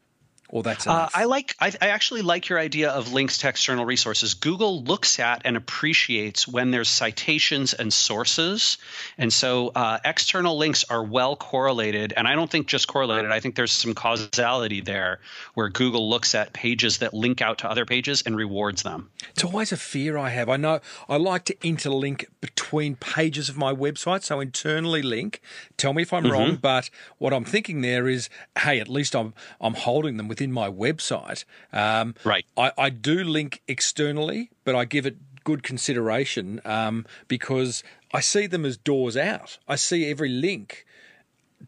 Or 0.52 0.62
that's 0.62 0.86
uh, 0.86 1.08
I 1.14 1.24
like. 1.24 1.56
I, 1.58 1.72
I, 1.80 1.88
actually 1.88 2.20
like 2.20 2.50
your 2.50 2.58
idea 2.58 2.90
of 2.90 3.10
links 3.10 3.38
to 3.38 3.48
external 3.48 3.86
resources. 3.86 4.34
Google 4.34 4.82
looks 4.82 5.18
at 5.18 5.40
and 5.46 5.56
appreciates 5.56 6.46
when 6.46 6.70
there's 6.70 6.90
citations 6.90 7.72
and 7.72 7.90
sources, 7.90 8.76
and 9.16 9.32
so 9.32 9.72
uh, 9.74 9.98
external 10.04 10.58
links 10.58 10.84
are 10.90 11.02
well 11.02 11.36
correlated. 11.36 12.12
And 12.14 12.28
I 12.28 12.34
don't 12.34 12.50
think 12.50 12.66
just 12.66 12.86
correlated. 12.86 13.32
I 13.32 13.40
think 13.40 13.54
there's 13.54 13.72
some 13.72 13.94
causality 13.94 14.82
there, 14.82 15.20
where 15.54 15.70
Google 15.70 16.10
looks 16.10 16.34
at 16.34 16.52
pages 16.52 16.98
that 16.98 17.14
link 17.14 17.40
out 17.40 17.56
to 17.58 17.70
other 17.70 17.86
pages 17.86 18.22
and 18.26 18.36
rewards 18.36 18.82
them. 18.82 19.08
It's 19.30 19.44
always 19.44 19.72
a 19.72 19.78
fear 19.78 20.18
I 20.18 20.28
have. 20.28 20.50
I 20.50 20.58
know 20.58 20.80
I 21.08 21.16
like 21.16 21.46
to 21.46 21.54
interlink 21.56 22.26
between 22.42 22.96
pages 22.96 23.48
of 23.48 23.56
my 23.56 23.72
website, 23.72 24.22
so 24.22 24.38
internally 24.38 25.00
link. 25.00 25.40
Tell 25.78 25.94
me 25.94 26.02
if 26.02 26.12
I'm 26.12 26.24
mm-hmm. 26.24 26.32
wrong, 26.32 26.56
but 26.56 26.90
what 27.16 27.32
I'm 27.32 27.46
thinking 27.46 27.80
there 27.80 28.06
is, 28.06 28.28
hey, 28.58 28.80
at 28.80 28.90
least 28.90 29.16
I'm 29.16 29.32
I'm 29.58 29.72
holding 29.72 30.18
them 30.18 30.28
within 30.42 30.52
my 30.52 30.68
website. 30.68 31.44
Um, 31.72 32.14
right. 32.24 32.44
I, 32.56 32.72
I 32.76 32.90
do 32.90 33.22
link 33.22 33.62
externally, 33.68 34.50
but 34.64 34.74
I 34.74 34.84
give 34.84 35.06
it 35.06 35.16
good 35.44 35.62
consideration 35.62 36.60
um, 36.64 37.06
because 37.28 37.84
I 38.12 38.20
see 38.20 38.46
them 38.46 38.64
as 38.64 38.76
doors 38.76 39.16
out. 39.16 39.58
I 39.68 39.76
see 39.76 40.10
every 40.10 40.28
link 40.28 40.84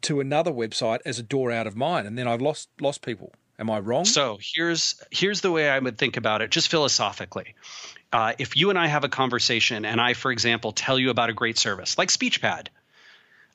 to 0.02 0.20
another 0.20 0.50
website 0.50 0.98
as 1.04 1.18
a 1.18 1.22
door 1.22 1.52
out 1.52 1.66
of 1.66 1.76
mine, 1.76 2.06
and 2.06 2.18
then 2.18 2.26
I've 2.26 2.42
lost 2.42 2.68
lost 2.80 3.02
people. 3.02 3.32
Am 3.58 3.70
I 3.70 3.78
wrong? 3.78 4.04
So 4.04 4.38
here's 4.40 5.00
here's 5.10 5.40
the 5.40 5.52
way 5.52 5.68
I 5.68 5.78
would 5.78 5.96
think 5.96 6.16
about 6.16 6.42
it, 6.42 6.50
just 6.50 6.68
philosophically. 6.68 7.54
Uh, 8.12 8.32
if 8.38 8.56
you 8.56 8.70
and 8.70 8.78
I 8.78 8.88
have 8.88 9.04
a 9.04 9.08
conversation, 9.08 9.84
and 9.84 10.00
I, 10.00 10.14
for 10.14 10.32
example, 10.32 10.72
tell 10.72 10.98
you 10.98 11.10
about 11.10 11.30
a 11.30 11.32
great 11.32 11.58
service 11.58 11.96
like 11.96 12.08
SpeechPad, 12.08 12.68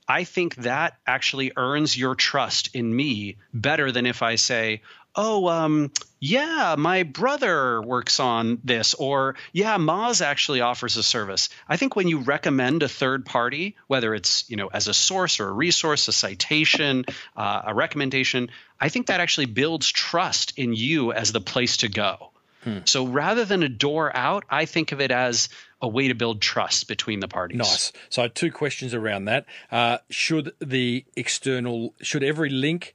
I 0.09 0.23
think 0.23 0.55
that 0.55 0.97
actually 1.05 1.51
earns 1.55 1.95
your 1.95 2.15
trust 2.15 2.71
in 2.73 2.93
me 2.93 3.37
better 3.53 3.91
than 3.91 4.07
if 4.07 4.23
I 4.23 4.35
say, 4.35 4.81
oh, 5.19 5.47
um, 5.49 5.91
yeah, 6.19 6.75
my 6.77 7.03
brother 7.03 7.81
works 7.81 8.19
on 8.19 8.59
this, 8.63 8.93
or 8.93 9.35
yeah, 9.51 9.77
Moz 9.77 10.21
actually 10.21 10.61
offers 10.61 10.97
a 10.97 11.03
service. 11.03 11.49
I 11.67 11.77
think 11.77 11.95
when 11.95 12.07
you 12.07 12.19
recommend 12.19 12.83
a 12.83 12.89
third 12.89 13.25
party, 13.25 13.75
whether 13.87 14.15
it's 14.15 14.49
you 14.49 14.57
know 14.57 14.67
as 14.67 14.87
a 14.87 14.93
source 14.93 15.39
or 15.39 15.49
a 15.49 15.51
resource, 15.51 16.07
a 16.07 16.13
citation, 16.13 17.05
uh, 17.35 17.61
a 17.67 17.73
recommendation, 17.73 18.49
I 18.79 18.89
think 18.89 19.07
that 19.07 19.19
actually 19.19 19.47
builds 19.47 19.91
trust 19.91 20.57
in 20.57 20.73
you 20.73 21.11
as 21.11 21.31
the 21.31 21.41
place 21.41 21.77
to 21.77 21.89
go. 21.89 22.31
Hmm. 22.63 22.79
So 22.85 23.05
rather 23.05 23.45
than 23.45 23.63
a 23.63 23.69
door 23.69 24.15
out, 24.15 24.43
I 24.49 24.65
think 24.65 24.91
of 24.91 24.99
it 24.99 25.11
as 25.11 25.49
a 25.81 25.87
way 25.87 26.09
to 26.09 26.13
build 26.13 26.41
trust 26.41 26.89
between 26.89 27.21
the 27.21 27.29
parties. 27.29 27.57
Nice. 27.57 27.93
So 28.09 28.27
two 28.27 28.51
questions 28.51 28.93
around 28.93 29.25
that. 29.25 29.45
Uh, 29.71 29.99
should 30.09 30.51
the 30.59 31.05
external, 31.15 31.93
should 32.01 32.23
every 32.23 32.49
link 32.49 32.93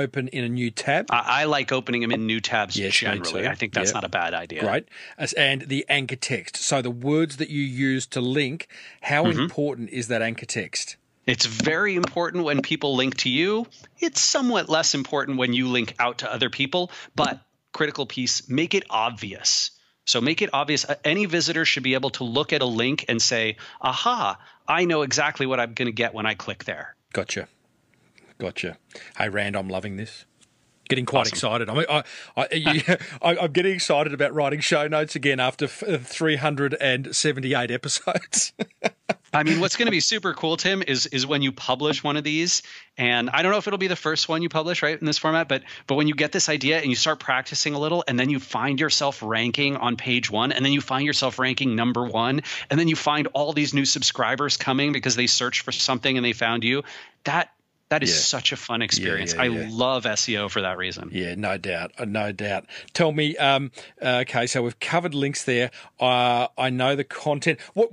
open 0.00 0.28
in 0.28 0.44
a 0.44 0.48
new 0.48 0.70
tab. 0.70 1.06
I, 1.10 1.42
I 1.42 1.44
like 1.44 1.72
opening 1.72 2.02
them 2.02 2.12
in 2.12 2.26
new 2.26 2.40
tabs 2.40 2.76
yes, 2.76 2.94
generally. 2.94 3.46
I 3.46 3.54
think 3.54 3.74
that's 3.74 3.88
yep. 3.88 3.94
not 3.94 4.04
a 4.04 4.08
bad 4.08 4.34
idea. 4.34 4.64
Right. 4.64 4.86
And 5.36 5.62
the 5.62 5.84
anchor 5.88 6.16
text. 6.16 6.56
So 6.56 6.82
the 6.82 6.90
words 6.90 7.38
that 7.38 7.50
you 7.50 7.62
use 7.62 8.06
to 8.08 8.20
link, 8.20 8.68
how 9.00 9.24
mm-hmm. 9.24 9.40
important 9.40 9.90
is 9.90 10.08
that 10.08 10.22
anchor 10.22 10.46
text? 10.46 10.96
It's 11.26 11.46
very 11.46 11.96
important 11.96 12.44
when 12.44 12.62
people 12.62 12.94
link 12.94 13.16
to 13.18 13.28
you. 13.28 13.66
It's 13.98 14.20
somewhat 14.20 14.68
less 14.68 14.94
important 14.94 15.38
when 15.38 15.52
you 15.52 15.68
link 15.68 15.94
out 15.98 16.18
to 16.18 16.32
other 16.32 16.50
people, 16.50 16.92
but 17.16 17.40
critical 17.72 18.06
piece, 18.06 18.48
make 18.48 18.74
it 18.74 18.84
obvious. 18.88 19.72
So 20.04 20.20
make 20.20 20.40
it 20.40 20.50
obvious. 20.52 20.84
Uh, 20.84 20.94
any 21.04 21.26
visitor 21.26 21.64
should 21.64 21.82
be 21.82 21.94
able 21.94 22.10
to 22.10 22.24
look 22.24 22.52
at 22.52 22.62
a 22.62 22.66
link 22.66 23.06
and 23.08 23.20
say, 23.20 23.56
aha, 23.80 24.38
I 24.68 24.84
know 24.84 25.02
exactly 25.02 25.46
what 25.46 25.58
I'm 25.58 25.74
going 25.74 25.86
to 25.86 25.92
get 25.92 26.14
when 26.14 26.26
I 26.26 26.34
click 26.34 26.64
there. 26.64 26.94
Gotcha. 27.12 27.48
Gotcha. 28.38 28.78
Hey, 29.16 29.28
Rand, 29.28 29.56
I'm 29.56 29.68
loving 29.68 29.96
this. 29.96 30.24
Getting 30.88 31.06
quite 31.06 31.22
awesome. 31.22 31.66
excited. 31.66 31.68
I, 31.68 31.84
I, 31.88 32.02
I, 32.52 32.96
I, 33.22 33.44
am 33.44 33.52
getting 33.52 33.74
excited 33.74 34.14
about 34.14 34.34
writing 34.34 34.60
show 34.60 34.86
notes 34.86 35.16
again 35.16 35.40
after 35.40 35.64
uh, 35.64 35.98
378 35.98 37.70
episodes. 37.70 38.52
I 39.32 39.42
mean, 39.42 39.60
what's 39.60 39.76
going 39.76 39.86
to 39.86 39.92
be 39.92 40.00
super 40.00 40.32
cool, 40.32 40.56
Tim, 40.56 40.82
is 40.86 41.06
is 41.06 41.26
when 41.26 41.42
you 41.42 41.52
publish 41.52 42.02
one 42.02 42.16
of 42.16 42.24
these, 42.24 42.62
and 42.96 43.28
I 43.28 43.42
don't 43.42 43.52
know 43.52 43.58
if 43.58 43.66
it'll 43.66 43.78
be 43.78 43.88
the 43.88 43.96
first 43.96 44.28
one 44.28 44.40
you 44.40 44.48
publish, 44.48 44.82
right, 44.82 44.98
in 44.98 45.04
this 45.04 45.18
format, 45.18 45.48
but 45.48 45.62
but 45.86 45.96
when 45.96 46.08
you 46.08 46.14
get 46.14 46.32
this 46.32 46.48
idea 46.48 46.78
and 46.78 46.86
you 46.86 46.94
start 46.94 47.20
practicing 47.20 47.74
a 47.74 47.78
little, 47.78 48.02
and 48.06 48.18
then 48.18 48.30
you 48.30 48.40
find 48.40 48.80
yourself 48.80 49.22
ranking 49.22 49.76
on 49.76 49.96
page 49.96 50.30
one, 50.30 50.52
and 50.52 50.64
then 50.64 50.72
you 50.72 50.80
find 50.80 51.04
yourself 51.04 51.38
ranking 51.38 51.74
number 51.74 52.04
one, 52.04 52.42
and 52.70 52.78
then 52.80 52.88
you 52.88 52.96
find 52.96 53.28
all 53.34 53.52
these 53.52 53.74
new 53.74 53.84
subscribers 53.84 54.56
coming 54.56 54.92
because 54.92 55.16
they 55.16 55.26
searched 55.26 55.62
for 55.62 55.72
something 55.72 56.16
and 56.16 56.24
they 56.24 56.32
found 56.32 56.64
you. 56.64 56.84
That 57.24 57.50
that 57.88 58.02
is 58.02 58.10
yeah. 58.10 58.16
such 58.16 58.52
a 58.52 58.56
fun 58.56 58.82
experience. 58.82 59.34
Yeah, 59.34 59.44
yeah, 59.44 59.60
I 59.62 59.68
love 59.68 60.04
SEO 60.04 60.50
for 60.50 60.62
that 60.62 60.76
reason. 60.76 61.10
Yeah, 61.12 61.36
no 61.36 61.56
doubt, 61.56 61.92
uh, 61.98 62.04
no 62.04 62.32
doubt. 62.32 62.66
Tell 62.92 63.12
me, 63.12 63.36
um, 63.36 63.70
uh, 64.02 64.22
okay, 64.22 64.46
so 64.46 64.62
we've 64.62 64.78
covered 64.80 65.14
links 65.14 65.44
there. 65.44 65.70
Uh, 66.00 66.48
I 66.58 66.70
know 66.70 66.96
the 66.96 67.04
content. 67.04 67.60
What? 67.74 67.90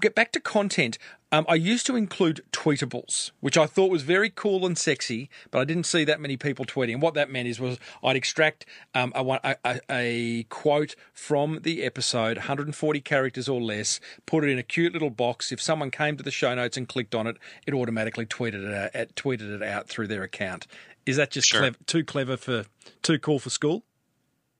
Get 0.00 0.14
back 0.14 0.32
to 0.32 0.40
content. 0.40 0.98
Um, 1.30 1.44
I 1.46 1.56
used 1.56 1.84
to 1.86 1.96
include 1.96 2.42
tweetables, 2.52 3.32
which 3.40 3.58
I 3.58 3.66
thought 3.66 3.90
was 3.90 4.02
very 4.02 4.30
cool 4.30 4.64
and 4.64 4.78
sexy, 4.78 5.28
but 5.50 5.58
I 5.58 5.64
didn't 5.64 5.84
see 5.84 6.04
that 6.04 6.20
many 6.20 6.38
people 6.38 6.64
tweeting. 6.64 6.94
And 6.94 7.02
what 7.02 7.12
that 7.14 7.30
meant 7.30 7.48
is 7.48 7.60
was 7.60 7.78
I'd 8.02 8.16
extract 8.16 8.64
um, 8.94 9.12
a, 9.14 9.56
a, 9.62 9.80
a, 9.90 10.42
quote 10.44 10.96
from 11.12 11.60
the 11.62 11.82
episode, 11.82 12.38
140 12.38 13.00
characters 13.02 13.46
or 13.46 13.60
less, 13.60 14.00
put 14.24 14.44
it 14.44 14.48
in 14.48 14.58
a 14.58 14.62
cute 14.62 14.94
little 14.94 15.10
box. 15.10 15.52
If 15.52 15.60
someone 15.60 15.90
came 15.90 16.16
to 16.16 16.22
the 16.22 16.30
show 16.30 16.54
notes 16.54 16.78
and 16.78 16.88
clicked 16.88 17.14
on 17.14 17.26
it, 17.26 17.36
it 17.66 17.74
automatically 17.74 18.24
tweeted 18.24 18.66
it 18.66 18.96
out, 18.96 19.14
tweeted 19.14 19.54
it 19.54 19.62
out 19.62 19.86
through 19.86 20.06
their 20.06 20.22
account. 20.22 20.66
Is 21.04 21.16
that 21.16 21.30
just 21.30 21.48
sure. 21.48 21.60
clever, 21.60 21.76
too 21.84 22.04
clever 22.04 22.36
for 22.38 22.64
too 23.02 23.18
cool 23.18 23.38
for 23.38 23.50
school? 23.50 23.84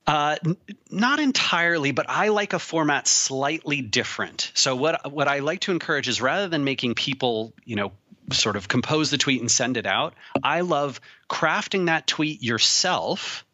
Uh, 0.09 0.37
n- 0.43 0.57
not 0.89 1.19
entirely, 1.19 1.91
but 1.91 2.07
I 2.09 2.29
like 2.29 2.53
a 2.53 2.59
format 2.59 3.07
slightly 3.07 3.81
different. 3.81 4.51
So 4.55 4.75
what 4.75 5.11
what 5.11 5.27
I 5.27 5.39
like 5.39 5.59
to 5.61 5.71
encourage 5.71 6.07
is 6.07 6.19
rather 6.19 6.47
than 6.47 6.63
making 6.63 6.95
people, 6.95 7.53
you 7.63 7.75
know, 7.75 7.91
sort 8.31 8.55
of 8.55 8.67
compose 8.67 9.11
the 9.11 9.19
tweet 9.19 9.39
and 9.39 9.51
send 9.51 9.77
it 9.77 9.85
out, 9.85 10.15
I 10.41 10.61
love 10.61 10.99
crafting 11.29 11.85
that 11.85 12.07
tweet 12.07 12.41
yourself, 12.41 13.45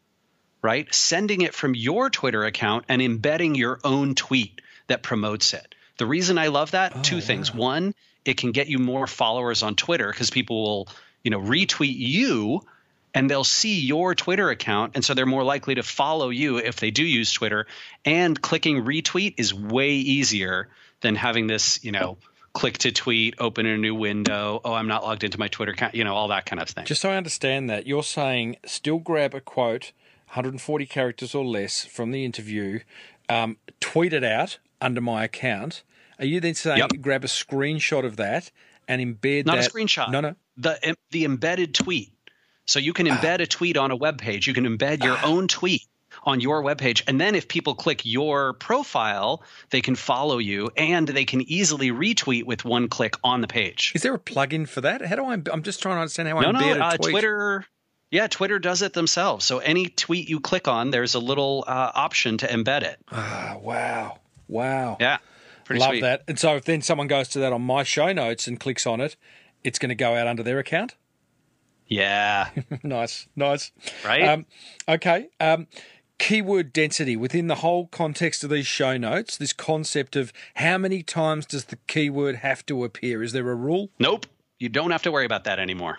right? 0.62 0.92
Sending 0.94 1.42
it 1.42 1.54
from 1.54 1.74
your 1.74 2.08
Twitter 2.08 2.44
account 2.44 2.86
and 2.88 3.02
embedding 3.02 3.54
your 3.54 3.78
own 3.84 4.14
tweet 4.14 4.62
that 4.86 5.02
promotes 5.02 5.52
it. 5.52 5.74
The 5.98 6.06
reason 6.06 6.38
I 6.38 6.46
love 6.46 6.70
that, 6.70 7.04
two 7.04 7.20
things. 7.20 7.52
One, 7.52 7.94
it 8.24 8.38
can 8.38 8.52
get 8.52 8.68
you 8.68 8.78
more 8.78 9.06
followers 9.06 9.62
on 9.62 9.76
Twitter 9.76 10.10
because 10.10 10.30
people 10.30 10.62
will, 10.62 10.88
you 11.22 11.30
know, 11.30 11.40
retweet 11.40 11.96
you 11.98 12.62
and 13.16 13.30
they'll 13.30 13.44
see 13.44 13.80
your 13.80 14.14
Twitter 14.14 14.50
account. 14.50 14.92
And 14.94 15.04
so 15.04 15.14
they're 15.14 15.24
more 15.26 15.42
likely 15.42 15.76
to 15.76 15.82
follow 15.82 16.28
you 16.28 16.58
if 16.58 16.76
they 16.76 16.90
do 16.90 17.02
use 17.02 17.32
Twitter. 17.32 17.66
And 18.04 18.40
clicking 18.40 18.84
retweet 18.84 19.34
is 19.38 19.54
way 19.54 19.92
easier 19.92 20.68
than 21.00 21.14
having 21.14 21.46
this, 21.46 21.82
you 21.82 21.92
know, 21.92 22.18
click 22.52 22.76
to 22.78 22.92
tweet, 22.92 23.34
open 23.38 23.64
a 23.64 23.78
new 23.78 23.94
window. 23.94 24.60
Oh, 24.62 24.74
I'm 24.74 24.86
not 24.86 25.02
logged 25.02 25.24
into 25.24 25.38
my 25.38 25.48
Twitter 25.48 25.72
account, 25.72 25.94
you 25.94 26.04
know, 26.04 26.14
all 26.14 26.28
that 26.28 26.44
kind 26.44 26.60
of 26.60 26.68
thing. 26.68 26.84
Just 26.84 27.00
so 27.00 27.10
I 27.10 27.16
understand 27.16 27.70
that, 27.70 27.86
you're 27.86 28.02
saying 28.02 28.56
still 28.66 28.98
grab 28.98 29.34
a 29.34 29.40
quote, 29.40 29.92
140 30.28 30.84
characters 30.86 31.34
or 31.34 31.44
less 31.44 31.86
from 31.86 32.10
the 32.10 32.22
interview, 32.22 32.80
um, 33.30 33.56
tweet 33.80 34.12
it 34.12 34.24
out 34.24 34.58
under 34.80 35.00
my 35.00 35.24
account. 35.24 35.82
Are 36.18 36.26
you 36.26 36.40
then 36.40 36.54
saying 36.54 36.78
Yep. 36.78 37.00
grab 37.00 37.24
a 37.24 37.28
screenshot 37.28 38.04
of 38.04 38.16
that 38.16 38.50
and 38.86 39.00
embed 39.00 39.46
not 39.46 39.56
that? 39.56 39.66
a 39.66 39.70
screenshot. 39.70 40.10
No, 40.10 40.20
no. 40.20 40.34
The 40.58 40.96
the 41.10 41.24
embedded 41.24 41.74
tweet. 41.74 42.12
So 42.66 42.78
you 42.78 42.92
can 42.92 43.06
embed 43.06 43.40
a 43.40 43.46
tweet 43.46 43.76
on 43.76 43.90
a 43.90 43.96
web 43.96 44.18
page. 44.18 44.46
You 44.46 44.54
can 44.54 44.64
embed 44.64 45.02
your 45.04 45.18
own 45.24 45.48
tweet 45.48 45.82
on 46.24 46.40
your 46.40 46.62
web 46.62 46.78
page, 46.78 47.04
and 47.06 47.20
then 47.20 47.34
if 47.34 47.46
people 47.46 47.74
click 47.74 48.02
your 48.04 48.54
profile, 48.54 49.42
they 49.70 49.80
can 49.80 49.94
follow 49.94 50.38
you, 50.38 50.70
and 50.76 51.06
they 51.06 51.24
can 51.24 51.42
easily 51.42 51.90
retweet 51.90 52.44
with 52.44 52.64
one 52.64 52.88
click 52.88 53.14
on 53.22 53.40
the 53.40 53.46
page. 53.46 53.92
Is 53.94 54.02
there 54.02 54.14
a 54.14 54.18
plugin 54.18 54.68
for 54.68 54.80
that? 54.80 55.04
How 55.04 55.16
do 55.16 55.24
I? 55.24 55.34
I'm 55.34 55.62
just 55.62 55.82
trying 55.82 55.96
to 55.96 56.00
understand 56.00 56.28
how 56.28 56.38
I 56.38 56.42
No, 56.42 56.50
no, 56.52 56.60
embed 56.60 56.76
a 56.78 56.84
uh, 56.84 56.96
tweet. 56.96 57.10
Twitter. 57.12 57.66
Yeah, 58.10 58.28
Twitter 58.28 58.58
does 58.58 58.82
it 58.82 58.92
themselves. 58.92 59.44
So 59.44 59.58
any 59.58 59.86
tweet 59.86 60.28
you 60.28 60.40
click 60.40 60.68
on, 60.68 60.90
there's 60.90 61.14
a 61.14 61.18
little 61.18 61.64
uh, 61.66 61.90
option 61.94 62.38
to 62.38 62.46
embed 62.46 62.82
it. 62.82 62.98
Ah, 63.10 63.56
wow, 63.60 64.20
wow. 64.48 64.96
Yeah, 65.00 65.18
pretty 65.64 65.80
Love 65.80 65.90
sweet. 65.90 66.00
that. 66.02 66.22
And 66.28 66.38
so 66.38 66.56
if 66.56 66.64
then 66.64 66.82
someone 66.82 67.08
goes 67.08 67.28
to 67.30 67.40
that 67.40 67.52
on 67.52 67.62
my 67.62 67.82
show 67.82 68.12
notes 68.12 68.46
and 68.46 68.58
clicks 68.60 68.86
on 68.86 69.00
it, 69.00 69.16
it's 69.64 69.78
going 69.78 69.88
to 69.90 69.96
go 69.96 70.14
out 70.14 70.28
under 70.28 70.44
their 70.44 70.60
account. 70.60 70.94
Yeah, 71.86 72.50
nice, 72.82 73.28
nice. 73.36 73.70
right. 74.04 74.22
Um, 74.22 74.46
okay. 74.88 75.28
Um, 75.38 75.66
keyword 76.18 76.72
density 76.72 77.16
within 77.16 77.46
the 77.46 77.56
whole 77.56 77.86
context 77.88 78.42
of 78.42 78.50
these 78.50 78.66
show 78.66 78.96
notes. 78.96 79.36
This 79.36 79.52
concept 79.52 80.16
of 80.16 80.32
how 80.54 80.78
many 80.78 81.02
times 81.02 81.46
does 81.46 81.66
the 81.66 81.76
keyword 81.86 82.36
have 82.36 82.64
to 82.66 82.84
appear? 82.84 83.22
Is 83.22 83.32
there 83.32 83.50
a 83.50 83.54
rule? 83.54 83.90
Nope, 83.98 84.26
you 84.58 84.68
don't 84.68 84.90
have 84.90 85.02
to 85.02 85.12
worry 85.12 85.26
about 85.26 85.44
that 85.44 85.58
anymore. 85.58 85.98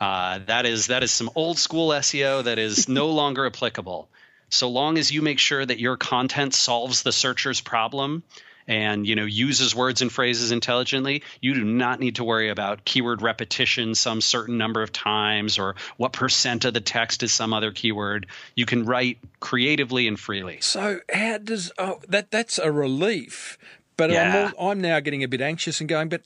Uh, 0.00 0.40
that 0.46 0.66
is 0.66 0.88
that 0.88 1.02
is 1.02 1.10
some 1.12 1.30
old 1.34 1.58
school 1.58 1.90
SEO 1.90 2.44
that 2.44 2.58
is 2.58 2.88
no 2.88 3.08
longer 3.08 3.46
applicable. 3.46 4.08
So 4.50 4.68
long 4.68 4.98
as 4.98 5.10
you 5.10 5.22
make 5.22 5.38
sure 5.38 5.64
that 5.64 5.80
your 5.80 5.96
content 5.96 6.54
solves 6.54 7.02
the 7.02 7.12
searcher's 7.12 7.60
problem 7.60 8.22
and 8.66 9.06
you 9.06 9.14
know 9.14 9.24
uses 9.24 9.74
words 9.74 10.02
and 10.02 10.10
phrases 10.10 10.50
intelligently, 10.50 11.22
you 11.40 11.54
do 11.54 11.64
not 11.64 12.00
need 12.00 12.16
to 12.16 12.24
worry 12.24 12.48
about 12.48 12.84
keyword 12.84 13.22
repetition 13.22 13.94
some 13.94 14.20
certain 14.20 14.58
number 14.58 14.82
of 14.82 14.92
times 14.92 15.58
or 15.58 15.74
what 15.96 16.12
percent 16.12 16.64
of 16.64 16.74
the 16.74 16.80
text 16.80 17.22
is 17.22 17.32
some 17.32 17.52
other 17.52 17.72
keyword. 17.72 18.26
You 18.54 18.66
can 18.66 18.84
write 18.84 19.18
creatively 19.40 20.08
and 20.08 20.18
freely. 20.18 20.58
So 20.60 21.00
how 21.12 21.38
does 21.38 21.72
oh, 21.78 22.00
that? 22.08 22.30
That's 22.30 22.58
a 22.58 22.72
relief. 22.72 23.58
But 23.96 24.10
Yeah. 24.10 24.48
I'm, 24.48 24.54
all, 24.58 24.70
I'm 24.70 24.80
now 24.80 25.00
getting 25.00 25.22
a 25.22 25.28
bit 25.28 25.40
anxious 25.40 25.80
and 25.80 25.88
going. 25.88 26.08
But 26.08 26.22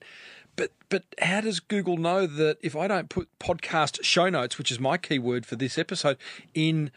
but 0.56 0.72
but 0.88 1.04
how 1.20 1.40
does 1.40 1.60
Google 1.60 1.96
know 1.96 2.26
that 2.26 2.58
if 2.62 2.74
I 2.76 2.88
don't 2.88 3.08
put 3.08 3.28
podcast 3.38 4.02
show 4.04 4.28
notes, 4.28 4.58
which 4.58 4.70
is 4.70 4.80
my 4.80 4.96
keyword 4.96 5.46
for 5.46 5.56
this 5.56 5.78
episode, 5.78 6.16
in 6.54 6.90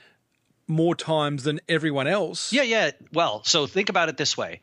more 0.67 0.95
times 0.95 1.43
than 1.43 1.59
everyone 1.67 2.07
else? 2.07 2.51
Yeah, 2.51 2.63
yeah. 2.63 2.91
Well, 3.13 3.43
so 3.43 3.67
think 3.67 3.89
about 3.89 4.09
it 4.09 4.17
this 4.17 4.37
way. 4.37 4.61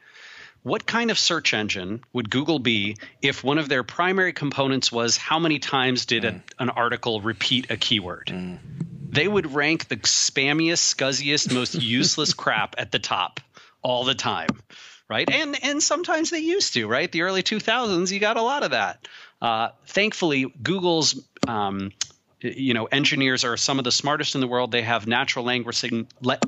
What 0.62 0.86
kind 0.86 1.10
of 1.10 1.18
search 1.18 1.54
engine 1.54 2.02
would 2.12 2.30
Google 2.30 2.58
be 2.58 2.96
if 3.22 3.42
one 3.44 3.58
of 3.58 3.68
their 3.68 3.82
primary 3.82 4.32
components 4.32 4.90
was 4.92 5.16
how 5.16 5.38
many 5.38 5.58
times 5.58 6.06
did 6.06 6.24
a, 6.24 6.42
an 6.58 6.70
article 6.70 7.20
repeat 7.20 7.70
a 7.70 7.76
keyword? 7.76 8.30
They 9.10 9.26
would 9.26 9.54
rank 9.54 9.88
the 9.88 9.96
spammiest, 9.96 10.94
scuzziest, 10.94 11.54
most 11.54 11.74
useless 11.80 12.34
crap 12.34 12.74
at 12.76 12.92
the 12.92 12.98
top 12.98 13.40
all 13.82 14.04
the 14.04 14.14
time, 14.14 14.50
right? 15.08 15.30
And 15.30 15.56
and 15.64 15.82
sometimes 15.82 16.30
they 16.30 16.40
used 16.40 16.74
to, 16.74 16.86
right? 16.86 17.10
The 17.10 17.22
early 17.22 17.42
2000s, 17.42 18.10
you 18.10 18.18
got 18.18 18.36
a 18.36 18.42
lot 18.42 18.64
of 18.64 18.72
that. 18.72 19.06
Uh, 19.40 19.70
thankfully, 19.86 20.52
Google's 20.62 21.24
um, 21.46 21.92
you 22.40 22.74
know 22.74 22.84
engineers 22.86 23.44
are 23.44 23.56
some 23.56 23.78
of 23.78 23.84
the 23.84 23.92
smartest 23.92 24.34
in 24.34 24.40
the 24.40 24.46
world. 24.46 24.70
They 24.70 24.82
have 24.82 25.06
natural 25.06 25.44
language 25.44 25.84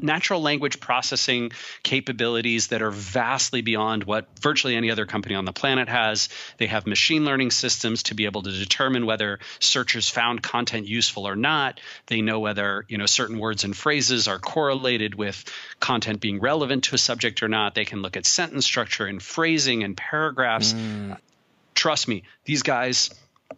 natural 0.01 0.41
language 0.41 0.81
processing 0.81 1.53
capabilities 1.83 2.69
that 2.69 2.83
are 2.83 2.91
vastly 2.91 3.61
beyond 3.61 4.05
what 4.05 4.27
virtually 4.41 4.77
any 4.77 4.91
other 4.91 5.07
company 5.07 5.35
on 5.35 5.45
the 5.45 5.53
planet 5.53 5.89
has. 5.89 6.29
They 6.59 6.67
have 6.67 6.87
machine 6.87 7.25
learning 7.25 7.51
systems 7.51 8.05
to 8.05 8.15
be 8.15 8.27
able 8.27 8.43
to 8.43 8.53
determine 8.53 9.07
whether 9.07 9.41
searchers 9.59 10.09
found 10.09 10.43
content 10.43 10.87
useful 10.87 11.27
or 11.27 11.37
not. 11.37 11.81
They 12.07 12.23
know 12.23 12.39
whether 12.41 12.85
you 12.89 12.99
know 12.99 13.07
certain 13.07 13.39
words 13.39 13.65
and 13.65 13.77
phrases 13.77 14.29
are 14.29 14.39
correlated 14.39 15.15
with 15.15 15.45
content 15.81 16.21
being 16.21 16.41
relevant 16.41 16.85
to 16.85 16.95
a 16.95 16.99
subject 16.99 17.43
or 17.43 17.49
not. 17.49 17.75
They 17.75 17.85
can 17.85 18.03
look 18.03 18.17
at 18.17 18.27
sentence 18.27 18.65
structure 18.65 19.07
and 19.07 19.23
phrasing 19.23 19.83
and 19.83 19.97
paragraphs. 19.97 20.73
Mm. 20.73 21.19
Trust 21.75 22.09
me, 22.09 22.25
these 22.45 22.63
guys, 22.63 23.11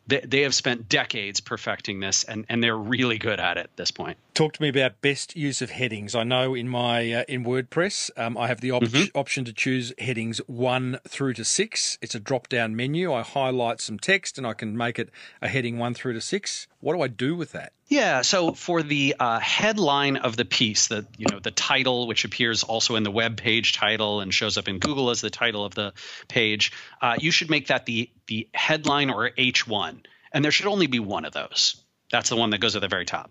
they, 0.06 0.20
they 0.20 0.40
have 0.42 0.54
spent 0.54 0.88
decades 0.88 1.40
perfecting 1.40 2.00
this, 2.00 2.24
and, 2.24 2.44
and 2.48 2.62
they're 2.62 2.76
really 2.76 3.18
good 3.18 3.40
at 3.40 3.56
it 3.56 3.64
at 3.64 3.76
this 3.76 3.90
point. 3.90 4.16
Talk 4.34 4.54
to 4.54 4.62
me 4.62 4.70
about 4.70 5.02
best 5.02 5.36
use 5.36 5.60
of 5.60 5.68
headings. 5.68 6.14
I 6.14 6.24
know 6.24 6.54
in 6.54 6.66
my 6.66 7.12
uh, 7.12 7.24
in 7.28 7.44
WordPress, 7.44 8.10
um, 8.16 8.38
I 8.38 8.46
have 8.46 8.62
the 8.62 8.70
op- 8.70 8.84
option 9.14 9.44
to 9.44 9.52
choose 9.52 9.92
headings 9.98 10.38
one 10.46 11.00
through 11.06 11.34
to 11.34 11.44
six. 11.44 11.98
It's 12.00 12.14
a 12.14 12.20
drop 12.20 12.48
down 12.48 12.74
menu. 12.74 13.12
I 13.12 13.20
highlight 13.20 13.82
some 13.82 13.98
text 13.98 14.38
and 14.38 14.46
I 14.46 14.54
can 14.54 14.74
make 14.74 14.98
it 14.98 15.10
a 15.42 15.48
heading 15.48 15.76
one 15.76 15.92
through 15.92 16.14
to 16.14 16.22
six. 16.22 16.66
What 16.80 16.94
do 16.94 17.02
I 17.02 17.08
do 17.08 17.36
with 17.36 17.52
that? 17.52 17.74
Yeah. 17.88 18.22
So 18.22 18.52
for 18.52 18.82
the 18.82 19.16
uh, 19.20 19.38
headline 19.38 20.16
of 20.16 20.38
the 20.38 20.46
piece, 20.46 20.86
the 20.86 21.06
you 21.18 21.26
know 21.30 21.38
the 21.38 21.50
title, 21.50 22.06
which 22.06 22.24
appears 22.24 22.62
also 22.62 22.96
in 22.96 23.02
the 23.02 23.10
web 23.10 23.36
page 23.36 23.74
title 23.74 24.20
and 24.22 24.32
shows 24.32 24.56
up 24.56 24.66
in 24.66 24.78
Google 24.78 25.10
as 25.10 25.20
the 25.20 25.28
title 25.28 25.62
of 25.62 25.74
the 25.74 25.92
page, 26.28 26.72
uh, 27.02 27.16
you 27.18 27.32
should 27.32 27.50
make 27.50 27.66
that 27.66 27.84
the 27.84 28.08
the 28.28 28.48
headline 28.54 29.10
or 29.10 29.30
H 29.36 29.66
one, 29.66 30.04
and 30.32 30.42
there 30.42 30.52
should 30.52 30.68
only 30.68 30.86
be 30.86 31.00
one 31.00 31.26
of 31.26 31.34
those. 31.34 31.76
That's 32.10 32.30
the 32.30 32.36
one 32.36 32.48
that 32.50 32.62
goes 32.62 32.76
at 32.76 32.80
the 32.80 32.88
very 32.88 33.04
top. 33.04 33.30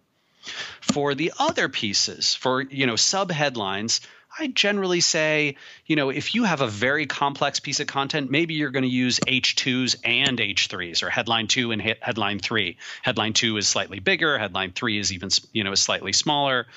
For 0.81 1.15
the 1.15 1.33
other 1.39 1.69
pieces, 1.69 2.33
for 2.33 2.61
you 2.61 2.85
know 2.87 2.95
sub 2.95 3.31
headlines, 3.31 4.01
I 4.37 4.47
generally 4.47 5.01
say, 5.01 5.57
you 5.85 5.95
know, 5.95 6.09
if 6.09 6.33
you 6.35 6.45
have 6.45 6.61
a 6.61 6.67
very 6.67 7.05
complex 7.05 7.59
piece 7.59 7.79
of 7.79 7.87
content, 7.87 8.31
maybe 8.31 8.53
you're 8.53 8.71
going 8.71 8.83
to 8.83 8.89
use 8.89 9.19
H2s 9.19 9.97
and 10.05 10.37
H3s, 10.37 11.03
or 11.03 11.09
headline 11.09 11.47
two 11.47 11.71
and 11.71 11.81
he- 11.81 11.95
headline 11.99 12.39
three. 12.39 12.77
Headline 13.01 13.33
two 13.33 13.57
is 13.57 13.67
slightly 13.67 13.99
bigger. 13.99 14.37
Headline 14.37 14.71
three 14.71 14.97
is 14.97 15.11
even, 15.11 15.29
you 15.51 15.63
know, 15.63 15.73
is 15.73 15.81
slightly 15.81 16.13
smaller. 16.13 16.67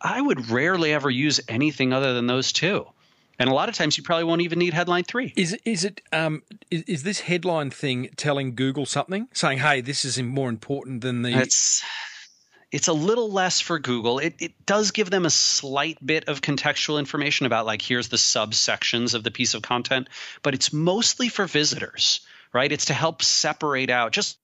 I 0.00 0.20
would 0.20 0.50
rarely 0.50 0.92
ever 0.92 1.10
use 1.10 1.40
anything 1.48 1.92
other 1.92 2.14
than 2.14 2.26
those 2.26 2.52
two. 2.52 2.86
And 3.38 3.48
a 3.48 3.54
lot 3.54 3.68
of 3.68 3.76
times 3.76 3.96
you 3.96 4.02
probably 4.02 4.24
won't 4.24 4.40
even 4.40 4.58
need 4.58 4.74
headline 4.74 5.04
three. 5.04 5.32
Is 5.36 5.52
it 5.52 5.62
is 5.64 5.84
it 5.84 6.00
um 6.12 6.42
is, 6.72 6.82
is 6.82 7.02
this 7.04 7.20
headline 7.20 7.70
thing 7.70 8.10
telling 8.16 8.56
Google 8.56 8.84
something, 8.84 9.28
saying, 9.32 9.58
"Hey, 9.58 9.80
this 9.80 10.04
is 10.04 10.20
more 10.20 10.48
important 10.48 11.02
than 11.02 11.22
the"? 11.22 11.30
It's 11.30 11.84
it's 12.70 12.88
a 12.88 12.92
little 12.92 13.30
less 13.30 13.60
for 13.60 13.78
Google. 13.78 14.18
It, 14.18 14.34
it 14.40 14.66
does 14.66 14.90
give 14.90 15.10
them 15.10 15.24
a 15.24 15.30
slight 15.30 16.04
bit 16.04 16.28
of 16.28 16.40
contextual 16.40 16.98
information 16.98 17.46
about 17.46 17.66
like 17.66 17.80
here's 17.80 18.08
the 18.08 18.16
subsections 18.16 19.14
of 19.14 19.24
the 19.24 19.30
piece 19.30 19.54
of 19.54 19.62
content, 19.62 20.08
but 20.42 20.54
it's 20.54 20.72
mostly 20.72 21.28
for 21.28 21.46
visitors, 21.46 22.20
right? 22.52 22.70
It's 22.70 22.86
to 22.86 22.94
help 22.94 23.22
separate 23.22 23.90
out 23.90 24.12
just 24.12 24.38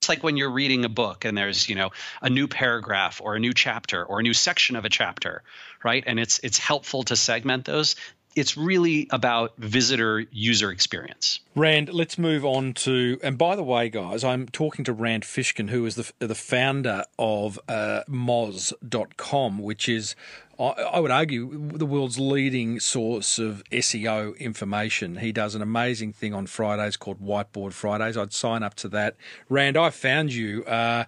it's 0.00 0.08
like 0.08 0.22
when 0.22 0.38
you're 0.38 0.50
reading 0.50 0.86
a 0.86 0.88
book 0.88 1.26
and 1.26 1.36
there's 1.36 1.68
you 1.68 1.74
know 1.74 1.90
a 2.22 2.30
new 2.30 2.48
paragraph 2.48 3.20
or 3.22 3.34
a 3.34 3.40
new 3.40 3.52
chapter 3.52 4.02
or 4.02 4.20
a 4.20 4.22
new 4.22 4.32
section 4.32 4.76
of 4.76 4.86
a 4.86 4.88
chapter 4.88 5.42
right 5.84 6.04
and 6.06 6.18
it's 6.18 6.40
it's 6.42 6.56
helpful 6.56 7.02
to 7.02 7.16
segment 7.16 7.66
those 7.66 7.96
it's 8.36 8.56
really 8.56 9.08
about 9.10 9.56
visitor 9.58 10.24
user 10.30 10.70
experience 10.70 11.40
Rand, 11.56 11.92
let's 11.92 12.16
move 12.16 12.44
on 12.44 12.74
to. 12.74 13.18
And 13.24 13.36
by 13.36 13.56
the 13.56 13.64
way, 13.64 13.88
guys, 13.88 14.22
I'm 14.22 14.46
talking 14.46 14.84
to 14.84 14.92
Rand 14.92 15.24
Fishkin, 15.24 15.70
who 15.70 15.84
is 15.84 15.96
the 15.96 16.12
the 16.20 16.36
founder 16.36 17.04
of 17.18 17.58
uh, 17.68 18.02
Moz.com, 18.08 19.58
which 19.58 19.88
is, 19.88 20.14
I, 20.60 20.64
I 20.64 21.00
would 21.00 21.10
argue, 21.10 21.68
the 21.76 21.86
world's 21.86 22.20
leading 22.20 22.78
source 22.78 23.40
of 23.40 23.64
SEO 23.72 24.38
information. 24.38 25.16
He 25.16 25.32
does 25.32 25.56
an 25.56 25.62
amazing 25.62 26.12
thing 26.12 26.32
on 26.32 26.46
Fridays 26.46 26.96
called 26.96 27.20
Whiteboard 27.20 27.72
Fridays. 27.72 28.16
I'd 28.16 28.32
sign 28.32 28.62
up 28.62 28.74
to 28.76 28.88
that. 28.90 29.16
Rand, 29.48 29.76
I 29.76 29.90
found 29.90 30.32
you. 30.32 30.64
Uh, 30.64 31.04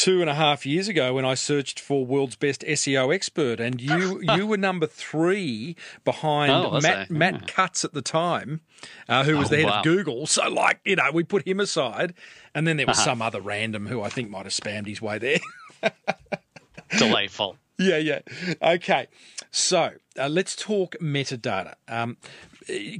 Two 0.00 0.22
and 0.22 0.30
a 0.30 0.34
half 0.34 0.64
years 0.64 0.88
ago, 0.88 1.12
when 1.12 1.26
I 1.26 1.34
searched 1.34 1.78
for 1.78 2.06
world's 2.06 2.34
best 2.36 2.62
SEO 2.62 3.14
expert, 3.14 3.60
and 3.60 3.80
you 3.82 4.22
you 4.34 4.46
were 4.46 4.56
number 4.56 4.86
three 4.86 5.76
behind 6.06 6.50
Oh, 6.52 6.80
Matt? 6.80 7.10
Matt 7.10 7.46
Cutts 7.46 7.84
at 7.84 7.92
the 7.92 8.00
time, 8.00 8.62
uh, 9.10 9.24
who 9.24 9.36
was 9.36 9.48
Oh, 9.48 9.50
the 9.50 9.56
head 9.58 9.66
wow. 9.66 9.78
of 9.80 9.84
Google. 9.84 10.26
So, 10.26 10.48
like, 10.48 10.80
you 10.86 10.96
know, 10.96 11.10
we 11.12 11.22
put 11.22 11.46
him 11.46 11.60
aside, 11.60 12.14
and 12.54 12.66
then 12.66 12.78
there 12.78 12.86
was 12.86 12.96
some 13.02 13.20
other 13.20 13.42
random 13.42 13.86
who 13.86 14.00
I 14.00 14.08
think 14.08 14.30
might 14.30 14.46
have 14.46 14.54
spammed 14.54 14.86
his 14.86 15.02
way 15.02 15.18
there. 15.18 15.38
delightful 16.98 17.56
yeah, 17.80 17.96
yeah. 17.96 18.20
Okay. 18.62 19.06
So 19.50 19.92
uh, 20.18 20.28
let's 20.28 20.54
talk 20.54 20.96
metadata. 21.00 21.74
Um, 21.88 22.18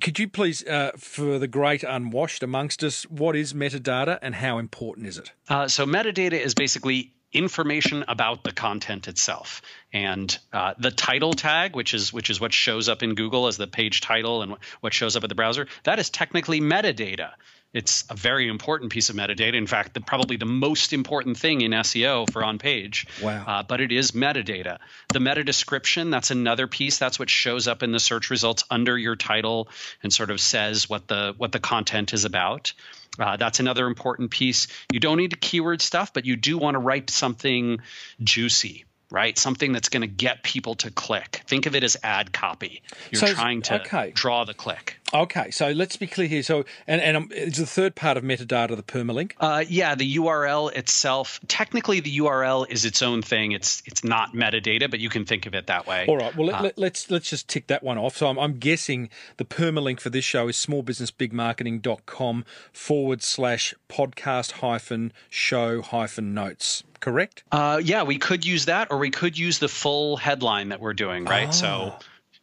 could 0.01 0.19
you 0.19 0.29
please, 0.29 0.67
uh, 0.67 0.93
for 0.97 1.39
the 1.39 1.49
great 1.49 1.83
unwashed 1.83 2.43
amongst 2.43 2.83
us, 2.83 3.05
what 3.05 3.37
is 3.37 3.53
metadata 3.53 4.19
and 4.23 4.35
how 4.35 4.59
important 4.59 5.07
is 5.07 5.19
it? 5.19 5.33
Uh, 5.49 5.69
so 5.69 5.87
metadata 5.87 6.33
is 6.33 6.55
basically 6.55 7.13
information 7.33 8.05
about 8.09 8.43
the 8.43 8.53
content 8.53 9.07
itself 9.07 9.63
and 9.93 10.39
uh, 10.53 10.75
the 10.79 10.91
title 10.91 11.33
tag 11.33 11.77
which 11.77 11.95
is 11.95 12.13
which 12.13 12.29
is 12.29 12.41
what 12.41 12.53
shows 12.53 12.89
up 12.89 13.05
in 13.05 13.15
google 13.15 13.47
as 13.47 13.57
the 13.57 13.69
page 13.69 14.01
title 14.01 14.43
and 14.43 14.57
what 14.81 14.93
shows 14.93 15.15
up 15.15 15.23
at 15.23 15.29
the 15.29 15.35
browser 15.37 15.69
that 15.85 16.01
is 16.01 16.11
technically 16.11 16.61
metadata 16.61 17.31
it's 17.73 18.05
a 18.11 18.15
very 18.15 18.49
important 18.49 18.91
piece 18.91 19.11
of 19.11 19.17
metadata. 19.17 19.55
In 19.55 19.67
fact, 19.67 19.95
the, 19.95 20.01
probably 20.01 20.37
the 20.37 20.47
most 20.47 20.93
important 20.93 21.39
thing 21.39 21.61
in 21.61 21.71
SEO 21.71 22.31
for 22.31 22.43
on 22.45 22.59
page. 22.59 23.07
Wow. 23.23 23.45
Uh, 23.47 23.63
but 23.63 23.81
it 23.81 23.93
is 23.93 24.11
metadata. 24.11 24.79
The 25.13 25.21
meta 25.21 25.45
description, 25.45 26.11
that's 26.11 26.31
another 26.31 26.67
piece. 26.67 26.99
That's 26.99 27.19
what 27.19 27.31
shows 27.31 27.69
up 27.69 27.83
in 27.83 27.93
the 27.93 28.01
search 28.01 28.31
results 28.31 28.65
under 28.71 28.99
your 28.99 29.15
title 29.15 29.69
and 30.03 30.13
sort 30.13 30.31
of 30.31 30.41
says 30.41 30.89
what 30.89 31.07
the 31.07 31.35
what 31.37 31.53
the 31.53 31.61
content 31.61 32.13
is 32.13 32.25
about. 32.25 32.73
Uh, 33.19 33.37
that's 33.37 33.61
another 33.61 33.87
important 33.87 34.31
piece. 34.31 34.67
You 34.93 35.01
don't 35.01 35.19
need 35.19 35.41
keyword 35.41 35.83
stuff, 35.83 36.13
but 36.13 36.25
you 36.25 36.37
do 36.37 36.59
want 36.59 36.75
to 36.75 36.79
write 36.79 37.11
something 37.11 37.81
juicy 38.23 38.85
right? 39.11 39.37
Something 39.39 39.73
that's 39.73 39.89
going 39.89 40.03
to 40.03 40.07
get 40.07 40.43
people 40.43 40.75
to 40.77 40.91
click. 40.91 41.43
Think 41.47 41.67
of 41.67 41.75
it 41.75 41.83
as 41.85 41.97
ad 42.03 42.33
copy. 42.33 42.83
You're 43.11 43.21
So- 43.21 43.35
trying 43.35 43.63
to 43.63 43.81
okay. 43.83 44.13
draw 44.15 44.45
the 44.45 44.55
click. 44.55 44.97
Okay, 45.13 45.51
so 45.51 45.71
let's 45.73 45.97
be 45.97 46.07
clear 46.07 46.29
here. 46.29 46.45
So, 46.45 46.65
and 46.87 47.01
and 47.01 47.17
um, 47.17 47.31
is 47.33 47.57
the 47.57 47.67
third 47.67 47.97
part 47.97 48.17
of 48.17 48.23
metadata 48.23 48.77
the 48.77 48.83
permalink? 48.85 49.33
Uh, 49.41 49.65
yeah, 49.69 49.97
the 49.97 50.17
URL 50.19 50.73
itself. 50.73 51.41
Technically, 51.49 51.99
the 51.99 52.19
URL 52.19 52.65
is 52.71 52.85
its 52.85 53.03
own 53.03 53.21
thing. 53.21 53.51
It's 53.51 53.83
it's 53.87 54.05
not 54.05 54.35
metadata, 54.35 54.89
but 54.89 55.01
you 55.01 55.09
can 55.09 55.25
think 55.25 55.47
of 55.47 55.55
it 55.57 55.67
that 55.67 55.89
way. 55.89 56.07
All 56.07 56.17
right. 56.17 56.33
Well, 56.37 56.47
let, 56.47 56.61
Uh, 56.61 56.63
let, 56.63 56.79
let's 56.79 57.11
let's 57.11 57.29
just 57.29 57.49
tick 57.49 57.67
that 57.67 57.83
one 57.83 57.99
off. 57.99 58.17
So 58.17 58.29
I'm, 58.29 58.39
I'm 58.39 58.59
guessing 58.59 59.09
the 59.37 59.45
permalink 59.45 59.99
for 59.99 60.11
this 60.11 60.25
show 60.25 60.47
is 60.47 60.57
smallbusinessbigmarketing.com 60.57 62.45
forward 62.73 63.23
slash 63.23 63.75
podcast 63.89 64.53
hyphen 64.53 65.13
show 65.29 65.83
hyphen 65.83 66.35
notes. 66.35 66.85
Correct? 67.01 67.43
Uh, 67.51 67.81
yeah, 67.83 68.03
we 68.03 68.19
could 68.19 68.45
use 68.45 68.67
that, 68.67 68.89
or 68.91 68.99
we 68.99 69.11
could 69.11 69.39
use 69.39 69.59
the 69.59 69.69
full 69.69 70.17
headline 70.17 70.69
that 70.69 70.81
we're 70.81 70.95
doing, 70.95 71.25
right? 71.25 71.53
So 71.53 71.95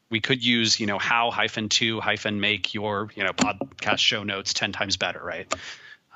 we 0.10 0.20
could 0.20 0.44
use, 0.44 0.80
you 0.80 0.88
know, 0.88 0.98
how 0.98 1.32
hyphen 1.32 1.70
to 1.70 2.00
hyphen 2.00 2.40
make 2.40 2.74
your, 2.74 3.10
you 3.16 3.24
know, 3.24 3.34
podcast 3.34 4.00
show 4.00 4.24
notes 4.24 4.54
ten 4.54 4.72
times 4.72 4.98
better, 4.98 5.22
right? 5.24 5.54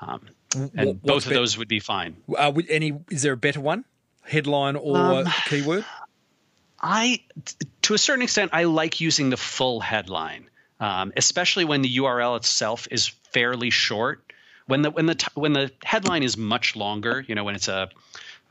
Um, 0.02 0.22
and 0.54 0.72
what's 0.74 1.00
both 1.02 1.28
of 1.28 1.34
those 1.34 1.58
would 1.58 1.68
be 1.68 1.80
fine. 1.80 2.18
Uh, 2.36 2.52
with 2.54 2.66
any 2.70 3.00
is 3.10 3.22
there 3.22 3.34
a 3.34 3.38
better 3.38 3.62
one? 3.62 3.86
Headline 4.24 4.76
or 4.76 4.98
Um, 4.98 5.28
keyword? 5.46 5.86
I, 6.82 7.22
to 7.84 7.94
a 7.94 7.98
certain 7.98 8.24
extent, 8.24 8.52
I 8.54 8.64
like 8.64 9.02
using 9.02 9.30
the 9.30 9.38
full 9.38 9.80
headline, 9.82 10.50
um, 10.80 11.14
especially 11.16 11.64
when 11.64 11.84
the 11.84 11.98
URL 11.98 12.38
itself 12.38 12.88
is 12.89 13.08
fairly 13.32 13.70
short. 13.70 14.24
When 14.66 14.82
the 14.82 14.89
when 14.92 15.06
the 15.06 15.16
t- 15.16 15.28
when 15.36 15.54
the 15.54 15.72
headline 15.84 16.24
is 16.24 16.38
much 16.38 16.76
longer, 16.76 17.24
you 17.28 17.36
know, 17.36 17.44
when 17.44 17.56
it's 17.56 17.68
a, 17.68 17.89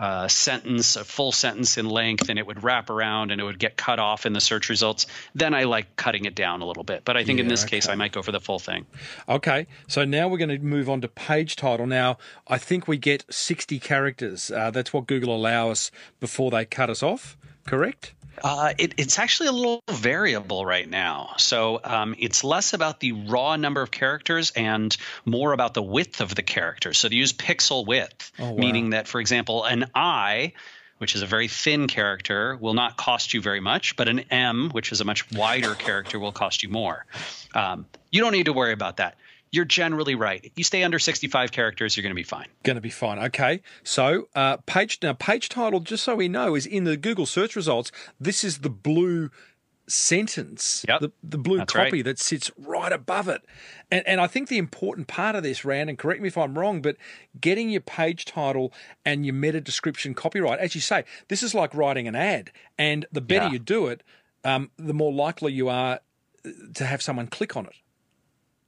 a 0.01 0.29
sentence, 0.31 0.97
a 0.97 1.05
full 1.05 1.31
sentence 1.31 1.77
in 1.77 1.87
length, 1.87 2.31
and 2.31 2.39
it 2.39 2.47
would 2.47 2.65
wrap 2.65 2.89
around 2.89 3.31
and 3.31 3.41
it 3.41 3.45
would 3.45 3.59
get 3.59 3.77
cut 3.77 3.99
off 3.99 4.25
in 4.25 4.33
the 4.33 4.41
search 4.41 4.71
results, 4.71 5.07
then 5.35 5.53
I 5.53 5.65
like 5.65 5.95
cutting 5.97 6.25
it 6.25 6.35
down 6.35 6.63
a 6.63 6.67
little 6.67 6.85
bit. 6.85 7.05
But 7.05 7.19
I 7.19 7.25
think 7.25 7.39
in 7.39 7.45
Yeah, 7.47 7.51
this 7.51 7.65
case. 7.65 7.87
I 7.89 7.95
might 7.97 8.11
go 8.13 8.23
for 8.23 8.33
the 8.33 8.41
full 8.41 8.59
thing. 8.59 8.87
Okay, 9.29 9.67
so 9.89 10.05
now 10.07 10.27
we're 10.29 10.39
going 10.39 10.49
to 10.49 10.59
move 10.59 10.89
on 10.89 11.03
to 11.03 11.09
page 11.09 11.55
title. 11.55 11.87
Now, 11.87 12.17
I 12.49 12.57
think 12.57 12.89
we 12.89 12.97
get 12.97 13.25
60 13.31 13.79
characters. 13.79 14.51
Uh, 14.51 14.71
that's 14.71 14.93
what 14.93 15.07
Google 15.07 15.37
allow 15.37 15.71
us 15.71 15.91
before 16.19 16.51
they 16.51 16.65
cut 16.65 16.89
us 16.89 17.03
off, 17.03 17.37
correct? 17.67 18.13
Uh, 18.43 18.73
it, 18.79 18.95
it's 18.97 19.19
actually 19.19 19.49
a 19.49 19.53
little 19.53 19.83
variable 19.91 20.65
right 20.65 20.89
now. 20.89 21.35
So 21.37 21.79
um, 21.85 22.15
it's 22.19 22.43
less 22.43 22.73
about 22.73 22.99
the 23.01 23.13
raw 23.13 23.57
number 23.57 23.83
of 23.83 23.91
characters 23.91 24.51
and 24.57 24.97
more 25.27 25.53
about 25.53 25.75
the 25.75 25.83
width 25.83 26.23
of 26.23 26.35
the 26.35 26.43
characters. 26.43 26.99
So 26.99 27.09
to 27.09 27.15
use 27.15 27.35
pixel 27.35 27.87
width, 27.87 28.33
Oh, 28.39 28.51
wow. 28.53 28.57
meaning 28.57 28.91
that, 28.91 29.09
for 29.09 29.21
example, 29.21 29.65
an 29.65 29.91
I, 29.95 30.55
which 30.99 31.15
is 31.15 31.21
a 31.23 31.27
very 31.27 31.49
thin 31.49 31.87
character, 31.87 32.57
will 32.59 32.73
not 32.73 32.97
cost 32.97 33.35
you 33.35 33.43
very 33.43 33.61
much, 33.61 33.97
but 33.97 34.09
an 34.09 34.21
M, 34.31 34.71
which 34.71 34.91
is 34.93 35.03
a 35.03 35.05
much 35.05 35.31
wider 35.33 35.75
character, 35.75 36.19
will 36.19 36.33
cost 36.33 36.63
you 36.63 36.71
more. 36.71 37.05
Um, 37.55 37.85
you 38.11 38.23
don't 38.23 38.33
need 38.33 38.47
to 38.47 38.55
worry 38.55 38.73
about 38.73 38.99
that. 38.99 39.17
You're 39.53 39.65
generally 39.65 40.15
right. 40.15 40.53
You 40.55 40.63
stay 40.65 40.83
under 40.85 40.99
65 40.99 41.51
characters, 41.51 41.97
you're 41.97 42.03
going 42.03 42.13
to 42.15 42.15
be 42.15 42.23
fine. 42.23 42.47
Going 42.63 42.77
to 42.77 42.81
be 42.81 42.91
fine. 42.91 43.19
Okay, 43.19 43.63
so 43.83 44.29
uh, 44.35 44.59
page 44.59 44.99
now 45.03 45.13
page 45.15 45.49
title, 45.49 45.81
just 45.81 46.05
so 46.05 46.15
we 46.15 46.29
know, 46.29 46.55
is 46.55 46.67
in 46.67 46.85
the 46.85 46.97
Google 46.97 47.27
search 47.27 47.57
results. 47.57 47.91
This 48.21 48.45
is 48.45 48.59
the 48.59 48.71
blue 48.71 49.31
sentence, 49.91 50.85
Yep, 50.89 51.01
the, 51.01 51.13
the 51.23 51.39
blue 51.39 51.59
that's 51.59 51.73
copy 51.73 51.91
right. 51.99 52.05
that 52.05 52.19
sits 52.19 52.51
right 52.57 52.93
above 52.93 53.29
it. 53.29 53.43
And, 53.91 54.07
and 54.07 54.21
I 54.21 54.27
think 54.29 54.49
the 54.49 54.59
important 54.59 55.09
part 55.09 55.35
of 55.35 55.43
this, 55.43 55.65
Rand, 55.65 55.91
and 55.91 55.99
correct 55.99 56.21
me 56.21 56.29
if 56.29 56.39
I'm 56.39 56.57
wrong, 56.57 56.81
but 56.81 56.97
getting 57.41 57.71
your 57.71 57.81
page 57.81 58.25
title 58.25 58.73
and 59.05 59.27
your 59.27 59.35
meta 59.35 59.61
description 59.61 60.15
copyright, 60.15 60.61
as 60.61 60.75
you 60.75 60.81
say, 60.81 61.05
this 61.29 61.43
is 61.43 61.55
like 61.55 61.75
writing 61.75 62.07
an 62.07 62.15
ad. 62.15 62.51
And 62.79 63.07
the 63.11 63.21
better 63.21 63.47
Yeah. 63.47 63.53
you 63.53 63.59
do 63.59 63.89
it, 63.89 64.03
um, 64.45 64.71
the 64.77 64.95
more 64.95 65.13
likely 65.13 65.53
you 65.53 65.69
are 65.69 66.01
uh, 66.45 66.51
to 66.75 66.87
have 66.87 67.03
someone 67.03 67.27
click 67.27 67.57
on 67.57 67.67
it. 67.67 67.75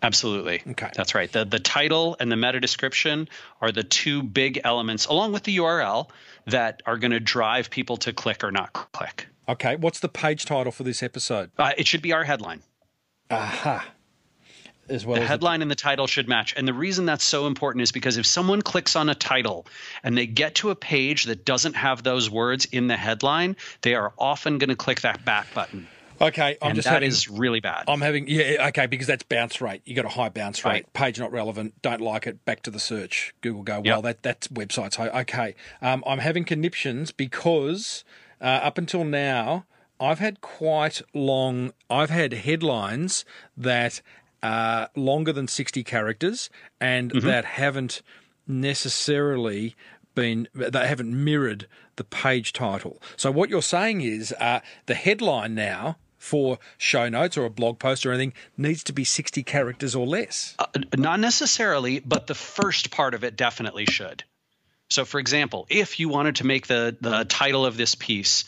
Absolutely. 0.03 0.63
Okay. 0.67 0.91
That's 0.95 1.15
right. 1.15 1.31
The 1.31 1.45
the 1.45 1.61
title 1.61 2.17
and 2.19 2.31
the 2.31 2.37
meta 2.37 2.61
description 2.61 3.29
are 3.61 3.71
the 3.71 3.85
two 3.85 4.23
big 4.23 4.61
elements 4.65 5.07
along 5.07 5.33
with 5.33 5.45
the 5.45 5.59
URL 5.59 6.09
that 6.47 6.83
are 6.87 6.99
going 6.99 7.13
to 7.13 7.21
drive 7.21 7.71
people 7.71 7.97
to 7.99 8.13
click 8.13 8.43
or 8.43 8.51
not 8.51 8.73
click. 8.73 9.29
Okay, 9.49 9.77
what's 9.77 10.01
the 10.01 10.09
page 10.09 10.45
title 10.45 10.73
for 10.73 10.83
this 10.83 11.03
episode? 11.03 11.51
Uh, 11.59 11.73
it 11.77 11.87
should 11.87 12.03
be 12.03 12.13
our 12.13 12.25
headline. 12.25 12.63
Aha. 13.31 13.89
As 14.89 15.07
well 15.07 15.17
The 15.17 15.23
as 15.23 15.29
headline 15.29 15.63
and 15.63 15.71
the 15.71 15.77
title 15.77 16.07
should 16.07 16.29
match. 16.29 16.55
And 16.57 16.67
the 16.67 16.75
reason 16.75 17.07
that's 17.07 17.25
so 17.25 17.47
important 17.47 17.83
is 17.83 17.93
because 17.93 18.17
if 18.17 18.27
someone 18.27 18.63
clicks 18.63 18.97
on 18.97 19.09
a 19.09 19.15
title 19.15 19.67
and 20.03 20.19
they 20.19 20.27
get 20.27 20.57
to 20.57 20.71
a 20.71 20.75
page 20.75 21.25
that 21.25 21.45
doesn't 21.45 21.75
have 21.75 22.03
those 22.03 22.29
words 22.29 22.67
in 22.67 22.89
the 22.89 22.97
headline, 22.97 23.57
they 23.83 23.95
are 23.95 24.13
often 24.19 24.59
going 24.59 24.71
to 24.71 24.77
click 24.77 25.03
that 25.03 25.25
back 25.25 25.53
button. 25.55 25.87
Okay, 26.21 26.57
I'm 26.63 26.69
and 26.69 26.75
just 26.77 26.87
that 26.87 26.93
having 26.95 27.09
is 27.09 27.29
really 27.29 27.61
bad. 27.61 27.85
I'm 27.89 28.01
having 28.01 28.27
yeah 28.29 28.69
okay 28.69 28.87
because 28.87 29.07
that's 29.07 29.23
bounce 29.25 29.61
rate. 29.61 29.83
You 29.85 29.95
got 29.97 30.05
a 30.05 30.09
high 30.11 30.29
bounce 30.29 30.65
rate. 30.65 30.71
Right. 30.71 30.93
Page 30.93 31.19
not 31.19 31.33
relevant. 31.33 31.81
Don't 31.83 32.01
like 32.01 32.27
it. 32.27 32.45
Back 32.45 32.63
to 32.63 32.71
the 32.71 32.79
search. 32.79 33.35
Google 33.41 33.63
go 33.63 33.77
Yep. 33.77 33.85
well. 33.87 34.03
That 34.03 34.23
that's 34.23 34.49
websites. 34.49 34.97
high. 34.97 35.09
Okay. 35.23 35.55
Um, 35.81 36.05
I'm 36.07 36.19
having 36.19 36.45
conniptions 36.45 37.11
because 37.13 38.05
uh, 38.41 38.45
up 38.45 38.79
until 38.79 39.05
now 39.05 39.65
I've 39.99 40.19
had 40.21 40.41
quite 40.41 41.03
long. 41.15 41.73
I've 41.91 42.11
had 42.11 42.33
headlines 42.33 43.25
that 43.57 44.01
are 44.43 44.91
longer 44.97 45.33
than 45.33 45.47
60 45.49 45.83
characters 45.85 46.51
and 46.81 47.11
Mm-hmm. 47.13 47.27
that 47.27 47.45
haven't 47.45 48.03
necessarily 48.47 49.75
been 50.15 50.49
they 50.55 50.87
haven't 50.87 51.13
mirrored 51.25 51.67
the 51.97 52.05
page 52.05 52.53
title. 52.53 53.01
So 53.17 53.31
what 53.31 53.51
you're 53.51 53.63
saying 53.63 54.01
is 54.01 54.33
uh, 54.39 54.61
the 54.87 54.95
headline 54.95 55.55
now 55.55 55.99
for 56.23 56.59
show 56.79 57.09
notes 57.09 57.37
or 57.37 57.45
a 57.45 57.51
blog 57.51 57.81
post 57.81 58.07
or 58.07 58.13
anything 58.13 58.33
needs 58.57 58.85
to 58.85 58.93
be 58.93 59.03
60 59.03 59.43
characters 59.43 59.97
or 59.97 60.07
less. 60.07 60.55
Uh, 60.59 60.67
not 60.97 61.19
necessarily, 61.19 61.99
but 61.99 62.29
the 62.29 62.35
first 62.35 62.93
part 62.93 63.15
of 63.15 63.25
it 63.25 63.37
definitely 63.37 63.87
should. 63.87 64.23
So, 64.89 65.05
for 65.05 65.19
example, 65.19 65.67
if 65.69 65.99
you 65.99 66.09
wanted 66.09 66.37
to 66.37 66.47
make 66.47 66.67
the 66.67 66.97
the 67.01 67.25
title 67.25 67.65
of 67.67 67.77
this 67.77 67.95
piece, 67.95 68.45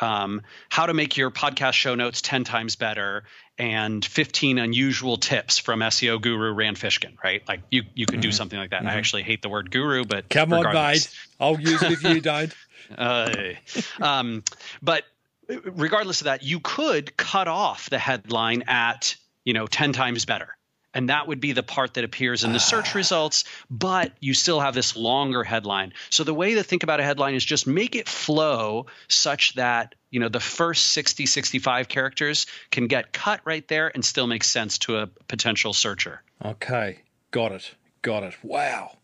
um, 0.00 0.42
how 0.68 0.86
to 0.86 0.92
make 0.92 1.16
your 1.16 1.30
podcast 1.30 1.74
show 1.74 1.94
notes 1.94 2.20
ten 2.20 2.42
times 2.42 2.74
better, 2.74 3.22
and 3.58 4.04
fifteen 4.04 4.58
unusual 4.58 5.16
tips 5.16 5.58
from 5.58 5.80
SEO 5.80 6.20
guru 6.20 6.52
Rand 6.52 6.76
Fishkin, 6.76 7.14
right? 7.22 7.42
Like 7.46 7.60
you 7.70 7.84
you 7.94 8.06
could 8.06 8.20
do 8.20 8.32
something 8.32 8.58
like 8.58 8.70
that. 8.70 8.84
I 8.84 8.94
actually 8.94 9.22
hate 9.22 9.40
the 9.40 9.48
word 9.48 9.70
guru, 9.70 10.04
but 10.04 10.28
Come 10.28 10.52
on, 10.52 10.74
mate. 10.74 11.08
I'll 11.38 11.60
use 11.60 11.80
it 11.82 11.92
if 11.92 12.02
you 12.02 12.20
don't. 12.32 12.52
Uh, 12.96 13.54
um, 14.00 14.42
but 14.82 15.04
regardless 15.48 16.20
of 16.20 16.26
that, 16.26 16.42
you 16.42 16.60
could 16.60 17.16
cut 17.16 17.48
off 17.48 17.90
the 17.90 17.98
headline 17.98 18.64
at 18.66 19.16
you 19.44 19.52
know 19.52 19.66
ten 19.66 19.92
times 19.92 20.24
better, 20.24 20.56
and 20.92 21.08
that 21.08 21.28
would 21.28 21.40
be 21.40 21.52
the 21.52 21.62
part 21.62 21.94
that 21.94 22.04
appears 22.04 22.44
in 22.44 22.52
the 22.52 22.60
search 22.60 22.94
results. 22.94 23.44
But 23.70 24.12
you 24.20 24.34
still 24.34 24.60
have 24.60 24.74
this 24.74 24.96
longer 24.96 25.44
headline. 25.44 25.92
So 26.10 26.24
the 26.24 26.34
way 26.34 26.54
to 26.54 26.62
think 26.62 26.82
about 26.82 27.00
a 27.00 27.04
headline 27.04 27.34
is 27.34 27.44
just 27.44 27.66
make 27.66 27.94
it 27.94 28.08
flow 28.08 28.86
such 29.08 29.54
that 29.54 29.94
you 30.10 30.20
know 30.20 30.28
the 30.28 30.40
first 30.40 30.86
60 30.92 31.26
65 31.26 31.88
characters 31.88 32.46
can 32.70 32.86
get 32.86 33.12
cut 33.12 33.40
right 33.44 33.66
there 33.66 33.90
and 33.92 34.04
still 34.04 34.26
make 34.26 34.44
sense 34.44 34.78
to 34.78 34.98
a 34.98 35.08
potential 35.28 35.72
searcher 35.72 36.22
Okay, 36.44 37.00
got 37.30 37.52
it. 37.52 37.74
Got 38.02 38.22
it. 38.24 38.34
Wow. 38.42 38.98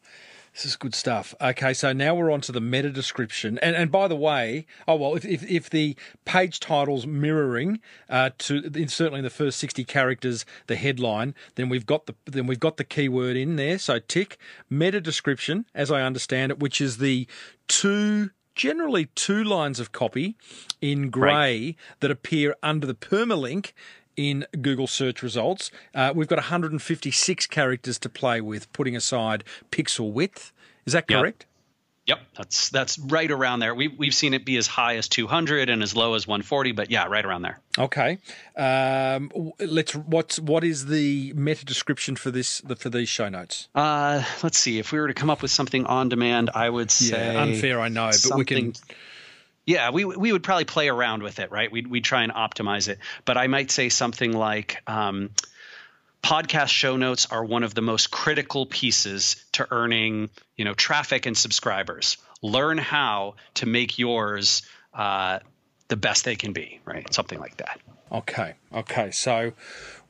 This 0.53 0.65
is 0.65 0.77
good 0.77 0.95
stuff. 0.95 1.35
Okay, 1.41 1.73
so 1.73 1.93
now 1.93 2.15
we're 2.15 2.31
on 2.31 2.41
to 2.43 2.53
the 2.53 2.61
meta 2.61 2.91
description. 2.91 3.59
And 3.59 3.77
and 3.77 3.91
by 3.91 4.09
the 4.09 4.17
way, 4.17 4.67
oh 4.89 4.97
well, 4.97 5.15
if 5.15 5.25
if, 5.25 5.49
if 5.49 5.71
the 5.71 5.97
page 6.25 6.59
title's 6.59 7.07
mirroring 7.07 7.81
uh, 8.09 8.31
to 8.39 8.71
in 8.75 8.89
certainly 8.89 9.21
in 9.21 9.25
the 9.25 9.31
first 9.31 9.59
sixty 9.59 9.85
characters, 9.85 10.45
the 10.67 10.77
headline, 10.77 11.35
then 11.55 11.69
we've 11.69 11.87
got 11.87 12.07
the 12.07 12.15
then 12.27 12.47
we've 12.47 12.61
got 12.61 12.79
the 12.79 12.85
keyword 12.85 13.37
in 13.37 13.57
there. 13.57 13.79
So 13.79 14.01
tick 14.01 14.39
meta 14.69 15.01
description, 15.01 15.67
as 15.75 15.91
I 15.91 16.03
understand 16.03 16.51
it, 16.51 16.59
which 16.59 16.81
is 16.81 16.99
the 16.99 17.29
two 17.69 18.31
generally 18.57 19.07
two 19.15 19.43
lines 19.45 19.79
of 19.81 19.93
copy 19.93 20.37
in 20.81 21.09
grey 21.09 21.77
that 22.01 22.11
appear 22.11 22.55
under 22.63 22.87
the 22.87 22.95
permalink 22.95 23.73
in 24.21 24.47
Google 24.61 24.87
search 24.87 25.23
results. 25.23 25.71
Uh, 25.95 26.13
we've 26.15 26.29
got 26.29 26.37
156 26.37 27.47
characters 27.47 27.99
to 27.99 28.09
play 28.09 28.41
with, 28.41 28.71
putting 28.73 28.95
aside 28.95 29.45
pixel 29.71 30.13
width. 30.13 30.53
Is 30.85 30.93
that 30.93 31.09
correct? 31.09 31.47
Yep, 32.07 32.21
that's 32.37 32.71
that's 32.71 32.99
right 32.99 33.31
around 33.31 33.61
there. 33.61 33.73
We 33.73 33.87
we've 33.87 34.15
seen 34.15 34.35
it 34.35 34.45
be 34.45 34.57
as 34.57 34.67
high 34.67 34.97
as 34.97 35.07
200 35.07 35.69
and 35.69 35.81
as 35.81 35.95
low 35.95 36.15
as 36.15 36.27
140, 36.27 36.73
but 36.73 36.91
yeah, 36.91 37.07
right 37.07 37.25
around 37.25 37.43
there. 37.43 37.61
Okay. 37.79 38.19
Um, 38.57 39.31
let's. 39.61 39.95
What's 39.95 40.41
what 40.41 40.65
is 40.65 40.87
the 40.87 41.33
meta 41.35 41.65
description 41.65 42.17
for 42.17 42.33
this 42.33 42.63
for 42.79 42.89
these 42.89 43.09
show 43.09 43.29
notes? 43.29 43.69
Uh, 43.77 44.25
let's 44.43 44.59
see. 44.59 44.81
If 44.81 44.91
we 44.91 44.99
were 44.99 45.07
to 45.09 45.15
come 45.15 45.31
up 45.31 45.41
with 45.41 45.53
something 45.53 45.87
on 45.87 46.09
demand, 46.09 46.51
I 46.53 46.69
would 46.69 46.91
say 46.91 47.37
unfair, 47.37 47.81
I 47.81 47.89
know, 47.89 48.11
but 48.29 48.37
we 48.37 48.45
can. 48.45 48.73
Yeah, 49.67 49.91
we 49.91 50.05
we 50.05 50.33
would 50.33 50.43
probably 50.43 50.65
play 50.65 50.89
around 50.89 51.23
with 51.23 51.39
it, 51.39 51.51
right? 51.51 51.71
We'd 51.71 51.87
we'd 51.87 52.05
try 52.05 52.23
and 52.23 52.33
optimize 52.33 52.89
it. 52.89 52.99
But 53.25 53.37
I 53.37 53.47
might 53.47 53.71
say 53.71 53.89
something 53.89 54.33
like. 54.33 54.83
Um, 54.87 55.31
podcast 56.23 56.69
show 56.69 56.99
notes 56.99 57.29
are 57.31 57.43
one 57.43 57.63
of 57.63 57.75
the 57.75 57.81
most 57.81 58.11
critical 58.11 58.67
pieces 58.67 59.43
to 59.53 59.67
earning 59.71 60.29
you 60.55 60.67
know 60.67 60.75
traffic 60.75 61.25
and 61.25 61.35
subscribers 61.35 62.19
learn 62.43 62.77
how 62.77 63.37
to 63.55 63.65
make 63.65 63.99
yours 63.99 64.61
uh, 64.93 65.39
the 65.89 65.97
best 65.97 66.27
they 66.27 66.37
can 66.37 66.53
be 66.53 66.79
right 66.85 67.11
something 67.15 67.41
like 67.41 67.57
that 67.57 67.81
Okay. 68.13 68.55
Okay. 68.75 69.11
So, 69.11 69.53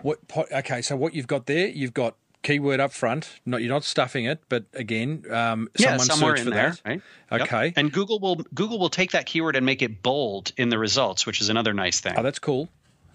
what? 0.03 0.18
Okay. 0.36 0.82
So 0.82 0.96
what 0.96 1.14
you've 1.14 1.26
got 1.26 1.46
there, 1.46 1.68
you've 1.68 1.94
got 1.94 2.16
keyword 2.43 2.80
up 2.80 2.93
front. 2.93 3.41
Not 3.47 3.61
you're 3.62 3.72
not 3.72 3.84
stuffing 3.84 4.24
it, 4.24 4.41
but 4.49 4.64
again, 4.74 5.24
um, 5.30 5.68
yeah 5.78 5.88
someone 5.97 6.07
somewhere 6.07 6.36
search 6.36 6.38
in 6.41 6.45
for 6.47 6.51
there 6.55 6.70
that. 6.70 6.82
right 6.84 7.03
Yep. 7.32 7.41
Okay. 7.43 7.72
and 7.76 7.93
google 7.93 8.18
will 8.18 8.36
google 8.55 8.78
will 8.78 8.88
take 8.91 9.12
that 9.12 9.26
keyword 9.26 9.57
and 9.57 9.64
make 9.64 9.82
it 9.82 10.03
bold 10.03 10.53
in 10.57 10.68
the 10.68 10.78
results 10.78 11.26
which 11.26 11.41
is 11.41 11.49
another 11.49 11.72
nice 11.72 12.01
thing 12.01 12.14
Oh, 12.16 12.22
that's 12.22 12.38
cool. 12.41 12.68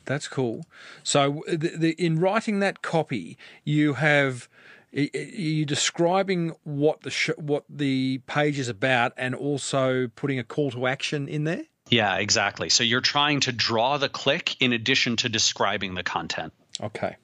That's 0.05 0.27
cool. 0.27 0.63
So, 1.03 1.43
the, 1.47 1.71
the, 1.75 1.89
in 1.93 2.19
writing 2.19 2.59
that 2.59 2.83
copy, 2.83 3.39
you 3.63 3.93
have 3.95 4.47
you 4.91 5.65
describing 5.65 6.53
what 6.63 7.01
the 7.01 7.09
sh- 7.09 7.31
what 7.37 7.63
the 7.69 8.21
page 8.27 8.59
is 8.59 8.69
about, 8.69 9.11
and 9.17 9.33
also 9.35 10.07
putting 10.15 10.39
a 10.39 10.43
call 10.43 10.71
to 10.71 10.87
action 10.87 11.27
in 11.27 11.43
there. 11.43 11.63
yeah 11.89 12.15
exactly 12.17 12.69
so 12.69 12.83
you're 12.83 13.01
trying 13.01 13.39
to 13.41 13.51
draw 13.51 13.97
the 13.97 14.09
click 14.09 14.55
in 14.61 14.73
addition 14.73 15.15
to 15.17 15.27
describing 15.29 15.95
the 15.95 16.03
content 16.03 16.53
Okay. 16.81 17.15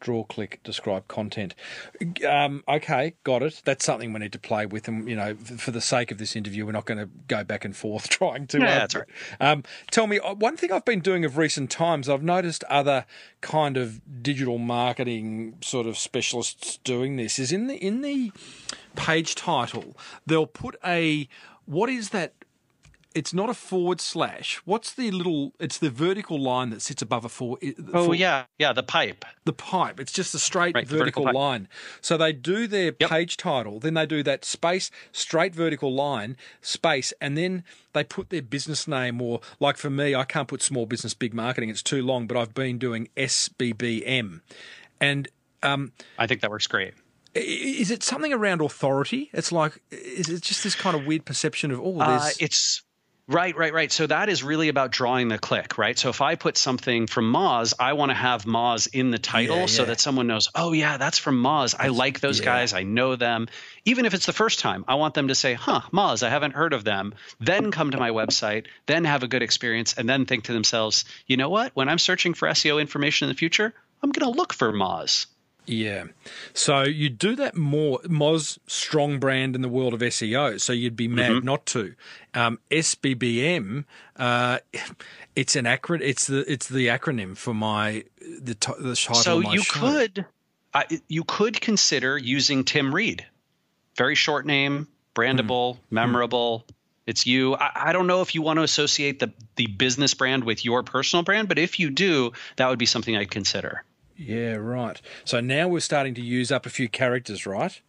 Draw, 0.00 0.24
click, 0.24 0.60
describe 0.64 1.08
content. 1.08 1.54
Um, 2.26 2.62
okay, 2.68 3.14
got 3.24 3.42
it. 3.42 3.62
That's 3.64 3.84
something 3.84 4.12
we 4.12 4.20
need 4.20 4.32
to 4.32 4.38
play 4.38 4.66
with, 4.66 4.88
and 4.88 5.08
you 5.08 5.16
know, 5.16 5.34
for 5.34 5.70
the 5.70 5.80
sake 5.80 6.10
of 6.10 6.18
this 6.18 6.36
interview, 6.36 6.66
we're 6.66 6.72
not 6.72 6.86
going 6.86 6.98
to 6.98 7.08
go 7.26 7.44
back 7.44 7.64
and 7.64 7.76
forth 7.76 8.08
trying 8.08 8.46
to. 8.48 8.58
Yeah, 8.58 8.64
uh, 8.64 8.78
that's 8.78 8.94
right. 8.94 9.06
Um, 9.40 9.64
tell 9.90 10.06
me 10.06 10.18
uh, 10.18 10.34
one 10.34 10.56
thing 10.56 10.72
I've 10.72 10.84
been 10.84 11.00
doing 11.00 11.24
of 11.24 11.36
recent 11.36 11.70
times. 11.70 12.08
I've 12.08 12.22
noticed 12.22 12.64
other 12.64 13.06
kind 13.40 13.76
of 13.76 14.22
digital 14.22 14.58
marketing 14.58 15.56
sort 15.60 15.86
of 15.86 15.98
specialists 15.98 16.78
doing 16.78 17.16
this. 17.16 17.38
Is 17.38 17.52
in 17.52 17.66
the 17.66 17.76
in 17.76 18.02
the 18.02 18.32
page 18.96 19.36
title 19.36 19.96
they'll 20.26 20.46
put 20.46 20.76
a 20.84 21.28
what 21.66 21.88
is 21.88 22.10
that 22.10 22.32
it's 23.18 23.34
not 23.34 23.50
a 23.50 23.54
forward 23.54 24.00
slash. 24.00 24.60
What's 24.64 24.94
the 24.94 25.10
little? 25.10 25.52
It's 25.58 25.76
the 25.76 25.90
vertical 25.90 26.40
line 26.40 26.70
that 26.70 26.80
sits 26.80 27.02
above 27.02 27.24
a 27.24 27.28
forward. 27.28 27.58
oh 27.92 28.12
yeah 28.12 28.44
yeah 28.58 28.72
the 28.72 28.84
pipe 28.84 29.24
the 29.44 29.52
pipe. 29.52 29.98
It's 29.98 30.12
just 30.12 30.34
a 30.36 30.38
straight 30.38 30.76
Right, 30.76 30.86
vertical, 30.86 31.24
vertical 31.24 31.40
line. 31.40 31.66
So 32.00 32.16
they 32.16 32.32
do 32.32 32.68
their 32.68 32.92
Yep. 33.00 33.10
page 33.10 33.36
title, 33.36 33.80
then 33.80 33.94
they 33.94 34.06
do 34.06 34.22
that 34.22 34.44
space, 34.44 34.90
straight 35.10 35.52
vertical 35.52 35.92
line, 35.92 36.36
space, 36.60 37.12
and 37.20 37.36
then 37.36 37.64
they 37.92 38.04
put 38.04 38.30
their 38.30 38.42
business 38.42 38.86
name 38.86 39.20
or 39.20 39.40
like 39.58 39.76
for 39.76 39.90
me, 39.90 40.14
I 40.14 40.24
can't 40.24 40.46
put 40.46 40.62
small 40.62 40.86
business 40.86 41.12
big 41.12 41.34
marketing, 41.34 41.70
it's 41.70 41.82
too 41.82 42.02
long, 42.04 42.28
but 42.28 42.36
I've 42.36 42.54
been 42.54 42.78
doing 42.78 43.08
SBBM. 43.16 44.42
And 45.00 45.28
um, 45.64 45.92
i 46.18 46.26
think 46.28 46.40
that 46.42 46.50
works 46.50 46.68
great 46.68 46.94
is 47.34 47.90
it 47.90 48.02
something 48.02 48.32
around 48.32 48.60
authority? 48.60 49.30
It's 49.32 49.52
like, 49.52 49.80
is 49.90 50.28
it 50.28 50.42
just 50.42 50.64
this 50.64 50.74
kind 50.74 50.96
of 50.96 51.06
weird 51.06 51.24
perception 51.24 51.70
of, 51.70 51.80
oh, 51.80 52.00
Uh, 52.00 52.30
it's 52.40 52.82
right, 53.28 53.56
right, 53.56 53.72
right. 53.72 53.92
So 53.92 54.06
that 54.06 54.28
is 54.28 54.42
really 54.42 54.68
about 54.68 54.90
drawing 54.90 55.28
the 55.28 55.38
click, 55.38 55.78
right? 55.78 55.96
So 55.98 56.08
if 56.08 56.20
I 56.20 56.34
put 56.34 56.56
something 56.56 57.06
from 57.06 57.32
Moz, 57.32 57.74
I 57.78 57.92
want 57.92 58.10
to 58.10 58.14
have 58.14 58.44
Moz 58.44 58.88
in 58.92 59.10
the 59.10 59.18
title 59.18 59.60
Yeah, 59.60 59.66
so 59.66 59.84
that 59.84 60.00
someone 60.00 60.26
knows, 60.26 60.48
oh 60.54 60.72
yeah, 60.72 60.96
that's 60.96 61.18
from 61.18 61.42
Moz. 61.42 61.74
I 61.78 61.88
like 61.88 62.20
those 62.20 62.38
yeah. 62.38 62.44
guys. 62.46 62.72
I 62.72 62.82
know 62.82 63.14
them. 63.16 63.48
Even 63.84 64.06
if 64.06 64.14
it's 64.14 64.26
the 64.26 64.32
first 64.32 64.58
time, 64.58 64.84
I 64.88 64.96
want 64.96 65.14
them 65.14 65.28
to 65.28 65.34
say, 65.34 65.54
huh, 65.54 65.82
Moz, 65.92 66.22
I 66.22 66.30
haven't 66.30 66.54
heard 66.54 66.72
of 66.72 66.84
them. 66.84 67.14
Then 67.38 67.70
come 67.70 67.92
to 67.92 67.98
my 67.98 68.10
website, 68.10 68.66
then 68.86 69.04
have 69.04 69.22
a 69.22 69.28
good 69.28 69.42
experience, 69.42 69.94
and 69.94 70.08
then 70.08 70.26
think 70.26 70.44
to 70.44 70.52
themselves, 70.52 71.04
you 71.26 71.36
know 71.36 71.50
what? 71.50 71.76
When 71.76 71.88
I'm 71.88 71.98
searching 71.98 72.34
for 72.34 72.48
SEO 72.48 72.80
information 72.80 73.28
in 73.28 73.34
the 73.34 73.38
future, 73.38 73.72
I'm 74.02 74.10
going 74.10 74.32
to 74.32 74.36
look 74.36 74.52
for 74.52 74.72
Moz. 74.72 75.26
Yeah. 75.68 76.04
So 76.54 76.82
you 76.82 77.10
do 77.10 77.36
that 77.36 77.54
more. 77.56 77.98
Moz, 78.04 78.58
strong 78.66 79.18
brand 79.18 79.54
in 79.54 79.60
the 79.60 79.68
world 79.68 79.92
of 79.92 80.00
SEO. 80.00 80.58
So 80.60 80.72
you'd 80.72 80.96
be 80.96 81.08
mad 81.08 81.30
Mm-hmm. 81.30 81.44
not 81.46 81.66
to. 81.66 81.94
Um, 82.32 82.58
SBBM, 82.70 83.84
uh, 84.16 84.58
it's 85.36 85.56
an 85.56 85.66
acronym. 85.66 86.00
It's 86.02 86.26
the 86.26 86.50
it's 86.50 86.68
the 86.68 86.86
acronym 86.88 87.36
for 87.36 87.52
my 87.54 88.04
the, 88.40 88.54
t- 88.54 88.72
the 88.78 88.96
title 88.96 89.14
so 89.22 89.40
you 89.40 89.62
show. 89.62 89.80
could 89.80 90.26
uh, 90.74 90.84
you 91.08 91.24
could 91.24 91.60
consider 91.60 92.16
using 92.16 92.64
Tim 92.64 92.94
Reid. 92.94 93.26
Very 93.96 94.14
short 94.14 94.46
name, 94.46 94.88
brandable, 95.14 95.76
Hmm. 95.88 95.94
memorable. 95.94 96.64
It's 97.06 97.26
you. 97.26 97.54
I, 97.56 97.70
I 97.88 97.92
don't 97.92 98.06
know 98.06 98.20
if 98.22 98.34
you 98.34 98.42
want 98.42 98.58
to 98.58 98.62
associate 98.62 99.18
the 99.18 99.32
the 99.56 99.66
business 99.66 100.14
brand 100.14 100.44
with 100.44 100.64
your 100.64 100.82
personal 100.82 101.22
brand, 101.24 101.48
but 101.48 101.58
if 101.58 101.78
you 101.78 101.90
do, 101.90 102.32
that 102.56 102.68
would 102.68 102.78
be 102.78 102.86
something 102.86 103.14
I'd 103.16 103.30
consider. 103.30 103.82
Yeah, 104.18 104.54
right. 104.54 105.00
So 105.24 105.40
now 105.40 105.68
we're 105.68 105.78
starting 105.80 106.12
to 106.14 106.20
use 106.20 106.50
up 106.50 106.66
a 106.66 106.70
few 106.70 106.88
characters, 106.88 107.46
right? 107.46 107.80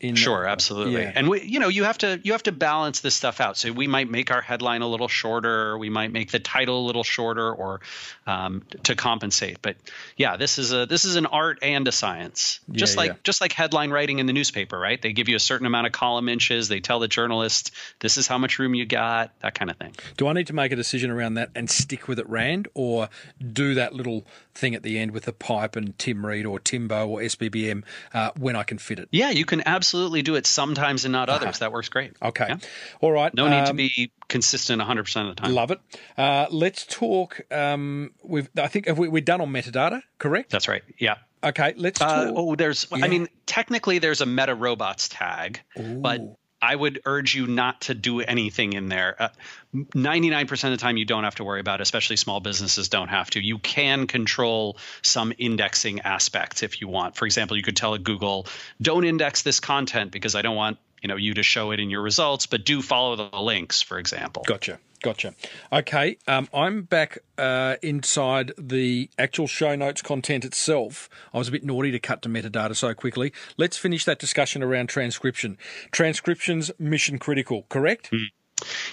In 0.00 0.14
Sure, 0.14 0.46
absolutely. 0.46 1.02
Yeah. 1.02 1.12
And 1.14 1.28
we, 1.28 1.42
you 1.42 1.60
know, 1.60 1.68
you 1.68 1.84
have 1.84 1.98
to 1.98 2.18
you 2.22 2.32
have 2.32 2.42
to 2.44 2.52
balance 2.52 3.00
this 3.00 3.14
stuff 3.14 3.40
out. 3.40 3.58
So 3.58 3.70
we 3.70 3.86
might 3.86 4.10
make 4.10 4.30
our 4.30 4.40
headline 4.40 4.80
a 4.80 4.86
little 4.88 5.08
shorter, 5.08 5.76
we 5.76 5.90
might 5.90 6.10
make 6.10 6.30
the 6.30 6.38
title 6.38 6.84
a 6.84 6.86
little 6.86 7.04
shorter, 7.04 7.52
or 7.52 7.80
um, 8.26 8.62
to 8.84 8.94
compensate. 8.96 9.60
But 9.60 9.76
yeah, 10.16 10.36
this 10.38 10.58
is 10.58 10.72
a 10.72 10.86
this 10.86 11.04
is 11.04 11.16
an 11.16 11.26
art 11.26 11.58
and 11.62 11.86
a 11.86 11.92
science. 11.92 12.60
Just 12.72 12.94
Yeah, 12.94 13.00
like 13.00 13.10
yeah. 13.10 13.16
just 13.24 13.40
like 13.42 13.52
headline 13.52 13.90
writing 13.90 14.20
in 14.20 14.26
the 14.26 14.32
newspaper, 14.32 14.78
right? 14.78 15.00
They 15.00 15.12
give 15.12 15.28
you 15.28 15.36
a 15.36 15.40
certain 15.40 15.66
amount 15.66 15.86
of 15.86 15.92
column 15.92 16.28
inches. 16.30 16.68
They 16.68 16.80
tell 16.80 16.98
the 16.98 17.08
journalist 17.08 17.70
this 17.98 18.16
is 18.16 18.26
how 18.26 18.38
much 18.38 18.58
room 18.58 18.74
you 18.74 18.86
got, 18.86 19.38
that 19.40 19.54
kind 19.54 19.70
of 19.70 19.76
thing. 19.76 19.94
Do 20.16 20.28
I 20.28 20.32
need 20.32 20.46
to 20.46 20.54
make 20.54 20.72
a 20.72 20.76
decision 20.76 21.10
around 21.10 21.34
that 21.34 21.50
and 21.54 21.68
stick 21.70 22.08
with 22.08 22.18
it, 22.18 22.28
Rand, 22.28 22.68
or 22.72 23.10
do 23.52 23.74
that 23.74 23.94
little 23.94 24.24
thing 24.54 24.74
at 24.74 24.82
the 24.82 24.98
end 24.98 25.12
with 25.12 25.24
the 25.24 25.32
pipe 25.32 25.76
and 25.76 25.98
Tim 25.98 26.24
Reid 26.24 26.46
or 26.46 26.58
Timbo 26.58 27.06
or 27.06 27.20
SBBM 27.20 27.82
uh, 28.14 28.30
when 28.38 28.56
I 28.56 28.62
can 28.62 28.78
fit 28.78 28.98
it? 28.98 29.08
Yeah, 29.12 29.30
you 29.30 29.44
can 29.44 29.62
absolutely 29.66 29.89
do 30.22 30.34
it 30.34 30.46
sometimes 30.46 31.04
and 31.04 31.12
not 31.12 31.28
others. 31.28 31.58
That 31.60 31.72
works 31.72 31.88
great. 31.88 32.12
Okay. 32.22 32.46
Yeah. 32.48 32.56
All 33.00 33.12
right. 33.12 33.32
No 33.34 33.48
need 33.48 33.64
to 33.64 33.70
um, 33.70 33.76
be 33.76 34.12
consistent 34.28 34.80
100% 34.82 35.28
of 35.28 35.36
the 35.36 35.42
time. 35.42 35.52
Love 35.52 35.70
it. 35.70 35.80
Uh, 36.16 36.46
let's 36.50 36.86
talk. 36.86 37.40
Um, 37.50 38.12
we've. 38.22 38.48
I 38.56 38.68
think 38.68 38.86
have 38.86 38.98
we, 38.98 39.08
we're 39.08 39.20
done 39.22 39.40
on 39.40 39.50
metadata, 39.50 40.02
correct? 40.18 40.50
That's 40.50 40.68
right. 40.68 40.82
Yeah. 40.98 41.16
Okay. 41.42 41.74
Let's 41.76 41.98
talk. 41.98 42.28
Uh, 42.28 42.32
oh, 42.34 42.54
there's. 42.54 42.86
Yeah. 42.94 43.04
I 43.04 43.08
mean, 43.08 43.28
technically, 43.46 43.98
there's 43.98 44.20
a 44.20 44.26
Meta 44.26 44.54
Robots 44.54 45.08
tag, 45.08 45.60
but 45.76 46.20
I 46.62 46.76
would 46.76 47.00
urge 47.06 47.34
you 47.34 47.46
not 47.46 47.82
to 47.82 47.94
do 47.94 48.20
anything 48.20 48.74
in 48.74 48.88
there. 48.88 49.16
Uh, 49.18 49.28
99% 49.74 50.64
of 50.64 50.70
the 50.70 50.76
time, 50.76 50.96
you 50.96 51.04
don't 51.04 51.24
have 51.24 51.36
to 51.36 51.44
worry 51.44 51.60
about 51.60 51.80
it, 51.80 51.82
especially 51.82 52.16
small 52.16 52.40
businesses 52.40 52.88
don't 52.88 53.08
have 53.08 53.30
to. 53.30 53.40
You 53.40 53.58
can 53.58 54.06
control 54.06 54.76
some 55.02 55.32
indexing 55.38 56.00
aspects 56.00 56.62
if 56.62 56.80
you 56.80 56.88
want. 56.88 57.16
For 57.16 57.24
example, 57.24 57.56
you 57.56 57.62
could 57.62 57.76
tell 57.76 57.96
Google, 57.96 58.46
don't 58.82 59.04
index 59.04 59.42
this 59.42 59.60
content 59.60 60.10
because 60.10 60.34
I 60.34 60.42
don't 60.42 60.56
want 60.56 60.78
you 61.02 61.08
know 61.08 61.16
you 61.16 61.34
to 61.34 61.42
show 61.42 61.70
it 61.70 61.80
in 61.80 61.90
your 61.90 62.02
results, 62.02 62.46
but 62.46 62.64
do 62.64 62.82
follow 62.82 63.16
the 63.16 63.38
links, 63.38 63.82
for 63.82 63.98
example. 63.98 64.42
Gotcha. 64.46 64.78
Gotcha. 65.02 65.34
Okay. 65.72 66.18
Um, 66.28 66.48
I'm 66.52 66.82
back 66.82 67.18
uh, 67.38 67.76
inside 67.82 68.52
the 68.58 69.08
actual 69.18 69.46
show 69.46 69.74
notes 69.74 70.02
content 70.02 70.44
itself. 70.44 71.08
I 71.32 71.38
was 71.38 71.48
a 71.48 71.52
bit 71.52 71.64
naughty 71.64 71.90
to 71.92 71.98
cut 71.98 72.20
to 72.22 72.28
metadata 72.28 72.76
so 72.76 72.92
quickly. 72.92 73.32
Let's 73.56 73.78
finish 73.78 74.04
that 74.04 74.18
discussion 74.18 74.62
around 74.62 74.88
transcription. 74.88 75.56
Transcription's 75.90 76.70
mission 76.78 77.18
critical, 77.18 77.64
correct? 77.70 78.12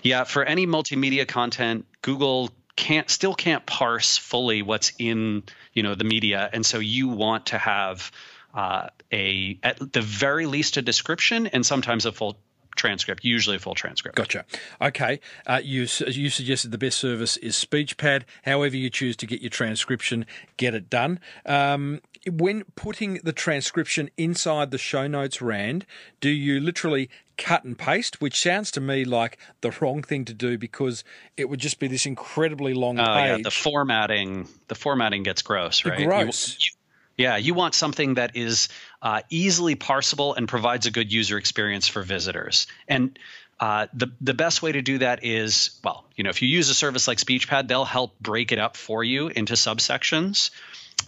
Yeah, 0.02 0.24
for 0.24 0.46
any 0.46 0.66
multimedia 0.66 1.28
content, 1.28 1.86
Google 2.02 2.52
can't 2.78 3.10
still 3.10 3.34
can't 3.34 3.66
parse 3.66 4.18
fully 4.18 4.62
what's 4.62 4.94
in 5.00 5.44
you 5.74 5.84
know 5.84 5.96
the 5.96 6.06
media, 6.06 6.50
and 6.54 6.66
so 6.66 6.80
you 6.80 7.10
want 7.10 7.48
to 7.48 7.58
have 7.58 8.12
uh, 8.54 8.88
a 9.12 9.60
at 9.64 9.94
the 9.94 10.02
very 10.02 10.46
least 10.46 10.78
a 10.78 10.82
description 10.82 11.48
and 11.48 11.66
sometimes 11.66 12.06
a 12.06 12.12
full 12.12 12.38
transcript, 12.76 13.24
usually 13.26 13.56
a 13.56 13.60
full 13.60 13.74
transcript. 13.74 14.16
Gotcha. 14.16 14.46
Okay. 14.80 15.20
Uh, 15.48 15.60
you 15.64 15.88
you 16.08 16.30
suggested 16.30 16.72
the 16.72 16.78
best 16.78 17.00
service 17.00 17.36
is 17.38 17.56
SpeechPad. 17.56 18.24
However, 18.44 18.76
you 18.78 18.90
choose 18.90 19.16
to 19.18 19.26
get 19.26 19.42
your 19.42 19.50
transcription, 19.50 20.26
get 20.58 20.76
it 20.76 20.90
done. 20.90 21.20
Um, 21.46 22.02
when 22.30 22.66
putting 22.76 23.16
the 23.24 23.32
transcription 23.34 24.10
inside 24.18 24.70
the 24.72 24.78
show 24.78 25.08
notes, 25.08 25.42
Rand, 25.42 25.86
do 26.22 26.30
you 26.30 26.60
literally 26.60 27.10
cut 27.38 27.64
and 27.64 27.78
paste, 27.78 28.20
which 28.22 28.40
sounds 28.40 28.70
to 28.72 28.82
me 28.82 29.06
like 29.06 29.38
the 29.62 29.72
wrong 29.80 30.02
thing 30.04 30.26
to 30.26 30.34
do 30.34 30.58
because 30.58 31.04
it 31.38 31.50
would 31.50 31.60
just 31.60 31.80
be 31.80 31.88
this 31.88 32.06
incredibly 32.06 32.74
long 32.74 33.00
Oh 33.00 33.06
page. 33.06 33.38
yeah, 33.38 33.38
the 33.44 33.52
formatting. 33.52 34.48
The 34.68 34.76
formatting 34.76 35.24
gets 35.24 35.42
gross, 35.42 35.84
right? 35.86 36.06
Gross. 36.06 36.58
you- 36.60 36.72
yeah, 37.18 37.38
you 37.38 37.56
want 37.56 37.74
something 37.74 38.14
that 38.14 38.36
is 38.36 38.70
uh, 39.02 39.22
easily 39.30 39.76
parsable 39.76 40.38
and 40.38 40.48
provides 40.48 40.86
a 40.86 40.92
good 40.92 41.12
user 41.12 41.38
experience 41.38 41.88
for 41.88 42.04
visitors. 42.04 42.68
And 42.88 43.18
uh, 43.60 43.88
the 43.94 44.12
the 44.22 44.36
best 44.36 44.62
way 44.62 44.72
to 44.72 44.84
do 44.84 45.00
that 45.00 45.26
is 45.26 45.80
well, 45.84 46.06
you 46.16 46.24
know, 46.24 46.30
if 46.30 46.44
you 46.44 46.48
use 46.48 46.70
a 46.70 46.76
service 46.76 47.08
like 47.08 47.18
SpeechPad, 47.18 47.68
they'll 47.68 47.86
help 47.86 48.20
break 48.20 48.52
it 48.52 48.60
up 48.60 48.78
for 48.78 49.04
you 49.04 49.30
into 49.30 49.54
subsections. 49.54 50.52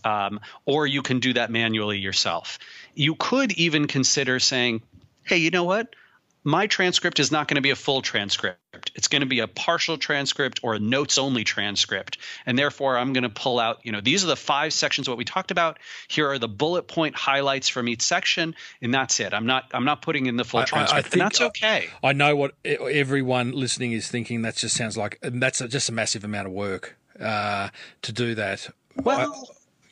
Um, 0.03 0.39
or 0.65 0.87
you 0.87 1.01
can 1.01 1.19
do 1.19 1.33
that 1.33 1.51
manually 1.51 1.97
yourself. 1.97 2.59
You 2.93 3.15
could 3.15 3.51
even 3.53 3.87
consider 3.87 4.39
saying, 4.39 4.81
hey, 5.23 5.37
you 5.37 5.49
know 5.51 5.63
what? 5.63 5.95
My 6.43 6.67
transcript 6.67 7.19
is 7.19 7.31
not 7.31 7.47
going 7.47 7.55
to 7.55 7.61
be 7.61 7.69
a 7.71 7.75
full 7.75 8.01
transcript. 8.01 8.91
It's 8.95 9.09
going 9.09 9.21
to 9.21 9.25
be 9.25 9.39
a 9.39 9.47
partial 9.47 9.97
transcript 9.97 10.61
or 10.63 10.73
a 10.73 10.79
notes 10.79 11.17
only 11.17 11.43
transcript. 11.43 12.17
And 12.45 12.57
therefore, 12.57 12.97
I'm 12.97 13.11
going 13.11 13.23
to 13.23 13.29
pull 13.29 13.59
out, 13.59 13.79
you 13.83 13.91
know, 13.91 13.99
these 13.99 14.23
are 14.23 14.27
the 14.27 14.37
five 14.37 14.71
sections 14.71 15.07
of 15.07 15.11
what 15.11 15.17
we 15.17 15.25
talked 15.25 15.51
about. 15.51 15.79
Here 16.07 16.29
are 16.29 16.39
the 16.39 16.47
bullet 16.47 16.87
point 16.87 17.15
highlights 17.15 17.67
from 17.67 17.89
each 17.89 18.01
section, 18.01 18.55
and 18.81 18.93
that's 18.93 19.19
it. 19.19 19.33
I'm 19.33 19.45
not 19.45 19.65
I'm 19.73 19.83
not 19.85 20.01
putting 20.01 20.27
in 20.27 20.37
the 20.37 20.45
full 20.45 20.59
I- 20.59 20.61
I- 20.61 20.63
I 20.63 20.67
transcript. 20.67 21.07
think- 21.09 21.13
and 21.13 21.21
that's 21.21 21.41
okay. 21.41 21.89
I 22.01 22.13
know 22.13 22.35
what 22.35 22.53
everyone 22.63 23.51
listening 23.51 23.91
is 23.91 24.07
thinking. 24.07 24.41
That 24.43 24.55
just 24.55 24.75
sounds 24.75 24.95
like 24.97 25.19
that's 25.21 25.59
a, 25.61 25.67
just 25.67 25.89
a 25.89 25.91
massive 25.91 26.23
amount 26.23 26.47
of 26.47 26.53
work 26.53 26.97
uh, 27.19 27.69
to 28.03 28.11
do 28.13 28.35
that. 28.35 28.69
Well, 28.95 29.49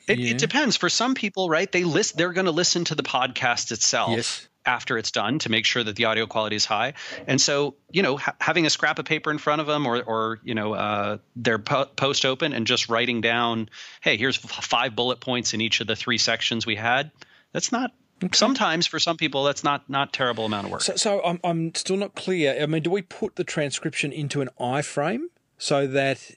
it, 0.08 0.20
yeah. 0.20 0.32
it 0.32 0.38
depends. 0.38 0.78
For 0.78 0.88
some 0.90 1.14
people, 1.14 1.50
right? 1.50 1.70
They 1.70 1.84
list. 1.84 2.16
They're 2.18 2.32
going 2.34 2.46
to 2.46 2.52
listen 2.52 2.86
to 2.86 2.96
the 2.96 3.04
podcast 3.04 3.72
itself 3.72 4.12
Yes. 4.12 4.48
After 4.68 4.98
it's 4.98 5.12
done 5.12 5.40
to 5.40 5.50
make 5.50 5.66
sure 5.66 5.84
that 5.84 5.96
the 5.96 6.06
audio 6.06 6.28
quality 6.28 6.56
is 6.56 6.66
high. 6.66 6.94
And 7.26 7.40
so, 7.40 7.76
you 7.90 8.04
know, 8.04 8.18
ha- 8.18 8.36
having 8.40 8.66
a 8.66 8.70
scrap 8.70 9.00
of 9.00 9.06
paper 9.06 9.32
in 9.32 9.38
front 9.38 9.62
of 9.62 9.68
them, 9.68 9.88
or, 9.88 10.04
or 10.04 10.40
you 10.44 10.54
know, 10.54 10.74
uh, 10.74 11.18
their 11.36 11.58
po- 11.58 11.86
post 11.86 12.26
open, 12.26 12.54
and 12.54 12.68
just 12.68 12.90
writing 12.90 13.22
down, 13.22 13.70
"Hey, 14.02 14.18
here's 14.18 14.38
f- 14.38 14.64
five 14.66 14.96
bullet 14.96 15.20
points 15.20 15.54
in 15.54 15.62
each 15.62 15.80
of 15.80 15.88
the 15.88 15.96
three 15.96 16.18
sections 16.18 16.66
we 16.66 16.76
had." 16.76 17.12
That's 17.54 17.72
not. 17.72 17.94
Sometimes 18.34 18.88
for 18.88 19.00
some 19.00 19.16
people, 19.16 19.44
that's 19.44 19.64
not 19.64 19.90
not 19.90 20.12
terrible 20.12 20.46
amount 20.46 20.66
of 20.66 20.72
work. 20.72 20.82
So, 20.82 20.96
so 20.96 21.22
I'm 21.24 21.40
I'm 21.44 21.74
still 21.76 21.98
not 21.98 22.16
clear. 22.16 22.62
I 22.62 22.66
mean, 22.66 22.84
do 22.84 22.90
we 22.90 23.04
put 23.04 23.36
the 23.36 23.44
transcription 23.44 24.12
into 24.12 24.42
an 24.42 24.50
iframe 24.60 25.26
so 25.58 25.88
that 25.88 26.32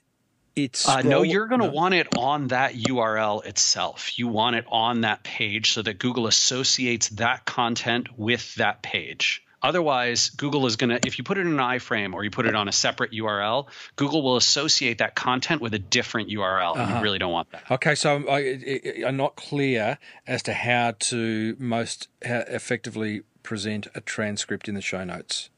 it's 0.55 0.87
Uh, 0.87 1.01
no, 1.01 1.21
you're 1.23 1.47
going 1.47 1.61
to 1.61 1.67
no. 1.67 1.73
want 1.73 1.93
it 1.93 2.07
on 2.17 2.47
that 2.49 2.73
URL 2.73 3.45
itself. 3.45 4.17
You 4.19 4.27
want 4.27 4.55
it 4.55 4.65
on 4.69 5.01
that 5.01 5.23
page 5.23 5.71
so 5.73 5.81
that 5.81 5.99
Google 5.99 6.27
associates 6.27 7.09
that 7.09 7.45
content 7.45 8.07
with 8.17 8.55
that 8.55 8.81
page. 8.81 9.43
Otherwise, 9.63 10.31
Google 10.31 10.65
is 10.65 10.75
going 10.75 10.89
to, 10.89 10.99
if 11.05 11.19
you 11.19 11.23
put 11.23 11.37
it 11.37 11.41
in 11.41 11.47
an 11.53 11.57
iframe 11.59 12.13
or 12.15 12.23
you 12.23 12.31
put 12.31 12.47
it 12.47 12.55
on 12.55 12.67
a 12.67 12.71
separate 12.71 13.11
URL, 13.11 13.67
Google 13.95 14.23
will 14.23 14.35
associate 14.35 14.97
that 14.97 15.13
content 15.13 15.61
with 15.61 15.75
a 15.75 15.79
different 15.79 16.29
URL. 16.29 16.71
And 16.73 16.81
Uh-huh. 16.81 16.97
you 16.97 17.03
really 17.03 17.19
don't 17.19 17.31
want 17.31 17.51
that. 17.51 17.69
Okay, 17.69 17.93
so 17.93 18.27
I, 18.27 18.37
I, 18.67 19.03
I'm 19.07 19.17
not 19.17 19.35
clear 19.35 19.99
as 20.25 20.41
to 20.43 20.53
how 20.53 20.95
to 21.11 21.55
most 21.59 22.07
effectively 22.23 23.21
present 23.43 23.87
a 23.95 24.01
transcript 24.01 24.67
in 24.67 24.75
the 24.75 24.81
show 24.81 25.03
notes. 25.03 25.49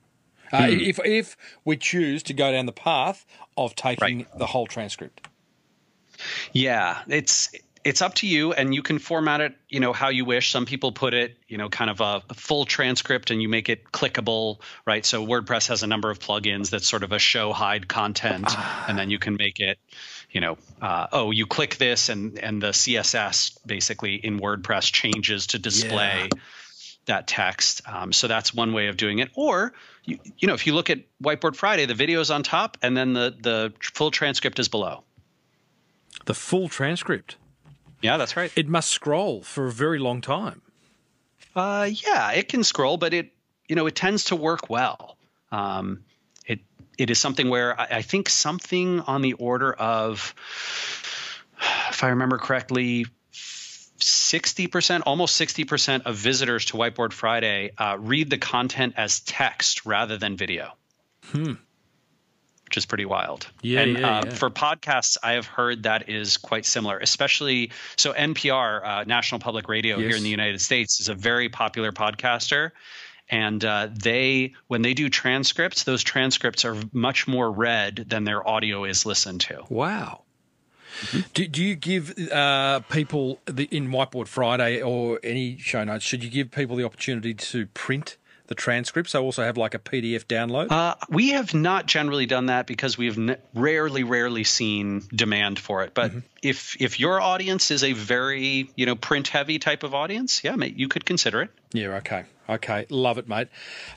Uh, 0.51 0.67
Hmm. 0.67 0.79
If 0.79 0.99
if 1.03 1.37
we 1.65 1.77
choose 1.77 2.23
to 2.23 2.33
go 2.33 2.51
down 2.51 2.65
the 2.65 2.71
path 2.71 3.25
of 3.57 3.75
taking 3.75 4.25
the 4.37 4.45
whole 4.45 4.67
transcript, 4.67 5.27
Yeah, 6.53 7.01
it's 7.07 7.49
it's 7.83 8.01
up 8.01 8.13
to 8.15 8.27
you, 8.27 8.53
and 8.53 8.73
you 8.73 8.81
can 8.81 8.97
format 8.97 9.41
it, 9.41 9.55
you 9.67 9.79
know, 9.81 9.91
how 9.91 10.07
you 10.07 10.23
wish. 10.23 10.51
Some 10.51 10.65
people 10.65 10.93
put 10.93 11.13
it, 11.13 11.37
you 11.49 11.57
know, 11.57 11.67
kind 11.67 11.89
of 11.89 11.99
a, 11.99 12.23
a 12.29 12.33
full 12.33 12.63
transcript, 12.65 13.29
and 13.29 13.41
you 13.41 13.49
make 13.49 13.67
it 13.67 13.91
clickable, 13.91 14.59
right? 14.85 15.05
So 15.05 15.25
WordPress 15.25 15.67
has 15.67 15.83
a 15.83 15.87
number 15.87 16.09
of 16.09 16.19
plugins 16.19 16.69
that's 16.69 16.87
sort 16.87 17.03
of 17.03 17.11
a 17.11 17.19
show 17.19 17.51
hide 17.51 17.87
content, 17.87 18.47
and 18.87 18.97
then 18.97 19.09
you 19.09 19.19
can 19.19 19.35
make 19.35 19.59
it, 19.59 19.79
you 20.31 20.39
know, 20.39 20.57
uh, 20.81 21.07
oh, 21.11 21.31
you 21.31 21.45
click 21.45 21.75
this, 21.75 22.09
and 22.09 22.39
and 22.39 22.61
the 22.61 22.69
CSS 22.71 23.57
basically 23.65 24.15
in 24.15 24.39
WordPress 24.39 24.91
changes 24.91 25.47
to 25.47 25.59
display. 25.59 26.29
That 27.05 27.27
text, 27.27 27.81
um, 27.85 28.13
so 28.13 28.27
that's 28.29 28.53
one 28.53 28.71
way 28.71 28.87
of 28.87 28.95
doing 28.95 29.19
it. 29.19 29.29
Or, 29.35 29.73
you, 30.05 30.19
you 30.37 30.47
know, 30.47 30.53
if 30.53 30.65
you 30.65 30.73
look 30.73 30.89
at 30.89 30.99
Whiteboard 31.21 31.57
Friday, 31.57 31.85
the 31.85 31.93
video 31.93 32.21
is 32.21 32.31
on 32.31 32.43
top, 32.43 32.77
and 32.81 32.95
then 32.95 33.11
the 33.11 33.35
the 33.41 33.73
full 33.81 34.09
transcript 34.09 34.57
is 34.57 34.69
below. 34.69 35.03
the 36.25 36.33
full 36.33 36.69
transcript, 36.69 37.35
Yeah, 38.01 38.15
that's 38.15 38.37
right. 38.37 38.51
it 38.55 38.69
must 38.69 38.89
scroll 38.89 39.41
for 39.43 39.67
a 39.67 39.71
very 39.71 39.99
long 39.99 40.21
time. 40.21 40.61
Uh, 41.55 41.89
yeah, 41.91 42.31
it 42.31 42.47
can 42.47 42.63
scroll, 42.63 42.95
but 42.97 43.13
it 43.13 43.33
you 43.67 43.75
know 43.75 43.85
it 43.85 43.95
tends 43.95 44.23
to 44.25 44.35
work 44.37 44.69
well. 44.69 45.17
Um, 45.51 46.05
it 46.47 46.61
it 46.97 47.09
is 47.09 47.19
something 47.19 47.49
where 47.49 47.77
I, 47.79 47.97
I 47.97 48.01
think 48.01 48.29
something 48.29 49.01
on 49.01 49.21
the 49.21 49.33
order 49.33 49.73
of, 49.73 50.33
if 51.89 52.01
I 52.03 52.09
remember 52.09 52.37
correctly, 52.37 53.05
sixty 54.03 54.67
percent, 54.67 55.03
almost 55.05 55.35
sixty 55.35 55.63
percent 55.63 56.05
of 56.05 56.15
visitors 56.15 56.65
to 56.65 56.77
Whiteboard 56.77 57.13
Friday 57.13 57.71
uh, 57.77 57.97
read 57.99 58.29
the 58.29 58.37
content 58.37 58.93
as 58.97 59.19
text 59.21 59.85
rather 59.85 60.17
than 60.17 60.37
video. 60.37 60.73
Which 62.65 62.77
is 62.77 62.85
pretty 62.85 63.05
wild. 63.05 63.47
Yeah, 63.61 63.81
and 63.81 63.97
yeah, 63.97 64.17
uh, 64.17 64.21
yeah. 64.25 64.31
for 64.31 64.49
podcasts, 64.49 65.17
I 65.21 65.33
have 65.33 65.45
heard 65.45 65.83
that 65.83 66.09
is 66.09 66.37
quite 66.37 66.65
similar, 66.65 66.97
especially 66.97 67.71
so 67.97 68.13
NPR, 68.13 68.83
uh, 68.83 69.03
National 69.03 69.39
Public 69.39 69.69
Radio 69.69 69.99
here 69.99 70.15
in 70.15 70.23
the 70.23 70.29
United 70.29 70.59
States, 70.59 70.99
is 70.99 71.07
a 71.07 71.13
very 71.13 71.49
popular 71.49 71.91
podcaster. 71.91 72.71
And 73.29 73.63
uh, 73.63 73.89
they, 73.91 74.53
when 74.67 74.81
they 74.81 74.93
do 74.93 75.09
transcripts, 75.09 75.83
those 75.83 76.03
transcripts 76.03 76.65
are 76.65 76.75
much 76.91 77.27
more 77.27 77.49
read 77.51 77.95
than 77.95 78.25
their 78.25 78.47
audio 78.47 78.83
is 78.83 79.05
listened 79.05 79.41
to. 79.41 79.63
Wow. 79.69 80.23
Do, 81.33 81.47
do 81.47 81.63
you 81.63 81.75
give 81.75 82.17
uh, 82.31 82.79
people 82.89 83.39
the, 83.45 83.65
in 83.65 83.89
Whiteboard 83.89 84.27
Friday 84.27 84.81
or 84.81 85.19
any 85.23 85.57
show 85.57 85.83
notes? 85.83 86.03
Should 86.05 86.23
you 86.23 86.29
give 86.29 86.51
people 86.51 86.75
the 86.75 86.83
opportunity 86.83 87.33
to 87.33 87.65
print 87.67 88.17
the 88.47 88.55
transcripts? 88.55 89.11
So 89.11 89.23
also 89.23 89.43
have 89.43 89.57
like 89.57 89.73
a 89.73 89.79
PDF 89.79 90.25
download. 90.25 90.71
Uh, 90.71 90.95
we 91.09 91.29
have 91.29 91.53
not 91.53 91.85
generally 91.85 92.25
done 92.25 92.47
that 92.47 92.67
because 92.67 92.97
we've 92.97 93.17
n- 93.17 93.37
rarely, 93.53 94.03
rarely 94.03 94.43
seen 94.43 95.03
demand 95.13 95.59
for 95.59 95.83
it. 95.83 95.93
But 95.93 96.11
if 96.41 96.79
if 96.81 96.99
your 96.99 97.21
audience 97.21 97.71
is 97.71 97.83
a 97.83 97.93
very 97.93 98.69
you 98.75 98.85
know 98.85 98.95
print 98.95 99.29
heavy 99.29 99.59
type 99.59 99.83
of 99.83 99.93
audience, 99.93 100.43
yeah, 100.43 100.55
mate, 100.55 100.75
you 100.75 100.87
could 100.89 101.05
consider 101.05 101.41
it. 101.41 101.49
Yeah, 101.73 101.95
okay. 101.95 102.25
Okay. 102.49 102.85
Love 102.89 103.17
it, 103.17 103.27
mate. 103.29 103.47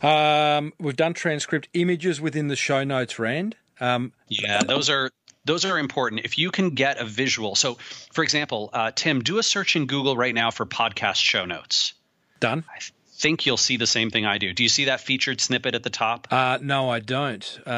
Um, 0.02 0.72
we've 0.78 0.96
done 0.96 1.14
transcript 1.14 1.68
images 1.74 2.20
within 2.20 2.46
the 2.48 2.54
show 2.56 2.84
notes, 2.84 3.18
Rand. 3.18 3.56
Um, 3.80 4.12
Yeah, 4.28 4.62
those 4.62 4.88
are 4.88 5.10
those 5.46 5.64
are 5.64 5.78
important. 5.78 6.22
If 6.24 6.36
you 6.38 6.50
can 6.50 6.70
get 6.70 6.98
a 6.98 7.04
visual, 7.04 7.54
so 7.54 7.78
for 8.12 8.22
example, 8.22 8.68
uh, 8.72 8.90
Tim, 8.94 9.22
do 9.22 9.38
a 9.38 9.42
search 9.42 9.76
in 9.76 9.86
Google 9.86 10.16
right 10.16 10.34
now 10.34 10.50
for 10.50 10.66
podcast 10.66 11.16
show 11.16 11.44
notes. 11.46 11.94
done. 12.40 12.64
I 12.68 12.80
think 13.18 13.46
you'll 13.46 13.56
see 13.56 13.78
the 13.78 13.86
same 13.86 14.10
thing 14.10 14.26
I 14.26 14.36
do. 14.36 14.52
Do 14.52 14.62
you 14.62 14.68
see 14.68 14.84
that 14.84 15.00
featured 15.00 15.40
snippet 15.40 15.74
at 15.74 15.82
the 15.82 15.88
top? 15.88 16.28
Uh, 16.30 16.58
no, 16.60 16.90
I 16.90 16.98
don't. 17.00 17.58
Uh, 17.66 17.70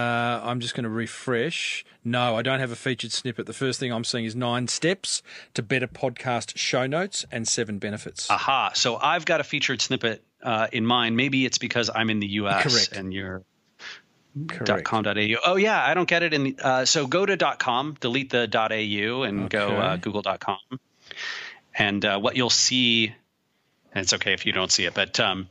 I'm 0.43 0.59
just 0.59 0.75
going 0.75 0.83
to 0.83 0.91
refresh. 0.91 1.85
No, 2.03 2.37
I 2.37 2.43
don't 2.43 2.59
have 2.59 2.73
a 2.73 2.77
featured 2.77 3.13
snippet. 3.13 3.47
The 3.47 3.53
first 3.53 3.79
thing 3.79 3.93
I'm 3.93 4.03
seeing 4.03 4.25
is 4.25 4.35
nine 4.35 4.67
steps 4.67 5.23
to 5.55 5.63
better 5.63 5.87
podcast 5.87 6.57
show 6.57 6.87
notes 6.89 7.25
and 7.31 7.47
seven 7.47 7.79
benefits. 7.79 8.29
Aha! 8.31 8.73
So 8.75 8.97
I've 8.97 9.27
got 9.27 9.41
a 9.41 9.45
featured 9.45 9.81
snippet 9.81 10.25
uh, 10.43 10.67
in 10.73 10.85
mind. 10.85 11.17
Maybe 11.17 11.45
it's 11.45 11.59
because 11.59 11.89
I'm 11.95 12.11
in 12.11 12.19
the 12.19 12.27
U.S. 12.43 12.63
Correct. 12.63 12.93
and 12.99 13.13
you're 13.15 13.43
Correct. 14.47 14.85
.com.au. 14.85 15.37
Oh 15.45 15.57
yeah, 15.57 15.85
I 15.85 15.95
don't 15.95 16.09
get 16.09 16.23
it 16.23 16.33
in. 16.35 16.45
The, 16.45 16.57
uh, 16.63 16.85
so 16.85 17.07
go 17.07 17.27
to 17.27 17.37
.com, 17.59 17.97
delete 18.01 18.31
the 18.31 18.49
.au, 18.55 19.23
and 19.23 19.51
go 19.51 19.79
uh, 19.81 19.93
Okay. 19.95 20.01
Google.com. 20.03 20.59
And 21.75 22.05
uh, 22.05 22.19
what 22.19 22.37
you'll 22.37 22.51
see, 22.51 23.07
and 23.93 24.03
it's 24.03 24.13
okay 24.15 24.33
if 24.33 24.47
you 24.47 24.53
don't 24.53 24.71
see 24.73 24.85
it, 24.85 24.95
but 24.95 25.19
um, 25.21 25.49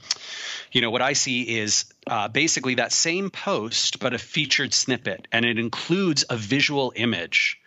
you 0.72 0.82
know 0.82 0.92
what 0.92 1.02
I 1.02 1.14
see 1.14 1.42
is 1.60 1.86
uh, 2.06 2.28
basically 2.28 2.76
that 2.76 2.92
same 2.92 3.30
post, 3.30 4.00
but 4.00 4.14
a 4.14 4.18
featured 4.18 4.74
snippet, 4.74 5.28
and 5.32 5.46
it 5.46 5.58
includes 5.58 6.26
a 6.30 6.36
visual 6.38 6.94
image. 6.96 7.60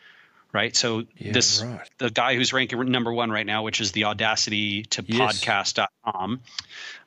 Right, 0.52 0.74
so 0.74 1.04
Yeah, 1.16 1.32
this 1.32 1.62
right. 1.62 1.88
the 1.98 2.10
guy 2.10 2.34
who's 2.34 2.52
ranking 2.52 2.90
number 2.90 3.12
one 3.12 3.30
right 3.30 3.46
now, 3.46 3.62
which 3.62 3.80
is 3.80 3.92
the 3.92 4.04
Audacity 4.06 4.82
to 4.82 5.04
Yes. 5.06 5.44
podcast.com. 5.44 6.40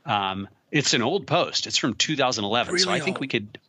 Um, 0.06 0.48
it's 0.72 0.94
an 0.94 1.02
old 1.02 1.28
post. 1.28 1.68
It's 1.68 1.78
from 1.78 1.94
2011. 1.94 2.80
so 2.80 2.88
Really 2.90 3.02
I 3.02 3.04
think 3.04 3.20
we 3.20 3.28
could 3.28 3.60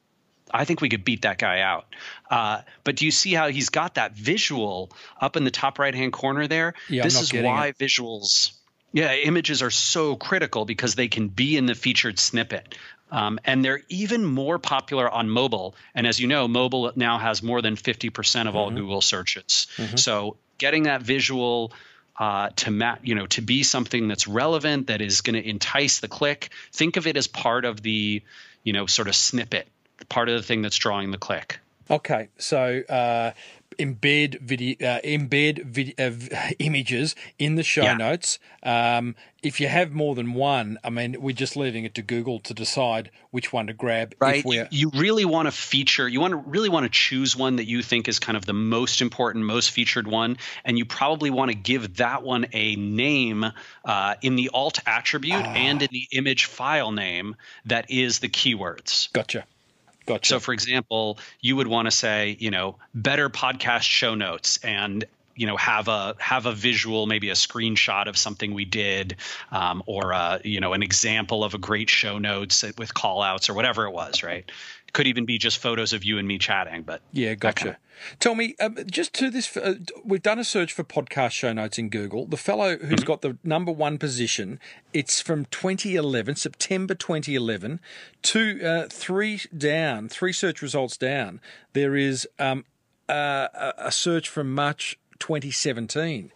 I 0.51 0.65
think 0.65 0.81
we 0.81 0.89
could 0.89 1.05
beat 1.05 1.23
that 1.23 1.39
guy 1.39 1.61
out. 1.61 1.87
Uh, 2.31 2.63
but 2.85 2.97
do 2.97 3.05
you 3.05 3.11
see 3.11 3.33
how 3.33 3.49
he's 3.49 3.71
got 3.71 3.95
that 3.95 4.13
visual 4.13 4.91
up 5.21 5.37
in 5.37 5.45
the 5.45 5.51
top 5.51 5.79
right 5.79 5.95
hand 5.95 6.13
corner 6.13 6.47
there? 6.47 6.75
Yeah, 6.89 7.03
I'm 7.03 7.07
this 7.07 7.21
is 7.23 7.33
why 7.33 7.69
it. 7.69 7.79
visuals, 7.79 8.53
yeah, 8.93 9.15
images 9.15 9.63
are 9.63 9.71
so 9.71 10.17
critical 10.17 10.65
because 10.65 10.95
they 10.95 11.09
can 11.09 11.29
be 11.29 11.57
in 11.57 11.67
the 11.67 11.75
featured 11.75 12.19
snippet. 12.19 12.77
Um, 13.11 13.39
and 13.45 13.65
they're 13.65 13.83
even 13.89 14.25
more 14.25 14.59
popular 14.59 15.09
on 15.09 15.29
mobile. 15.31 15.77
And 15.95 16.07
as 16.07 16.19
you 16.19 16.27
know, 16.27 16.49
mobile 16.49 16.93
now 16.97 17.19
has 17.19 17.43
more 17.43 17.63
than 17.63 17.77
50% 17.77 18.49
of 18.49 18.57
all 18.57 18.69
Mm-hmm. 18.69 18.77
Google 18.79 19.01
searches. 19.01 19.67
So 19.97 20.37
getting 20.59 20.85
that 20.85 21.03
visual 21.03 21.73
uh, 22.19 22.51
to 22.57 22.71
ma- 22.71 22.97
you 23.03 23.15
know 23.17 23.27
to 23.27 23.43
be 23.43 23.63
something 23.65 24.07
that's 24.09 24.29
relevant 24.29 24.87
that 24.87 25.01
is 25.01 25.21
going 25.21 25.35
to 25.35 25.49
entice 25.49 25.99
the 25.99 26.07
click 26.07 26.51
think 26.73 26.97
of 26.97 27.09
it 27.09 27.17
as 27.17 27.27
part 27.27 27.65
of 27.65 27.83
the 27.83 28.23
you 28.63 28.73
know 28.73 28.87
sort 28.87 29.09
of 29.09 29.17
snippet 29.17 29.67
part 30.09 30.29
of 30.29 30.37
the 30.37 30.43
thing 30.43 30.63
that's 30.63 30.77
drawing 30.77 31.11
the 31.11 31.19
click 31.19 31.59
Okay, 31.91 32.29
so 32.39 32.81
uh, 32.89 33.33
embed 33.79 34.41
video, 34.41 34.75
uh, 34.81 35.01
embed 35.03 35.65
vid- 35.65 36.01
uh, 36.01 36.51
images 36.59 37.15
in 37.39 37.57
the 37.57 37.63
show 37.63 37.83
Yeah. 37.83 37.95
notes. 37.97 38.39
Um, 38.63 39.15
if 39.43 39.61
you 39.61 39.69
have 39.69 39.93
more 39.93 40.15
than 40.15 40.33
one, 40.33 40.79
I 40.83 40.89
mean, 40.89 41.17
we're 41.21 41.35
just 41.35 41.57
leaving 41.57 41.85
it 41.85 41.95
to 41.97 42.03
Google 42.03 42.39
to 42.41 42.55
decide 42.55 43.11
which 43.33 43.53
one 43.53 43.67
to 43.67 43.75
grab. 43.75 44.15
right 44.19 44.37
If 44.39 44.45
we're, 44.47 44.67
you 44.71 44.91
really 44.95 45.27
want 45.27 45.47
to 45.47 45.53
feature 45.53 46.09
you 46.09 46.21
want 46.21 46.31
to 46.33 46.37
really 46.39 46.71
want 46.71 46.85
to 46.85 46.89
choose 46.91 47.37
one 47.37 47.57
that 47.57 47.67
you 47.67 47.83
think 47.83 48.09
is 48.09 48.19
kind 48.19 48.37
of 48.39 48.47
the 48.47 48.55
most 48.55 49.03
important 49.03 49.45
most 49.45 49.71
featured 49.71 50.07
one 50.07 50.39
and 50.65 50.79
you 50.79 50.87
probably 50.87 51.29
want 51.31 51.51
to 51.51 51.55
give 51.57 51.97
that 51.97 52.23
one 52.23 52.47
a 52.55 52.77
name 52.77 53.45
uh, 53.85 54.15
in 54.23 54.37
the 54.37 54.51
alt 54.55 54.79
attribute 54.87 55.45
Ah. 55.45 55.53
and 55.55 55.83
in 55.83 55.89
the 55.93 56.07
image 56.13 56.47
file 56.47 56.93
name 56.93 57.37
that 57.67 57.91
is 57.91 58.21
the 58.21 58.29
keywords 58.31 59.13
gotcha, 59.13 59.45
gotcha. 60.07 60.29
So, 60.29 60.41
for 60.41 60.53
example, 60.53 61.19
you 61.41 61.57
would 61.57 61.67
want 61.67 61.87
to 61.87 61.91
say, 61.91 62.37
you 62.39 62.51
know, 62.51 62.77
better 62.95 63.29
podcast 63.31 63.83
show 63.83 64.15
notes 64.15 64.59
and 64.63 65.05
you 65.37 65.47
know 65.47 65.57
have 65.57 65.89
a 65.89 66.15
have 66.19 66.47
a 66.47 66.53
visual 66.53 67.07
maybe 67.07 67.31
a 67.31 67.35
screenshot 67.35 68.07
of 68.07 68.17
something 68.17 68.55
we 68.55 68.65
did 68.65 69.17
um, 69.51 69.83
or 69.87 70.13
a, 70.13 70.41
you 70.45 70.61
know 70.61 70.73
an 70.73 70.83
example 70.83 71.43
of 71.43 71.55
a 71.55 71.59
great 71.59 71.91
show 71.91 72.19
notes 72.19 72.65
with 72.79 72.95
call 72.95 73.23
outs 73.23 73.49
or 73.49 73.55
whatever 73.55 73.85
it 73.87 73.91
was 73.91 74.23
right 74.23 74.51
could 74.95 75.07
even 75.07 75.27
be 75.27 75.37
just 75.37 75.59
photos 75.59 75.93
of 75.93 76.03
you 76.05 76.17
and 76.19 76.27
me 76.27 76.39
chatting 76.39 76.83
but 76.83 77.03
Yeah, 77.13 77.35
gotcha. 77.35 77.65
kind 77.65 77.77
Tell 78.19 78.35
me, 78.35 78.55
um, 78.59 78.77
just 78.91 79.13
to 79.15 79.31
this, 79.31 79.57
uh, 79.57 79.75
we've 80.05 80.21
done 80.23 80.39
a 80.41 80.45
search 80.45 80.73
for 80.73 80.83
podcast 80.83 81.31
show 81.31 81.53
notes 81.53 81.79
in 81.79 81.91
Google. 81.91 82.27
The 82.27 82.37
fellow 82.37 82.77
who's 82.77 83.01
Mm-hmm. 83.01 83.07
got 83.07 83.21
the 83.23 83.39
number 83.45 83.71
one 83.71 83.99
position, 83.99 84.59
it's 84.93 85.21
from 85.21 85.45
2011, 85.47 86.35
September 86.35 86.95
2011, 86.95 87.79
two, 88.23 88.61
uh, 88.65 88.89
three 88.89 89.41
down, 89.57 90.09
three 90.09 90.33
search 90.33 90.61
results 90.61 90.97
down. 90.97 91.41
There 91.73 91.95
is 91.95 92.27
um, 92.41 92.65
uh, 93.09 93.47
a 93.55 93.73
a 93.79 93.93
search 93.93 94.29
from 94.29 94.53
March 94.55 94.99
2017. 95.21 96.33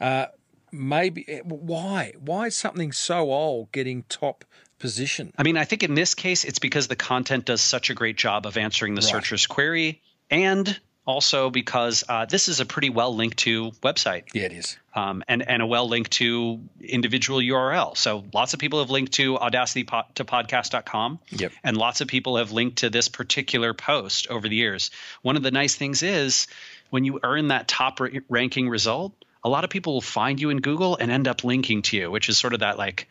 Uh, 0.00 0.26
maybe 0.72 1.24
eh, 1.28 1.40
why? 1.44 2.12
Why 2.20 2.46
is 2.46 2.56
something 2.56 2.92
so 2.92 3.32
old 3.32 3.72
getting 3.72 4.04
top 4.08 4.44
position? 4.80 5.32
I 5.38 5.44
mean, 5.44 5.56
I 5.56 5.64
think 5.64 5.84
in 5.84 5.94
this 5.94 6.14
case, 6.14 6.44
it's 6.44 6.58
because 6.58 6.88
the 6.88 6.96
content 6.96 7.44
does 7.44 7.60
such 7.60 7.90
a 7.90 7.94
great 7.94 8.16
job 8.16 8.46
of 8.46 8.56
answering 8.56 8.94
the 8.96 9.00
Right. 9.02 9.10
searcher's 9.10 9.46
query, 9.46 10.00
and 10.30 10.80
also 11.06 11.50
because 11.50 12.04
uh, 12.08 12.24
this 12.26 12.48
is 12.48 12.60
a 12.60 12.66
pretty 12.66 12.90
well 12.90 13.14
linked 13.14 13.38
to 13.38 13.70
website. 13.82 14.24
Yeah, 14.34 14.44
it 14.44 14.52
is. 14.52 14.76
um, 14.94 15.24
and 15.28 15.42
and 15.48 15.62
a 15.62 15.66
well 15.66 15.88
linked 15.88 16.10
to 16.12 16.60
individual 16.80 17.40
URL. 17.40 17.96
So 17.96 18.24
lots 18.34 18.52
of 18.54 18.60
people 18.60 18.80
have 18.80 18.90
linked 18.90 19.12
to 19.12 19.38
Audacity 19.38 19.84
po- 19.84 20.02
to 20.16 20.24
podcast.com. 20.24 21.18
Yep. 21.30 21.52
And 21.64 21.76
lots 21.76 22.00
of 22.00 22.08
people 22.08 22.36
have 22.36 22.52
linked 22.52 22.78
to 22.78 22.90
this 22.90 23.08
particular 23.08 23.72
post 23.74 24.26
over 24.28 24.48
the 24.48 24.56
years. 24.56 24.90
One 25.22 25.36
of 25.36 25.42
the 25.42 25.50
nice 25.50 25.74
things 25.74 26.02
is 26.02 26.46
when 26.90 27.04
you 27.04 27.20
earn 27.22 27.48
that 27.48 27.66
top 27.68 27.98
ra- 28.00 28.08
ranking 28.28 28.68
result, 28.68 29.12
a 29.42 29.48
lot 29.48 29.64
of 29.64 29.70
people 29.70 29.94
will 29.94 30.00
find 30.02 30.38
you 30.40 30.50
in 30.50 30.58
Google 30.60 30.96
and 30.96 31.10
end 31.10 31.26
up 31.26 31.44
linking 31.44 31.82
to 31.82 31.96
you, 31.96 32.10
which 32.10 32.28
is 32.28 32.36
sort 32.36 32.52
of 32.52 32.60
that 32.60 32.76
like 32.78 33.08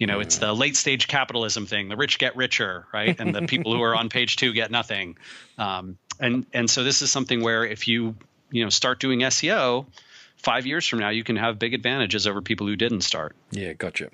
you 0.00 0.06
know, 0.06 0.18
it's 0.18 0.38
the 0.38 0.52
late 0.52 0.76
stage 0.76 1.06
capitalism 1.06 1.66
thing. 1.66 1.90
The 1.90 1.96
rich 1.96 2.18
get 2.18 2.34
richer, 2.34 2.86
right? 2.92 3.14
And 3.20 3.34
the 3.34 3.42
people 3.42 3.76
who 3.76 3.82
are 3.82 3.94
on 3.94 4.08
page 4.08 4.36
two 4.36 4.52
get 4.54 4.70
nothing. 4.70 5.18
Um, 5.58 5.98
and 6.18 6.46
and 6.52 6.68
so 6.68 6.82
this 6.82 7.02
is 7.02 7.12
something 7.12 7.42
where 7.42 7.64
if 7.64 7.86
you 7.86 8.16
you 8.50 8.64
know 8.64 8.70
start 8.70 8.98
doing 8.98 9.20
SEO, 9.20 9.86
five 10.36 10.64
years 10.64 10.86
from 10.86 11.00
now 11.00 11.10
you 11.10 11.22
can 11.22 11.36
have 11.36 11.58
big 11.58 11.74
advantages 11.74 12.26
over 12.26 12.40
people 12.40 12.66
who 12.66 12.76
didn't 12.76 13.02
start. 13.02 13.36
Yeah, 13.50 13.74
gotcha. 13.74 14.08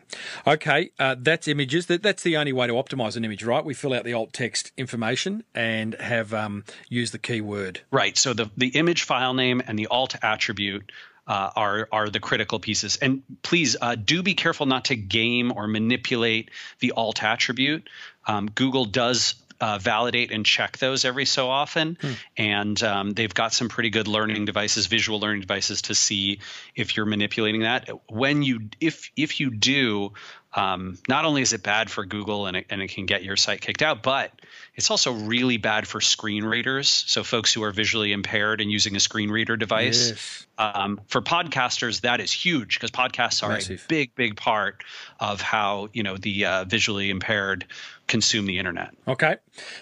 Okay, 0.45 0.91
uh, 0.99 1.15
that's 1.19 1.47
images. 1.47 1.87
That, 1.87 2.03
that's 2.03 2.25
the 2.25 2.37
only 2.37 2.53
way 2.53 2.67
to 2.67 2.73
optimize 2.73 3.17
an 3.17 3.25
image, 3.25 3.45
right? 3.45 3.65
We 3.65 3.73
fill 3.73 3.95
out 3.95 4.03
the 4.03 4.13
alt 4.13 4.33
text 4.33 4.73
information 4.77 5.45
and 5.55 5.95
have 6.01 6.35
um, 6.35 6.65
used 6.89 7.15
the 7.15 7.19
keyword. 7.19 7.81
Right. 7.93 8.19
So 8.19 8.35
the 8.35 8.51
the 8.57 8.69
image 8.69 9.05
file 9.05 9.35
name 9.35 9.63
and 9.65 9.79
the 9.79 9.87
alt 9.87 10.17
attribute 10.21 10.91
uh, 11.27 11.51
are 11.57 11.89
are 11.93 12.09
the 12.09 12.21
critical 12.21 12.59
pieces. 12.61 12.97
And 12.97 13.23
please 13.43 13.77
uh, 13.81 13.95
do 13.95 14.23
be 14.23 14.35
careful 14.35 14.67
not 14.67 14.87
to 14.87 14.97
game 14.97 15.53
or 15.55 15.67
manipulate 15.67 16.51
the 16.81 16.93
alt 16.93 17.23
attribute. 17.23 17.89
Um, 18.27 18.47
Google 18.51 18.85
does. 18.85 19.35
Uh, 19.59 19.79
validate 19.79 20.33
and 20.33 20.45
check 20.45 20.77
those 20.77 21.07
every 21.07 21.25
so 21.25 21.49
often, 21.49 21.97
and 22.37 22.83
um, 22.83 23.13
they've 23.13 23.33
got 23.33 23.55
some 23.55 23.71
pretty 23.71 23.89
good 23.89 24.07
learning 24.07 24.45
devices, 24.45 24.87
visual 24.87 25.19
learning 25.19 25.41
devices, 25.41 25.81
to 25.81 25.95
see 25.95 26.41
if 26.75 26.95
you're 26.95 27.07
manipulating 27.07 27.63
that. 27.63 27.89
When 28.11 28.43
you, 28.43 28.69
if 28.81 29.11
if 29.17 29.41
you 29.41 29.49
do, 29.51 30.13
um, 30.57 30.97
not 31.07 31.27
only 31.27 31.43
is 31.43 31.53
it 31.53 31.63
bad 31.63 31.91
for 31.91 32.05
Google 32.07 32.47
and 32.47 32.57
it, 32.57 32.67
and 32.71 32.81
it 32.81 32.89
can 32.89 33.05
get 33.05 33.23
your 33.23 33.37
site 33.37 33.61
kicked 33.61 33.83
out, 33.83 34.03
but 34.03 34.33
it's 34.75 34.91
also 34.91 35.13
really 35.13 35.59
bad 35.59 35.87
for 35.87 36.01
screen 36.01 36.45
readers. 36.45 36.89
So 36.89 37.23
folks 37.23 37.53
who 37.53 37.63
are 37.63 37.73
visually 37.73 38.13
impaired 38.13 38.63
and 38.63 38.71
using 38.71 38.97
a 38.97 39.01
screen 39.01 39.31
reader 39.31 39.57
device. 39.57 40.11
Yes. 40.11 40.47
Um, 40.59 40.99
for 41.09 41.21
podcasters, 41.21 42.01
that 42.01 42.21
is 42.21 42.33
huge 42.33 42.81
because 42.81 42.91
podcasts 42.91 43.43
are 43.43 43.51
Massive. 43.51 43.85
a 43.85 43.89
big, 43.89 44.15
big 44.15 44.37
part 44.37 44.83
of 45.21 45.43
how 45.43 45.91
you 45.93 46.03
know 46.03 46.17
the 46.17 46.47
uh, 46.47 46.65
visually 46.65 47.11
impaired 47.11 47.67
consume 48.07 48.47
the 48.47 48.59
internet. 48.59 48.95
Okay, 49.07 49.37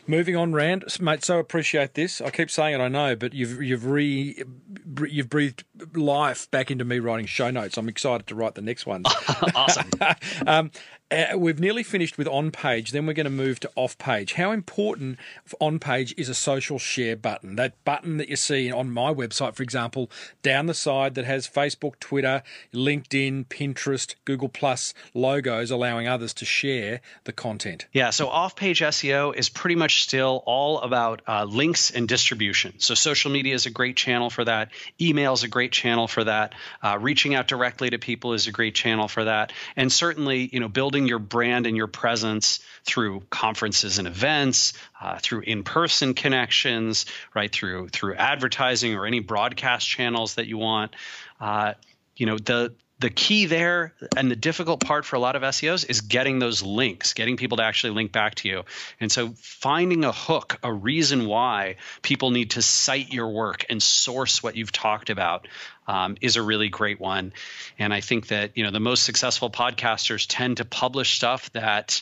moving 0.06 0.36
on, 0.36 0.52
Rand, 0.52 0.84
mate. 1.00 1.24
So 1.24 1.38
appreciate 1.38 1.94
this. 1.94 2.20
I 2.20 2.30
keep 2.30 2.50
saying 2.50 2.80
it, 2.80 2.82
I 2.82 2.88
know, 2.88 3.16
but 3.16 3.34
you've 3.34 3.62
you've 3.62 3.86
re 3.86 4.42
you've 5.08 5.28
breathed 5.28 5.64
life 5.94 6.50
back 6.50 6.70
into 6.70 6.84
me 6.84 6.98
writing 6.98 7.26
show 7.26 7.50
notes. 7.50 7.76
I'm 7.76 7.88
excited 7.88 8.26
to 8.28 8.34
write 8.34 8.54
the 8.54 8.62
next 8.62 8.86
one. 8.86 9.02
awesome. 9.54 9.90
um, 10.46 10.70
uh, 11.14 11.38
we've 11.38 11.60
nearly 11.60 11.82
finished 11.82 12.18
with 12.18 12.26
on 12.28 12.50
page. 12.50 12.90
Then 12.90 13.06
we're 13.06 13.14
going 13.14 13.24
to 13.24 13.30
move 13.30 13.60
to 13.60 13.70
off 13.76 13.96
page. 13.98 14.34
How 14.34 14.50
important 14.50 15.18
on 15.60 15.78
page 15.78 16.14
is 16.16 16.28
a 16.28 16.34
social 16.34 16.78
share 16.78 17.16
button? 17.16 17.56
That 17.56 17.82
button 17.84 18.16
that 18.16 18.28
you 18.28 18.36
see 18.36 18.72
on 18.72 18.90
my 18.90 19.14
website, 19.14 19.54
for 19.54 19.62
example, 19.62 20.10
down 20.42 20.66
the 20.66 20.74
side 20.74 21.14
that 21.14 21.24
has 21.24 21.46
Facebook, 21.46 21.98
Twitter, 22.00 22.42
LinkedIn, 22.72 23.46
Pinterest, 23.46 24.14
Google 24.24 24.48
Plus 24.48 24.94
logos, 25.14 25.70
allowing 25.70 26.08
others 26.08 26.34
to 26.34 26.44
share 26.44 27.00
the 27.24 27.32
content. 27.32 27.86
Yeah, 27.92 28.10
so 28.10 28.28
off 28.28 28.56
page 28.56 28.80
SEO 28.80 29.34
is 29.34 29.48
pretty 29.48 29.76
much 29.76 30.02
still 30.02 30.42
all 30.46 30.80
about 30.80 31.22
uh, 31.28 31.44
links 31.44 31.90
and 31.90 32.08
distribution. 32.08 32.74
So 32.78 32.94
social 32.94 33.30
media 33.30 33.54
is 33.54 33.66
a 33.66 33.70
great 33.70 33.96
channel 33.96 34.30
for 34.30 34.44
that. 34.44 34.70
Email 35.00 35.32
is 35.32 35.44
a 35.44 35.48
great 35.48 35.72
channel 35.72 36.08
for 36.08 36.24
that. 36.24 36.54
Uh, 36.82 36.98
reaching 37.00 37.34
out 37.34 37.46
directly 37.46 37.90
to 37.90 37.98
people 37.98 38.32
is 38.32 38.46
a 38.46 38.52
great 38.52 38.74
channel 38.74 39.08
for 39.08 39.24
that. 39.24 39.52
And 39.76 39.92
certainly, 39.92 40.48
you 40.52 40.60
know, 40.60 40.68
building 40.68 41.03
your 41.08 41.18
brand 41.18 41.66
and 41.66 41.76
your 41.76 41.86
presence 41.86 42.60
through 42.84 43.22
conferences 43.30 43.98
and 43.98 44.08
events, 44.08 44.72
uh, 45.00 45.18
through 45.20 45.40
in-person 45.40 46.14
connections, 46.14 47.06
right 47.34 47.50
through 47.50 47.88
through 47.88 48.14
advertising 48.14 48.94
or 48.94 49.06
any 49.06 49.20
broadcast 49.20 49.88
channels 49.88 50.34
that 50.34 50.46
you 50.46 50.58
want. 50.58 50.94
Uh, 51.40 51.74
you 52.16 52.26
know 52.26 52.38
the 52.38 52.74
the 53.00 53.10
key 53.10 53.46
there 53.46 53.92
and 54.16 54.30
the 54.30 54.36
difficult 54.36 54.80
part 54.80 55.04
for 55.04 55.16
a 55.16 55.18
lot 55.18 55.36
of 55.36 55.42
SEOs 55.42 55.88
is 55.90 56.00
getting 56.02 56.38
those 56.38 56.62
links, 56.62 57.12
getting 57.12 57.36
people 57.36 57.56
to 57.56 57.64
actually 57.64 57.92
link 57.92 58.12
back 58.12 58.36
to 58.36 58.48
you. 58.48 58.62
And 59.00 59.10
so 59.10 59.34
finding 59.36 60.04
a 60.04 60.12
hook, 60.12 60.58
a 60.62 60.72
reason 60.72 61.26
why 61.26 61.76
people 62.02 62.30
need 62.30 62.52
to 62.52 62.62
cite 62.62 63.12
your 63.12 63.28
work 63.28 63.66
and 63.68 63.82
source 63.82 64.42
what 64.42 64.56
you've 64.56 64.72
talked 64.72 65.10
about 65.10 65.48
um, 65.88 66.16
is 66.20 66.36
a 66.36 66.42
really 66.42 66.68
great 66.68 67.00
one. 67.00 67.32
And 67.78 67.92
I 67.92 68.00
think 68.00 68.28
that, 68.28 68.56
you 68.56 68.62
know, 68.62 68.70
the 68.70 68.80
most 68.80 69.02
successful 69.02 69.50
podcasters 69.50 70.26
tend 70.28 70.58
to 70.58 70.64
publish 70.64 71.16
stuff 71.16 71.52
that 71.52 72.00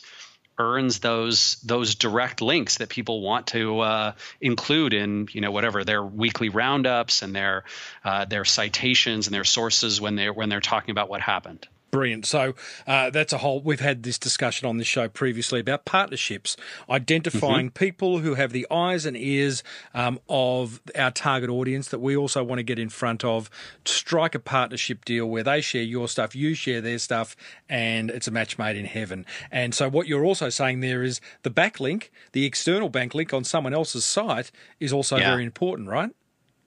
earns 0.57 0.99
those 0.99 1.55
those 1.63 1.95
direct 1.95 2.41
links 2.41 2.77
that 2.77 2.89
people 2.89 3.21
want 3.21 3.47
to 3.47 3.79
uh, 3.79 4.11
include 4.39 4.93
in 4.93 5.27
you 5.31 5.41
know 5.41 5.51
whatever 5.51 5.83
their 5.83 6.03
weekly 6.03 6.49
roundups 6.49 7.21
and 7.21 7.35
their 7.35 7.63
uh, 8.03 8.25
their 8.25 8.45
citations 8.45 9.27
and 9.27 9.33
their 9.33 9.43
sources 9.43 9.99
when 9.99 10.15
they 10.15 10.29
when 10.29 10.49
they're 10.49 10.61
talking 10.61 10.91
about 10.91 11.09
what 11.09 11.21
happened. 11.21 11.67
Brilliant. 11.93 12.25
So 12.25 12.55
uh, 12.87 13.11
that's 13.11 13.33
a 13.33 13.37
whole. 13.37 13.61
We've 13.61 13.79
had 13.79 14.01
this 14.01 14.17
discussion 14.17 14.67
on 14.67 14.77
this 14.77 14.87
show 14.87 15.07
previously 15.07 15.59
about 15.59 15.85
partnerships, 15.85 16.57
identifying 16.89 17.69
people 17.69 18.17
who 18.17 18.33
have 18.33 18.51
the 18.51 18.65
eyes 18.71 19.05
and 19.05 19.15
ears 19.15 19.61
um, 19.93 20.19
of 20.27 20.81
our 20.97 21.11
target 21.11 21.51
audience 21.51 21.89
that 21.89 21.99
we 21.99 22.17
also 22.17 22.43
want 22.43 22.57
to 22.57 22.63
get 22.63 22.79
in 22.79 22.89
front 22.89 23.23
of. 23.23 23.47
Strike 23.85 24.33
a 24.33 24.39
partnership 24.39 25.05
deal 25.05 25.27
where 25.27 25.43
they 25.43 25.61
share 25.61 25.83
your 25.83 26.07
stuff, 26.07 26.35
you 26.35 26.55
share 26.55 26.81
their 26.81 26.97
stuff, 26.97 27.35
and 27.69 28.09
it's 28.09 28.27
a 28.27 28.31
match 28.31 28.57
made 28.57 28.75
in 28.75 28.85
heaven. 28.85 29.23
And 29.51 29.75
so 29.75 29.87
what 29.87 30.07
you're 30.07 30.25
also 30.25 30.49
saying 30.49 30.79
there 30.79 31.03
is 31.03 31.21
the 31.43 31.51
backlink, 31.51 32.09
the 32.31 32.45
external 32.45 32.89
backlink 32.89 33.35
on 33.35 33.43
someone 33.43 33.75
else's 33.75 34.03
site, 34.03 34.51
is 34.79 34.91
also 34.91 35.17
Yeah. 35.17 35.29
very 35.29 35.45
important, 35.45 35.89
right? 35.89 36.09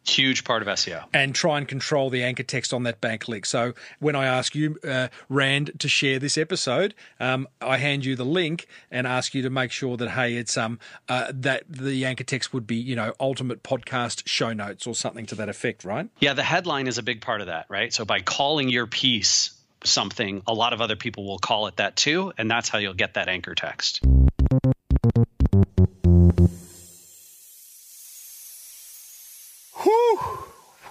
Huge 0.07 0.45
part 0.45 0.63
of 0.63 0.69
SEO. 0.69 1.05
and 1.13 1.35
try 1.35 1.59
and 1.59 1.67
control 1.67 2.11
the 2.11 2.23
anchor 2.23 2.43
text 2.43 2.73
on 2.73 2.85
that 2.85 3.01
backlink. 3.01 3.45
So 3.45 3.75
when 3.99 4.15
I 4.15 4.27
ask 4.27 4.55
you, 4.55 4.79
uh, 4.89 5.09
Rand, 5.29 5.73
to 5.81 5.89
share 5.89 6.19
this 6.19 6.39
episode, 6.39 6.95
um, 7.19 7.49
I 7.61 7.79
hand 7.79 8.05
you 8.05 8.15
the 8.17 8.25
link 8.25 8.67
and 8.91 9.07
ask 9.07 9.35
you 9.35 9.43
to 9.43 9.51
make 9.51 9.73
sure 9.73 9.97
that 9.97 10.11
hey, 10.11 10.37
it's 10.37 10.57
um 10.57 10.79
uh, 11.09 11.33
that 11.35 11.65
the 11.69 12.05
anchor 12.05 12.25
text 12.25 12.55
would 12.55 12.67
be 12.67 12.77
you 12.77 12.95
know 12.97 13.15
ultimate 13.21 13.63
podcast 13.63 14.23
show 14.27 14.53
notes 14.53 14.87
or 14.87 14.95
something 14.95 15.27
to 15.27 15.35
that 15.35 15.49
effect, 15.49 15.85
right? 15.85 16.09
Yeah, 16.21 16.35
the 16.35 16.43
headline 16.43 16.87
is 16.87 16.99
a 16.99 17.03
big 17.03 17.21
part 17.21 17.41
of 17.41 17.49
that, 17.49 17.67
right? 17.69 17.93
So 17.93 18.05
by 18.05 18.21
calling 18.21 18.69
your 18.69 18.87
piece 18.87 19.51
something, 19.85 20.43
a 20.47 20.55
lot 20.55 20.73
of 20.73 20.81
other 20.81 20.97
people 20.97 21.27
will 21.27 21.39
call 21.39 21.67
it 21.67 21.77
that 21.77 21.97
too, 21.97 22.33
and 22.39 22.51
that's 22.51 22.69
how 22.69 22.79
you'll 22.79 22.95
get 22.95 23.15
that 23.15 23.29
anchor 23.29 23.55
text. 23.55 24.01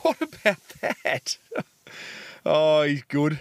What 0.06 0.22
about 0.22 0.60
that? 0.82 1.38
oh, 2.46 2.84
he's 2.84 3.02
good. 3.04 3.40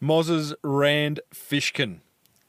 Moz's 0.00 0.54
Rand 0.62 1.20
Fishkin. 1.34 1.98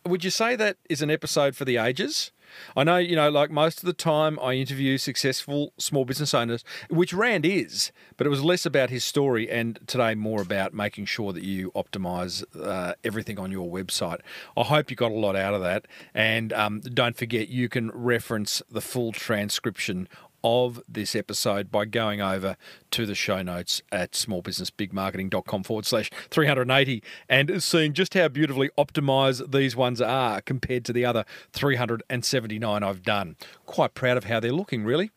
Would 0.05 0.23
you 0.23 0.29
say 0.29 0.55
that 0.55 0.77
is 0.89 1.01
an 1.01 1.11
episode 1.11 1.57
for 1.57 1.65
the 1.65 1.75
ages? 1.75 2.31
I 2.75 2.83
know, 2.85 2.97
you 2.97 3.17
know, 3.17 3.29
like 3.29 3.51
most 3.51 3.79
of 3.79 3.85
the 3.85 3.93
time 3.93 4.39
I 4.39 4.53
interview 4.53 4.97
successful 4.97 5.73
small 5.77 6.05
business 6.05 6.33
owners, 6.33 6.63
which 6.89 7.13
Rand 7.13 7.45
is, 7.45 7.91
but 8.15 8.25
it 8.25 8.29
was 8.29 8.43
less 8.43 8.65
about 8.65 8.89
his 8.89 9.03
story 9.03 9.49
and 9.49 9.77
today 9.87 10.15
more 10.15 10.41
about 10.41 10.73
making 10.73 11.05
sure 11.05 11.33
that 11.33 11.43
you 11.43 11.71
optimize 11.71 12.43
uh, 12.59 12.93
everything 13.03 13.37
on 13.37 13.51
your 13.51 13.69
website. 13.69 14.21
I 14.55 14.63
hope 14.63 14.89
you 14.89 14.95
got 14.95 15.11
a 15.11 15.15
lot 15.15 15.35
out 15.35 15.53
of 15.53 15.61
that. 15.61 15.85
And 16.13 16.53
um, 16.53 16.79
don't 16.79 17.17
forget, 17.17 17.49
you 17.49 17.67
can 17.69 17.91
reference 17.91 18.61
the 18.71 18.81
full 18.81 19.11
transcription 19.11 20.07
of 20.43 20.81
this 20.87 21.15
episode 21.15 21.71
by 21.71 21.85
going 21.85 22.21
over 22.21 22.57
to 22.91 23.05
the 23.05 23.15
show 23.15 23.41
notes 23.41 23.81
at 23.91 24.13
smallbusinessbigmarketing.com 24.13 25.63
forward 25.63 25.85
slash 25.85 26.09
380 26.29 27.03
and 27.27 27.61
seeing 27.63 27.93
just 27.93 28.13
how 28.13 28.27
beautifully 28.27 28.69
optimized 28.77 29.51
these 29.51 29.75
ones 29.75 30.01
are 30.01 30.41
compared 30.41 30.85
to 30.85 30.93
the 30.93 31.05
other 31.05 31.25
379 31.53 32.83
I've 32.83 33.03
done. 33.03 33.35
Quite 33.65 33.93
proud 33.93 34.17
of 34.17 34.25
how 34.25 34.39
they're 34.39 34.51
looking, 34.51 34.83
really. 34.83 35.11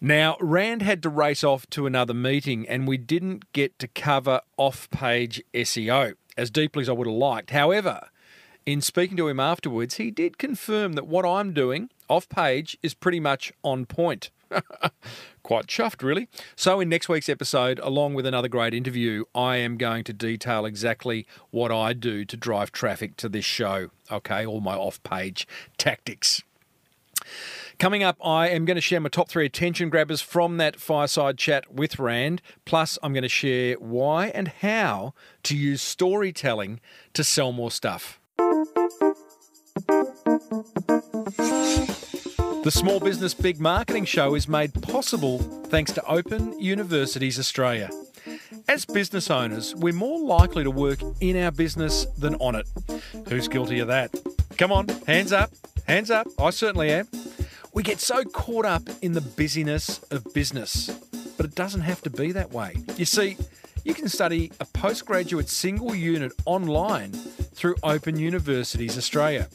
Now, 0.00 0.36
Rand 0.40 0.82
had 0.82 1.02
to 1.04 1.08
race 1.08 1.44
off 1.44 1.68
to 1.70 1.86
another 1.86 2.14
meeting, 2.14 2.68
and 2.68 2.88
we 2.88 2.98
didn't 2.98 3.52
get 3.52 3.78
to 3.78 3.86
cover 3.86 4.40
off 4.56 4.90
page 4.90 5.42
SEO 5.54 6.14
as 6.36 6.50
deeply 6.50 6.82
as 6.82 6.88
I 6.88 6.92
would 6.92 7.06
have 7.06 7.14
liked. 7.14 7.50
However, 7.50 8.08
in 8.64 8.80
speaking 8.80 9.16
to 9.16 9.28
him 9.28 9.40
afterwards, 9.40 9.96
he 9.96 10.10
did 10.10 10.38
confirm 10.38 10.94
that 10.94 11.06
what 11.06 11.24
I'm 11.24 11.52
doing 11.52 11.90
off 12.08 12.28
page 12.28 12.76
is 12.82 12.94
pretty 12.94 13.20
much 13.20 13.52
on 13.62 13.86
point. 13.86 14.30
Quite 15.42 15.66
chuffed, 15.66 16.02
really. 16.02 16.28
So, 16.56 16.80
in 16.80 16.88
next 16.88 17.08
week's 17.08 17.28
episode, 17.28 17.78
along 17.80 18.14
with 18.14 18.26
another 18.26 18.48
great 18.48 18.74
interview, 18.74 19.24
I 19.34 19.56
am 19.56 19.76
going 19.76 20.04
to 20.04 20.12
detail 20.12 20.64
exactly 20.64 21.26
what 21.50 21.72
I 21.72 21.92
do 21.92 22.24
to 22.24 22.36
drive 22.36 22.72
traffic 22.72 23.16
to 23.18 23.28
this 23.28 23.44
show. 23.44 23.90
Okay, 24.10 24.46
all 24.46 24.60
my 24.60 24.74
off 24.74 25.02
page 25.02 25.46
tactics. 25.78 26.42
Coming 27.78 28.02
up, 28.02 28.16
I 28.24 28.48
am 28.48 28.64
going 28.64 28.76
to 28.76 28.80
share 28.80 29.00
my 29.00 29.08
top 29.08 29.28
three 29.28 29.46
attention 29.46 29.88
grabbers 29.88 30.20
from 30.20 30.56
that 30.58 30.78
fireside 30.78 31.38
chat 31.38 31.72
with 31.72 31.98
Rand. 31.98 32.40
Plus, 32.64 32.98
I'm 33.02 33.12
going 33.12 33.22
to 33.22 33.28
share 33.28 33.74
why 33.74 34.28
and 34.28 34.48
how 34.48 35.14
to 35.44 35.56
use 35.56 35.82
storytelling 35.82 36.80
to 37.14 37.24
sell 37.24 37.52
more 37.52 37.70
stuff. 37.70 38.20
The 42.62 42.70
Small 42.70 43.00
Business 43.00 43.34
Big 43.34 43.58
Marketing 43.58 44.04
Show 44.04 44.36
is 44.36 44.46
made 44.46 44.72
possible 44.84 45.38
thanks 45.38 45.90
to 45.94 46.04
Open 46.04 46.56
Universities 46.60 47.36
Australia. 47.36 47.90
As 48.68 48.84
business 48.84 49.32
owners, 49.32 49.74
we're 49.74 49.92
more 49.92 50.20
likely 50.20 50.62
to 50.62 50.70
work 50.70 51.00
in 51.20 51.36
our 51.42 51.50
business 51.50 52.06
than 52.16 52.36
on 52.36 52.54
it. 52.54 52.68
Who's 53.28 53.48
guilty 53.48 53.80
of 53.80 53.88
that? 53.88 54.14
Come 54.58 54.70
on, 54.70 54.86
hands 55.08 55.32
up, 55.32 55.50
hands 55.88 56.08
up. 56.08 56.28
I 56.38 56.50
certainly 56.50 56.90
am. 56.90 57.08
We 57.74 57.82
get 57.82 57.98
so 57.98 58.22
caught 58.22 58.64
up 58.64 58.84
in 59.02 59.14
the 59.14 59.20
busyness 59.20 59.98
of 60.12 60.32
business, 60.32 60.86
but 61.36 61.46
it 61.46 61.56
doesn't 61.56 61.80
have 61.80 62.00
to 62.02 62.10
be 62.10 62.30
that 62.30 62.52
way. 62.52 62.76
You 62.96 63.06
see, 63.06 63.38
you 63.82 63.92
can 63.92 64.08
study 64.08 64.52
a 64.60 64.66
postgraduate 64.66 65.48
single 65.48 65.96
unit 65.96 66.30
online 66.44 67.10
through 67.10 67.74
Open 67.82 68.20
Universities 68.20 68.96
Australia. 68.96 69.48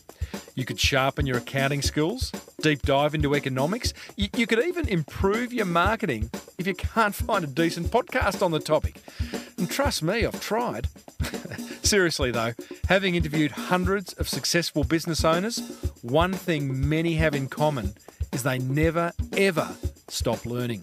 You 0.58 0.66
could 0.66 0.80
sharpen 0.80 1.28
your 1.28 1.38
accounting 1.38 1.84
skills, 1.84 2.32
deep 2.62 2.82
dive 2.82 3.14
into 3.14 3.36
economics. 3.36 3.94
You, 4.16 4.30
you, 4.36 4.48
could 4.48 4.66
even 4.66 4.88
improve 4.88 5.54
your 5.54 5.68
marketing 5.68 6.32
if 6.58 6.66
you 6.66 6.74
can't 6.74 7.14
find 7.14 7.44
a 7.44 7.48
decent 7.48 7.92
podcast 7.92 8.42
on 8.42 8.50
the 8.50 8.60
topic. 8.60 8.96
And 9.60 9.70
trust 9.70 10.02
me, 10.02 10.26
I've 10.26 10.42
tried. 10.42 10.88
Seriously, 11.84 12.32
though, 12.32 12.54
having 12.90 13.14
interviewed 13.14 13.52
hundreds 13.52 14.14
of 14.14 14.28
successful 14.28 14.84
business 14.84 15.24
owners, 15.24 15.60
one 16.02 16.34
thing 16.34 16.90
many 16.90 17.14
have 17.14 17.36
in 17.36 17.50
common 17.50 17.94
is 18.34 18.42
they 18.42 18.58
never, 18.58 19.12
ever 19.38 19.70
stop 20.08 20.44
learning. 20.44 20.82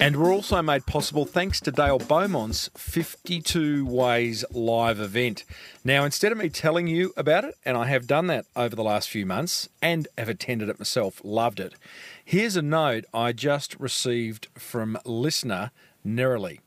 And 0.00 0.16
we're 0.16 0.34
also 0.34 0.60
made 0.60 0.86
possible 0.86 1.24
thanks 1.24 1.60
to 1.60 1.70
Dale 1.70 1.98
Beaumont's 1.98 2.68
52 2.76 3.86
Ways 3.86 4.44
live 4.50 5.00
event. 5.00 5.44
Now, 5.82 6.04
instead 6.04 6.32
of 6.32 6.36
me 6.36 6.50
telling 6.50 6.88
you 6.88 7.14
about 7.16 7.44
it, 7.44 7.54
and 7.64 7.76
I 7.76 7.86
have 7.86 8.06
done 8.06 8.26
that 8.26 8.44
over 8.54 8.76
the 8.76 8.82
last 8.82 9.08
few 9.08 9.24
months 9.24 9.68
and 9.80 10.06
have 10.18 10.28
attended 10.28 10.68
it 10.68 10.78
myself, 10.78 11.22
loved 11.24 11.60
it, 11.60 11.74
here's 12.24 12.56
a 12.56 12.62
note 12.62 13.04
I 13.12 13.32
just 13.32 13.78
received 13.78 14.48
from 14.56 14.98
listener 15.04 15.70
Nerily. 16.06 16.60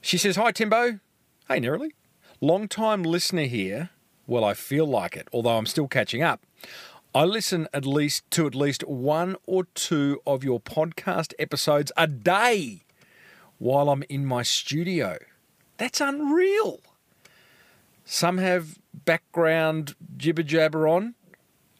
She 0.00 0.18
says, 0.18 0.36
Hi, 0.36 0.52
Timbo. 0.52 1.00
Hey, 1.48 1.60
Nerily. 1.60 1.90
Long 2.40 2.68
time 2.68 3.02
listener 3.02 3.44
here. 3.44 3.90
Well, 4.26 4.44
I 4.44 4.54
feel 4.54 4.86
like 4.86 5.16
it, 5.16 5.28
although 5.32 5.58
I'm 5.58 5.66
still 5.66 5.88
catching 5.88 6.22
up. 6.22 6.42
I 7.14 7.24
listen 7.24 7.68
at 7.74 7.84
least 7.84 8.30
to 8.32 8.46
at 8.46 8.54
least 8.54 8.86
one 8.88 9.36
or 9.46 9.64
two 9.74 10.22
of 10.26 10.42
your 10.42 10.60
podcast 10.60 11.34
episodes 11.38 11.92
a 11.96 12.06
day 12.06 12.84
while 13.58 13.90
I'm 13.90 14.02
in 14.08 14.24
my 14.24 14.42
studio. 14.42 15.18
That's 15.76 16.00
unreal. 16.00 16.80
Some 18.04 18.38
have 18.38 18.78
background 18.94 19.94
jibber 20.16 20.42
jabber 20.42 20.88
on, 20.88 21.14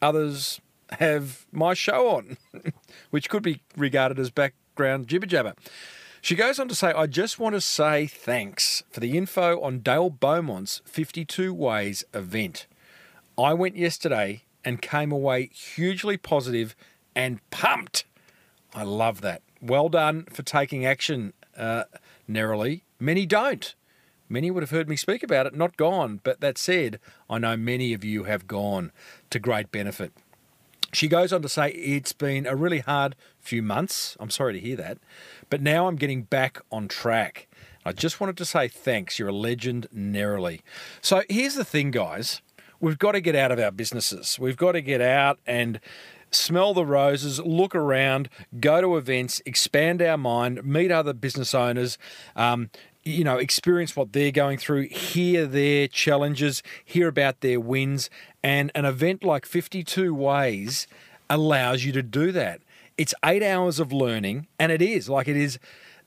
others 0.01 0.61
have 0.99 1.45
my 1.51 1.73
show 1.73 2.09
on, 2.15 2.37
which 3.09 3.29
could 3.29 3.43
be 3.43 3.61
regarded 3.75 4.19
as 4.19 4.29
background 4.29 5.07
jibber 5.07 5.25
jabber. 5.25 5.53
She 6.21 6.35
goes 6.35 6.57
on 6.57 6.69
to 6.69 6.75
say, 6.75 6.93
I 6.93 7.05
just 7.07 7.37
want 7.37 7.53
to 7.53 7.59
say 7.59 8.07
thanks 8.07 8.81
for 8.89 9.01
the 9.01 9.17
info 9.17 9.59
on 9.59 9.79
Dale 9.79 10.09
Beaumont's 10.09 10.81
52 10.85 11.53
Ways 11.53 12.05
event. 12.13 12.65
I 13.37 13.53
went 13.53 13.75
yesterday 13.75 14.43
and 14.63 14.81
came 14.81 15.11
away 15.11 15.47
hugely 15.47 16.15
positive 16.15 16.75
and 17.13 17.41
pumped. 17.49 18.05
I 18.73 18.83
love 18.83 19.21
that. 19.21 19.41
Well 19.61 19.89
done 19.89 20.23
for 20.31 20.43
taking 20.43 20.85
action, 20.85 21.33
uh, 21.57 21.83
Nerily. 22.29 22.83
Many 22.99 23.25
don't. 23.25 23.75
Many 24.29 24.49
would 24.49 24.63
have 24.63 24.71
heard 24.71 24.89
me 24.89 24.95
speak 24.95 25.23
about 25.23 25.45
it, 25.45 25.55
not 25.55 25.77
gone. 25.77 26.21
But 26.23 26.41
that 26.41 26.57
said, 26.57 26.99
I 27.29 27.37
know 27.37 27.57
many 27.57 27.93
of 27.93 28.03
you 28.03 28.23
have 28.23 28.47
gone 28.47 28.91
to 29.29 29.39
great 29.39 29.71
benefit. 29.71 30.13
She 30.93 31.07
goes 31.07 31.33
on 31.33 31.41
to 31.41 31.49
say, 31.49 31.69
It's 31.71 32.13
been 32.13 32.45
a 32.45 32.55
really 32.55 32.79
hard 32.79 33.15
few 33.39 33.61
months. 33.61 34.15
I'm 34.19 34.29
sorry 34.29 34.53
to 34.53 34.59
hear 34.59 34.75
that. 34.77 34.99
But 35.49 35.61
now 35.61 35.87
I'm 35.87 35.95
getting 35.95 36.23
back 36.23 36.61
on 36.71 36.87
track. 36.87 37.47
I 37.85 37.91
just 37.91 38.21
wanted 38.21 38.37
to 38.37 38.45
say 38.45 38.67
thanks. 38.67 39.19
You're 39.19 39.29
a 39.29 39.33
legend, 39.33 39.87
Nerily. 39.93 40.61
So 41.01 41.23
here's 41.29 41.55
the 41.55 41.65
thing, 41.65 41.91
guys. 41.91 42.41
We've 42.79 42.99
got 42.99 43.13
to 43.13 43.21
get 43.21 43.35
out 43.35 43.51
of 43.51 43.59
our 43.59 43.71
businesses. 43.71 44.37
We've 44.39 44.57
got 44.57 44.73
to 44.73 44.81
get 44.81 45.01
out 45.01 45.39
and 45.45 45.79
smell 46.31 46.73
the 46.73 46.85
roses, 46.85 47.39
look 47.39 47.75
around, 47.75 48.29
go 48.59 48.81
to 48.81 48.97
events, 48.97 49.41
expand 49.45 50.01
our 50.01 50.17
mind, 50.17 50.63
meet 50.63 50.91
other 50.91 51.13
business 51.13 51.53
owners, 51.53 51.97
um, 52.35 52.69
you 53.03 53.23
know, 53.23 53.37
experience 53.37 53.95
what 53.95 54.13
they're 54.13 54.31
going 54.31 54.57
through, 54.57 54.87
hear 54.89 55.45
their 55.45 55.87
challenges, 55.87 56.63
hear 56.83 57.07
about 57.07 57.41
their 57.41 57.59
wins. 57.59 58.09
And 58.43 58.71
an 58.75 58.85
event 58.85 59.23
like 59.23 59.45
52 59.45 60.13
Ways 60.13 60.87
allows 61.29 61.83
you 61.83 61.91
to 61.93 62.03
do 62.03 62.31
that. 62.31 62.61
It's 62.97 63.13
eight 63.25 63.43
hours 63.43 63.79
of 63.79 63.91
learning, 63.91 64.47
and 64.59 64.71
it 64.71 64.81
is 64.81 65.09
like 65.09 65.27
it 65.27 65.35
is. 65.35 65.57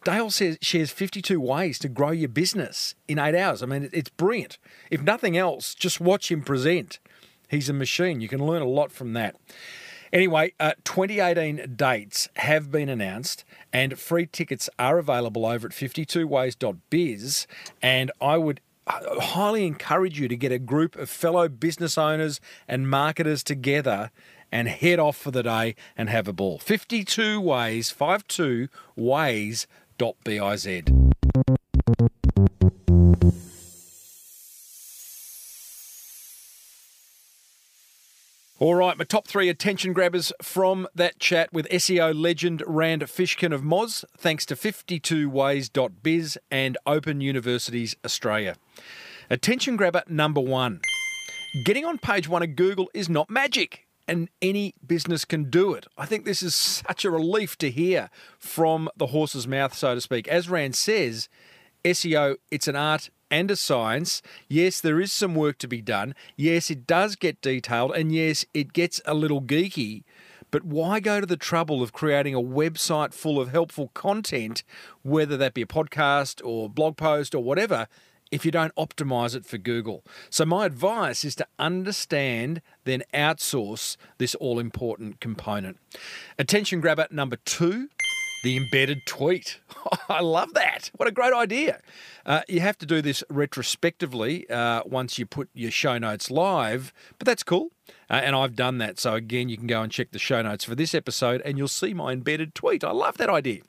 Dale 0.05 0.31
says 0.31 0.57
shares 0.63 0.93
52 0.93 1.41
ways 1.41 1.81
to 1.81 1.89
grow 1.89 2.13
your 2.13 2.29
business 2.29 2.95
in 3.09 3.19
eight 3.19 3.35
hours. 3.35 3.61
I 3.61 3.67
mean, 3.67 3.91
it's 3.93 4.11
brilliant. 4.11 4.57
If 4.89 5.03
nothing 5.03 5.37
else, 5.37 5.75
just 5.75 6.01
watch 6.01 6.31
him 6.31 6.43
present. 6.43 7.01
He's 7.49 7.69
a 7.69 7.73
machine. 7.73 8.21
You 8.21 8.29
can 8.29 8.45
learn 8.45 8.63
a 8.63 8.67
lot 8.67 8.93
from 8.93 9.15
that. 9.15 9.35
Anyway, 10.13 10.53
uh, 10.61 10.73
2018 10.85 11.75
dates 11.77 12.29
have 12.37 12.71
been 12.71 12.89
announced, 12.89 13.45
and 13.73 13.99
free 13.99 14.27
tickets 14.27 14.69
are 14.79 14.99
available 14.99 15.47
over 15.47 15.69
at 15.69 15.73
52ways.biz. 15.73 17.47
And 17.83 18.11
I 18.21 18.37
would 18.37 18.61
uh, 18.87 19.21
highly 19.21 19.67
encourage 19.67 20.21
you 20.21 20.29
to 20.29 20.37
get 20.37 20.53
a 20.53 20.59
group 20.59 20.97
of 20.97 21.11
fellow 21.11 21.49
business 21.49 21.99
owners 21.99 22.41
and 22.69 22.89
marketers 22.89 23.43
together 23.43 24.11
and 24.53 24.69
head 24.69 24.99
off 24.99 25.17
for 25.17 25.31
the 25.31 25.43
day 25.43 25.75
and 25.97 26.09
have 26.09 26.29
a 26.29 26.33
ball. 26.33 26.59
52 26.59 27.41
ways, 27.41 27.91
52 27.91 28.69
ways.biz. 28.95 30.67
All 38.59 38.75
right, 38.75 38.97
my 38.97 39.05
top 39.05 39.29
three 39.29 39.51
attention 39.51 39.93
grabbers 39.93 40.33
from 40.41 40.89
that 40.95 41.19
chat 41.19 41.53
with 41.53 41.69
SEO 41.69 42.19
legend 42.19 42.63
Rand 42.67 43.03
Fishkin 43.03 43.53
of 43.53 43.61
Moz, 43.61 44.03
thanks 44.17 44.47
to 44.47 44.57
52ways.biz 44.57 46.39
and 46.51 46.79
Open 46.87 47.21
Universities 47.21 47.97
Australia. 48.03 48.57
Attention 49.29 49.77
grabber 49.77 50.05
number 50.09 50.41
one 50.41 50.81
getting 51.67 51.85
on 51.85 51.99
page 51.99 52.31
one 52.31 52.43
of 52.43 52.57
Google 52.57 52.89
is 52.95 53.11
not 53.11 53.29
magic, 53.29 53.87
and 54.09 54.31
any 54.41 54.75
business 54.87 55.27
can 55.27 55.51
do 55.51 55.75
it. 55.75 55.87
I 55.99 56.07
think 56.07 56.25
this 56.25 56.43
is 56.43 56.55
such 56.55 57.05
a 57.05 57.11
relief 57.11 57.59
to 57.59 57.71
hear 57.71 58.09
from 58.39 58.89
the 58.97 59.09
horse's 59.09 59.47
mouth, 59.47 59.75
so 59.75 59.95
to 59.95 60.01
speak. 60.01 60.29
As 60.29 60.49
Rand 60.49 60.75
says, 60.75 61.29
SEO, 61.85 62.37
it's 62.51 62.69
an 62.69 62.77
art 62.77 63.11
and 63.31 63.51
a 63.51 63.57
science. 63.57 64.23
Yes, 64.49 64.81
there 64.81 65.01
is 65.01 65.13
some 65.13 65.35
work 65.35 65.59
to 65.59 65.69
be 65.69 65.81
done. 65.81 66.15
Yes, 66.37 66.71
it 66.71 66.87
does 66.87 67.17
get 67.17 67.41
detailed. 67.41 67.93
And 67.95 68.13
yes, 68.13 68.45
it 68.55 68.73
gets 68.73 69.01
a 69.05 69.15
little 69.15 69.43
geeky. 69.43 70.05
But 70.51 70.65
why 70.65 71.01
go 71.01 71.21
to 71.21 71.27
the 71.27 71.37
trouble 71.37 71.83
of 71.83 71.93
creating 71.93 72.35
a 72.35 72.41
website 72.41 73.13
full 73.13 73.41
of 73.41 73.51
helpful 73.51 73.91
content, 73.95 74.63
whether 75.03 75.37
that 75.37 75.55
be 75.55 75.63
a 75.63 75.67
podcast 75.67 76.41
or 76.45 76.71
blog 76.71 76.97
post 76.97 77.35
or 77.35 77.43
whatever, 77.43 77.89
if 78.31 78.45
you 78.45 78.51
don't 78.51 78.75
optimize 78.77 79.35
it 79.35 79.45
for 79.45 79.59
Google? 79.59 80.05
So, 80.31 80.45
my 80.45 80.67
advice 80.67 81.25
is 81.25 81.35
to 81.37 81.47
understand, 81.59 82.63
then 82.85 83.03
outsource 83.13 83.97
this 84.19 84.35
all 84.37 84.59
important 84.59 85.21
component. 85.21 85.79
Attention 86.39 86.81
grabber 86.81 87.09
number 87.11 87.37
two 87.45 87.89
the 88.43 88.57
embedded 88.57 89.07
tweet. 89.07 89.61
I 90.09 90.21
love 90.21 90.55
that. 90.55 90.91
What 90.97 91.09
a 91.09 91.13
great 91.13 91.33
idea. 91.33 91.81
Uh, 92.25 92.43
you 92.49 92.61
have 92.61 92.79
to 92.79 92.87
do 92.87 93.03
this 93.03 93.23
retrospectively 93.29 94.49
uh, 94.51 94.83
once 94.85 95.19
you 95.19 95.27
put 95.27 95.49
your 95.55 95.71
show 95.71 95.99
notes 95.99 96.31
live, 96.31 96.93
but 97.19 97.27
that's 97.27 97.43
cool. 97.43 97.71
Uh, 98.11 98.15
and 98.15 98.37
I've 98.37 98.57
done 98.57 98.79
that. 98.79 98.99
So, 98.99 99.15
again, 99.15 99.49
you 99.49 99.57
can 99.57 99.67
go 99.67 99.83
and 99.83 99.91
check 99.91 100.13
the 100.13 100.19
show 100.19 100.43
notes 100.43 100.65
for 100.65 100.75
this 100.75 100.95
episode 100.95 101.41
and 101.43 101.59
you'll 101.59 101.69
see 101.69 101.95
my 101.95 102.13
embedded 102.13 102.55
tweet. 102.55 102.85
I 102.85 102.93
love 102.93 103.19
that 103.19 103.31
idea. 103.31 103.63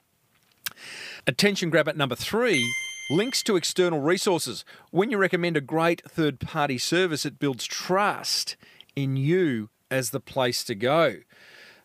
Attention 1.26 1.70
grab 1.70 1.88
at 1.88 1.96
number 1.96 2.14
three 2.14 2.72
links 3.10 3.42
to 3.42 3.56
external 3.56 4.00
resources. 4.00 4.64
When 4.90 5.10
you 5.10 5.18
recommend 5.18 5.56
a 5.56 5.60
great 5.60 6.02
third 6.08 6.40
party 6.40 6.78
service, 6.78 7.24
it 7.24 7.38
builds 7.38 7.64
trust 7.64 8.56
in 8.94 9.16
you 9.16 9.70
as 9.90 10.10
the 10.10 10.20
place 10.20 10.62
to 10.64 10.74
go. 10.74 11.16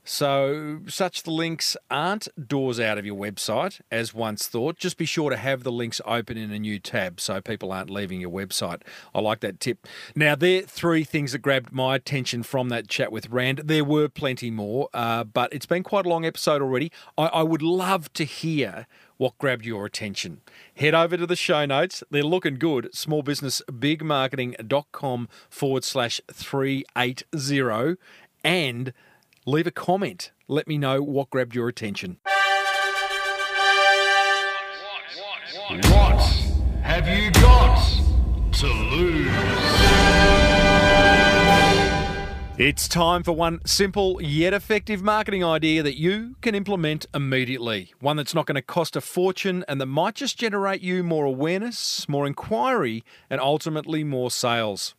So, 0.05 0.81
such 0.87 1.23
the 1.23 1.31
links 1.31 1.77
aren't 1.89 2.27
doors 2.47 2.77
out 2.77 2.97
of 2.97 3.05
your 3.05 3.15
website 3.15 3.79
as 3.89 4.13
once 4.13 4.47
thought. 4.47 4.77
Just 4.77 4.97
be 4.97 5.05
sure 5.05 5.29
to 5.29 5.37
have 5.37 5.63
the 5.63 5.71
links 5.71 6.01
open 6.05 6.37
in 6.37 6.51
a 6.51 6.59
new 6.59 6.77
tab 6.77 7.21
so 7.21 7.39
people 7.39 7.71
aren't 7.71 7.89
leaving 7.89 8.19
your 8.19 8.29
website. 8.29 8.81
I 9.15 9.21
like 9.21 9.39
that 9.39 9.61
tip. 9.61 9.87
Now, 10.13 10.35
there 10.35 10.63
are 10.63 10.65
three 10.65 11.05
things 11.05 11.31
that 11.31 11.39
grabbed 11.39 11.71
my 11.71 11.95
attention 11.95 12.43
from 12.43 12.67
that 12.69 12.89
chat 12.89 13.13
with 13.13 13.29
Rand. 13.29 13.61
There 13.63 13.85
were 13.85 14.09
plenty 14.09 14.51
more, 14.51 14.89
uh, 14.93 15.23
but 15.23 15.53
it's 15.53 15.65
been 15.65 15.83
quite 15.83 16.05
a 16.05 16.09
long 16.09 16.25
episode 16.25 16.61
already. 16.61 16.91
I, 17.17 17.27
I 17.27 17.43
would 17.43 17.61
love 17.61 18.11
to 18.13 18.25
hear 18.25 18.87
what 19.15 19.37
grabbed 19.37 19.65
your 19.65 19.85
attention. 19.85 20.41
Head 20.75 20.93
over 20.93 21.15
to 21.15 21.25
the 21.25 21.37
show 21.37 21.65
notes. 21.65 22.03
They're 22.11 22.23
looking 22.23 22.55
good. 22.55 22.89
Smallbusinessbigmarketing.com 22.93 25.29
forward 25.49 25.85
slash 25.85 26.19
380 26.29 27.97
and 28.43 28.91
leave 29.45 29.67
a 29.67 29.71
comment. 29.71 30.31
Let 30.47 30.67
me 30.67 30.77
know 30.77 31.01
what 31.01 31.29
grabbed 31.29 31.55
your 31.55 31.67
attention. 31.67 32.17
What 35.69 36.21
have 36.81 37.07
you 37.07 37.31
got 37.31 37.77
to 38.53 38.67
lose? 38.67 39.31
It's 42.55 42.87
time 42.87 43.23
for 43.23 43.31
one 43.31 43.61
simple 43.65 44.21
yet 44.21 44.53
effective 44.53 45.01
marketing 45.01 45.43
idea 45.43 45.81
that 45.81 45.97
you 45.97 46.35
can 46.41 46.53
implement 46.53 47.07
immediately. 47.13 47.91
One 47.99 48.15
that's 48.15 48.35
not 48.35 48.45
going 48.45 48.55
to 48.55 48.61
cost 48.61 48.95
a 48.95 49.01
fortune 49.01 49.65
and 49.67 49.81
that 49.81 49.87
might 49.87 50.13
just 50.15 50.37
generate 50.37 50.81
you 50.81 51.03
more 51.03 51.25
awareness, 51.25 52.07
more 52.07 52.27
inquiry, 52.27 53.03
and 53.27 53.41
ultimately 53.41 54.03
more 54.03 54.29
sales. 54.29 54.93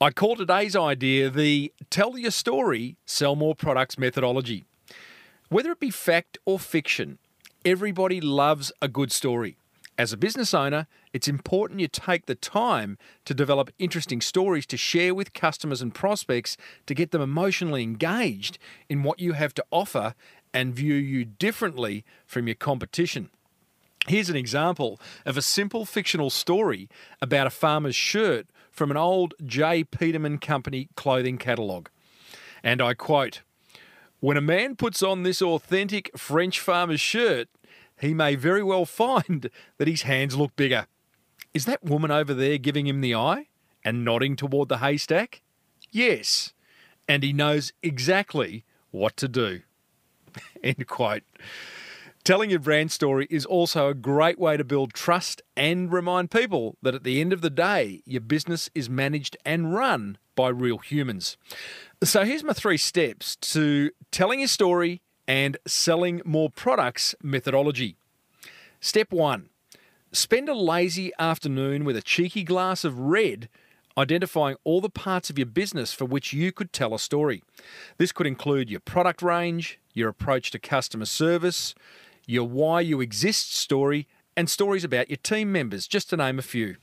I 0.00 0.12
call 0.12 0.36
today's 0.36 0.76
idea 0.76 1.28
the 1.28 1.72
Tell 1.90 2.16
Your 2.16 2.30
Story, 2.30 2.94
Sell 3.04 3.34
More 3.34 3.56
Products 3.56 3.98
methodology. 3.98 4.64
Whether 5.48 5.72
it 5.72 5.80
be 5.80 5.90
fact 5.90 6.38
or 6.46 6.60
fiction, 6.60 7.18
everybody 7.64 8.20
loves 8.20 8.70
a 8.80 8.86
good 8.86 9.10
story. 9.10 9.56
As 9.98 10.12
a 10.12 10.16
business 10.16 10.54
owner, 10.54 10.86
it's 11.12 11.26
important 11.26 11.80
you 11.80 11.88
take 11.88 12.26
the 12.26 12.36
time 12.36 12.96
to 13.24 13.34
develop 13.34 13.72
interesting 13.80 14.20
stories 14.20 14.66
to 14.66 14.76
share 14.76 15.16
with 15.16 15.32
customers 15.32 15.82
and 15.82 15.92
prospects 15.92 16.56
to 16.86 16.94
get 16.94 17.10
them 17.10 17.20
emotionally 17.20 17.82
engaged 17.82 18.56
in 18.88 19.02
what 19.02 19.18
you 19.18 19.32
have 19.32 19.52
to 19.54 19.64
offer 19.72 20.14
and 20.54 20.76
view 20.76 20.94
you 20.94 21.24
differently 21.24 22.04
from 22.24 22.46
your 22.46 22.54
competition. 22.54 23.30
Here's 24.06 24.30
an 24.30 24.36
example 24.36 25.00
of 25.26 25.36
a 25.36 25.42
simple 25.42 25.84
fictional 25.84 26.30
story 26.30 26.88
about 27.20 27.48
a 27.48 27.50
farmer's 27.50 27.96
shirt 27.96 28.46
from 28.78 28.92
an 28.92 28.96
old 28.96 29.34
J. 29.44 29.82
Peterman 29.82 30.38
Company 30.38 30.88
clothing 30.94 31.36
catalogue. 31.36 31.90
And 32.62 32.80
I 32.80 32.94
quote 32.94 33.42
When 34.20 34.36
a 34.36 34.40
man 34.40 34.76
puts 34.76 35.02
on 35.02 35.24
this 35.24 35.42
authentic 35.42 36.16
French 36.16 36.60
farmer's 36.60 37.00
shirt, 37.00 37.48
he 38.00 38.14
may 38.14 38.36
very 38.36 38.62
well 38.62 38.84
find 38.86 39.50
that 39.78 39.88
his 39.88 40.02
hands 40.02 40.36
look 40.36 40.54
bigger. 40.54 40.86
Is 41.52 41.64
that 41.64 41.82
woman 41.82 42.12
over 42.12 42.32
there 42.32 42.56
giving 42.56 42.86
him 42.86 43.00
the 43.00 43.16
eye 43.16 43.48
and 43.84 44.04
nodding 44.04 44.36
toward 44.36 44.68
the 44.68 44.78
haystack? 44.78 45.42
Yes. 45.90 46.52
And 47.08 47.24
he 47.24 47.32
knows 47.32 47.72
exactly 47.82 48.64
what 48.92 49.16
to 49.16 49.26
do. 49.26 49.62
End 50.62 50.86
quote. 50.86 51.24
Telling 52.28 52.50
your 52.50 52.58
brand 52.58 52.92
story 52.92 53.26
is 53.30 53.46
also 53.46 53.88
a 53.88 53.94
great 53.94 54.38
way 54.38 54.58
to 54.58 54.62
build 54.62 54.92
trust 54.92 55.40
and 55.56 55.90
remind 55.90 56.30
people 56.30 56.76
that 56.82 56.94
at 56.94 57.02
the 57.02 57.22
end 57.22 57.32
of 57.32 57.40
the 57.40 57.48
day, 57.48 58.02
your 58.04 58.20
business 58.20 58.68
is 58.74 58.90
managed 58.90 59.38
and 59.46 59.72
run 59.72 60.18
by 60.36 60.50
real 60.50 60.76
humans. 60.76 61.38
So 62.04 62.24
here's 62.24 62.44
my 62.44 62.52
three 62.52 62.76
steps 62.76 63.34
to 63.36 63.92
telling 64.10 64.40
your 64.40 64.48
story 64.48 65.00
and 65.26 65.56
selling 65.66 66.20
more 66.22 66.50
products 66.50 67.14
methodology. 67.22 67.96
Step 68.78 69.10
one 69.10 69.48
spend 70.12 70.50
a 70.50 70.54
lazy 70.54 71.12
afternoon 71.18 71.86
with 71.86 71.96
a 71.96 72.02
cheeky 72.02 72.44
glass 72.44 72.84
of 72.84 72.98
red 72.98 73.48
identifying 73.96 74.56
all 74.64 74.82
the 74.82 74.90
parts 74.90 75.30
of 75.30 75.38
your 75.38 75.46
business 75.46 75.94
for 75.94 76.04
which 76.04 76.34
you 76.34 76.52
could 76.52 76.74
tell 76.74 76.94
a 76.94 76.98
story. 76.98 77.42
This 77.96 78.12
could 78.12 78.26
include 78.26 78.68
your 78.68 78.80
product 78.80 79.22
range, 79.22 79.80
your 79.94 80.10
approach 80.10 80.50
to 80.50 80.58
customer 80.58 81.06
service, 81.06 81.74
your 82.28 82.46
why 82.46 82.80
you 82.80 83.00
exist 83.00 83.56
story, 83.56 84.06
and 84.36 84.48
stories 84.48 84.84
about 84.84 85.08
your 85.08 85.16
team 85.16 85.50
members, 85.50 85.88
just 85.88 86.10
to 86.10 86.16
name 86.16 86.38
a 86.38 86.42
few. 86.42 86.76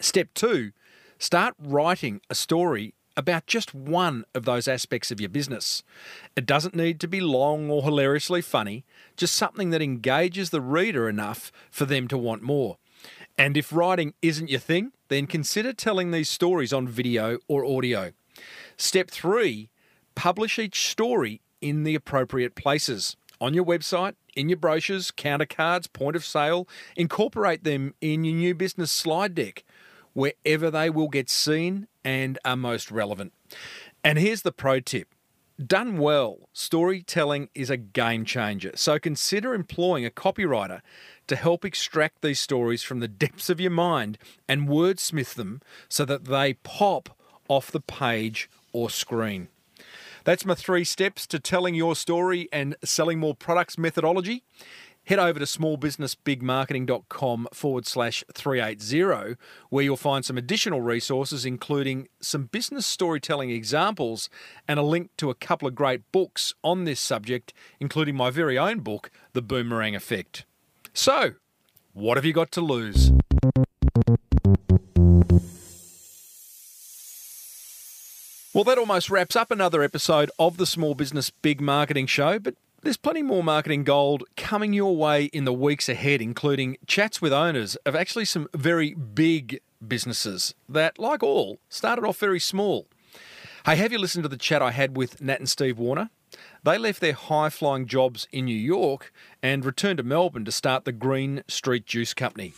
Step 0.00 0.28
two, 0.34 0.72
start 1.18 1.54
writing 1.58 2.20
a 2.28 2.34
story 2.34 2.92
about 3.16 3.46
just 3.46 3.74
one 3.74 4.24
of 4.34 4.44
those 4.44 4.68
aspects 4.68 5.10
of 5.10 5.20
your 5.20 5.30
business. 5.30 5.82
It 6.36 6.44
doesn't 6.44 6.74
need 6.74 7.00
to 7.00 7.08
be 7.08 7.20
long 7.20 7.70
or 7.70 7.82
hilariously 7.82 8.42
funny, 8.42 8.84
just 9.16 9.34
something 9.34 9.70
that 9.70 9.80
engages 9.80 10.50
the 10.50 10.60
reader 10.60 11.08
enough 11.08 11.50
for 11.70 11.84
them 11.84 12.06
to 12.08 12.18
want 12.18 12.42
more. 12.42 12.76
And 13.36 13.56
if 13.56 13.72
writing 13.72 14.14
isn't 14.22 14.50
your 14.50 14.60
thing, 14.60 14.92
then 15.08 15.26
consider 15.26 15.72
telling 15.72 16.10
these 16.10 16.28
stories 16.28 16.72
on 16.72 16.86
video 16.88 17.38
or 17.48 17.64
audio. 17.64 18.12
Step 18.76 19.10
three, 19.10 19.70
publish 20.14 20.58
each 20.58 20.88
story 20.88 21.40
in 21.60 21.84
the 21.84 21.94
appropriate 21.94 22.54
places 22.54 23.16
on 23.40 23.54
your 23.54 23.64
website, 23.64 24.14
in 24.38 24.48
your 24.48 24.56
brochures, 24.56 25.10
counter 25.10 25.46
cards, 25.46 25.86
point 25.88 26.16
of 26.16 26.24
sale. 26.24 26.68
Incorporate 26.96 27.64
them 27.64 27.94
in 28.00 28.24
your 28.24 28.36
new 28.36 28.54
business 28.54 28.92
slide 28.92 29.34
deck, 29.34 29.64
wherever 30.12 30.70
they 30.70 30.88
will 30.88 31.08
get 31.08 31.28
seen 31.28 31.88
and 32.04 32.38
are 32.44 32.56
most 32.56 32.90
relevant. 32.90 33.32
And 34.04 34.18
here's 34.18 34.42
the 34.42 34.52
pro 34.52 34.80
tip 34.80 35.08
done 35.64 35.98
well, 35.98 36.48
storytelling 36.52 37.48
is 37.52 37.68
a 37.68 37.76
game 37.76 38.24
changer. 38.24 38.70
So 38.76 38.98
consider 39.00 39.54
employing 39.54 40.06
a 40.06 40.10
copywriter 40.10 40.82
to 41.26 41.36
help 41.36 41.64
extract 41.64 42.22
these 42.22 42.38
stories 42.38 42.84
from 42.84 43.00
the 43.00 43.08
depths 43.08 43.50
of 43.50 43.60
your 43.60 43.72
mind 43.72 44.18
and 44.48 44.68
wordsmith 44.68 45.34
them 45.34 45.60
so 45.88 46.04
that 46.04 46.26
they 46.26 46.54
pop 46.54 47.18
off 47.48 47.72
the 47.72 47.80
page 47.80 48.48
or 48.72 48.88
screen. 48.88 49.48
That's 50.28 50.44
my 50.44 50.54
three 50.54 50.84
steps 50.84 51.26
to 51.28 51.38
telling 51.38 51.74
your 51.74 51.96
story 51.96 52.50
and 52.52 52.76
selling 52.84 53.18
more 53.18 53.34
products 53.34 53.78
methodology. 53.78 54.42
Head 55.04 55.18
over 55.18 55.38
to 55.38 55.46
smallbusinessbigmarketing.com 55.46 57.48
forward 57.54 57.86
slash 57.86 58.22
380, 58.34 59.36
where 59.70 59.84
you'll 59.84 59.96
find 59.96 60.26
some 60.26 60.36
additional 60.36 60.82
resources, 60.82 61.46
including 61.46 62.08
some 62.20 62.44
business 62.44 62.84
storytelling 62.84 63.48
examples 63.48 64.28
and 64.68 64.78
a 64.78 64.82
link 64.82 65.08
to 65.16 65.30
a 65.30 65.34
couple 65.34 65.66
of 65.66 65.74
great 65.74 66.02
books 66.12 66.52
on 66.62 66.84
this 66.84 67.00
subject, 67.00 67.54
including 67.80 68.14
my 68.14 68.28
very 68.28 68.58
own 68.58 68.80
book, 68.80 69.10
The 69.32 69.40
Boomerang 69.40 69.96
Effect. 69.96 70.44
So, 70.92 71.36
what 71.94 72.18
have 72.18 72.26
you 72.26 72.34
got 72.34 72.52
to 72.52 72.60
lose? 72.60 73.12
Well, 78.58 78.64
that 78.64 78.76
almost 78.76 79.08
wraps 79.08 79.36
up 79.36 79.52
another 79.52 79.84
episode 79.84 80.32
of 80.36 80.56
the 80.56 80.66
Small 80.66 80.96
Business 80.96 81.30
Big 81.30 81.60
Marketing 81.60 82.08
Show, 82.08 82.40
but 82.40 82.56
there's 82.82 82.96
plenty 82.96 83.22
more 83.22 83.44
marketing 83.44 83.84
gold 83.84 84.24
coming 84.36 84.72
your 84.72 84.96
way 84.96 85.26
in 85.26 85.44
the 85.44 85.52
weeks 85.52 85.88
ahead, 85.88 86.20
including 86.20 86.76
chats 86.84 87.22
with 87.22 87.32
owners 87.32 87.76
of 87.86 87.94
actually 87.94 88.24
some 88.24 88.48
very 88.52 88.94
big 88.94 89.60
businesses 89.86 90.56
that, 90.68 90.98
like 90.98 91.22
all, 91.22 91.60
started 91.68 92.04
off 92.04 92.18
very 92.18 92.40
small. 92.40 92.88
Hey, 93.64 93.76
have 93.76 93.92
you 93.92 93.98
listened 94.00 94.24
to 94.24 94.28
the 94.28 94.36
chat 94.36 94.60
I 94.60 94.72
had 94.72 94.96
with 94.96 95.22
Nat 95.22 95.38
and 95.38 95.48
Steve 95.48 95.78
Warner? 95.78 96.10
They 96.64 96.78
left 96.78 97.00
their 97.00 97.12
high 97.12 97.50
flying 97.50 97.86
jobs 97.86 98.26
in 98.32 98.46
New 98.46 98.56
York 98.56 99.12
and 99.40 99.64
returned 99.64 99.98
to 99.98 100.02
Melbourne 100.02 100.44
to 100.44 100.50
start 100.50 100.84
the 100.84 100.90
Green 100.90 101.44
Street 101.46 101.86
Juice 101.86 102.12
Company. 102.12 102.54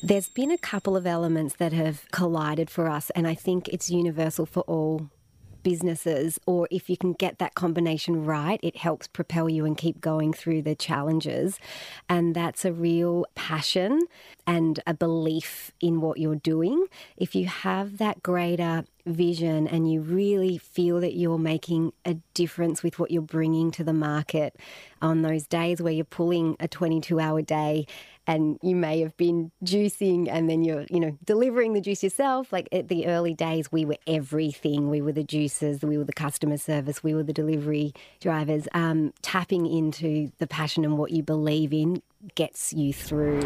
There's 0.00 0.28
been 0.28 0.52
a 0.52 0.58
couple 0.58 0.96
of 0.96 1.06
elements 1.06 1.56
that 1.56 1.72
have 1.72 2.08
collided 2.12 2.70
for 2.70 2.88
us, 2.88 3.10
and 3.10 3.26
I 3.26 3.34
think 3.34 3.68
it's 3.68 3.90
universal 3.90 4.46
for 4.46 4.60
all 4.62 5.10
businesses, 5.64 6.38
or 6.46 6.68
if 6.70 6.88
you 6.88 6.96
can 6.96 7.12
get 7.12 7.38
that 7.38 7.54
combination 7.54 8.24
right, 8.24 8.60
it 8.62 8.76
helps 8.76 9.08
propel 9.08 9.48
you 9.48 9.64
and 9.64 9.76
keep 9.76 10.00
going 10.00 10.32
through 10.32 10.62
the 10.62 10.74
challenges. 10.74 11.58
And 12.08 12.34
that's 12.34 12.64
a 12.64 12.72
real 12.72 13.26
passion 13.34 14.00
and 14.48 14.80
a 14.86 14.94
belief 14.94 15.70
in 15.78 16.00
what 16.00 16.16
you're 16.16 16.34
doing. 16.34 16.86
If 17.18 17.34
you 17.34 17.46
have 17.46 17.98
that 17.98 18.22
greater 18.22 18.86
vision 19.04 19.68
and 19.68 19.92
you 19.92 20.00
really 20.00 20.56
feel 20.56 21.00
that 21.00 21.14
you're 21.14 21.38
making 21.38 21.92
a 22.06 22.14
difference 22.32 22.82
with 22.82 22.98
what 22.98 23.10
you're 23.10 23.20
bringing 23.20 23.70
to 23.72 23.84
the 23.84 23.92
market 23.92 24.56
on 25.02 25.20
those 25.20 25.46
days 25.46 25.82
where 25.82 25.92
you're 25.92 26.04
pulling 26.04 26.56
a 26.60 26.66
22 26.66 27.20
hour 27.20 27.42
day 27.42 27.86
and 28.26 28.58
you 28.62 28.74
may 28.74 29.00
have 29.00 29.14
been 29.18 29.50
juicing 29.62 30.28
and 30.30 30.48
then 30.48 30.64
you're 30.64 30.86
you 30.90 31.00
know 31.00 31.16
delivering 31.24 31.74
the 31.74 31.80
juice 31.80 32.02
yourself 32.02 32.50
like 32.50 32.68
at 32.72 32.88
the 32.88 33.06
early 33.06 33.34
days 33.34 33.70
we 33.70 33.84
were 33.84 33.98
everything. 34.06 34.88
We 34.88 35.02
were 35.02 35.12
the 35.12 35.24
juicers 35.24 35.84
we 35.84 35.98
were 35.98 36.04
the 36.04 36.12
customer 36.14 36.56
service 36.56 37.02
we 37.02 37.12
were 37.12 37.22
the 37.22 37.34
delivery 37.34 37.92
drivers. 38.20 38.66
Um, 38.72 39.12
tapping 39.20 39.66
into 39.66 40.32
the 40.38 40.46
passion 40.46 40.86
and 40.86 40.96
what 40.96 41.10
you 41.10 41.22
believe 41.22 41.74
in 41.74 42.00
gets 42.34 42.72
you 42.72 42.94
through 42.94 43.42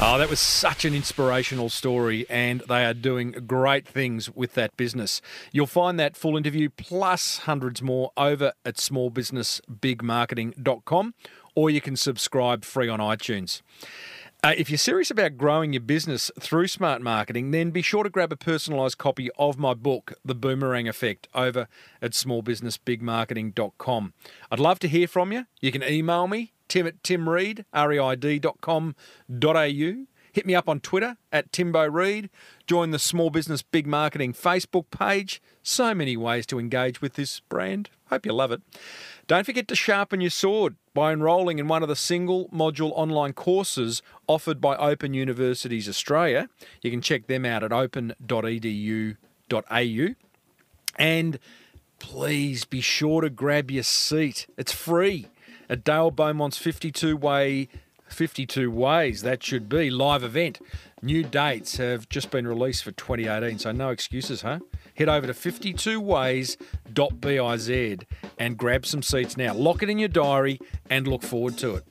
Oh, 0.00 0.16
that 0.16 0.30
was 0.30 0.38
such 0.38 0.84
an 0.84 0.94
inspirational 0.94 1.68
story, 1.68 2.24
and 2.30 2.60
they 2.68 2.84
are 2.84 2.94
doing 2.94 3.32
great 3.48 3.84
things 3.84 4.30
with 4.30 4.54
that 4.54 4.76
business. 4.76 5.20
You'll 5.50 5.66
find 5.66 5.98
that 5.98 6.16
full 6.16 6.36
interview 6.36 6.68
plus 6.68 7.38
hundreds 7.38 7.82
more 7.82 8.12
over 8.16 8.52
at 8.64 8.76
smallbusinessbigmarketing.com, 8.76 11.14
or 11.56 11.68
you 11.68 11.80
can 11.80 11.96
subscribe 11.96 12.64
free 12.64 12.88
on 12.88 13.00
iTunes. 13.00 13.60
Uh, 14.44 14.54
if 14.56 14.70
you're 14.70 14.78
serious 14.78 15.10
about 15.10 15.36
growing 15.36 15.72
your 15.72 15.82
business 15.82 16.30
through 16.38 16.68
smart 16.68 17.02
marketing, 17.02 17.50
then 17.50 17.72
be 17.72 17.82
sure 17.82 18.04
to 18.04 18.10
grab 18.10 18.32
a 18.32 18.36
personalised 18.36 18.98
copy 18.98 19.28
of 19.36 19.58
my 19.58 19.74
book, 19.74 20.12
The 20.24 20.36
Boomerang 20.36 20.86
Effect, 20.86 21.26
over 21.34 21.66
at 22.00 22.12
smallbusinessbigmarketing.com. 22.12 24.12
I'd 24.52 24.60
love 24.60 24.78
to 24.78 24.86
hear 24.86 25.08
from 25.08 25.32
you. 25.32 25.46
You 25.60 25.72
can 25.72 25.82
email 25.82 26.28
me, 26.28 26.52
tim 26.68 26.86
at 26.86 27.02
timreed, 27.02 27.64
reid.com.au. 27.74 28.94
Hit 30.32 30.46
me 30.46 30.54
up 30.54 30.68
on 30.68 30.78
Twitter 30.80 31.16
at 31.32 31.52
Timbo 31.52 31.84
Reid. 31.86 32.30
Join 32.66 32.90
the 32.92 32.98
Small 32.98 33.30
Business 33.30 33.62
Big 33.62 33.86
Marketing 33.86 34.32
Facebook 34.32 34.90
page. 34.90 35.42
So 35.62 35.94
many 35.94 36.16
ways 36.16 36.46
to 36.46 36.60
engage 36.60 37.00
with 37.00 37.14
this 37.14 37.40
brand. 37.40 37.90
Hope 38.06 38.24
you 38.24 38.32
love 38.32 38.52
it. 38.52 38.62
Don't 39.26 39.44
forget 39.44 39.66
to 39.68 39.74
sharpen 39.74 40.20
your 40.20 40.30
sword 40.30 40.76
by 40.94 41.12
enrolling 41.12 41.58
in 41.58 41.66
one 41.68 41.82
of 41.82 41.88
the 41.88 41.96
single 41.96 42.48
module 42.50 42.92
online 42.94 43.32
courses 43.32 44.00
offered 44.26 44.60
by 44.60 44.76
Open 44.76 45.12
Universities 45.12 45.88
Australia. 45.88 46.48
You 46.82 46.90
can 46.90 47.02
check 47.02 47.26
them 47.26 47.44
out 47.44 47.64
at 47.64 47.72
open.edu.au. 47.72 49.14
And 50.96 51.38
please 51.98 52.64
be 52.64 52.80
sure 52.80 53.20
to 53.22 53.30
grab 53.30 53.70
your 53.70 53.82
seat. 53.82 54.46
It's 54.56 54.72
free 54.72 55.28
at 55.68 55.84
Dale 55.84 56.10
Beaumont's 56.10 56.58
52 56.58 57.16
Way 57.16 57.68
52 58.08 58.70
Ways, 58.70 59.22
that 59.22 59.42
should 59.42 59.68
be, 59.68 59.90
live 59.90 60.22
event. 60.24 60.60
New 61.02 61.22
dates 61.22 61.76
have 61.76 62.08
just 62.08 62.30
been 62.30 62.46
released 62.46 62.84
for 62.84 62.92
2018, 62.92 63.58
so 63.58 63.72
no 63.72 63.90
excuses, 63.90 64.40
huh? 64.42 64.60
Head 64.96 65.08
over 65.08 65.26
to 65.26 65.32
52ways.biz 65.32 68.06
and 68.38 68.56
grab 68.56 68.86
some 68.86 69.02
seats 69.02 69.36
now. 69.36 69.52
Lock 69.54 69.82
it 69.82 69.90
in 69.90 69.98
your 69.98 70.08
diary 70.08 70.60
and 70.90 71.06
look 71.06 71.22
forward 71.22 71.56
to 71.58 71.76
it. 71.76 71.84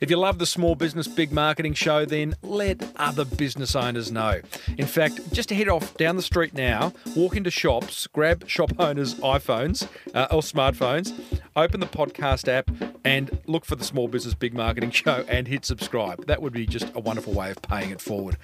If 0.00 0.10
you 0.10 0.16
love 0.16 0.38
the 0.38 0.46
Small 0.46 0.74
Business 0.74 1.08
Big 1.08 1.32
Marketing 1.32 1.74
Show, 1.74 2.04
then 2.04 2.34
let 2.42 2.82
other 2.96 3.24
business 3.24 3.74
owners 3.74 4.12
know. 4.12 4.40
In 4.76 4.86
fact, 4.86 5.32
just 5.32 5.50
head 5.50 5.68
off 5.68 5.96
down 5.96 6.16
the 6.16 6.22
street 6.22 6.54
now, 6.54 6.92
walk 7.14 7.36
into 7.36 7.50
shops, 7.50 8.06
grab 8.06 8.48
shop 8.48 8.72
owners' 8.78 9.14
iPhones 9.16 9.88
uh, 10.14 10.26
or 10.30 10.40
smartphones, 10.40 11.18
open 11.54 11.80
the 11.80 11.86
podcast 11.86 12.48
app, 12.48 12.70
and 13.04 13.38
look 13.46 13.64
for 13.64 13.76
the 13.76 13.84
Small 13.84 14.08
Business 14.08 14.34
Big 14.34 14.54
Marketing 14.54 14.90
Show 14.96 15.24
and 15.28 15.48
hit 15.48 15.64
subscribe. 15.64 16.26
That 16.26 16.42
would 16.42 16.52
be 16.52 16.66
just 16.66 16.90
a 16.94 17.00
wonderful 17.00 17.32
way 17.32 17.50
of 17.50 17.62
paying 17.62 17.90
it 17.90 18.00
forward. 18.00 18.36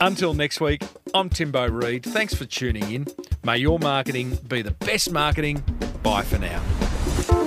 Until 0.00 0.34
next 0.34 0.60
week, 0.60 0.82
I'm 1.14 1.28
Timbo 1.28 1.68
Reid. 1.68 2.04
Thanks 2.04 2.34
for 2.34 2.44
tuning 2.44 2.90
in. 2.90 3.06
May 3.44 3.58
your 3.58 3.78
marketing 3.78 4.38
be 4.48 4.62
the 4.62 4.72
best 4.72 5.12
marketing. 5.12 5.62
Bye 6.02 6.22
for 6.22 6.38
now. 6.38 7.45